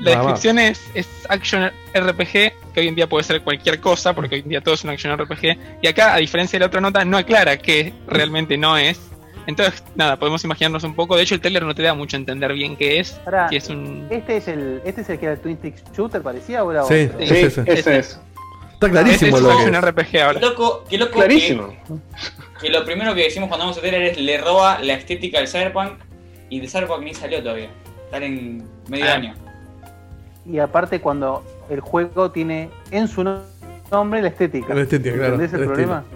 [0.00, 0.42] La Nada más.
[0.42, 2.32] descripción es, es Action RPG,
[2.74, 4.90] que hoy en día puede ser cualquier cosa, porque hoy en día todo es un
[4.90, 5.56] Action RPG.
[5.80, 9.00] Y acá, a diferencia de la otra nota, no aclara que realmente no es.
[9.46, 11.16] Entonces, nada, podemos imaginarnos un poco.
[11.16, 13.18] De hecho, el trailer no te da mucho a entender bien qué es.
[13.48, 14.06] Si es un.
[14.10, 16.82] ¿Este es el este es el que era el Twin Stick Shooter, parecía o era
[16.82, 17.20] Sí, otro?
[17.20, 17.62] es ese.
[17.66, 18.20] ese es.
[18.74, 19.90] Está clarísimo Este es lo un que Action es.
[20.12, 20.40] RPG ahora.
[20.40, 21.68] Qué loco, qué loco Clarísimo.
[21.68, 21.76] Que,
[22.60, 25.48] que lo primero que decimos cuando vamos a trailer es le roba la estética del
[25.48, 25.92] Cyberpunk
[26.48, 27.70] y de Cyberpunk ni salió todavía.
[28.06, 29.14] Están en medio Ah.
[29.14, 29.34] año.
[30.46, 33.42] Y aparte cuando el juego tiene en su no-
[33.90, 34.74] nombre la estética.
[34.74, 36.04] La estética, claro, ¿Entendés el, el problema?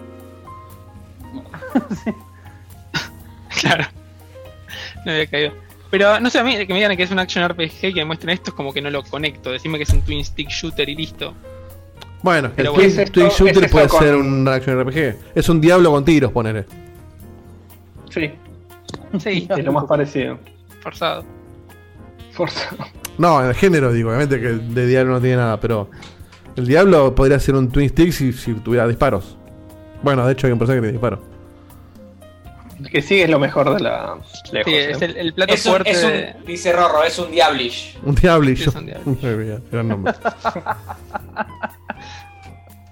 [3.60, 3.84] Claro.
[5.04, 5.52] No había caído.
[5.90, 8.00] Pero no sé, a mí que me digan que es un action RPG y que
[8.00, 9.50] me muestren esto es como que no lo conecto.
[9.50, 11.34] Decime que es un twin stick shooter y listo.
[12.23, 12.89] Bueno, Pero el bueno.
[12.89, 15.16] Twin, ¿Es esto- Twin es Shooter eso puede con- ser un Action RPG.
[15.34, 16.65] Es un diablo con tiros, ponele.
[18.10, 18.31] Sí,
[19.18, 20.39] Sí, es lo más parecido.
[20.82, 21.24] forzado.
[22.32, 22.76] Forzado.
[23.18, 25.90] No, en el género, digo, obviamente que el de diablo no tiene nada, pero.
[26.57, 29.36] El diablo podría ser un Twin Stick si, si tuviera disparos.
[30.02, 31.20] Bueno, de hecho hay un personaje que tiene disparos.
[32.81, 34.16] El que sigue es lo mejor de la.
[34.52, 34.90] Lejos, Sí, ¿eh?
[34.90, 37.99] es el, el plato Es un, fuerte es un- de- dice Rorro, es un Diablish.
[38.05, 38.70] Un diablillo.
[38.70, 40.12] Sí, es un bien, gran nombre.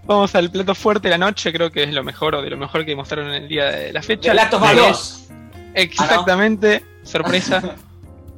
[0.08, 2.56] Vamos al plato fuerte de la noche, creo que es lo mejor o de lo
[2.56, 4.30] mejor que mostraron en el día de la fecha.
[4.30, 4.88] The Last of Us Que 2.
[4.90, 5.30] es
[5.74, 7.62] Exactamente, sorpresa.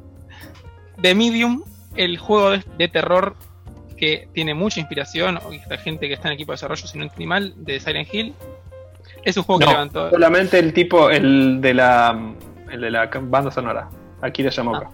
[1.01, 1.63] The Medium,
[1.95, 3.35] el juego de, de terror
[3.97, 6.97] que tiene mucha inspiración, o esta gente que está en el equipo de desarrollo, si
[6.97, 8.33] no entendí mal, de Silent Hill.
[9.23, 10.09] Es un juego que No, levantó.
[10.09, 12.33] solamente el tipo, el de la.
[12.69, 13.89] El de la banda sonora.
[14.21, 14.89] Akira Yamaoka.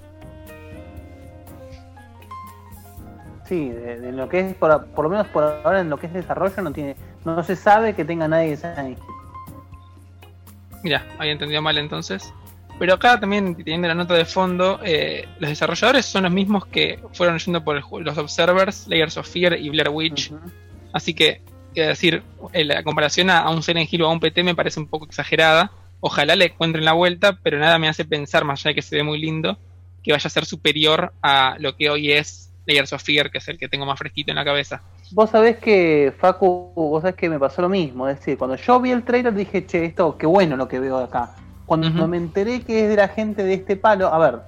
[3.48, 6.08] Sí, de, de lo que es por, por lo menos por ahora en lo que
[6.08, 6.96] es desarrollo no tiene
[7.28, 8.98] no se sabe que tenga nadie que sea ahí.
[10.84, 12.34] Mira, había entendido mal entonces.
[12.80, 17.00] Pero acá también, teniendo la nota de fondo, eh, los desarrolladores son los mismos que
[17.14, 20.32] fueron yendo por el los Observers, Layers of Fear y Blair Witch.
[20.94, 21.42] Así que,
[21.74, 24.56] es decir, eh, la comparación a, a un Silent Hill o a un PT me
[24.56, 25.72] parece un poco exagerada.
[26.00, 28.96] Ojalá le encuentren la vuelta, pero nada me hace pensar, más allá de que se
[28.96, 29.58] ve muy lindo,
[30.04, 33.48] que vaya a ser superior a lo que hoy es Layers of Fear, que es
[33.48, 34.82] el que tengo más fresquito en la cabeza.
[35.12, 38.08] Vos sabés que, Facu, vos sabés que me pasó lo mismo.
[38.08, 40.98] Es decir, cuando yo vi el trailer dije, che, esto, qué bueno lo que veo
[40.98, 41.36] acá.
[41.66, 44.40] Cuando me enteré que es de la gente de este palo, a ver,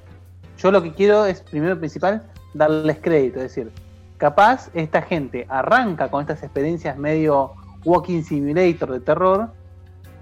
[0.57, 2.23] yo lo que quiero es, primero y principal,
[2.53, 3.38] darles crédito.
[3.38, 3.72] Es decir,
[4.17, 7.53] capaz esta gente arranca con estas experiencias medio
[7.85, 9.51] walking simulator de terror,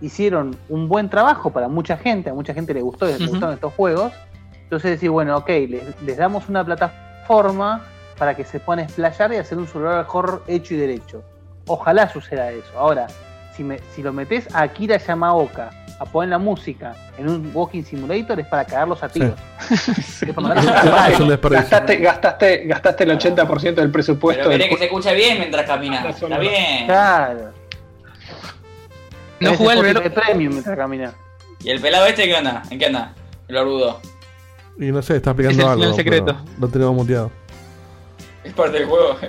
[0.02, 3.30] hicieron un buen trabajo para mucha gente, a mucha gente le gustó, le Ujú.
[3.30, 4.14] gustaron estos juegos.
[4.64, 7.07] Entonces decir, bueno, ok, les, les damos una plataforma
[8.18, 11.24] para que se puedan explayar y hacer un survival horror hecho y derecho.
[11.68, 12.72] Ojalá suceda eso.
[12.78, 13.08] Ahora,
[13.56, 17.84] si, me, si lo metes a Akira Yamaoka a poner la música en un walking
[17.84, 19.34] simulator es para cagarlos a tiros.
[20.38, 20.62] Madre.
[21.28, 21.50] desperdicio.
[21.50, 25.00] Gastaste, gastaste, gastaste el 80% del presupuesto Pero del querés que se juego.
[25.00, 26.06] escucha bien mientras caminas.
[26.06, 26.86] Está bien.
[26.86, 27.52] Claro.
[29.40, 31.14] No jugué ver- Premium mientras caminas.
[31.64, 32.62] ¿Y el pelado este qué onda?
[32.70, 33.14] ¿En qué anda?
[33.48, 34.00] El orbudo.
[34.80, 35.96] Y no sé, está explicando Es el algo.
[35.96, 36.36] secreto.
[36.60, 37.32] Lo tenemos muteado.
[38.44, 39.16] Es parte del juego.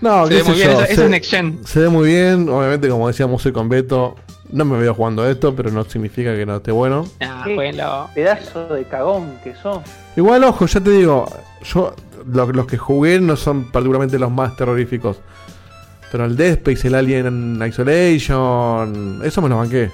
[0.00, 1.60] No, Se qué ve sé muy bien, yo, eso- eso se- es Next Gen.
[1.64, 4.16] Se ve muy bien, obviamente, como decíamos hoy con Beto.
[4.50, 7.06] No me veo jugando esto, pero no significa que no esté bueno.
[7.20, 8.08] Ah, jueguenlo.
[8.12, 9.78] Pedazo de cagón que sos.
[10.16, 11.26] Igual, ojo, ya te digo,
[11.62, 11.94] yo
[12.26, 15.18] lo- los que jugué no son particularmente los más terroríficos.
[16.10, 19.88] Pero el Dead Space, el Alien Isolation, eso me lo banqué.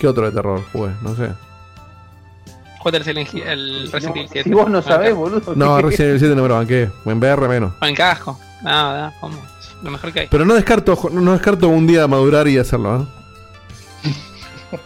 [0.00, 0.90] ¿Qué otro de terror jugué?
[1.02, 1.30] No sé.
[2.86, 4.48] Juega el, Silent Hill- el Resident Evil 7.
[4.48, 5.54] Si vos no sabés, boludo.
[5.56, 5.82] No, ¿qué?
[5.82, 6.88] Resident Evil 7 no me lo banqué.
[7.04, 7.72] En VR menos.
[7.96, 8.38] Casco.
[8.62, 9.36] Nada, ¿cómo?
[9.60, 10.26] Es Lo mejor que hay.
[10.30, 13.06] Pero no descarto, no descarto un día madurar y hacerlo, ¿eh?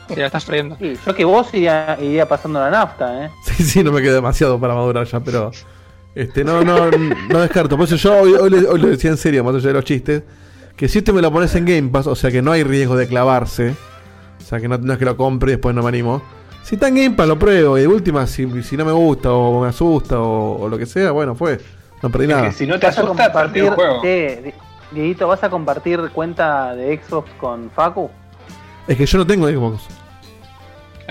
[0.09, 0.77] Te la estás perdiendo.
[0.79, 3.31] Sí, yo que vos iría, iría pasando la nafta, ¿eh?
[3.45, 5.51] Sí, sí, no me queda demasiado para madurar ya, pero.
[6.15, 7.77] Este, no, no, no descarto.
[7.77, 10.23] Por eso yo hoy, hoy lo decía en serio, más allá de los chistes.
[10.77, 12.97] Que si este me lo pones en Game Pass, o sea que no hay riesgo
[12.97, 13.75] de clavarse.
[14.41, 16.23] O sea que no, no es que lo compre y después no me animo.
[16.71, 17.77] Si está en Game Pass lo pruebo.
[17.77, 20.87] Y de última, si, si no me gusta o me asusta o, o lo que
[20.87, 21.59] sea, bueno, fue.
[22.01, 22.53] No perdí nada.
[22.53, 24.01] Si no te Vas a asusta, perdí el compartir, juego.
[24.05, 24.55] eh,
[24.93, 28.09] Dieguito, ¿vas a compartir cuenta de Xbox con Facu?
[28.87, 29.83] Es que yo no tengo Xbox.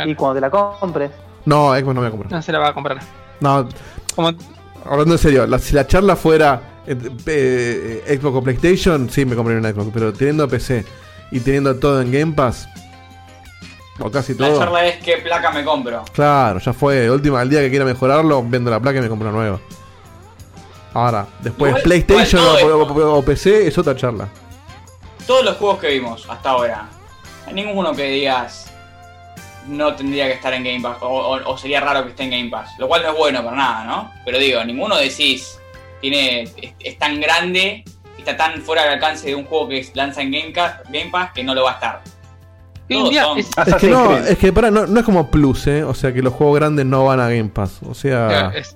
[0.05, 1.11] Y cuando te la compres,
[1.43, 2.31] No, Xbox no me voy a comprar.
[2.31, 2.99] No se la va a comprar.
[3.41, 3.67] No,
[4.85, 6.95] hablando en serio, la- si la charla fuera eh,
[7.27, 9.91] eh, Xbox o PlayStation, sí me compraría una Xbox.
[9.93, 10.85] Pero teniendo PC
[11.31, 12.67] y teniendo todo en Game Pass,
[13.99, 16.03] o casi La charla es qué placa me compro.
[16.13, 17.09] Claro, ya fue.
[17.09, 19.59] Última, el día que quiera mejorarlo, vendo la placa y me compro una nueva.
[20.93, 24.27] Ahora, después Igual- PlayStation igual o, o- o PC es otra charla.
[25.27, 26.87] Todos los juegos que vimos hasta ahora,
[27.45, 28.65] Hay ninguno que digas
[29.67, 32.71] no tendría que estar en Game Pass o, sería raro que esté en Game Pass.
[32.79, 34.11] Lo cual no es bueno para nada, ¿no?
[34.25, 35.59] Pero digo, ninguno decís
[36.01, 37.83] tiene es, es tan grande,
[38.17, 41.43] está tan fuera del alcance de un juego que lanza en Game, Game Pass que
[41.43, 42.01] no lo va a estar.
[42.89, 43.37] Son-
[43.67, 45.83] Es que no, es que pará, no, no es como Plus, ¿eh?
[45.83, 47.79] O sea que los juegos grandes no van a Game Pass.
[47.87, 48.75] O sea, es-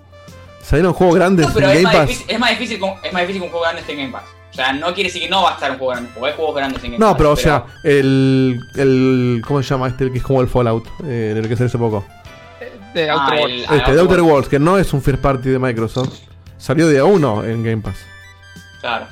[0.61, 2.07] salieron juegos grandes No, pero en es Game más, Pass.
[2.09, 4.11] difícil, es, más difícil, con- es más difícil que un juego grande esté en Game
[4.11, 4.23] Pass.
[4.51, 6.35] O sea, no quiere decir que no va a estar un juego grande, porque hay
[6.35, 7.17] juegos grandes en Game No, Pass.
[7.17, 9.41] pero o sea, el, el.
[9.47, 10.03] ¿Cómo se llama este?
[10.03, 12.05] El que es como el Fallout, eh, el que salió hace poco.
[12.93, 13.65] De Ah, Outer Worlds.
[13.67, 16.19] ah, Este, de Outer Worlds, que no es un first party de Microsoft.
[16.59, 17.95] Salió día uno en Game Pass.
[18.79, 19.07] Claro.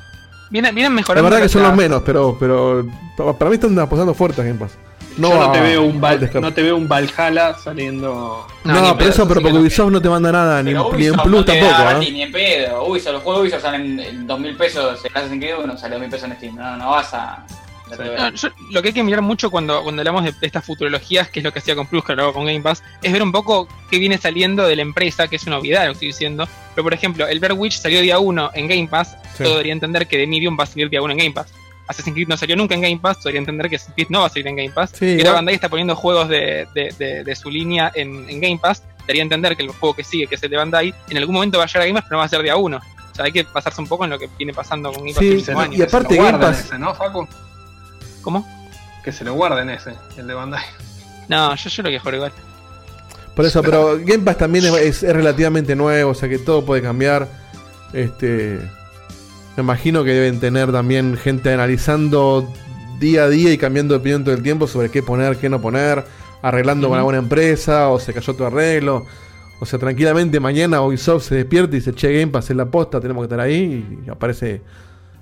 [0.50, 1.28] Vienen, vienen La mejorando.
[1.28, 4.58] verdad que son los menos, pero, pero pa- para mí están apostando fuerte a Game
[4.60, 4.72] Pass.
[5.18, 6.46] No, Yo no te veo un al Val- descargo.
[6.48, 8.46] no te veo un Valhalla saliendo.
[8.64, 11.44] No, pero eso, pero porque Ubisoft no te manda nada, ni, ni en Plus no
[11.44, 12.12] te da tampoco, gratis ¿eh?
[12.12, 12.84] Ni en pedo.
[12.86, 15.04] Ubisoft, los juegos de Ubisoft salen en 2.000 pesos.
[15.04, 16.56] El Assassin's Creed 1 sale 2.000 pesos en Steam.
[16.56, 17.44] No, no vas a.
[17.90, 21.28] no No, yo- lo que hay que mirar mucho cuando, cuando hablamos de estas futurologías,
[21.28, 23.32] que es lo que hacía con Plus, que luego con Game Pass, es ver un
[23.32, 26.48] poco qué viene saliendo de la empresa, que es una obviedad lo que estoy diciendo.
[26.74, 29.42] Pero por ejemplo, el Bear Witch salió día 1 en Game Pass, Sí.
[29.44, 31.48] todo debería entender que The Medium va a salir día 1 en Game Pass.
[31.92, 34.26] Assassin's Creed no salió nunca en Game Pass, debería entender que Assassin's Creed no va
[34.26, 34.90] a salir en Game Pass.
[34.92, 38.40] Sí, y ahora Bandai está poniendo juegos de, de- de- de su línea en, en
[38.40, 41.16] Game Pass, debería entender que el juego que sigue, que es el de Bandai, en
[41.18, 42.76] algún momento va a llegar a Game Pass, pero no va a ser día 1.
[42.76, 45.20] O sea, hay que basarse un poco en lo que viene pasando con Game Pass
[45.20, 45.72] Sí, y- año.
[45.78, 47.28] y aparte Que se lo Game Pass- ese, ¿no, Facu?
[48.22, 48.46] ¿Cómo?
[49.04, 50.64] Que se lo guarden ese, el de Bandai.
[51.28, 52.32] No, yo, yo lo que juego igual.
[53.34, 56.64] Por eso, pero Game Pass también es, es- es relativamente nuevo, o sea que todo
[56.64, 57.26] puede cambiar.
[57.92, 58.60] Este.
[59.56, 62.48] Me imagino que deben tener también gente analizando
[62.98, 65.60] día a día y cambiando de opinión todo el tiempo sobre qué poner, qué no
[65.60, 66.04] poner,
[66.40, 67.00] arreglando con Ujú.
[67.00, 69.04] alguna empresa o se cayó tu arreglo.
[69.60, 73.00] O sea, tranquilamente mañana Ubisoft se despierta y dice, che, Game Pass es la posta,
[73.00, 74.62] tenemos que estar ahí y aparece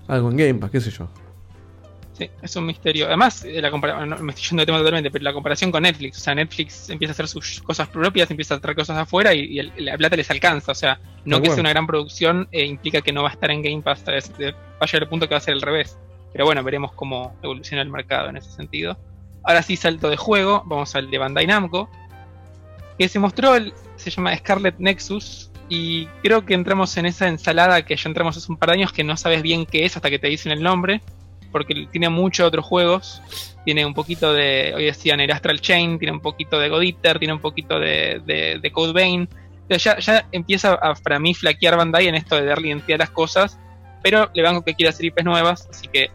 [0.07, 1.09] algo en Game Pass, qué sé yo.
[2.21, 3.07] Sí, es un misterio.
[3.07, 3.79] Además, eh, la no,
[4.19, 6.19] me estoy yendo de tema totalmente, pero la comparación con Netflix.
[6.19, 9.41] O sea, Netflix empieza a hacer sus cosas propias, empieza a traer cosas afuera y,
[9.47, 10.73] y el- la plata les alcanza.
[10.73, 13.51] O sea, no que sea una gran producción eh, implica que no va a estar
[13.51, 14.05] en Game Pass.
[14.05, 15.97] vez, Va a llegar al punto que va a ser al revés.
[16.31, 18.99] Pero bueno, veremos cómo evoluciona el mercado en ese sentido.
[19.43, 20.63] Ahora sí, salto de juego.
[20.67, 21.89] Vamos al de Bandai Namco.
[22.99, 25.51] Que se mostró, el, se llama Scarlet Nexus.
[25.71, 28.93] Y creo que entramos en esa ensalada que ya entramos hace un par de años
[28.93, 31.01] que no sabes bien qué es hasta que te dicen el nombre
[31.53, 33.23] porque tiene muchos otros juegos.
[33.65, 37.19] Tiene un poquito de, hoy decían, el Astral Chain, tiene un poquito de God Eater,
[37.19, 39.29] tiene un poquito de, de, de Code Vein.
[39.69, 43.11] Ya, ya empieza a, para mí, flaquear Bandai en esto de darle identidad a las
[43.11, 43.59] cosas,
[44.03, 46.11] pero le banco que quiere hacer IPs nuevas, así que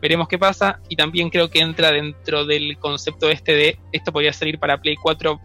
[0.00, 0.78] veremos qué pasa.
[0.88, 4.94] Y también creo que entra dentro del concepto este de esto podría salir para Play
[4.96, 5.40] 4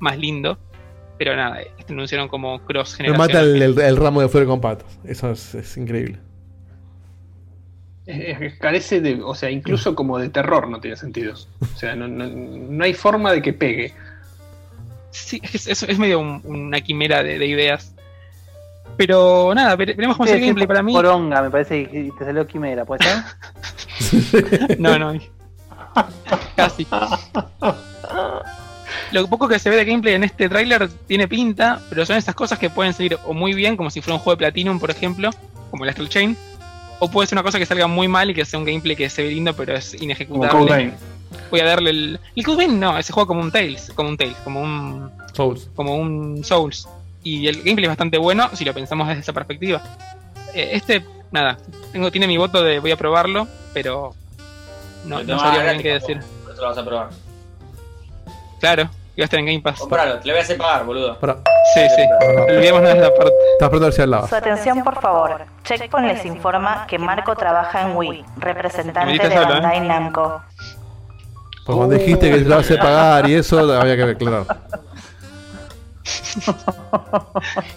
[0.00, 0.58] más lindo,
[1.18, 3.56] pero nada, este anunciaron como cross Me mata generación.
[3.56, 4.98] el, el- el ramo de fuera con patas.
[5.04, 6.18] Eso es, es increíble.
[8.10, 11.34] Es- es- carece de, o sea, incluso como de terror no tiene sentido.
[11.60, 13.92] O sea, no, no- no hay forma de que pegue.
[15.10, 17.94] Sí, es, es, es medio un- una quimera de, de ideas.
[18.96, 20.92] Pero nada, vere- veremos cómo es el Sí, sí, gameplay para mí.
[20.92, 24.78] Poronga, me parece que te salió Quimera, ¿puede ser?
[24.78, 25.18] No, no.
[26.56, 26.86] Casi.
[29.12, 32.34] Lo poco que se ve de gameplay en este tráiler tiene pinta, pero son esas
[32.34, 34.90] cosas que pueden salir o muy bien, como si fuera un juego de Platinum, por
[34.90, 35.30] ejemplo,
[35.70, 36.36] como el Astral Chain,
[37.00, 39.10] o puede ser una cosa que salga muy mal y que sea un gameplay que
[39.10, 40.66] se ve lindo, pero es Como inejecutable.
[40.66, 40.92] Code.
[41.50, 42.20] Voy a darle el.
[42.36, 45.10] El Code Vein no, ese juego como un Tales, como un Tales, como un.
[45.32, 45.68] Souls.
[45.74, 46.88] Como un Souls.
[47.22, 49.82] Y el gameplay es bastante bueno si lo pensamos desde esa perspectiva.
[50.54, 51.58] Eh, este, nada,
[51.92, 54.14] tengo, tiene mi voto de voy a probarlo, pero
[55.04, 56.20] no, no sabría bien qué decir.
[56.44, 57.10] Por eso lo vas a probar.
[58.60, 59.80] Claro, iba a estar en Game Pass.
[59.80, 61.18] Compralo, te lo voy a hacer pagar, boludo.
[61.74, 62.02] Sí, sí.
[62.48, 63.32] Olvidémonos de la parte.
[63.52, 64.28] Estás pronto a ver si al lado.
[64.28, 65.44] Su atención, por favor.
[65.64, 69.80] Checkpoint les informa que Marco trabaja en Wii, representante de solo, ¿eh?
[69.80, 70.42] Namco.
[71.66, 74.46] Pues cuando dijiste que te lo a pagar y eso, había que aclarar.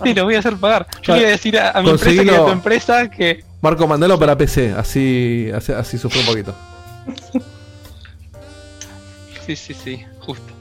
[0.04, 0.88] Sí, lo voy a hacer pagar.
[1.02, 3.44] Yo le voy a decir a, a mi empresa que a tu empresa que.
[3.62, 6.56] Marco, mandalo para PC, así, así, así sufre un poquito.
[9.46, 10.53] Sí, sí, sí, justo.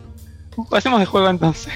[0.70, 1.72] Pasemos de juego entonces.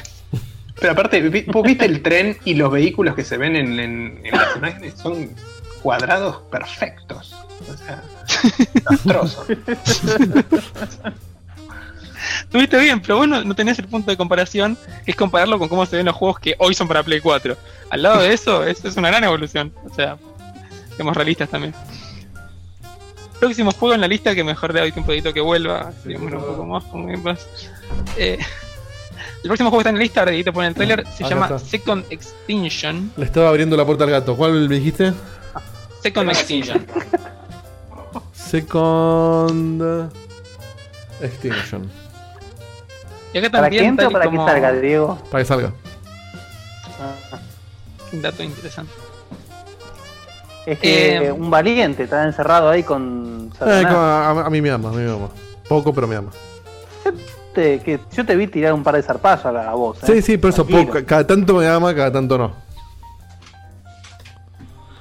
[0.79, 4.31] Pero aparte, vos viste el tren y los vehículos que se ven en, en- en
[4.37, 5.31] las imágenes son
[5.83, 7.35] cuadrados perfectos.
[7.73, 8.03] O sea.
[12.41, 15.69] Estuviste bien, pero vos no, no tenés el punto de comparación, que es compararlo con
[15.69, 17.57] cómo se ven los juegos que hoy son para Play 4.
[17.91, 19.73] Al lado de eso, es, es una gran evolución.
[19.89, 20.17] O sea,
[20.97, 21.75] seamos realistas también.
[23.39, 25.93] Próximo juego en la lista, que mejor le doy tiempo de que vuelva.
[26.05, 27.47] un poco más Game Pass.
[28.17, 28.39] Eh,
[29.47, 31.34] el próximo juego que está en la lista, ahora Dieguito pone el trailer, se Acá
[31.34, 31.58] llama está.
[31.60, 33.12] Second Extinction.
[33.16, 34.36] Le estaba abriendo la puerta al gato.
[34.36, 35.12] ¿Cuál me dijiste?
[36.02, 36.84] Second Extinction.
[38.33, 40.10] Second.
[41.20, 41.91] Extinction.
[43.33, 45.18] Y acá ¿Para también, o y para que como- salga, Diego?
[45.31, 45.73] Para que salga.
[48.12, 48.92] Un dato interesante.
[50.66, 54.89] Es que Eh, un valiente está encerrado ahí con Eh, a, a mí me ama,
[54.89, 55.28] a mí me ama.
[55.68, 56.31] Poco, pero me ama.
[57.57, 59.97] Te- que yo te vi tirar un par de zarpazos a, la, a vos.
[60.02, 60.07] ¿eh?
[60.07, 60.99] Sí, sí, por eso poco.
[61.07, 62.52] Cada tanto me ama, cada tanto no.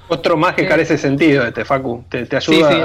[0.08, 2.04] Otro más que carece sentido este, Facu.
[2.08, 2.82] Te, te ayuda Sí, sí,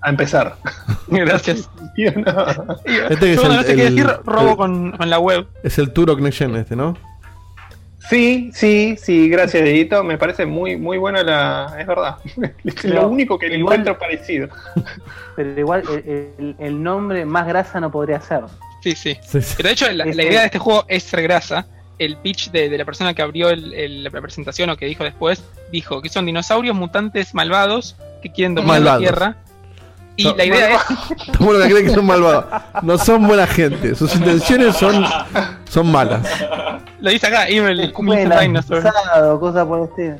[0.00, 0.56] a, empezar.
[1.08, 1.68] Gracias.
[1.96, 5.46] Este es Yo no el- sé qué el- decir, robo el- con, con la web.
[5.64, 6.96] Es el Turok Next Gen este, ¿no?
[8.08, 10.02] Sí, sí, sí, gracias, Edito.
[10.02, 11.76] Me parece muy, muy buena la.
[11.78, 12.16] Es verdad.
[12.64, 14.48] Es Pero lo único que le encuentro parecido.
[15.36, 18.44] Pero igual el, el- el nombre más grasa no podría ser.
[18.82, 19.16] Sí, sí.
[19.26, 19.54] Sí, sí.
[19.56, 21.66] Pero de hecho, la, la Este- idea de este juego es ser grasa.
[21.98, 25.04] El pitch de, de la persona que abrió el- el- la presentación o que dijo
[25.04, 29.02] después, dijo que son dinosaurios mutantes malvados que quieren dominar Malvados.
[29.02, 29.36] la Tierra.
[30.16, 31.38] Y la idea es...
[31.40, 32.44] Lo que creen que son malvados.
[32.82, 33.94] No son buena gente.
[33.94, 35.04] Sus intenciones son,
[35.68, 36.26] son malas.
[37.00, 37.92] Lo dice acá, Evil
[38.40, 38.82] Dinosaur.
[39.40, 40.16] cosas por estilo.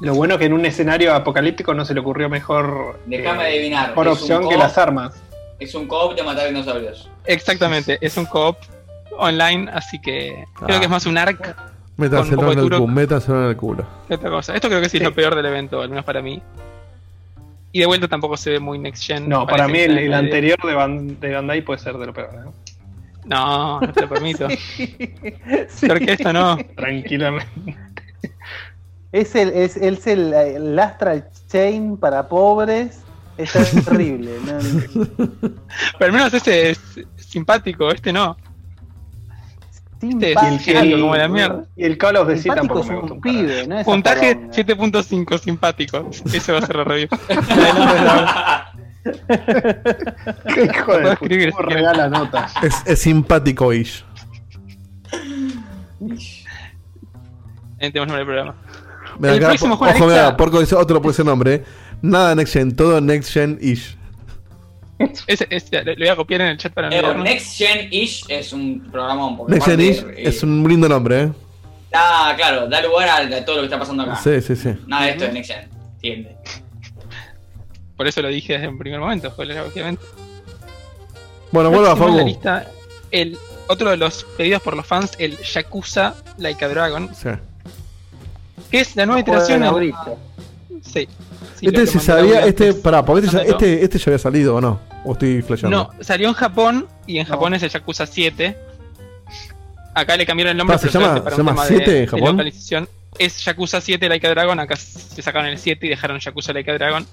[0.00, 2.98] Lo bueno que en un escenario apocalíptico no se le ocurrió mejor.
[3.06, 3.88] Déjame eh, adivinar.
[3.90, 5.14] Mejor es un opción que las armas.
[5.58, 7.10] Es un co-op de matar dinosaurios.
[7.24, 8.58] Exactamente, es un co-op
[9.18, 11.56] online, así que creo que es más un arc
[11.96, 12.86] Métaselo en el culo.
[12.88, 13.86] Métaselo en el culo.
[14.10, 14.54] otra cosa.
[14.54, 16.42] Esto creo que sí, es lo peor del evento, al menos para mí.
[17.70, 19.28] Y de vuelta tampoco se ve muy next gen.
[19.28, 22.34] No, para mí el, anterior de, Ban- de Bandai puede ser de lo peor.
[22.34, 22.52] ¿no?
[23.24, 24.48] No, no te lo permito.
[25.68, 25.86] Sí.
[25.86, 26.56] Porque esto no.
[26.76, 27.76] Tranquilamente.
[29.12, 33.03] Es el, es, es el, el Astral Chain para pobres.
[33.36, 34.30] Es terrible.
[34.44, 34.58] ¿no?
[35.98, 36.80] Pero al menos ese es
[37.16, 38.36] simpático, este no.
[40.02, 40.62] Este es Simpático.
[40.64, 41.64] simpático como la mierda.
[41.76, 43.14] Y el Call of Duty Simpático tampoco es me un gusta.
[43.14, 43.82] un pibe, ¿no?
[43.84, 44.54] Puntaje poronga.
[44.54, 46.10] 7.5, simpático.
[46.32, 47.08] Ese va a ser la review.
[50.54, 51.74] Qué hijo de escribir, quieres.
[51.74, 52.52] regala notas.
[52.62, 54.04] Es, es simpático-ish.
[57.80, 58.54] Ahí tenemos nombre del programa.
[59.18, 61.54] Mira El acá, próximo juego ojo, mira, Porco dice otro puede ser nombre.
[61.54, 61.64] eh.
[62.04, 63.96] Nada Next Gen, todo Next Gen-ish.
[65.26, 67.24] Ese, ese, lo voy a copiar en el chat para no Eh, olvidarme.
[67.24, 71.22] Next Gen Ish es un programa un poco Next Gen-ish eh, es un lindo nombre,
[71.22, 71.32] ¿eh?
[71.94, 74.16] Ah, claro, da lugar a, a todo lo que está pasando acá.
[74.16, 74.74] Sí, sí, sí.
[74.86, 75.68] Nada de esto es Next Gen.
[75.94, 76.36] Entiende.
[77.96, 80.04] Por eso lo dije desde un primer momento, obviamente.
[81.52, 82.66] Bueno, vuelva a lista,
[83.12, 87.30] el otro de los pedidos por los fans, el Yakuza Like a Dragon, Sí.
[88.70, 89.62] que es la nueva de iteración.
[90.84, 91.08] Sí.
[91.56, 92.82] Sí, Este se sabía, este, antes.
[92.82, 94.80] pará, porque este, ya- este, este ya había salido o no?
[95.04, 95.90] O estoy flasheando.
[95.96, 98.56] No, salió en Japón y en Japón es el Yakuza 7.
[99.94, 100.74] Acá le cambiaron el nombre.
[100.76, 102.30] Ah, ¿se pero solamente llama- para se un llama tema de- 7 en de Japón?
[102.36, 102.88] localización.
[103.18, 104.58] Es Yakuza 7 Like a Dragon.
[104.60, 107.06] Acá se sacaron el 7 y dejaron Yakuza Like a Dragon.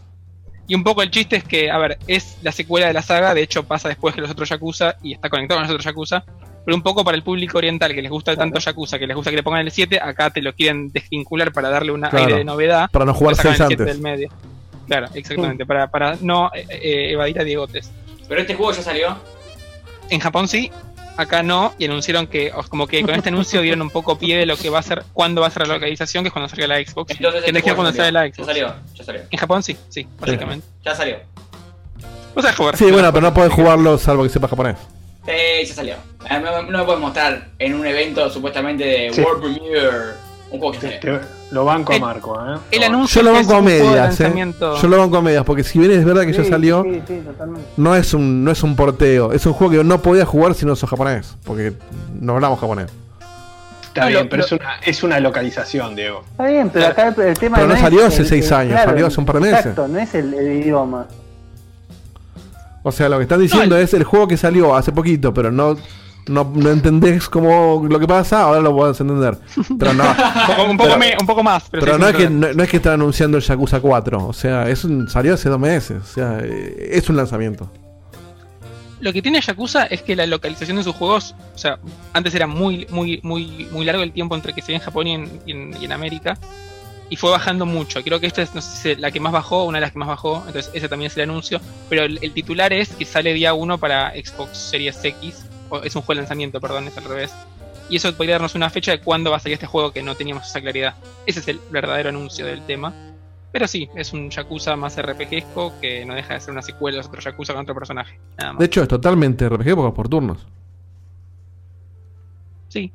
[0.67, 3.33] Y un poco el chiste es que, a ver, es la secuela de la saga.
[3.33, 6.23] De hecho, pasa después que los otros Yakuza y está conectado con los otros Yakuza.
[6.65, 9.31] Pero un poco para el público oriental que les gusta tanto Yakuza, que les gusta
[9.31, 12.17] que le pongan el 7, acá te lo quieren desvincular para darle un Claro.
[12.19, 12.89] aire de novedad.
[12.91, 13.95] Para no jugar Te sacan seis el 7 antes.
[13.95, 14.29] del medio.
[14.87, 15.65] Claro, exactamente.
[15.65, 17.91] Para, para no eh, eh, evadir a Diegotes.
[18.27, 19.17] Pero este juego ya salió.
[20.09, 20.69] En Japón sí,
[21.17, 24.45] acá no, y anunciaron que, como que con este anuncio dieron un poco pie de
[24.45, 26.67] lo que va a ser, cuándo va a ser la localización, que es cuando salga
[26.67, 27.11] la Xbox.
[27.11, 28.33] Entonces que este juego cuando ya sale la salió.
[28.35, 28.47] Xbox.
[28.47, 29.21] Ya salió, ya salió.
[29.31, 30.67] En Japón sí, sí, básicamente.
[30.85, 31.15] Ya salió.
[32.35, 32.77] Vos sabés jugar.
[32.77, 34.77] Sí, bueno, pero no podés jugarlo salvo que sepas japonés.
[35.25, 35.93] Sí, ya salió.
[36.29, 39.21] Eh, No, no me puedes mostrar en un evento supuestamente de Sí.
[39.21, 39.89] World Premiere
[40.51, 41.19] un juego que salió.
[41.51, 42.57] Lo banco a Marco, ¿eh?
[42.71, 44.53] El Yo anuncio lo que es banco a medias, eh.
[44.59, 47.01] Yo lo banco a medias, porque si bien es verdad que ya Sí, salió, Sí,
[47.07, 47.67] sí, totalmente.
[47.77, 50.65] no es un no es un porteo, es un juego que no podías jugar si
[50.65, 51.73] no sos japonés, porque
[52.19, 52.89] no hablamos japonés.
[53.83, 56.23] Está No, bien, lo- pero lo- es, una, es una localización, Diego.
[56.31, 59.19] Está bien, pero acá el, tema Pero no salió hace el- seis años, salió hace
[59.19, 59.59] un par de meses.
[59.59, 61.05] Exacto, no es el, el idioma.
[62.83, 65.75] O sea, lo que están diciendo es el juego que salió hace poquito, pero no
[66.27, 69.37] no, no entendés cómo lo que pasa, ahora lo podés entender.
[69.79, 70.03] Pero no.
[70.69, 72.69] Un poco, Pero- me- un poco más, pero, Pero sí, no es, que, no es
[72.69, 76.05] que están anunciando el Yakuza 4, o sea, es un, salió hace dos meses, o
[76.13, 77.71] sea, eh, es un lanzamiento.
[78.99, 81.79] Lo que tiene Yakuza es que la localización de sus juegos, o sea,
[82.13, 85.07] antes era muy, muy, muy, muy largo el tiempo entre que se ve en Japón
[85.07, 86.37] y en, y en- y en América.
[87.11, 88.01] Y fue bajando mucho.
[88.05, 89.91] Creo que esta es, no sé si es la que más bajó, una de las
[89.91, 90.37] que más bajó.
[90.47, 91.59] Entonces, ese también es el anuncio.
[91.89, 95.45] Pero el, el titular es que sale día 1 para Xbox Series X.
[95.69, 97.33] O es un juego de lanzamiento, perdón, es al revés.
[97.89, 100.15] Y eso podría darnos una fecha de cuándo va a salir este juego que no
[100.15, 100.95] teníamos esa claridad.
[101.25, 102.93] Ese es el verdadero anuncio del tema.
[103.51, 106.99] Pero sí, es un Yakuza más RPGesco que no deja de ser una secuela de
[106.99, 108.17] los otros Yakuza con otro personaje.
[108.37, 108.59] Nada más.
[108.59, 110.47] De hecho, es totalmente RPG porque es por turnos.
[112.69, 112.93] Sí.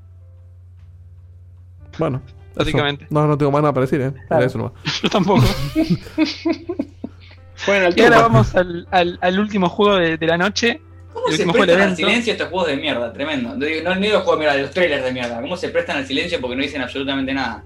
[1.98, 2.22] Bueno.
[2.56, 2.64] Eso.
[2.64, 3.06] Básicamente.
[3.10, 4.12] No, no tengo más nada para decir, ¿eh?
[4.14, 4.44] Era Claro.
[4.46, 4.72] eso nomás.
[5.02, 5.42] Yo tampoco.
[7.66, 10.80] Bueno, Y ahora vamos al, al- al último juego de, de la noche,
[11.14, 13.10] ¿Cómo se prestan al silencio estos juegos de mierda?
[13.14, 13.56] Tremendo.
[13.56, 15.40] No digo, no, no digo juegos de mierda, los trailers de mierda.
[15.40, 17.64] ¿Cómo se prestan al silencio porque no dicen absolutamente nada?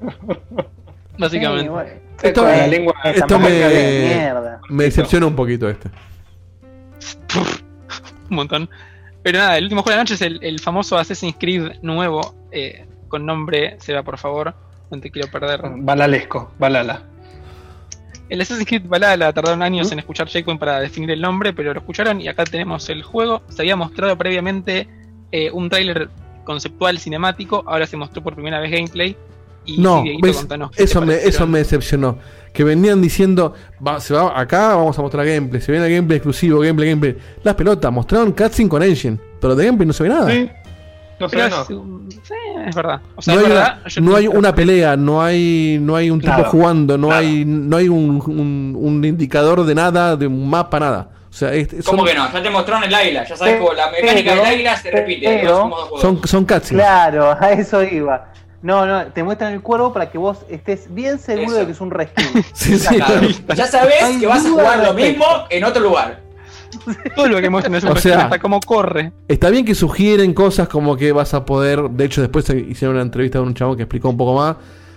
[1.18, 1.64] Básicamente.
[1.64, 1.90] Sí, bueno.
[2.22, 4.60] Esto, me- la lengua esto de me, mierda.
[4.70, 5.90] me decepciona un poquito este.
[8.30, 8.70] un montón.
[9.22, 12.34] Pero nada, el último juego de la noche es el, el famoso Assassin's Creed nuevo,
[12.50, 14.54] eh, con nombre, se va por favor,
[14.90, 15.60] no te quiero perder.
[15.76, 17.02] Balalesco, Balala.
[18.30, 21.80] El Assassin's Creed Valhalla tardaron años en escuchar Checkpoint para definir el nombre, pero lo
[21.80, 23.42] escucharon y acá tenemos el juego.
[23.50, 24.88] Se había mostrado previamente
[25.30, 26.08] eh, un tráiler
[26.44, 29.14] conceptual cinemático, ahora se mostró por primera vez gameplay.
[29.66, 31.10] Y No, eso, me, parecieron.
[31.10, 32.18] eso me decepcionó.
[32.54, 33.54] Que venían diciendo,
[33.86, 37.16] va, se va, acá vamos a mostrar gameplay, se viene gameplay exclusivo, gameplay, gameplay.
[37.44, 40.30] Las pelotas, mostraron cutscene con Engine, pero de gameplay no se ve nada.
[40.30, 40.50] Sí,
[41.22, 41.62] no sé, Pero no.
[42.08, 42.34] es, sí,
[42.66, 43.00] es verdad.
[43.16, 43.78] O sea, no hay, verdad.
[43.80, 47.08] una, yo no no- hay una pelea, no hay, no hay un tipo jugando, no
[47.08, 47.20] nada.
[47.20, 51.08] hay, no hay un, un- un indicador de nada, de un mapa, nada.
[51.30, 52.30] O sea, es- son, ¿Cómo que no?
[52.30, 53.24] Ya te mostraron el águila.
[53.24, 55.38] Ya sabes cómo la mecánica del águila se repite.
[55.40, 55.70] pero-
[56.00, 56.82] son, son cutscenes.
[56.84, 58.28] Claro, a eso iba.
[58.60, 61.58] No, no, te muestran el cuervo para que vos estés bien seguro Eso.
[61.58, 62.44] de que es un reskin.
[62.52, 62.94] Sí, sí.
[62.94, 63.26] Claro.
[63.56, 66.20] Ya sabes que vas a jugar lo mismo en otro lugar.
[67.16, 69.12] Todo lo que muestran es un O sea- hasta cómo corre.
[69.28, 71.90] Está bien que sugieren cosas como que vas a poder.
[71.90, 74.56] De hecho, después hicieron una entrevista con un chavo que explicó un poco más.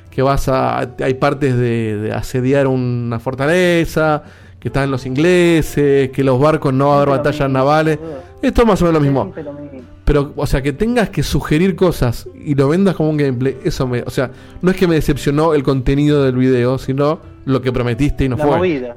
[0.09, 0.79] Que vas a.
[1.01, 4.23] Hay partes de, de asediar una fortaleza.
[4.59, 6.09] Que están los ingleses.
[6.11, 7.99] Que los barcos no va a haber batallas mismo, navales.
[7.99, 8.19] boludo.
[8.41, 9.21] Esto es más o menos lo mismo.
[9.23, 9.81] Siempre lo mismo.
[10.05, 13.87] Pero, o sea, que tengas que sugerir cosas y lo vendas como un gameplay, eso
[13.87, 14.03] me.
[14.03, 14.29] O sea,
[14.61, 18.37] no es que me decepcionó el contenido del video, sino lo que prometiste y no
[18.37, 18.57] La fue.
[18.57, 18.95] movida.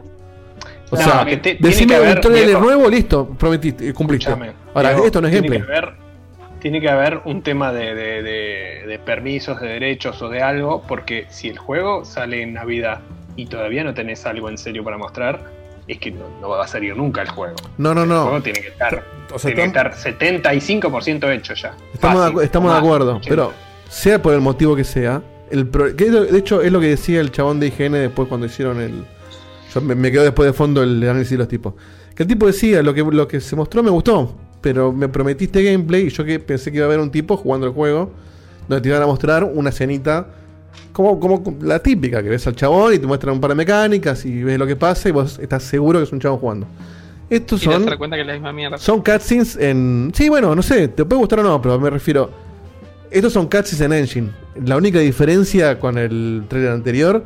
[0.90, 2.60] O No, sea, te- decime que un haber, Diego.
[2.60, 4.30] nuevo, listo, prometiste, cumpliste.
[4.74, 5.66] Ahora, Diego, esto no es tiene gameplay.
[5.66, 6.08] que haber-
[6.60, 10.82] tiene que haber un tema de, de- de- de permisos, de derechos o de algo,
[10.88, 13.00] porque si el juego sale en Navidad
[13.36, 15.40] y todavía no tenés algo en serio para mostrar,
[15.86, 17.56] es que no, no va a salir nunca el juego.
[17.78, 18.22] No, no, El no.
[18.24, 21.74] juego tiene que estar, O sea, tiene que estar 75% hecho ya.
[21.94, 23.28] Estamos, de, Fácil, acu- estamos de acuerdo, 80.
[23.28, 23.52] pero
[23.88, 26.88] sea por el motivo que sea, el pro- que de de hecho es lo que
[26.88, 29.04] decía el chabón de IGN después cuando hicieron el...
[29.74, 31.74] Yo me, me quedo después de fondo el análisis de los tipos.
[32.14, 35.62] Que el tipo decía, lo que, lo que se mostró me gustó, pero me prometiste
[35.62, 38.10] gameplay y yo que pensé que iba a haber un tipo jugando el juego
[38.68, 40.26] donde te iban a mostrar una escenita
[40.92, 44.24] como, como la típica, que ves al chabón y te muestran un par de mecánicas
[44.24, 46.66] y ves lo que pasa y vos estás seguro que es un chabón jugando.
[47.30, 47.86] Estos Y te son...
[47.86, 48.78] das cuenta que es la misma mierda.
[48.78, 50.10] Son cutscenes en.
[50.14, 52.30] Sí, bueno, no sé, te puede gustar o no, pero me refiero.
[53.10, 54.30] Estos son cutscenes en Engine.
[54.64, 57.24] La única diferencia con el trailer anterior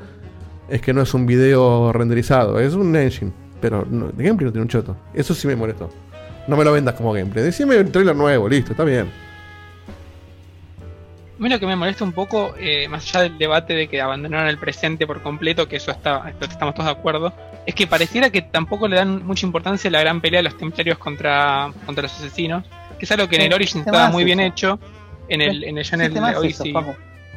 [0.68, 3.32] es que no es un video renderizado, es un Engine.
[3.60, 4.96] Pero no, de gameplay no tiene un choto.
[5.14, 5.88] Eso sí me molestó.
[6.48, 7.44] No me lo vendas como gameplay.
[7.44, 9.08] Decime un trailer nuevo, listo, está bien.
[11.38, 14.00] A mí lo que me molesta un poco, eh, más allá del debate de que
[14.00, 17.32] abandonaron el presente por completo, que eso está, estamos todos de acuerdo,
[17.66, 20.56] es que pareciera que tampoco le dan mucha importancia a la gran pelea de los
[20.56, 22.64] templarios contra, contra los asesinos,
[22.98, 24.78] que es algo que en el Origin ¿qué estaba muy bien hecho,
[25.28, 26.74] en el, en el, en ¿Qué el es eso, Odyssey.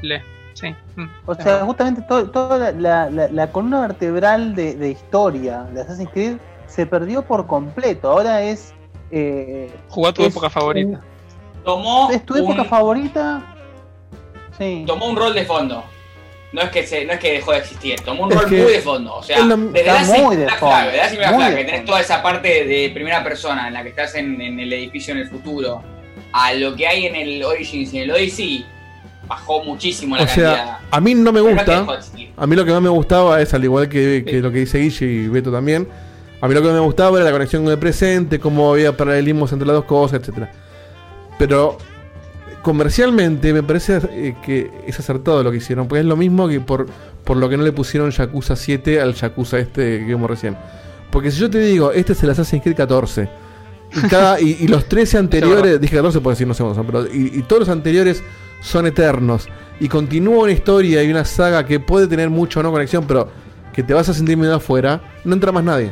[0.01, 0.21] Le-
[0.55, 0.73] sí.
[0.95, 1.05] mm.
[1.27, 5.81] O sea, justamente todo- toda la, la- la- la columna vertebral de, de historia de
[5.81, 8.09] Assassin's Creed se perdió por completo.
[8.09, 8.73] Ahora es.
[9.11, 10.99] Eh, Jugó a tu es época favorita.
[11.63, 13.43] Tomó ¿Es tu un- época favorita?
[14.57, 14.83] Sí.
[14.87, 15.83] tomó un rol de fondo.
[16.53, 18.61] No es que se, no es que dejó de existir, tomó un Es rol que
[18.63, 19.15] muy de fondo.
[19.15, 21.57] O sea, lo- desde Está la muy de fondo, Flag, desde la muy Flag, de
[21.57, 21.91] que tenés fondo.
[21.91, 25.19] toda esa parte de primera persona en la que estás en, en el edificio en
[25.19, 25.83] el futuro,
[26.31, 28.65] a lo que hay en el Origins y en el Odyssey,
[29.27, 30.53] bajó muchísimo la O cantidad.
[30.53, 31.85] sea, a mí no me gusta.
[32.37, 34.79] A mí lo que más me gustaba es, al igual que, que lo que dice
[34.79, 35.87] Guille y Beto también,
[36.41, 39.51] a mí lo que me gustaba era la conexión con el presente, cómo había paralelismos
[39.51, 40.51] entre las dos cosas, etcétera.
[41.39, 41.77] Pero
[42.61, 46.59] comercialmente me parece eh, que es acertado lo que hicieron, porque es lo mismo que
[46.59, 46.87] por,
[47.23, 50.57] por lo que no le pusieron Yakuza 7 al Yakuza este que vimos recién.
[51.11, 53.29] Porque si yo te digo, este es el Assassin's Creed 14,
[53.95, 56.85] y, cada, y, y los 13 anteriores, dije 14 por decir no sé cuántos son,
[56.87, 58.23] pero y, y todos los anteriores
[58.65, 59.47] son eternos,
[59.79, 63.29] y continúa una historia y una saga que puede tener mucho o no conexión, pero
[63.73, 65.91] que te vas a sentir medio afuera, no entra más nadie.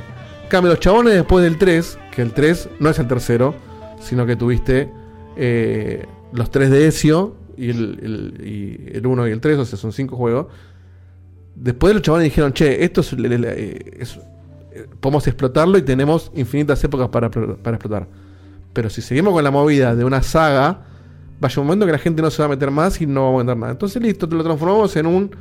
[0.49, 3.55] Cambio, los chabones después del 3, que el 3 no es el tercero,
[3.99, 4.89] sino que tuviste
[5.35, 9.65] eh, los 3 de Ezio y el, el, y el 1 y el 3, o
[9.65, 10.47] sea, son 5 juegos.
[11.55, 13.15] Después los chabones dijeron, che, esto es,
[14.99, 18.07] podemos explotarlo y tenemos infinitas épocas para, para explotar.
[18.73, 20.85] Pero si seguimos con la movida de una saga,
[21.43, 23.41] vaya un momento que la gente no se va a meter más y no vamos
[23.41, 23.71] a meter nada.
[23.73, 25.31] Entonces, listo, te lo transformamos en un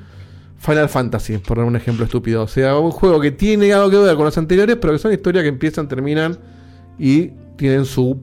[0.58, 2.42] Final Fantasy, por dar un ejemplo estúpido.
[2.42, 5.12] O sea, un juego que tiene algo que ver con los anteriores, pero que son
[5.12, 6.39] historias que empiezan, terminan
[6.98, 8.20] y tienen su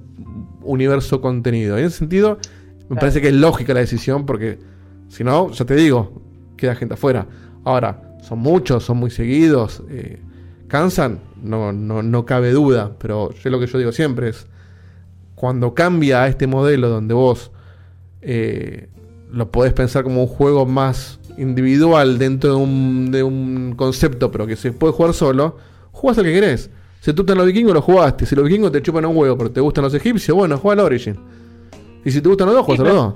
[0.62, 1.78] universo contenido.
[1.78, 2.38] En ese sentido,
[2.90, 4.60] me parece que es lógica la decisión, porque
[5.08, 6.22] si no, ya te digo,
[6.58, 7.28] queda gente afuera.
[7.64, 10.22] Ahora, son muchos, son muy seguidos, eh,
[10.68, 14.48] cansan, no, no, no cabe duda, pero yo lo que yo digo siempre es,
[15.36, 17.52] cuando cambia a este modelo donde vos
[18.22, 18.88] eh,
[19.32, 24.46] lo podés pensar como un juego más individual dentro de un, de un concepto, pero
[24.48, 25.58] que se puede jugar solo,
[25.92, 26.70] jugás al que querés.
[27.02, 28.26] Si tú estás los vikingos, lo jugaste.
[28.26, 30.86] Si los vikingos te chupan un huevo, pero te gustan los egipcios, bueno, juega al
[30.88, 31.18] Origin.
[32.04, 33.14] Y si te gustan los dos, juegas a los dos.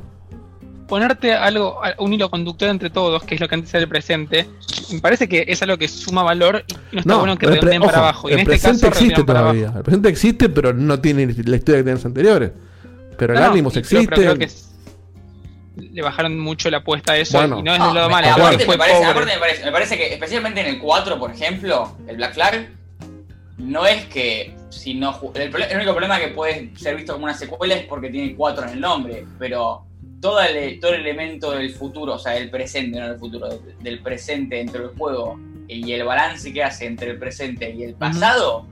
[0.88, 4.48] Ponerte algo, un hilo conductor entre todos, que es lo que antes era el presente,
[4.92, 7.98] me parece que es algo que suma valor y no está bueno que redondeen para
[8.00, 8.30] abajo.
[8.30, 9.74] Y el en este presente caso existe todavía.
[9.76, 12.52] El presente existe, pero no tiene la historia que tiene los anteriores.
[13.18, 13.96] Pero el No, no, creo- existe.
[14.08, 14.70] pero creo que es-
[15.76, 17.60] le bajaron mucho la apuesta a eso Bueno.
[17.60, 19.98] y no es del lado me- malo, aparte, me parece, aparte me parece- me parece
[19.98, 22.70] que especialmente en el 4, por ejemplo, el Black Flag,
[23.58, 27.34] no es que si no el, el único problema que puede ser visto como una
[27.34, 29.86] secuela es porque tiene 4 en el nombre, pero
[30.22, 33.60] todo el, todo el elemento del futuro, o sea, del presente, no del futuro, del,
[33.80, 37.94] del presente dentro del juego y el balance que hace entre el presente y el
[37.96, 38.66] pasado,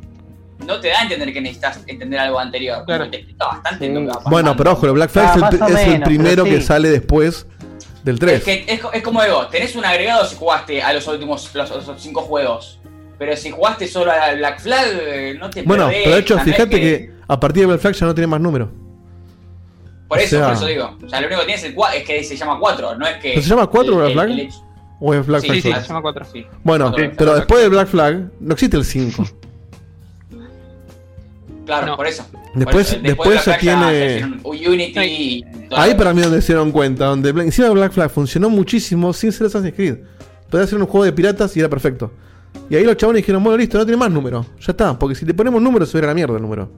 [0.65, 2.83] no te da a entender que necesitas entender algo anterior.
[2.85, 4.29] Que te explica bastante lo que va pasando.
[4.29, 6.63] Bueno, pero ojo, el Black Flag Ah, es, el, es el primero que sí.
[6.63, 7.45] sale después
[8.03, 8.33] del 3.
[8.39, 11.53] Es que es, co- es como digo, tenés un agregado si jugaste a los últimos
[11.53, 12.79] los, los cinco juegos.
[13.19, 16.39] Pero si jugaste solo al Black Flag, eh, no te Bueno, perdés, pero de hecho,
[16.39, 17.11] fíjate que...
[17.27, 18.69] a partir de Black Flag ya no tiene más números.
[20.07, 20.97] Por o eso, sea- por eso digo.
[21.05, 23.05] O sea, lo único que tienes es, el cua- es que se llama 4, no
[23.07, 23.29] es que.
[23.29, 24.29] ¿Pero se llama 4 el- Black el- Flag?
[24.31, 24.65] el hecho-
[25.03, 26.45] ¿O es Black Sí, Flag sí, se llama 4, sí.
[26.63, 29.23] Bueno, pero después del Black Flag no existe el 5.
[31.79, 32.25] Claro, por eso.
[32.53, 35.45] Después- Por eso, después de Black se tiene- Unity y.
[35.75, 39.31] Ahí para mí donde se dieron cuenta, donde Bla- encima Black Flag funcionó muchísimo sin
[39.31, 39.97] ser Assassin's Creed.
[40.49, 42.11] Podía hacer un juego de piratas y era perfecto.
[42.69, 44.45] Y ahí los chabones dijeron, bueno, listo, no tiene más número.
[44.59, 46.69] Ya está, porque si le ponemos números se verá la mierda el número.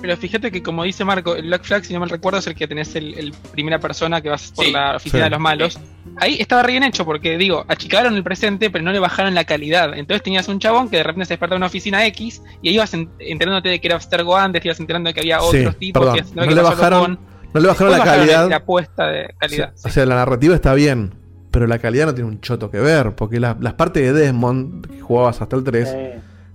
[0.00, 2.54] Pero fíjate que como dice Marco, el Black Flag, si no mal recuerdo, es el
[2.54, 4.72] que tenés el, el primera persona que vas por Sí.
[4.72, 5.24] la oficina Sí.
[5.24, 5.80] de los malos.
[6.18, 9.44] Ahí estaba re bien hecho porque, digo, achicaron el presente, pero no le bajaron la
[9.44, 9.96] calidad.
[9.96, 12.74] Entonces tenías un chabón que de repente se despertaba en una oficina X y ahí
[12.76, 15.58] ibas en- enterándote de que era Abstergo antes, te ibas enterando de que había Sí,
[15.58, 16.06] otros tipos.
[16.06, 16.26] perdón.
[16.34, 17.18] No de le bajaron, con-
[17.54, 18.48] no le bajaron la calidad.
[18.50, 19.72] La apuesta de calidad.
[19.84, 21.14] O sea, la narrativa está bien,
[21.50, 24.86] pero la calidad no tiene un choto que ver, porque la- las partes de Desmond,
[24.88, 25.94] que jugabas hasta el 3,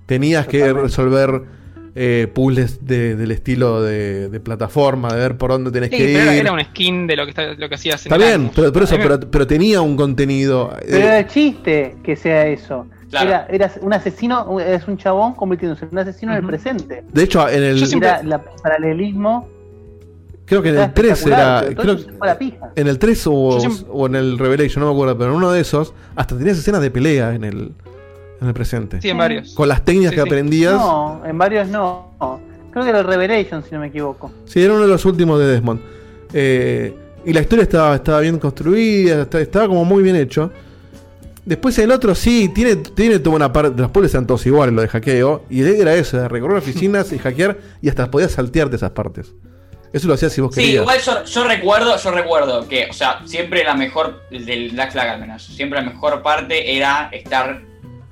[0.06, 1.44] tenías que resolver
[1.96, 6.14] eh, puzzles de- del estilo de, de plataforma, de ver por dónde tenés Sí, que
[6.14, 6.40] pero ir.
[6.40, 8.72] era un skin de lo que, está- lo que hacías en Está el bien, pero,
[8.72, 10.74] pero eso, pero, pero tenía un contenido.
[10.82, 12.88] eh, Pero era el chiste que sea eso.
[13.10, 13.28] Claro.
[13.28, 17.04] Era, era un asesino, es un chabón convirtiéndose en un asesino en el presente.
[17.12, 17.94] de hecho, en el.
[17.98, 19.50] Era la- el paralelismo.
[20.46, 21.76] Creo que en el 3 espectacular, era.
[21.76, 21.98] creo
[22.76, 25.52] en el 3 o, siempre- o en el Revelation, no me acuerdo, pero en uno
[25.52, 27.72] de esos, hasta tenías escenas de pelea en el,
[28.42, 29.00] en el presente.
[29.02, 29.54] Sí, en varios.
[29.54, 30.28] Con las técnicas Sí, que sí.
[30.28, 30.74] aprendías.
[30.74, 32.12] No, en varios no.
[32.72, 34.32] Creo que era el Revelation, si no me equivoco.
[34.46, 35.80] Sí, era uno de los últimos de Desmond.
[36.34, 36.96] Eh,
[37.26, 40.52] y la historia estaba, estaba bien construida, esta- estaba como muy bien hecho.
[41.44, 43.80] Después el otro sí, tiene, tiene toda una parte.
[43.82, 45.44] Los pueblos eran todos iguales, lo de hackeo.
[45.50, 47.58] Y era eso, de recorrer oficinas y hackear.
[47.82, 49.34] Y hasta podías saltearte esas partes.
[49.92, 50.84] Eso lo hacías si vos Sí, querías.
[50.84, 55.10] igual yo, yo recuerdo, yo recuerdo que, o sea, siempre la mejor, del Black Flag
[55.10, 57.62] al menos, siempre la mejor parte era estar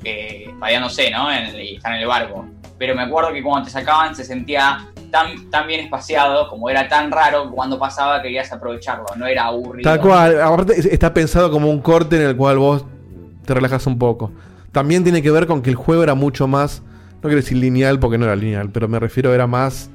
[0.03, 1.31] eh, padeándose, ¿no?
[1.31, 2.45] En y estar en el barco.
[2.77, 6.87] Pero me acuerdo que cuando te sacaban se sentía tan, tan bien espaciado, como era
[6.87, 9.89] tan raro, que cuando pasaba querías aprovecharlo, no era aburrido.
[9.89, 10.39] Tal cual.
[10.41, 12.85] Aparte, es- está pensado como un corte en el cual vos
[13.45, 14.31] te relajas un poco.
[14.71, 16.81] También tiene que ver con que el juego era mucho más.
[17.15, 19.89] No quiero decir lineal porque no era lineal, pero me refiero era más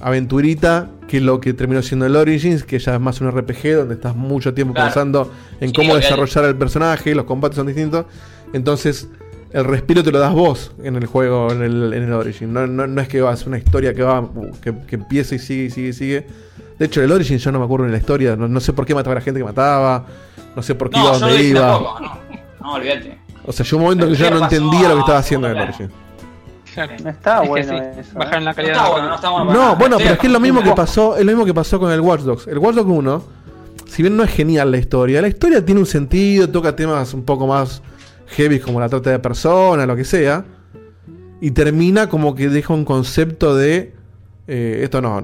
[0.00, 3.94] aventurita que lo que terminó siendo el Origins, que ya es más un RPG donde
[3.94, 4.88] estás mucho tiempo Claro.
[4.88, 8.04] pensando en Sí, cómo desarrollar el personaje, los combates son distintos.
[8.52, 9.08] Entonces,
[9.52, 12.52] el respiro te lo das vos en el juego, en el, en el Origin.
[12.52, 14.28] No, no, no es que vas una historia que va
[14.60, 16.26] que, que empieza y sigue y sigue y sigue.
[16.78, 18.36] De hecho, el Origin yo no me acuerdo en la historia.
[18.36, 20.06] No, no sé por qué mataba a la gente que mataba.
[20.54, 21.60] No sé por qué iba donde iba.
[21.60, 22.18] tampoco, no,
[22.60, 23.18] no, olvídate.
[23.44, 25.56] O sea, yo un momento que yo no pasó entendía lo que estaba haciendo en
[25.56, 25.90] el Origin.
[27.02, 28.10] No está Es bueno sí, eso.
[28.10, 28.14] ¿eh?
[28.14, 30.26] Bajaron la calidad No está de bueno, no está bueno No, bueno, pero es que
[30.26, 32.46] es lo mismo que pasó, es lo mismo que pasó con el Watch Dogs.
[32.46, 33.24] El Watch Dogs 1,
[33.86, 37.24] si bien no es genial la historia, la historia tiene un sentido, toca temas un
[37.24, 37.80] poco más
[38.28, 40.44] heavy como la trata de personas, lo que sea,
[41.40, 43.94] y termina como que deja un concepto de
[44.48, 45.22] eh, esto no,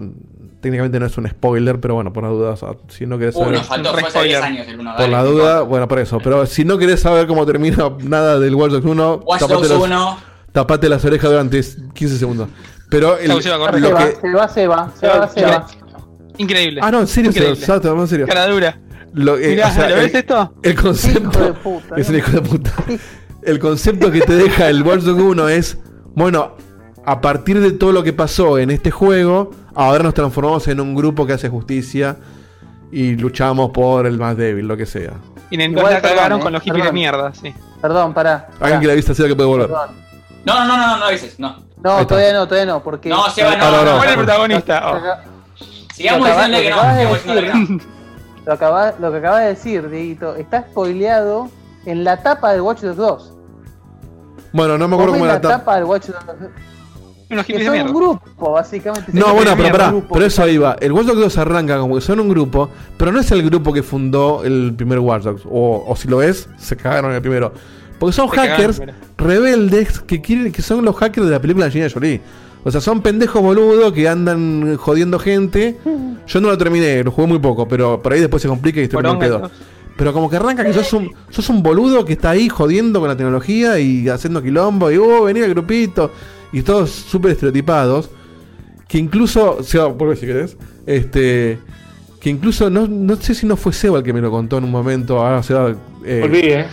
[0.61, 3.35] técnicamente no es un spoiler, pero bueno, por la duda, o sea, si no querés
[3.37, 6.19] Uh, saber nos faltó, fue hace 10 años el por la duda, bueno, por eso,
[6.23, 9.69] pero si no querés saber cómo termina nada del Watch Dogs 1, Watch tapate Dogs
[9.71, 10.19] los- 1.
[10.53, 11.61] tapate las orejas durante
[11.95, 12.49] 15 segundos.
[12.91, 15.67] Pero el, se va lo Se va, se va, se va, se va, se va.
[16.37, 16.81] Increíble.
[16.83, 17.65] Ah, no, en serio, se Increíble.
[17.65, 18.27] Sato, en serio.
[18.27, 18.79] Cara dura.
[19.15, 20.55] Lo, eh, Mirá, o sea, ¿lo el, ves esto?
[20.63, 21.29] el concepto.
[21.31, 22.13] Hijo de puta, es ¿no?
[22.13, 22.73] un hijo de puta.
[23.43, 25.79] El concepto que te deja el Dogs 1 es:
[26.15, 26.57] bueno,
[27.05, 30.95] a partir de todo lo que pasó en este juego, ahora nos transformamos en un
[30.95, 32.17] grupo que hace justicia
[32.91, 35.13] y luchamos por el más débil, lo que sea.
[35.51, 37.55] Y en Igual, la cagaron con eh, los hippies de mierda, sí.
[37.83, 38.47] Perdón, pará.
[38.47, 38.57] pará.
[38.61, 39.67] Alguien que le avisa sea que puede volver.
[39.67, 39.91] Perdón.
[40.47, 41.57] No, no, no, no, no avises, no.
[41.83, 43.09] No, todavía no, todavía no, porque.
[43.09, 43.93] No, Seba, no, Ahora, no, ahora.
[43.97, 44.81] ¿cuál es el protagonista?
[44.81, 45.25] Lo acá-
[45.95, 47.61] Sigamos lo acaba- diciéndole que lo no, acabas de sigamos diciéndole que no.
[47.61, 47.93] decir.
[48.47, 51.49] Lo, acaba- lo que acaba de decir, Dieguito, está spoileado
[51.87, 53.33] en la tapa del Watch Dogs 2.
[54.53, 55.59] Bueno, no me acuerdo cómo era la la tapa.
[55.59, 56.37] tapa del Watch Dogs 2.
[57.31, 59.11] Unos Que hippies de son un grupo, básicamente.
[59.15, 60.77] No, Se bueno, pero pará, pero eso ahí va.
[60.81, 63.73] El Watch Dogs 2 arranca como que son un grupo, pero no es el grupo
[63.73, 65.43] que fundó el primer Watch Dogs.
[65.47, 67.53] O, o si lo es, se cagaron en el primero.
[67.99, 68.83] Porque son Se hackers
[69.17, 72.21] rebeldes que quieren que son los hackers de la película de Angelina Jolie.
[72.65, 75.79] O sea, son pendejos boludos que andan jodiendo gente.
[76.27, 78.85] Yo no lo terminé, lo jugué muy poco, pero por ahí después se complica y
[78.85, 79.51] estoy Poronga, pedo.
[79.97, 83.09] Pero como que arranca que sos un, sos un boludo que está ahí jodiendo con
[83.09, 86.11] la tecnología y haciendo quilombo y oh, vení al grupito.
[86.53, 88.11] Y todos súper estereotipados.
[88.89, 90.57] Que incluso, o sea, vuelve si querés.
[90.87, 91.59] Este.
[92.21, 94.65] Que incluso, no, no sé si no fue Seba el que me lo contó en
[94.65, 95.19] un momento.
[95.19, 95.75] Ahora se va.
[96.05, 96.67] eh, Volví, eh.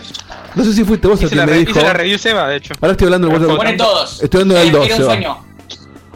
[0.54, 1.70] No sé si fuiste vos el que la, me re- dijo.
[1.72, 2.74] hice la review Seba, de hecho.
[2.80, 3.36] Ahora estoy hablando del.
[4.22, 5.38] Estoy hablando del Era- 2.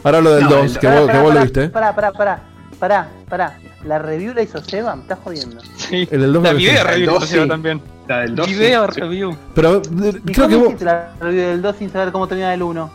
[0.05, 1.69] Ahora hablo del No, 2, el- que pará, vos, pará, lo pará, viste.
[1.69, 2.39] Pará, pará, pará.
[2.79, 3.57] Pará, pará.
[3.85, 5.59] La review la hizo Seba, me estás jodiendo.
[5.75, 6.07] Sí.
[6.11, 7.81] El del 2 La video review El hizo Seba también.
[8.07, 8.47] La del 2.
[8.47, 9.37] Video review.
[9.55, 9.81] Pero eh,
[10.27, 10.67] ¿Y creo que cómo vos.
[10.67, 12.91] hiciste la review del 2 sin saber cómo termina el 1?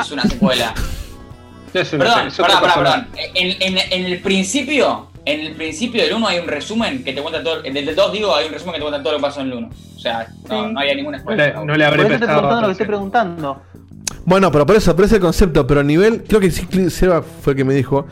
[0.00, 0.72] Es una secuela.
[1.74, 3.08] Es una- Perdón, es otra perdón.
[3.34, 7.22] En, en- en el principio, en el principio del 1 hay un resumen que te
[7.22, 7.64] cuenta todo.
[7.64, 9.40] En el del 2 digo, hay un resumen que te cuenta todo lo que pasó
[9.40, 9.70] en el 1.
[9.96, 10.72] O sea, no, Sí.
[10.72, 11.56] no había ninguna No spoiler.
[11.56, 13.62] le, no le Por habré eso estoy prestado preguntando lo que estoy preguntando.
[14.24, 16.22] Bueno, pero por eso, por ese concepto, pero a nivel.
[16.26, 18.06] Creo que sí, Seba fue el que me dijo.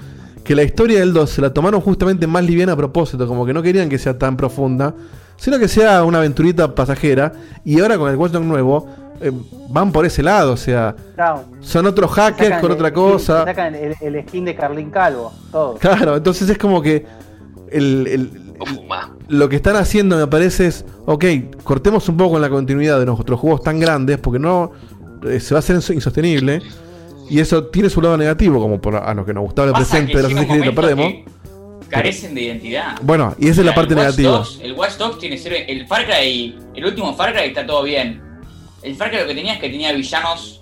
[0.44, 3.26] Que la historia del 2 se la tomaron justamente más liviana a propósito.
[3.28, 4.94] Como que no querían que sea tan profunda.
[5.36, 7.32] Sino que sea una aventurita pasajera.
[7.64, 8.86] Y ahora con el Watch Dogs nuevo.
[9.22, 9.30] eh,
[9.68, 10.52] van por ese lado.
[10.52, 10.96] O sea.
[11.14, 11.44] Claro.
[11.60, 13.44] Son otros hackers con el- otra cosa.
[13.44, 15.74] Sacan el, el skin de Carlín Calvo, todo.
[15.74, 17.04] Claro, entonces es como que
[17.70, 18.30] el, el-
[19.28, 21.24] lo que están haciendo me parece es, ok,
[21.64, 24.72] cortemos un poco con la continuidad de nuestros juegos tan grandes porque no
[25.40, 26.62] se va a hacer inso- insostenible
[27.28, 29.84] y eso tiene su lado negativo como por a los que nos gustaba el Pasa
[29.90, 31.30] presente de un Assassin's Creed lo momento perdemos.
[31.88, 32.96] Carecen de identidad.
[33.02, 34.30] Bueno, y esa es la parte el negativa.
[34.38, 35.56] Dogs- el Watch Dogs tiene cero.
[35.66, 38.20] El Far Cry, el último Far Cry está todo bien.
[38.82, 40.60] El Far Cry lo que tenía es que tenía villanos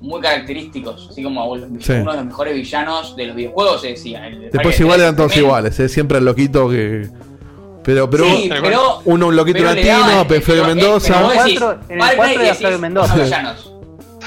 [0.00, 1.92] muy característicos, así como los- Sí.
[1.92, 4.26] uno de los mejores villanos de los videojuegos se decía.
[4.26, 5.46] El Después Cry igual 3 eran todos también.
[5.46, 5.88] iguales, ¿eh?
[5.88, 7.08] siempre el loquito que...
[7.84, 11.20] Pero, pero, Sí, pero- uno un loquito latino, Flavio Mendoza.
[11.20, 13.14] En el decís, cuatro- en el Far Cry cuatro era decís, Flavio Mendoza.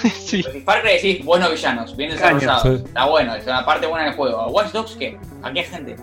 [0.19, 0.41] sí.
[0.43, 2.79] Decís Far Cry decís buenos villanos, bien Caño, desarrollados.
[2.81, 2.83] sí.
[2.87, 4.47] Está bueno, es una parte buena del juego.
[4.47, 5.17] Watch Dogs, ¿qué?
[5.43, 5.95] ¿A qué gente?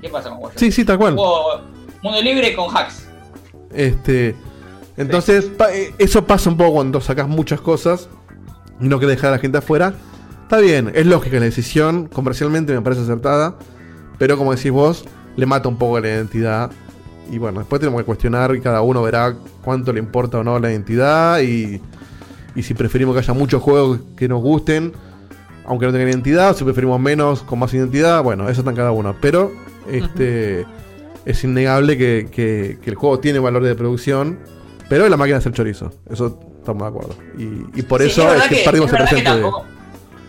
[0.00, 0.60] ¿Qué pasa con Watch Dogs?
[0.60, 1.14] Sí, sí, tal cual.
[1.14, 1.60] Juego
[2.02, 3.08] mundo libre con hacks.
[3.74, 4.34] Este,
[4.96, 8.08] entonces, pa- eh, eso pasa un poco cuando sacas muchas cosas
[8.80, 9.94] y no querés dejar a la gente afuera.
[10.42, 13.56] Está bien, es lógica la decisión, comercialmente me parece acertada,
[14.18, 15.04] pero como decís vos,
[15.36, 16.70] le mata un poco la identidad.
[17.30, 19.34] Y bueno, después tenemos que cuestionar y cada uno verá
[19.64, 21.82] cuánto le importa o no la identidad y,
[22.56, 24.92] y si preferimos que haya muchos juegos que nos gusten,
[25.66, 28.92] aunque no tengan identidad, si preferimos menos con más identidad, bueno, eso está en cada
[28.92, 29.14] uno.
[29.20, 29.52] Pero
[29.90, 30.64] este
[31.24, 34.38] es innegable que, que- que el juego tiene valor de producción,
[34.88, 35.90] pero es la máquina de hacer chorizo.
[36.08, 37.14] Eso estamos de acuerdo.
[37.38, 39.40] Y, y por Sí, eso es, verdad que, perdimos es el que presente.
[39.40, 39.75] de-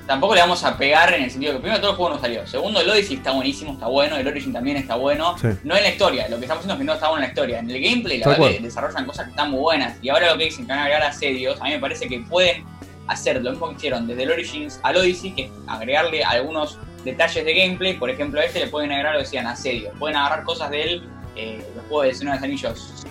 [0.08, 2.48] tampoco, le vamos a pegar en el sentido que primero todo el juego no salió.
[2.48, 5.38] Segundo, el Odyssey está buenísimo, está bueno, el Origin también está bueno.
[5.38, 5.48] Sí.
[5.64, 7.30] No en la historia, lo que estamos haciendo es que no está bueno en la
[7.30, 7.60] historia.
[7.60, 9.98] En el gameplay, la verdad desarrollan cosas que están muy buenas.
[10.02, 12.20] Y ahora lo que dicen que van a agregar asedios, a mí me parece que
[12.22, 12.64] pueden
[13.08, 17.46] hacer lo mismo que hicieron desde el Origins al Odyssey, que es agregarle algunos detalles
[17.46, 17.94] de gameplay.
[17.94, 19.94] Por ejemplo, a este le pueden agregar lo que decían asedios.
[20.00, 21.04] Pueden agarrar cosas del
[21.36, 23.06] eh, los juegos de Señor de los Anillos.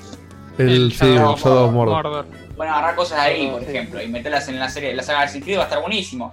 [0.59, 2.05] El, sí, Shadow el of Shadow of Mordor.
[2.05, 2.27] Mordor.
[2.57, 5.41] Pueden agarrar cosas de ahí, por ejemplo, y meterlas en la serie, la saga de
[5.41, 6.33] Creed va a estar buenísimo.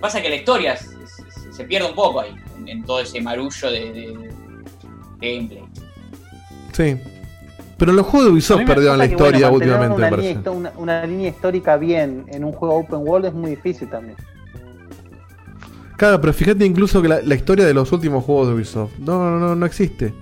[0.00, 3.20] Pasa que la historia se, se- se pierde un poco ahí, en, en todo ese
[3.20, 4.30] marullo de, de-
[5.20, 5.64] de gameplay.
[6.72, 6.96] Sí.
[7.76, 10.34] Pero los juegos de Ubisoft perdieron la bueno, historia últimamente, me una parece.
[10.34, 10.72] línea, una,
[11.04, 14.16] una histórica bien en un juego open world es muy difícil también.
[15.96, 19.30] Claro, pero fíjate incluso que la, la historia de los últimos juegos de Ubisoft no,
[19.30, 20.12] no, no, no existe.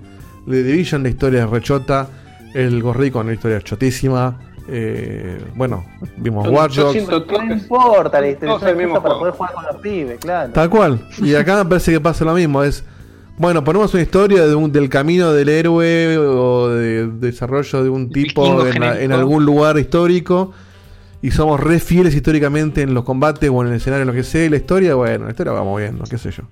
[0.47, 2.07] The Division, la historia es rechota.
[2.53, 4.39] El Ghost Recon, la historia es chotísima.
[4.69, 5.85] Eh, bueno,
[6.17, 6.91] vimos Yo- Dogs.
[6.93, 9.19] siento No importa la excusa para juego.
[9.19, 10.51] poder jugar con los pibes, claro.
[10.53, 10.99] Tal cual.
[11.19, 12.63] Y acá me parece que pasa lo mismo.
[12.63, 12.83] Es,
[13.37, 18.09] bueno, ponemos una historia de un- del camino del héroe o de, desarrollo de un
[18.09, 18.79] tipo en,
[19.09, 20.51] la- algún lugar histórico.
[21.21, 24.23] Y somos re fieles históricamente en los combates o en el escenario, en lo que
[24.23, 24.45] sea.
[24.45, 26.43] Y la historia, bueno, la historia va moviendo, qué sé yo.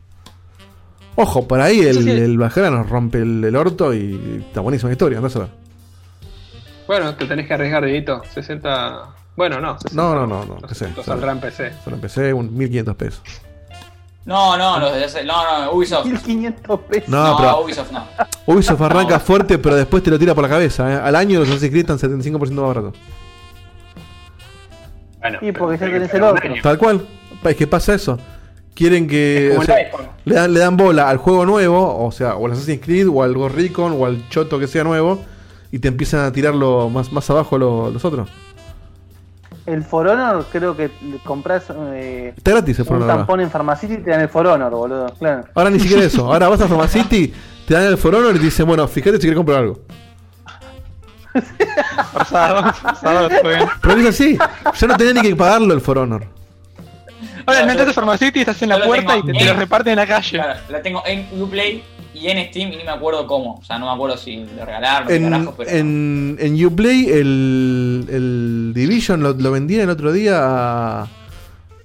[1.17, 2.11] Ojo, por ahí Eso el, sí.
[2.11, 5.49] el Bajara nos rompe el, el orto y está buenísima la historia, andás a ver.
[6.87, 8.21] Bueno, te tenés que arriesgar, Dieguito.
[8.33, 9.15] 60.
[9.35, 9.79] Bueno, no.
[9.79, 10.57] 60, No, no, no, no.
[10.95, 11.73] Lo saldrá en PC.
[11.83, 13.21] Solo empecé un 1500 pesos.
[14.25, 16.05] No, no, los de- no, no, Ubisoft.
[16.05, 17.09] 1500 pesos.
[17.09, 18.03] No, No, pero Ubisoft no.
[18.47, 20.91] Ubisoft arranca fuerte, pero después te lo tira por la cabeza.
[20.91, 20.99] ¿eh?
[21.03, 22.93] Al año los Assassin's Creed están 75% más baratos.
[25.41, 26.53] Y porque ya tenés el otro.
[26.61, 27.05] Tal cual.
[27.43, 28.17] Es que pasa eso.
[28.73, 29.53] Quieren que.
[29.57, 30.07] O el sea, iPhone.
[30.25, 33.23] le, dan, le dan bola al juego nuevo, o sea, o al Assassin's Creed, o
[33.23, 35.23] al Ghost Recon, o al Choto que sea nuevo,
[35.71, 38.29] y te empiezan a tirarlo más, más abajo lo- los otros.
[39.65, 40.91] El For Honor creo que
[41.23, 43.21] compras eh, Está gratis el For un Honor ahora.
[43.23, 45.07] tampón en Pharmacity y te dan el For Honor, boludo.
[45.17, 45.43] Claro.
[45.55, 46.31] Ahora ni siquiera eso.
[46.31, 47.33] Ahora vas a Pharmacity,
[47.67, 49.79] te dan el For Honor y te dicen, bueno, fíjate si quieres comprar algo.
[52.13, 52.71] Forzado.
[53.81, 54.37] Pero es así.
[54.79, 56.27] Yo no tenía ni que pagarlo el For Honor.
[57.47, 59.93] Ahora no entras a Pharmacity, estás en la puerta y te, te lo en- reparten
[59.93, 60.31] en la calle.
[60.37, 61.83] Claro, la tengo en Uplay
[62.15, 63.55] y en Steam y ni me acuerdo cómo.
[63.55, 65.69] O sea, no me acuerdo si lo regalaron, En, carajo, pero.
[65.71, 71.07] en, en Uplay el, el Division lo, lo vendían el otro día a,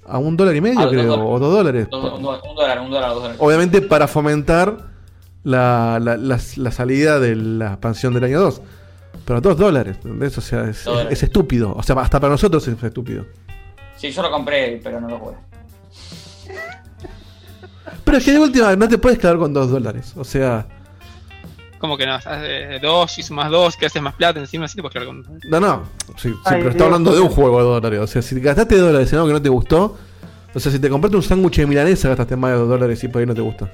[0.07, 1.87] a un dólar y medio, Ah, creo, o dos dólares.
[1.91, 2.21] Un,
[2.55, 3.37] dólar, un dólar, dos dólares.
[3.39, 4.77] Obviamente para fomentar
[5.43, 8.61] la, la, la- la salida de la expansión del año 2.
[9.25, 10.37] Pero dos dólares, ¿entendés?
[10.37, 11.73] O sea, es estúpido.
[11.75, 13.25] O sea, hasta para nosotros es estúpido.
[13.95, 15.35] Sí, yo lo compré, pero no lo jugué.
[18.03, 20.13] Pero es que de última no te puedes quedar con dos dólares.
[20.15, 20.67] O sea,
[21.77, 24.81] Como que no, haces dos y sumas dos, que haces más plata encima, así te
[24.81, 25.25] puedes quedar con.
[25.43, 25.83] no, no.
[26.17, 27.99] Sí, sí, Ay, pero está hablando de un juego de dólares.
[27.99, 29.97] O sea, si gastaste dólares en algo que no te gustó.
[30.53, 33.07] O sea, si te compraste un sándwich de milanesa, gastaste más de dos dólares y
[33.07, 33.71] por ahí no te gusta.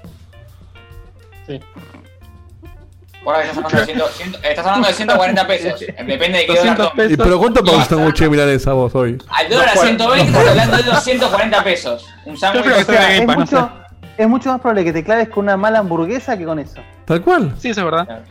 [3.24, 5.80] Por ahora estás hablando de, 100, 100 estás hablando de 140 pesos.
[6.08, 7.12] Depende de qué dólar 200 tomes.
[7.12, 9.18] ¿Y pero cuánto pagas un sándwich de milanesa vos hoy?
[9.28, 12.06] Al dólar a 120 estás hablando de 240 pesos.
[12.26, 12.66] Un sándwich.
[12.68, 13.86] O sea,
[14.18, 16.76] es, mucho, más probable que te claves con una mala hamburguesa que con eso.
[17.06, 17.54] Tal cual.
[17.60, 18.24] Sí, eso es verdad.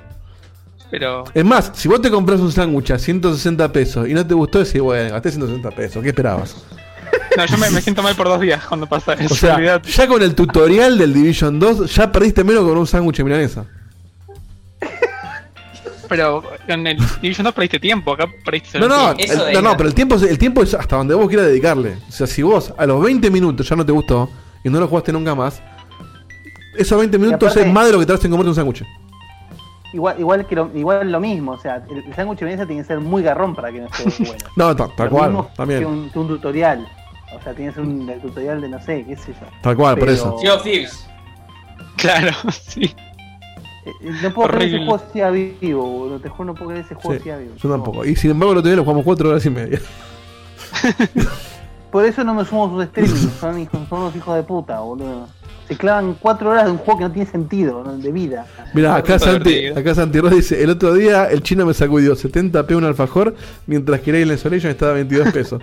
[0.91, 1.25] Pero.
[1.35, 4.61] Es más, si vos te compras un sándwich a 160 pesos y no te gustó,
[4.63, 6.57] decís, bueno, gasté 160 pesos, ¿qué esperabas?
[7.37, 9.35] No, yo me, me siento mal por dos días cuando pasa eso.
[9.35, 13.17] O sea, ya con el tutorial del Division 2, ya perdiste menos con un sándwich
[13.19, 13.65] de milanesa.
[16.09, 19.89] Pero con el Division 2 perdiste tiempo, acá perdiste No, no, el- no, no, pero
[19.89, 21.99] el tiempo, es- el tiempo es hasta donde vos quieras dedicarle.
[22.09, 24.31] O sea, si vos a los 20 minutos ya no te gustó
[24.63, 25.61] y no lo jugaste nunca más,
[26.79, 28.85] esos 20 minutos aparte- es más de lo que tardaste en comerte un sándwich.
[29.93, 32.83] Igual, igual, que lo, igual lo mismo, o sea, el, el sándwich de milanesa tiene
[32.83, 34.45] que ser muy garrón para que no esté bueno.
[34.57, 35.81] No, ta- tal Lo cual, también.
[35.81, 36.87] Que un, que un tutorial.
[37.37, 39.47] O sea, tienes un el tutorial de no sé, qué sé yo.
[39.63, 40.37] Tal cual, por eso.
[40.41, 41.07] Sea of Thieves.
[41.97, 42.95] Claro, sí.
[43.87, 46.21] Eh, No puedo creer que ese juego sea vivo, boludo.
[46.21, 47.55] Te juro, no puedo creer que ese juego Sí, sea vivo.
[47.57, 48.05] yo tampoco.
[48.05, 49.81] Y sin embargo, el otro día lo jugamos 4 horas y media.
[51.91, 53.31] Por eso no me sumo a sus streaming.
[53.41, 55.29] Son, hijos, son unos hijos de puta, boludo.
[55.69, 58.47] Se clavan 4 horas de un juego que no tiene sentido, de vida.
[58.73, 62.77] Mira, acá Santi, acá Santi Ross dice, el otro día el chino me sacudió 70p
[62.77, 63.35] un alfajor,
[63.67, 65.61] mientras que Alien Isolation estaba a 22 pesos.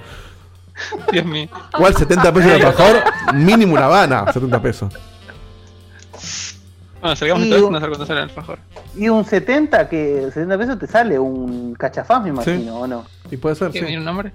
[1.12, 1.48] Dios mío.
[1.78, 4.94] Igual 70 pesos el alfajor, mínimo una Habana, 70 pesos.
[7.00, 8.60] Bueno, salgamos Y entonces, un- no sé cuánto sale el alfajor.
[8.96, 13.06] Y un 70, que 70 pesos te sale un cachafaz, me imagino, ¿o no?
[13.32, 13.98] Y puede ser, ¿Tiene sí.
[13.98, 14.32] un nombre?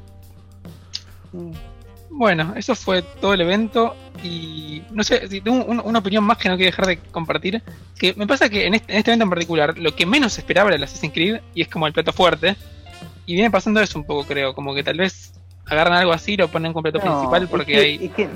[2.19, 6.49] Bueno, eso fue todo el evento y no sé, tengo un- una opinión más que
[6.49, 7.63] no quiero dejar de compartir,
[7.97, 10.69] que me pasa que en este, en este evento en particular lo que menos esperaba
[10.71, 12.57] era el Assassin's Creed y es como el plato fuerte
[13.25, 15.33] y viene pasando eso un poco creo, como que tal vez
[15.67, 18.07] agarran algo así y lo ponen como plato No, principal es porque que- hay...
[18.07, 18.29] es que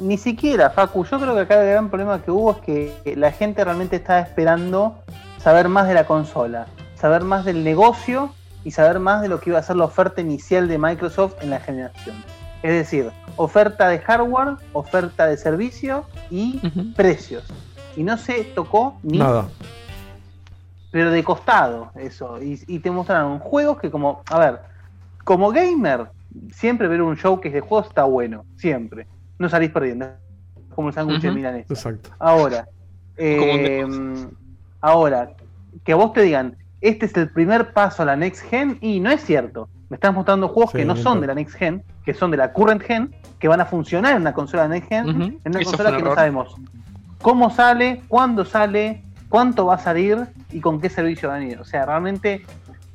[0.00, 3.30] ni siquiera, Facu, yo creo que acá el gran problema que hubo es que la
[3.30, 4.98] gente realmente estaba esperando
[5.40, 8.34] saber más de la consola, saber más del negocio
[8.64, 11.50] y saber más de lo que iba a ser la oferta inicial de Microsoft en
[11.50, 12.16] la generación.
[12.62, 16.58] Es decir, oferta de hardware, oferta de servicio y
[16.96, 17.44] precios.
[17.96, 19.48] Y no se tocó ni Nada.
[20.90, 22.42] pero de costado eso.
[22.42, 24.60] Y, y te mostraron juegos que como, a ver,
[25.24, 26.06] como gamer,
[26.52, 29.06] siempre ver un showcase de juegos está bueno, siempre.
[29.38, 30.06] No salís perdiendo.
[30.06, 31.72] Es Como el sándwich de milanesa.
[31.72, 32.10] Exacto.
[32.18, 32.68] Ahora,
[33.16, 33.86] eh,
[34.80, 35.30] ahora,
[35.84, 39.00] que a vos te digan, este es el primer paso a la next gen, y
[39.00, 39.68] no es cierto.
[39.88, 41.20] Me estás mostrando juegos Sí, que no son claro.
[41.22, 44.22] de la next gen, que son de la current gen, que van a funcionar en
[44.22, 46.54] una consola next gen, en una Eso consola un que no sabemos
[47.20, 51.60] cómo sale, cuándo sale, cuánto va a salir y con qué servicio va a venir.
[51.60, 52.46] O sea, realmente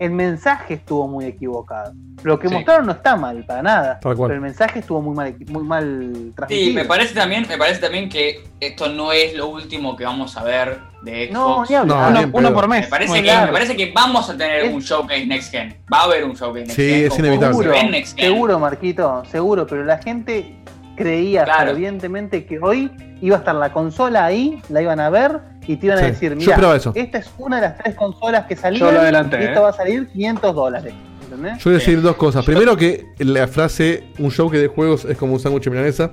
[0.04, 1.94] el mensaje estuvo muy equivocado.
[2.24, 2.54] Lo que Sí.
[2.54, 4.00] mostraron no está mal, para nada.
[4.00, 4.28] Tal cual.
[4.30, 6.68] Pero el mensaje estuvo muy mal, muy mal transmitido.
[6.70, 10.36] Sí, me parece también, me parece también que esto no es lo último que vamos
[10.38, 11.70] a ver de No, Xbox.
[11.70, 12.12] ni hablar.
[12.14, 12.88] No, uno, por me mes.
[12.88, 13.48] parece Muy que claro.
[13.48, 15.76] me parece que vamos a tener Es- un showcase next gen.
[15.94, 17.04] Va a haber un showcase next Sí, gen.
[17.06, 17.58] es como- inevitable.
[17.58, 20.56] Seguro, seguro, Marquito, seguro, pero la gente
[20.96, 21.72] creía Claro.
[21.72, 22.92] fervientemente que hoy
[23.22, 26.08] iba a estar la consola ahí, la iban a ver y te iban Sí, a
[26.08, 29.64] decir, mira, esta es una de las tres consolas que salieron adelanté, y esto ¿eh?
[29.64, 30.94] va a salir 500 dólares.
[31.24, 31.58] ¿Entendés?
[31.64, 31.86] Yo voy a Sí.
[31.92, 32.46] decir dos cosas.
[32.46, 36.12] Primero que la frase un show que de juegos es como un sándwich de milanesa.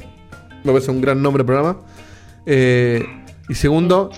[0.64, 1.78] Me parece un gran nombre de programa.
[2.46, 3.04] Eh,
[3.48, 4.10] y segundo,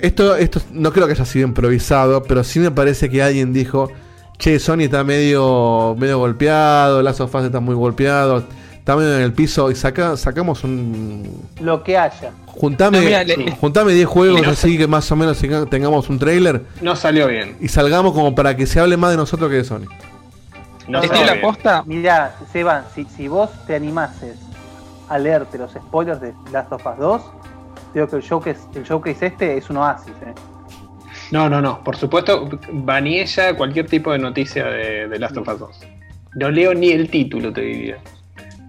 [0.00, 3.90] esto, esto no creo que haya sido improvisado, pero sí me parece que alguien dijo,
[4.38, 8.44] che, Sony está medio, medio golpeado, Last of Us está muy golpeado,
[8.84, 11.48] está medio en el piso y saca, sacamos un...
[11.60, 12.32] Lo que haya.
[12.46, 16.10] Juntame, No, mira, le- juntame 10 juegos no así que más o menos tenga- tengamos
[16.10, 17.56] un trailer No salió bien.
[17.60, 19.86] y salgamos como para que se hable más de nosotros que de Sony.
[20.86, 21.40] No Mirá, salió bien.
[21.40, 21.82] posta.
[21.86, 24.36] Mirá, Seban, si, si vos te animases
[25.08, 27.22] a leerte los spoilers de Last of Us 2,
[27.94, 30.34] digo que el showcase, el showcase este es un oasis, eh.
[31.30, 31.82] No, no, no.
[31.82, 35.80] Por supuesto, Vaniella cualquier tipo de noticia de, de Last of Us 2.
[36.34, 37.96] No leo ni el título, te diría.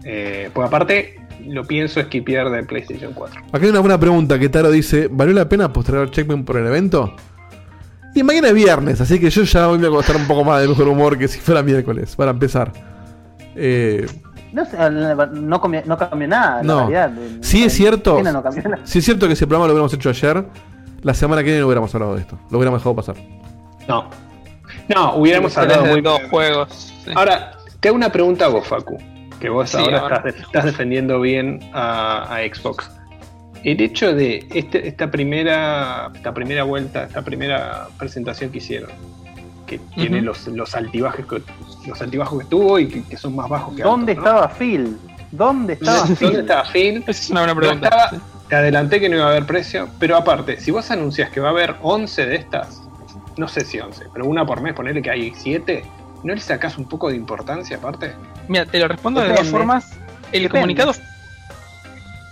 [0.06, 3.42] Eh, pues aparte, lo pienso esquipear de PlayStation 4.
[3.52, 6.68] Acá hay una buena pregunta que Taro dice, ¿valió la pena postergar Checkpoint por el
[6.68, 7.16] evento?
[8.14, 10.44] Y mañana es viernes, así que yo ya hoy me voy a costar un poco
[10.46, 12.72] más de mejor humor que si fuera miércoles, para empezar.
[13.56, 14.06] Eh,
[14.54, 14.64] No,
[15.34, 16.80] no, cambió, no cambió nada, en No.
[16.88, 17.12] realidad.
[17.18, 18.52] En- sí en es cierto, no nada.
[18.86, 20.46] sí es cierto que si el programa lo hubiéramos hecho ayer,
[21.02, 23.16] la semana que viene no hubiéramos hablado de esto, lo hubiéramos dejado pasar.
[23.88, 24.10] No.
[24.88, 26.94] No, hubiéramos Sí, hablado de muy dos juegos.
[27.04, 27.12] sí.
[27.14, 27.52] Ahora,
[27.82, 28.98] te hago una pregunta a vos, Facu.
[29.40, 30.18] Que vos Sí, ahora ahora.
[30.26, 32.90] estás, estás defendiendo bien a, a Xbox.
[33.64, 38.92] El hecho de este- esta, primera, esta primera vuelta, esta primera presentación que hicieron,
[39.66, 41.42] que tiene los, los, altibajos que,
[41.90, 44.32] los altibajos que tuvo y que, que son más bajos que ¿Dónde altos, ¿no?
[44.32, 44.98] estaba Phil?
[45.32, 46.36] ¿Dónde estaba ¿Dónde Phil?
[46.40, 46.98] estaba Phil?
[47.08, 47.88] Esa es una buena No pregunta.
[47.88, 51.40] estaba- te adelanté que no iba a haber precio, pero aparte, si vos anuncias que
[51.40, 52.84] va a haber 11 de estas,
[53.38, 55.84] no sé si 11, pero una por mes, ponerle que hay 7,
[56.26, 58.14] ¿no le sacás un poco de importancia aparte?
[58.48, 59.92] Mira, te lo respondo de dos formas.
[60.32, 60.50] El Depende.
[60.50, 60.94] comunicado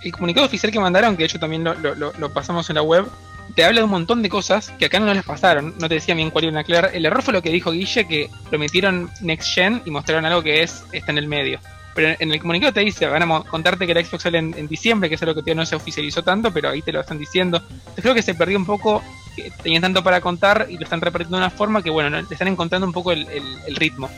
[0.02, 2.74] el comunicado oficial que mandaron, que de hecho también lo, lo- lo- lo pasamos en
[2.76, 3.06] la web,
[3.54, 5.74] te habla de un montón de cosas que acá no las pasaron.
[5.80, 6.90] No te decía bien cuál iban a aclarar.
[6.94, 10.42] El error fue lo que dijo Guille, que lo metieron Next Gen y mostraron algo
[10.42, 11.58] que es está en el medio.
[11.94, 15.14] Pero en el comunicado te dice, van contarte que la Xbox sale en, diciembre, que
[15.14, 17.58] es algo que todavía no se oficializó tanto, pero ahí te lo están diciendo.
[17.68, 19.02] Entonces creo que se perdió un poco,
[19.36, 22.20] que tenían tanto para contar y lo están repartiendo de una forma que, bueno, no-
[22.20, 23.26] le están encontrando un poco el
[23.76, 24.10] ritmo.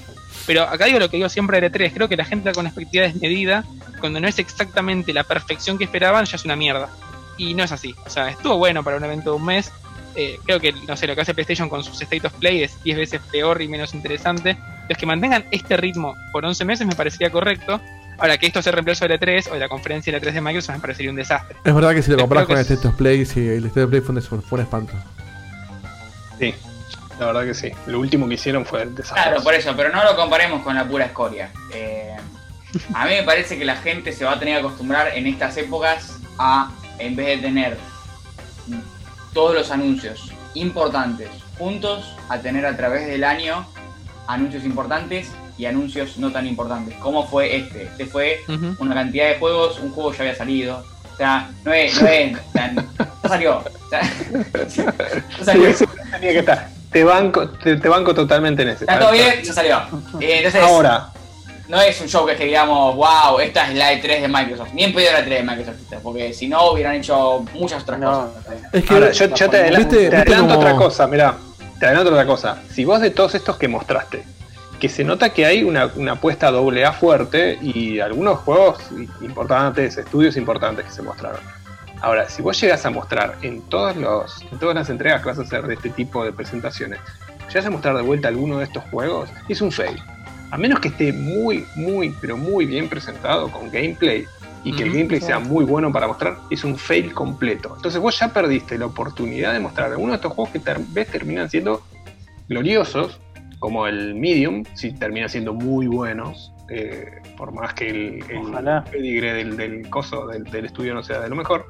[0.46, 3.04] Pero acá digo lo que digo siempre de E3, creo que la gente con expectativa
[3.04, 3.64] desmedida,
[4.00, 6.88] cuando no es exactamente la perfección que esperaban, ya es una mierda.
[7.36, 7.94] Y no es así.
[8.06, 9.70] O sea, estuvo bueno para un evento de un mes.
[10.16, 12.82] Eh, creo que, no sé, lo que hace PlayStation con sus State of Play es
[12.82, 14.56] 10 veces peor y menos interesante.
[14.88, 17.80] Los que mantengan este ritmo por 11 meses me parecería correcto.
[18.18, 20.40] Ahora que esto se reemplazo del E3 o de la conferencia de la 3 de
[20.40, 21.56] Microsoft me parecería un desastre.
[21.62, 23.90] Es verdad que si lo que con el State of Play, sí, el State of
[23.90, 24.92] Play fue un, fue un espanto.
[26.38, 26.54] Sí,
[27.18, 27.72] la verdad que sí.
[27.86, 29.14] Lo último que hicieron fue desastroso.
[29.14, 31.50] Claro, por eso, pero no lo comparemos con la pura escoria.
[31.74, 32.16] Eh,
[32.94, 35.56] a mí me parece que la gente se va a tener que acostumbrar en estas
[35.58, 37.76] épocas a, en vez de tener
[39.36, 43.66] todos los anuncios importantes juntos, a tener a través del año
[44.26, 46.94] anuncios importantes y anuncios no tan importantes.
[47.00, 47.82] ¿Cómo fue este?
[47.82, 48.40] Este fue
[48.78, 50.82] una cantidad de juegos, un juego ya había salido.
[51.12, 52.32] O sea, no es, no es
[53.22, 53.62] no salió.
[54.68, 54.82] Sí,
[55.44, 55.66] salió.
[55.66, 56.70] eso tenía que estar.
[56.90, 58.84] Te banco, te, te banco totalmente en ese.
[58.84, 59.76] Está todo bien, ya salió.
[60.18, 61.10] Eh, entonces, Ahora,
[61.68, 64.72] no es un show que digamos, wow, esta es la E3 de Microsoft.
[64.74, 68.30] Ni en pedo la E3 de Microsoft, porque si no hubieran hecho muchas otras cosas.
[68.72, 71.34] Es que, ahora, yo, yo te adelanto, ¿viste- te viste adelanto como- otra cosa, mirá.
[71.80, 72.62] Te adelanto otra cosa.
[72.72, 74.24] Si vos de todos estos que mostraste,
[74.80, 78.78] que se nota que hay una, una apuesta doble A fuerte y algunos juegos
[79.22, 81.40] importantes, estudios importantes que se mostraron.
[82.02, 85.38] Ahora, si vos llegas a mostrar en todos los, en todas las entregas que vas
[85.38, 86.98] a hacer de este tipo de presentaciones,
[87.48, 89.98] llegas a mostrar de vuelta alguno de estos juegos, es un fail.
[90.56, 94.24] A menos que esté muy, muy, pero muy bien presentado con gameplay
[94.64, 97.74] y que el gameplay sea muy bueno para mostrar, es un fail completo.
[97.76, 101.08] Entonces vos ya perdiste la oportunidad de mostrar algunos de estos juegos que tal vez
[101.08, 101.82] terminan siendo
[102.48, 103.20] gloriosos,
[103.58, 109.34] como el Medium, si termina siendo muy buenos, eh, por más que el, el pedigree
[109.34, 111.66] del, del coso, del, del estudio no sea de lo mejor.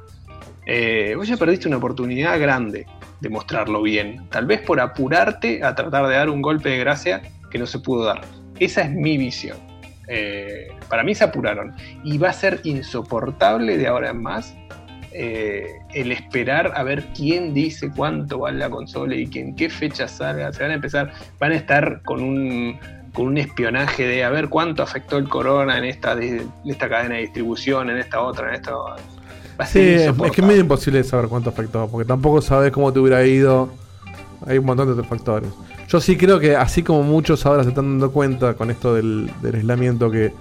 [0.65, 2.87] Eh, vos ya perdiste una oportunidad grande
[3.19, 4.29] de mostrarlo bien.
[4.29, 7.79] Tal vez por apurarte a tratar de dar un golpe de gracia que no se
[7.79, 8.21] pudo dar.
[8.59, 9.57] Esa es mi visión.
[10.07, 11.73] Eh, para mí se apuraron.
[12.03, 14.55] Y va a ser insoportable de ahora en más
[15.11, 19.69] eh, el esperar a ver quién dice cuánto vale la consola y que en qué
[19.69, 20.51] fecha salga.
[20.53, 22.77] Se van a empezar, van a estar con un,
[23.13, 27.15] con un espionaje de a ver cuánto afectó el corona en esta, de- esta cadena
[27.15, 28.73] de distribución, en esta otra, en esta.
[28.75, 28.95] Va
[29.63, 32.93] a Sí, ser es, que es medio imposible saber cuánto afectó, porque tampoco sabes cómo
[32.93, 33.69] te hubiera ido.
[34.45, 35.49] Hay un montón de otros factores.
[35.87, 39.31] Yo sí creo que, así como muchos ahora se están dando cuenta con esto del,
[39.41, 40.33] del aislamiento, que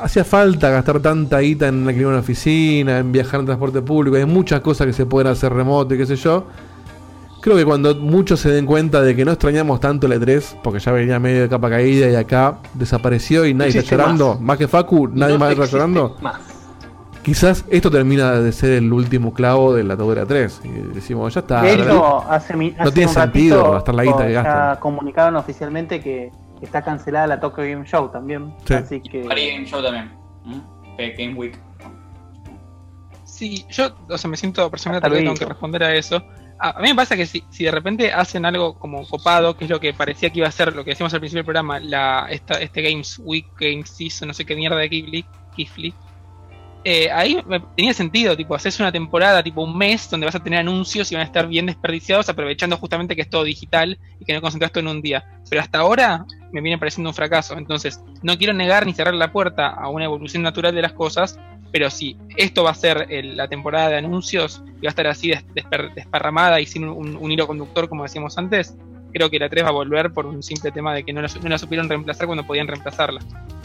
[0.00, 4.16] hacía falta gastar tanta guita en alquilar una oficina, en viajar en transporte público.
[4.16, 6.46] Hay muchas cosas que se pueden hacer remoto y qué sé yo.
[7.40, 10.80] Creo que cuando muchos se den cuenta de que no extrañamos tanto el E3, porque
[10.80, 14.40] ya venía medio de capa caída y acá desapareció y nadie está llorando, más.
[14.40, 16.55] más, que Facu, nadie No más está llorando más.
[17.26, 20.60] Quizás esto termina de ser el último clavo de la atadura 3.
[20.62, 21.60] Y decimos, ya está.
[21.62, 21.94] de ¿verdad?
[21.96, 24.76] hecho, hace, mi- no tiene un sentido gastar la guita que ya gastan.
[24.80, 26.30] comunicaron oficialmente que
[26.62, 28.54] está cancelada la Tokyo Game Show también.
[28.64, 28.74] Sí.
[28.74, 29.22] Así que.
[29.22, 30.12] Game Show también.
[31.18, 31.58] Game Week.
[33.24, 36.22] Sí, yo, o sea, me siento personalmente tal vez tengo que responder a eso.
[36.58, 39.64] A, a mí me pasa que si, si de repente hacen algo como copado, que
[39.64, 41.80] es lo que parecía que iba a ser, lo que decíamos al principio del programa,
[41.80, 45.92] la, esta, este Games Week, Games Season, no sé qué mierda de Kifli, Kifli,
[46.88, 47.36] eh, ahí
[47.76, 51.16] tenía sentido, tipo, haces una temporada, tipo un mes, donde vas a tener anuncios y
[51.16, 54.70] van a estar bien desperdiciados, aprovechando justamente que es todo digital y que no concentras
[54.70, 55.24] todo en un día.
[55.50, 57.58] Pero hasta ahora me viene pareciendo un fracaso.
[57.58, 61.38] Entonces, no quiero negar ni cerrar la puerta a una evolución natural de las cosas,
[61.72, 65.08] pero si esto va a ser el- la temporada de anuncios y va a estar
[65.08, 65.32] así
[65.96, 68.76] desparramada y sin un, un hilo conductor, como decíamos antes,
[69.16, 71.28] creo que la 3 va a volver por un simple tema de que no la,
[71.42, 73.20] no la supieron reemplazar cuando podían reemplazarla.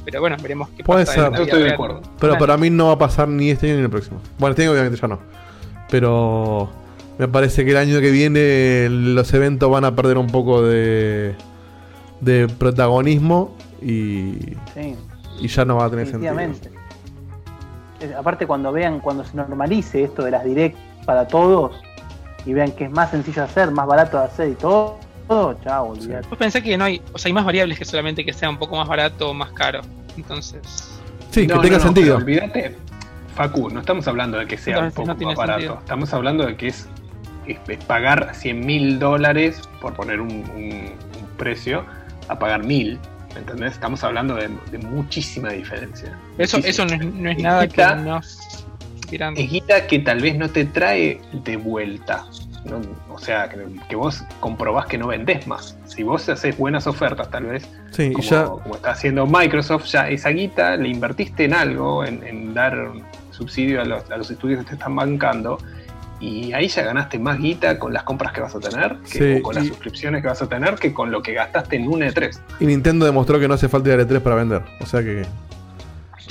[0.06, 1.24] Pero bueno, veremos qué Puede pasa.
[1.24, 1.32] ser.
[1.32, 2.02] la vida real.
[2.20, 4.20] Pero para mí no va a pasar ni este año ni el próximo.
[4.40, 5.20] Bueno, este año obviamente ya no.
[5.90, 6.70] Pero
[7.18, 11.36] me parece que el año que viene los eventos van a perder un poco de,
[12.22, 14.96] de protagonismo y, Sí.
[15.40, 16.34] y ya no va a tener sentido.
[18.18, 21.80] Aparte cuando vean, cuando se normalice esto de las direct para todos
[22.46, 24.98] y vean que es más sencillo de hacer, más barato de hacer y todo,
[25.32, 26.28] todo chao, olvidate.
[26.28, 28.58] Vos pensás que no hay, o sea, hay más variables que solamente que sea un
[28.58, 29.82] poco más barato o más caro.
[30.18, 30.60] Entonces,
[31.32, 32.18] Sí, que No, tenga no, no, sentido.
[32.18, 32.76] Olvídate,
[33.36, 35.60] Facu, no estamos hablando de que sea un poco no tiene más barato.
[35.62, 35.80] sentido.
[35.80, 36.88] Estamos hablando de que es,
[37.48, 41.86] es- es pagar 100 mil dólares, por poner un, un- un precio,
[42.28, 43.00] a pagar mil.
[43.34, 43.72] ¿Me entendés?
[43.72, 46.18] Estamos hablando de, de muchísima diferencia.
[46.38, 48.66] eso, eso no es, no es nada que Guita- nos.
[49.10, 52.26] Es guita que tal vez no te trae de vuelta.
[52.66, 52.80] ¿No?
[53.14, 53.58] O sea, que,
[53.90, 55.76] que vos comprobás que no vendés más.
[55.86, 60.10] Si vos haces buenas ofertas, tal vez, Sí, como, ya- como está haciendo Microsoft, ya
[60.10, 62.78] esa guita le invertiste en algo, en, en dar
[63.32, 65.58] subsidio a los, a los estudios que te están bancando,
[66.20, 69.40] y ahí ya ganaste más guita con las compras que vas a tener, que, Sí,
[69.40, 71.88] o con las y- suscripciones que vas a tener, que con lo que gastaste en
[71.88, 72.40] un E E3.
[72.60, 74.62] Y Nintendo demostró que no hace falta ir a E3 para vender.
[74.82, 75.26] O sea que.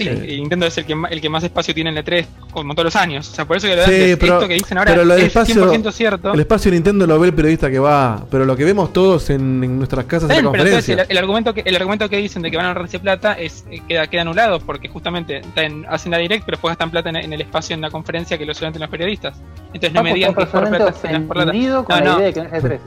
[0.04, 2.26] Sí, y Nintendo es el que, ma- el que más espacio tiene en el E3,
[2.52, 3.28] como todos los años.
[3.30, 5.14] O sea, por eso que lo de Sí, antes, pero, esto que dicen ahora pero
[5.14, 6.32] es espacio, 100% cierto.
[6.34, 9.30] el espacio de Nintendo lo ve el periodista que va, pero lo que vemos todos
[9.30, 10.94] en, en nuestras casas en la entonces conferencia.
[11.04, 13.64] el, el argumento que el argumento que dicen de que van a ahorrarse plata es
[13.70, 17.10] eh, queda, queda anulado porque justamente está en- hacen la direct pero después gastan plata
[17.10, 20.14] en, en el espacio en la conferencia que lo suelen los periodistas entonces no me
[20.14, 22.18] digan que por plata ofendido con No, la no.
[22.18, 22.78] idea de que no es E3.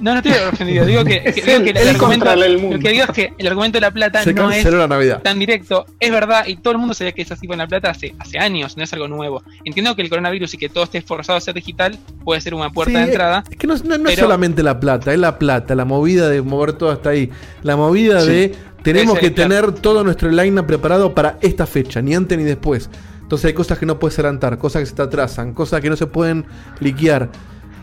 [0.00, 0.84] No, no estoy ofendido.
[0.84, 2.76] Digo que, que- Es digo que el, argumento, contra el mundo.
[2.76, 4.88] lo que digo es que el argumento de la plata Se no es canceló la
[4.88, 5.22] Navidad.
[5.22, 5.86] tan directo.
[6.00, 8.38] Es verdad, y todo el mundo sabía que es así con la plata hace, hace
[8.38, 9.42] años, no es algo nuevo.
[9.64, 12.70] Entiendo que el coronavirus y que todo esté forzado a ser digital puede ser una
[12.70, 13.44] puerta Sí, de entrada.
[13.50, 16.42] Es que no, no- no es solamente la plata, es la plata, la movida de
[16.42, 17.30] mover todo hasta ahí.
[17.62, 18.28] La movida Sí.
[18.30, 22.88] de tenemos que tener todo nuestro line preparado para esta fecha, ni antes ni después.
[23.22, 25.96] Entonces hay cosas que no puedes adelantar, cosas que se te atrasan, cosas que no
[25.96, 26.44] se pueden
[26.78, 27.28] liquear.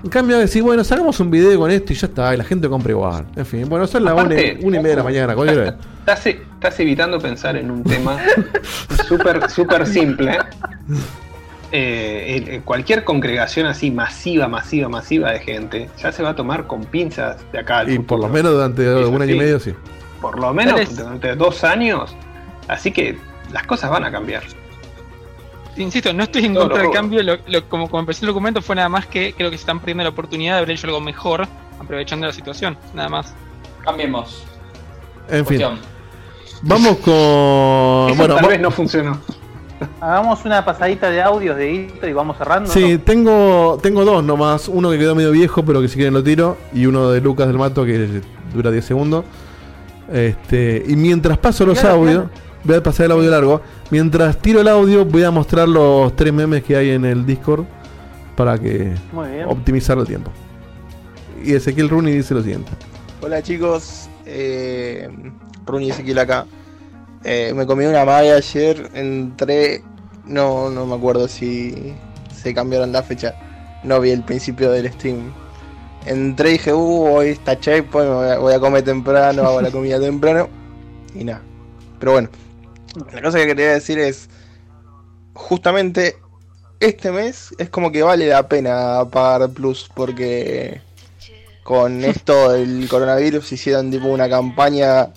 [0.03, 2.67] En cambio, decir, bueno, sacamos un video con esto y ya está, y la gente
[2.67, 3.25] compra igual.
[3.37, 5.77] En fin, bueno, son las una, una y media de la mañana, cualquier hora.
[5.99, 8.17] Estás, estás evitando pensar en un tema
[9.07, 10.37] súper súper simple.
[11.71, 16.67] Eh, el- cualquier congregación así masiva, masiva, masiva de gente ya se va a tomar
[16.67, 19.59] con pinzas de acá al Y por lo menos durante Eso un año y medio,
[19.59, 19.73] sí.
[20.21, 22.15] Por lo menos durante dos años.
[22.67, 23.17] Así que
[23.51, 24.43] las cosas van a cambiar.
[25.77, 27.23] Insisto, no estoy en contra del cambio.
[27.23, 29.79] lo- lo- como, como empecé el documento fue nada más que creo que se están
[29.79, 31.47] perdiendo la oportunidad de haber hecho algo mejor
[31.79, 32.77] aprovechando la situación.
[32.93, 33.33] Nada más.
[33.83, 34.43] Cambiemos.
[35.29, 35.79] En fin, Cuestión.
[36.61, 37.13] vamos con.
[38.11, 39.19] Eso bueno, tal vez no funcionó.
[39.99, 42.71] Hagamos una pasadita de audios de Hito y vamos cerrando.
[42.71, 44.69] Sí, tengo, tengo dos nomás.
[44.69, 46.57] Uno que quedó medio viejo, pero que si quieren lo tiro.
[46.73, 48.21] Y uno de Lucas del Mato que
[48.53, 49.25] dura 10 segundos.
[50.11, 52.25] Este, y mientras paso los Claro, audios,
[52.63, 53.61] voy a pasar el audio largo.
[53.89, 57.65] Mientras tiro el audio, voy a mostrar los tres memes que hay en el Discord
[58.35, 58.93] para que
[59.47, 60.31] optimizar el tiempo.
[61.43, 62.71] Y Ezequiel Rooney dice lo siguiente.
[63.21, 65.09] Hola chicos, eh,
[65.65, 66.45] Runi Ezequiel acá.
[67.23, 69.81] Eh, me comí una magia ayer, entré,
[70.25, 71.93] no, no me acuerdo si
[72.35, 73.33] se cambiaron la fecha,
[73.83, 75.31] no vi el principio del stream.
[76.05, 79.61] Entré y dije, uh, hoy está checkpoint, me voy a, voy a comer temprano, hago
[79.61, 80.49] la comida temprano,
[81.15, 81.41] y nada.
[81.97, 82.29] Pero bueno,
[83.11, 84.29] la cosa que quería decir es,
[85.33, 86.17] justamente
[86.79, 90.81] este mes es como que vale la pena pagar Plus, porque
[91.63, 95.09] con esto del coronavirus hicieron tipo una campaña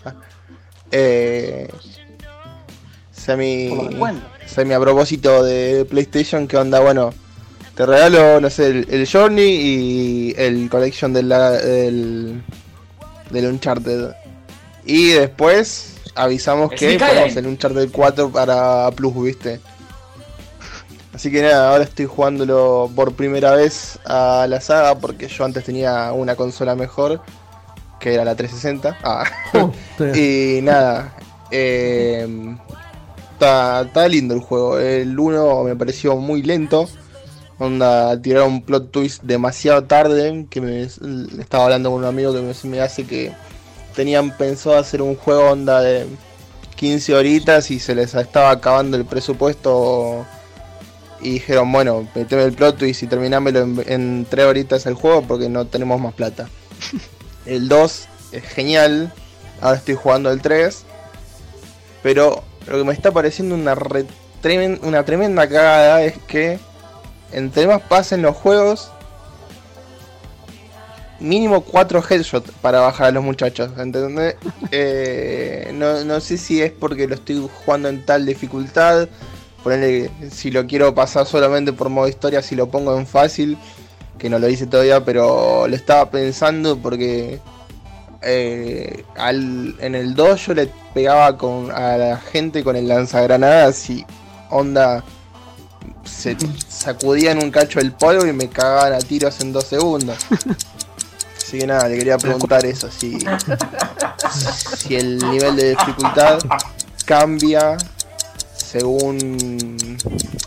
[0.91, 1.69] eh,
[3.11, 3.71] semi
[4.47, 7.13] semi a propósito de PlayStation que onda bueno
[7.75, 12.43] te regalo no sé el, el Journey y el collection del del,
[13.31, 14.13] del Uncharted.
[14.85, 17.09] Y después avisamos El que Skyline.
[17.09, 19.61] ponemos el Uncharted 4 para Plus viste
[21.17, 25.65] Así que nada, ahora estoy jugándolo por primera vez a la saga porque yo antes
[25.65, 27.23] tenía una consola mejor,
[27.99, 28.99] que era la 360.
[29.03, 29.25] Ah.
[30.15, 31.17] y nada,
[31.51, 32.29] eh,
[33.33, 34.79] está, está lindo el juego.
[34.79, 36.87] El 1 me pareció muy lento.
[37.59, 40.47] Onda, tiraron un plot twist demasiado tarde.
[40.51, 43.33] Que me estaba hablando con un amigo que me, me hace que
[43.97, 46.07] tenían pensado hacer un juego onda de
[46.77, 50.25] 15 horitas y se les estaba acabando el presupuesto.
[51.21, 55.23] Y dijeron, bueno, meteme el plot twist y terminámelo en, en 3 horitas el juego
[55.23, 56.49] porque no tenemos más plata.
[57.47, 59.13] El 2 es genial.
[59.63, 60.85] Ahora estoy jugando el 3.
[62.03, 64.05] Pero lo que me está pareciendo una, re-
[64.43, 66.59] tremen- una tremenda cagada es que
[67.33, 68.91] entre más pasen los juegos,
[71.21, 73.71] mínimo 4 headshots para bajar a los muchachos.
[73.79, 74.37] ¿Entendés?
[74.73, 79.09] Eh, no, no sé si es porque lo estoy jugando en tal dificultad.
[79.63, 83.57] Ponerle, si lo quiero pasar solamente por modo historia, si lo pongo en fácil,
[84.19, 87.41] que no lo hice todavía, pero lo estaba pensando porque
[88.23, 93.89] eh, al, en el 2 yo le pegaba con, a la gente con el lanzagranadas
[93.91, 94.05] y
[94.51, 95.05] onda
[96.05, 96.37] se
[96.69, 100.19] sacudían un cacho el polvo y me cagaban a tiros en dos segundos.
[101.47, 103.19] Así que nada, le quería preguntar eso, si,
[104.77, 106.41] si el nivel de dificultad
[107.05, 107.77] cambia
[108.57, 109.79] según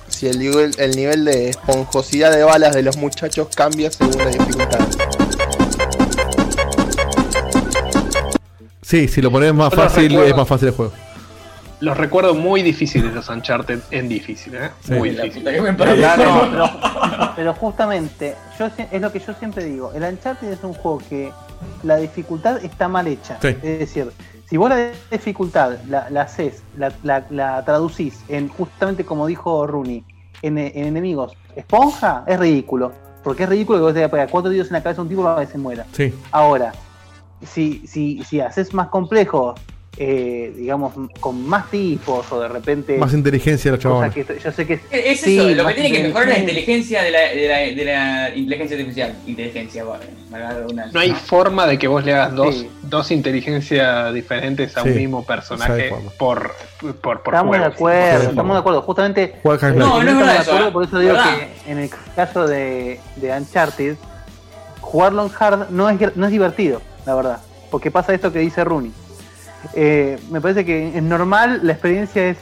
[0.10, 4.28] si el nivel, el nivel de esponjosidad de balas de los muchachos cambia según la
[4.28, 4.80] dificultad.
[8.82, 10.92] Sí, si lo pones más fácil, es más fácil el juego.
[11.82, 14.70] Los recuerdo muy difíciles los Uncharted en difícil, ¿eh?
[14.82, 14.94] Sí.
[14.94, 15.44] Muy La difícil.
[16.58, 21.02] no, pero- justamente, yo es lo que yo siempre digo, el Uncharted es un juego
[21.10, 21.32] que
[21.84, 23.38] la dificultad está mal hecha.
[23.42, 23.48] Sí.
[23.64, 24.12] Es decir,
[24.50, 29.66] si vos la dificultad la, la haces, la, la- la traducís en justamente como dijo
[29.66, 30.04] Rooney,
[30.42, 32.92] en, en enemigos esponja, es ridículo.
[33.24, 35.24] Porque es ridículo que vos te pegar cuatro tiros en la cabeza a un tipo
[35.24, 35.86] para que se muera.
[35.92, 36.14] Sí.
[36.32, 36.72] Ahora,
[37.46, 39.56] si, si, si haces más complejo,
[39.98, 42.98] eh, digamos, con más tipos o de repente.
[42.98, 45.92] Más inteligencia de los que yo sé que Es es sí, eso, lo que tiene
[45.92, 47.04] que mejorar es la inteligencia.
[47.04, 49.16] de la, de la, de la inteligencia artificial.
[49.28, 50.04] Inteligencia, bueno.
[50.94, 52.70] No hay forma de que vos le hagas dos, Sí.
[52.84, 56.54] dos inteligencias diferentes a un mismo personaje por,
[57.02, 57.74] por, por Estamos de juego.
[57.74, 58.82] acuerdo, estamos de acuerdo.
[58.84, 59.42] Justamente, eh,
[59.76, 61.36] No, no es verdad de eso, acuerdo, por eso digo ¿Verdad?
[61.66, 63.96] que en el caso de, de Uncharted,
[64.82, 67.40] jugarlo en hard no es, no es divertido, la verdad.
[67.72, 68.92] Porque pasa esto que dice Rooney.
[69.74, 72.38] Eh, me parece que en normal la experiencia es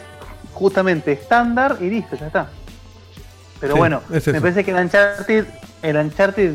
[0.53, 2.49] justamente estándar y listo, ya está.
[3.59, 5.45] Pero Sí, bueno, es me parece que el Uncharted,
[5.81, 6.53] el Uncharted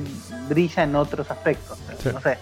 [0.49, 1.79] brilla en otros aspectos.
[2.03, 2.11] Sí.
[2.13, 2.39] No sé.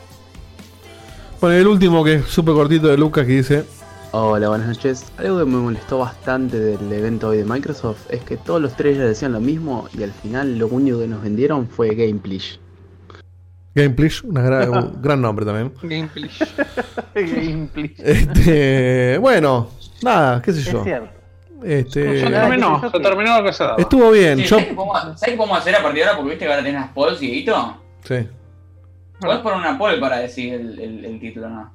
[1.40, 3.64] Bueno, el último que es súper cortito de Lucas que dice.
[4.12, 5.04] Hola, buenas noches.
[5.18, 9.08] Algo que me molestó bastante del evento hoy de Microsoft es que todos los trailers
[9.08, 12.42] decían lo mismo y al final lo único que nos vendieron fue gameplay.
[13.74, 15.72] Gra- un gran nombre también.
[15.82, 16.30] Gameplay.
[17.14, 17.94] Gameplay.
[17.98, 19.70] Este, bueno,
[20.02, 20.82] nada, qué sé Es yo.
[20.84, 21.10] cierto.
[21.62, 23.76] Este, Se terminó, se terminó lo que se daba.
[23.78, 24.38] estuvo bien.
[24.38, 26.16] Sí, Yo, ¿sabes, qué podemos, ¿Sabes qué podemos hacer a partir de ahora?
[26.16, 27.76] Porque viste que ahora tenés las polls, Dieguito.
[28.04, 28.28] sí.
[29.20, 31.74] Podés poner una poll para decir el, el, el título, ¿no?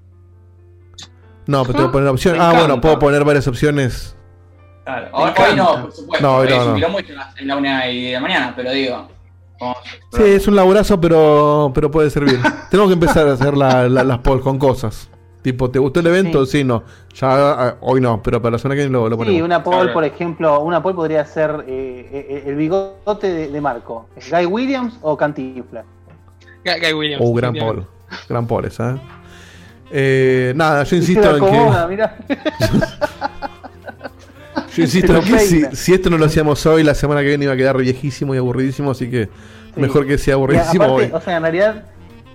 [1.46, 2.40] No, pero tengo que poner opción.
[2.40, 4.18] Me Ah, bueno, puedo poner varias opciones.
[4.84, 5.10] Claro.
[5.12, 6.26] Hoy, no, por supuesto.
[6.28, 6.74] No, hoy no, es no.
[6.76, 9.08] quilombo y son las- es la una y de la mañana, pero digo.
[9.60, 12.40] Vamos a Sí, es un laburazo, pero, pero puede servir.
[12.70, 15.10] Tenemos que empezar a hacer la- la- las polls con cosas.
[15.42, 16.44] Tipo, ¿te gustó el evento?
[16.48, 16.84] Sí, no.
[17.14, 19.36] Ya ah, hoy no, pero para la semana que viene lo, lo ponemos.
[19.38, 23.62] Sí, una poll, por ejemplo, una poll podría ser eh, eh, el bigote de, de
[23.62, 24.08] Marco.
[24.32, 25.86] ¿Guy Williams o Cantinflas?
[26.66, 27.24] Guy, Guy Williams.
[27.24, 27.86] Oh, gran poll.
[28.28, 28.98] Gran poll esa, ¿eh?
[29.92, 32.36] Eh, nada, yo insisto la en que.
[34.76, 35.22] Yo insisto
[35.74, 38.38] si, esto no lo hacíamos hoy, la semana que viene iba a quedar viejísimo y
[38.38, 39.30] aburridísimo, así que
[39.76, 39.82] Sí.
[39.82, 41.12] mejor que sea aburridísimo aparte, hoy.
[41.14, 41.84] o sea, en realidad,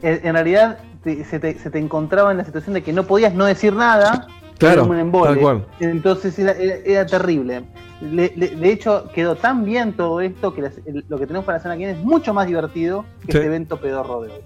[0.03, 3.33] en realidad te- se, te, se te encontraba en la situación de que no podías
[3.35, 4.27] no decir nada.
[4.59, 5.31] Claro, un embole.
[5.33, 5.67] tal cual.
[5.81, 7.63] Entonces era, era- era terrible.
[8.03, 11.47] Le- le- de hecho, quedó tan bien todo esto que las- el- lo que tenemos
[11.47, 13.39] para la semana que viene es mucho más divertido que Sí.
[13.39, 14.41] este evento pedorro de hoy.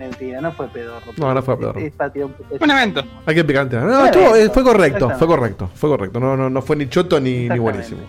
[0.00, 1.12] Mentira, no fue pedorro.
[1.18, 1.78] No, no fue pedorro.
[1.78, 3.02] Es, es para un evento.
[3.26, 3.76] Hay que picante.
[3.76, 6.18] No, Fue estuvo- evento, eh, fue correcto, fue correcto, fue correcto.
[6.18, 8.00] No, no, no fue ni choto ni, ni buenísimo.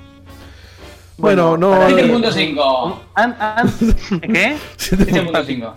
[1.18, 1.72] Bueno, no.
[1.72, 3.00] para- 7.5.
[3.14, 3.70] An- an-
[4.22, 4.56] ¿Qué?
[4.78, 5.74] 7.5.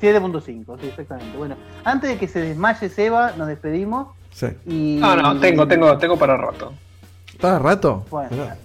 [0.00, 1.36] 7.5, sí, exactamente.
[1.36, 4.08] Bueno, antes de que se desmaye Seba, nos despedimos.
[4.32, 4.46] Sí.
[4.66, 4.96] Y...
[5.00, 6.72] No, no, tengo, tengo, tengo para rato.
[7.30, 8.06] ¿Está rato?
[8.10, 8.28] Bueno.
[8.30, 8.56] Mirá.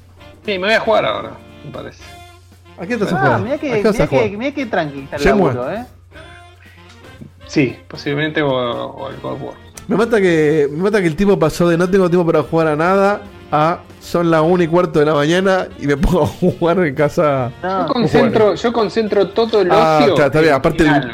[0.45, 1.31] Sí, me voy a jugar ahora,
[1.65, 2.01] me parece.
[2.77, 3.41] ¿A qué estás a Ah, jugar?
[3.41, 4.09] mirá que, ¿A mirá jugar?
[4.29, 5.85] que, mirá que tranqui está el laburo, ¿eh?
[7.47, 9.53] Sí, posiblemente o, o el God of War.
[9.87, 12.67] Me mata que me mata que el tipo pasó de no tengo tiempo para jugar
[12.67, 16.27] a nada a son las 1 y cuarto de la mañana y me pongo a
[16.27, 17.51] jugar en casa.
[17.61, 20.13] Yo concentro, yo concentro todo el Ah, ocio.
[20.13, 21.11] está, está bien, en aparte el-.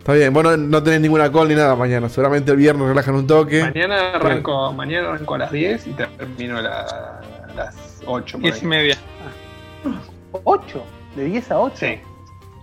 [0.00, 2.08] Está bien, bueno, no tenés ninguna call ni nada mañana.
[2.10, 3.62] Seguramente el viernes relajan un toque.
[3.62, 7.20] Mañana arranco, mañana arranco a las 10 y termino a la-
[7.56, 8.32] las 8.
[8.38, 8.60] por 10 ahí.
[8.62, 8.96] y media.
[10.32, 10.62] ¿8?
[11.16, 11.76] ¿De 10 a 8?
[11.76, 11.98] Sí,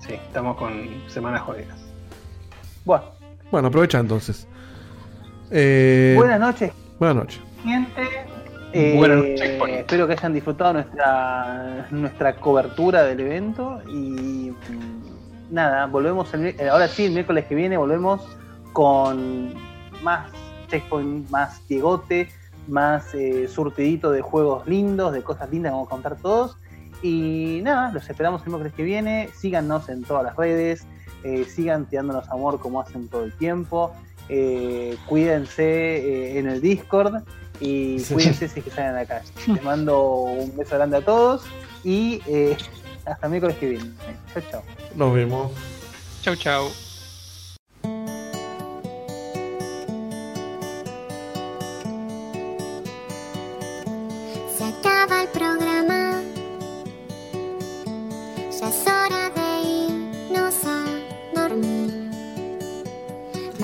[0.05, 1.80] sí, estamos con semanas jodidas.
[2.85, 3.03] Bueno,
[3.51, 4.47] Bueno, aprovecha entonces.
[5.51, 7.41] Eh, buenas noches, Buenas noches.
[7.63, 8.01] gente.
[8.73, 15.87] Eh, Buenas noches, espero que hayan disfrutado nuestra, nuestra cobertura del evento y mm, nada,
[15.87, 18.21] volvemos el, ahora sí, el miércoles que viene volvemos
[18.71, 19.53] con
[20.01, 20.31] más
[20.69, 22.29] checkpoint, más diegote,
[22.69, 26.57] más eh, surtidito de juegos lindos, de cosas lindas que vamos a contar todos.
[27.03, 29.27] Y nada, los esperamos el miércoles que viene.
[29.35, 30.85] Síganos en todas las redes,
[31.23, 33.91] eh, sigan tirándonos amor como hacen todo el tiempo.
[34.29, 37.23] Eh, cuídense eh, en el Discord
[37.59, 38.13] y Sí.
[38.13, 39.27] cuídense si es que salen a la calle.
[39.47, 41.43] Les mando un beso grande a todos
[41.83, 42.55] y eh,
[43.05, 43.91] hasta miércoles que viene.
[44.33, 44.63] Chao, chao.
[44.95, 45.51] Nos vemos.
[46.21, 46.90] Chau, chau.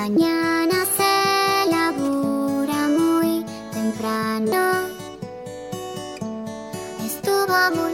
[0.10, 4.88] Mañana se labura muy temprano.
[7.06, 7.94] Estuvo muy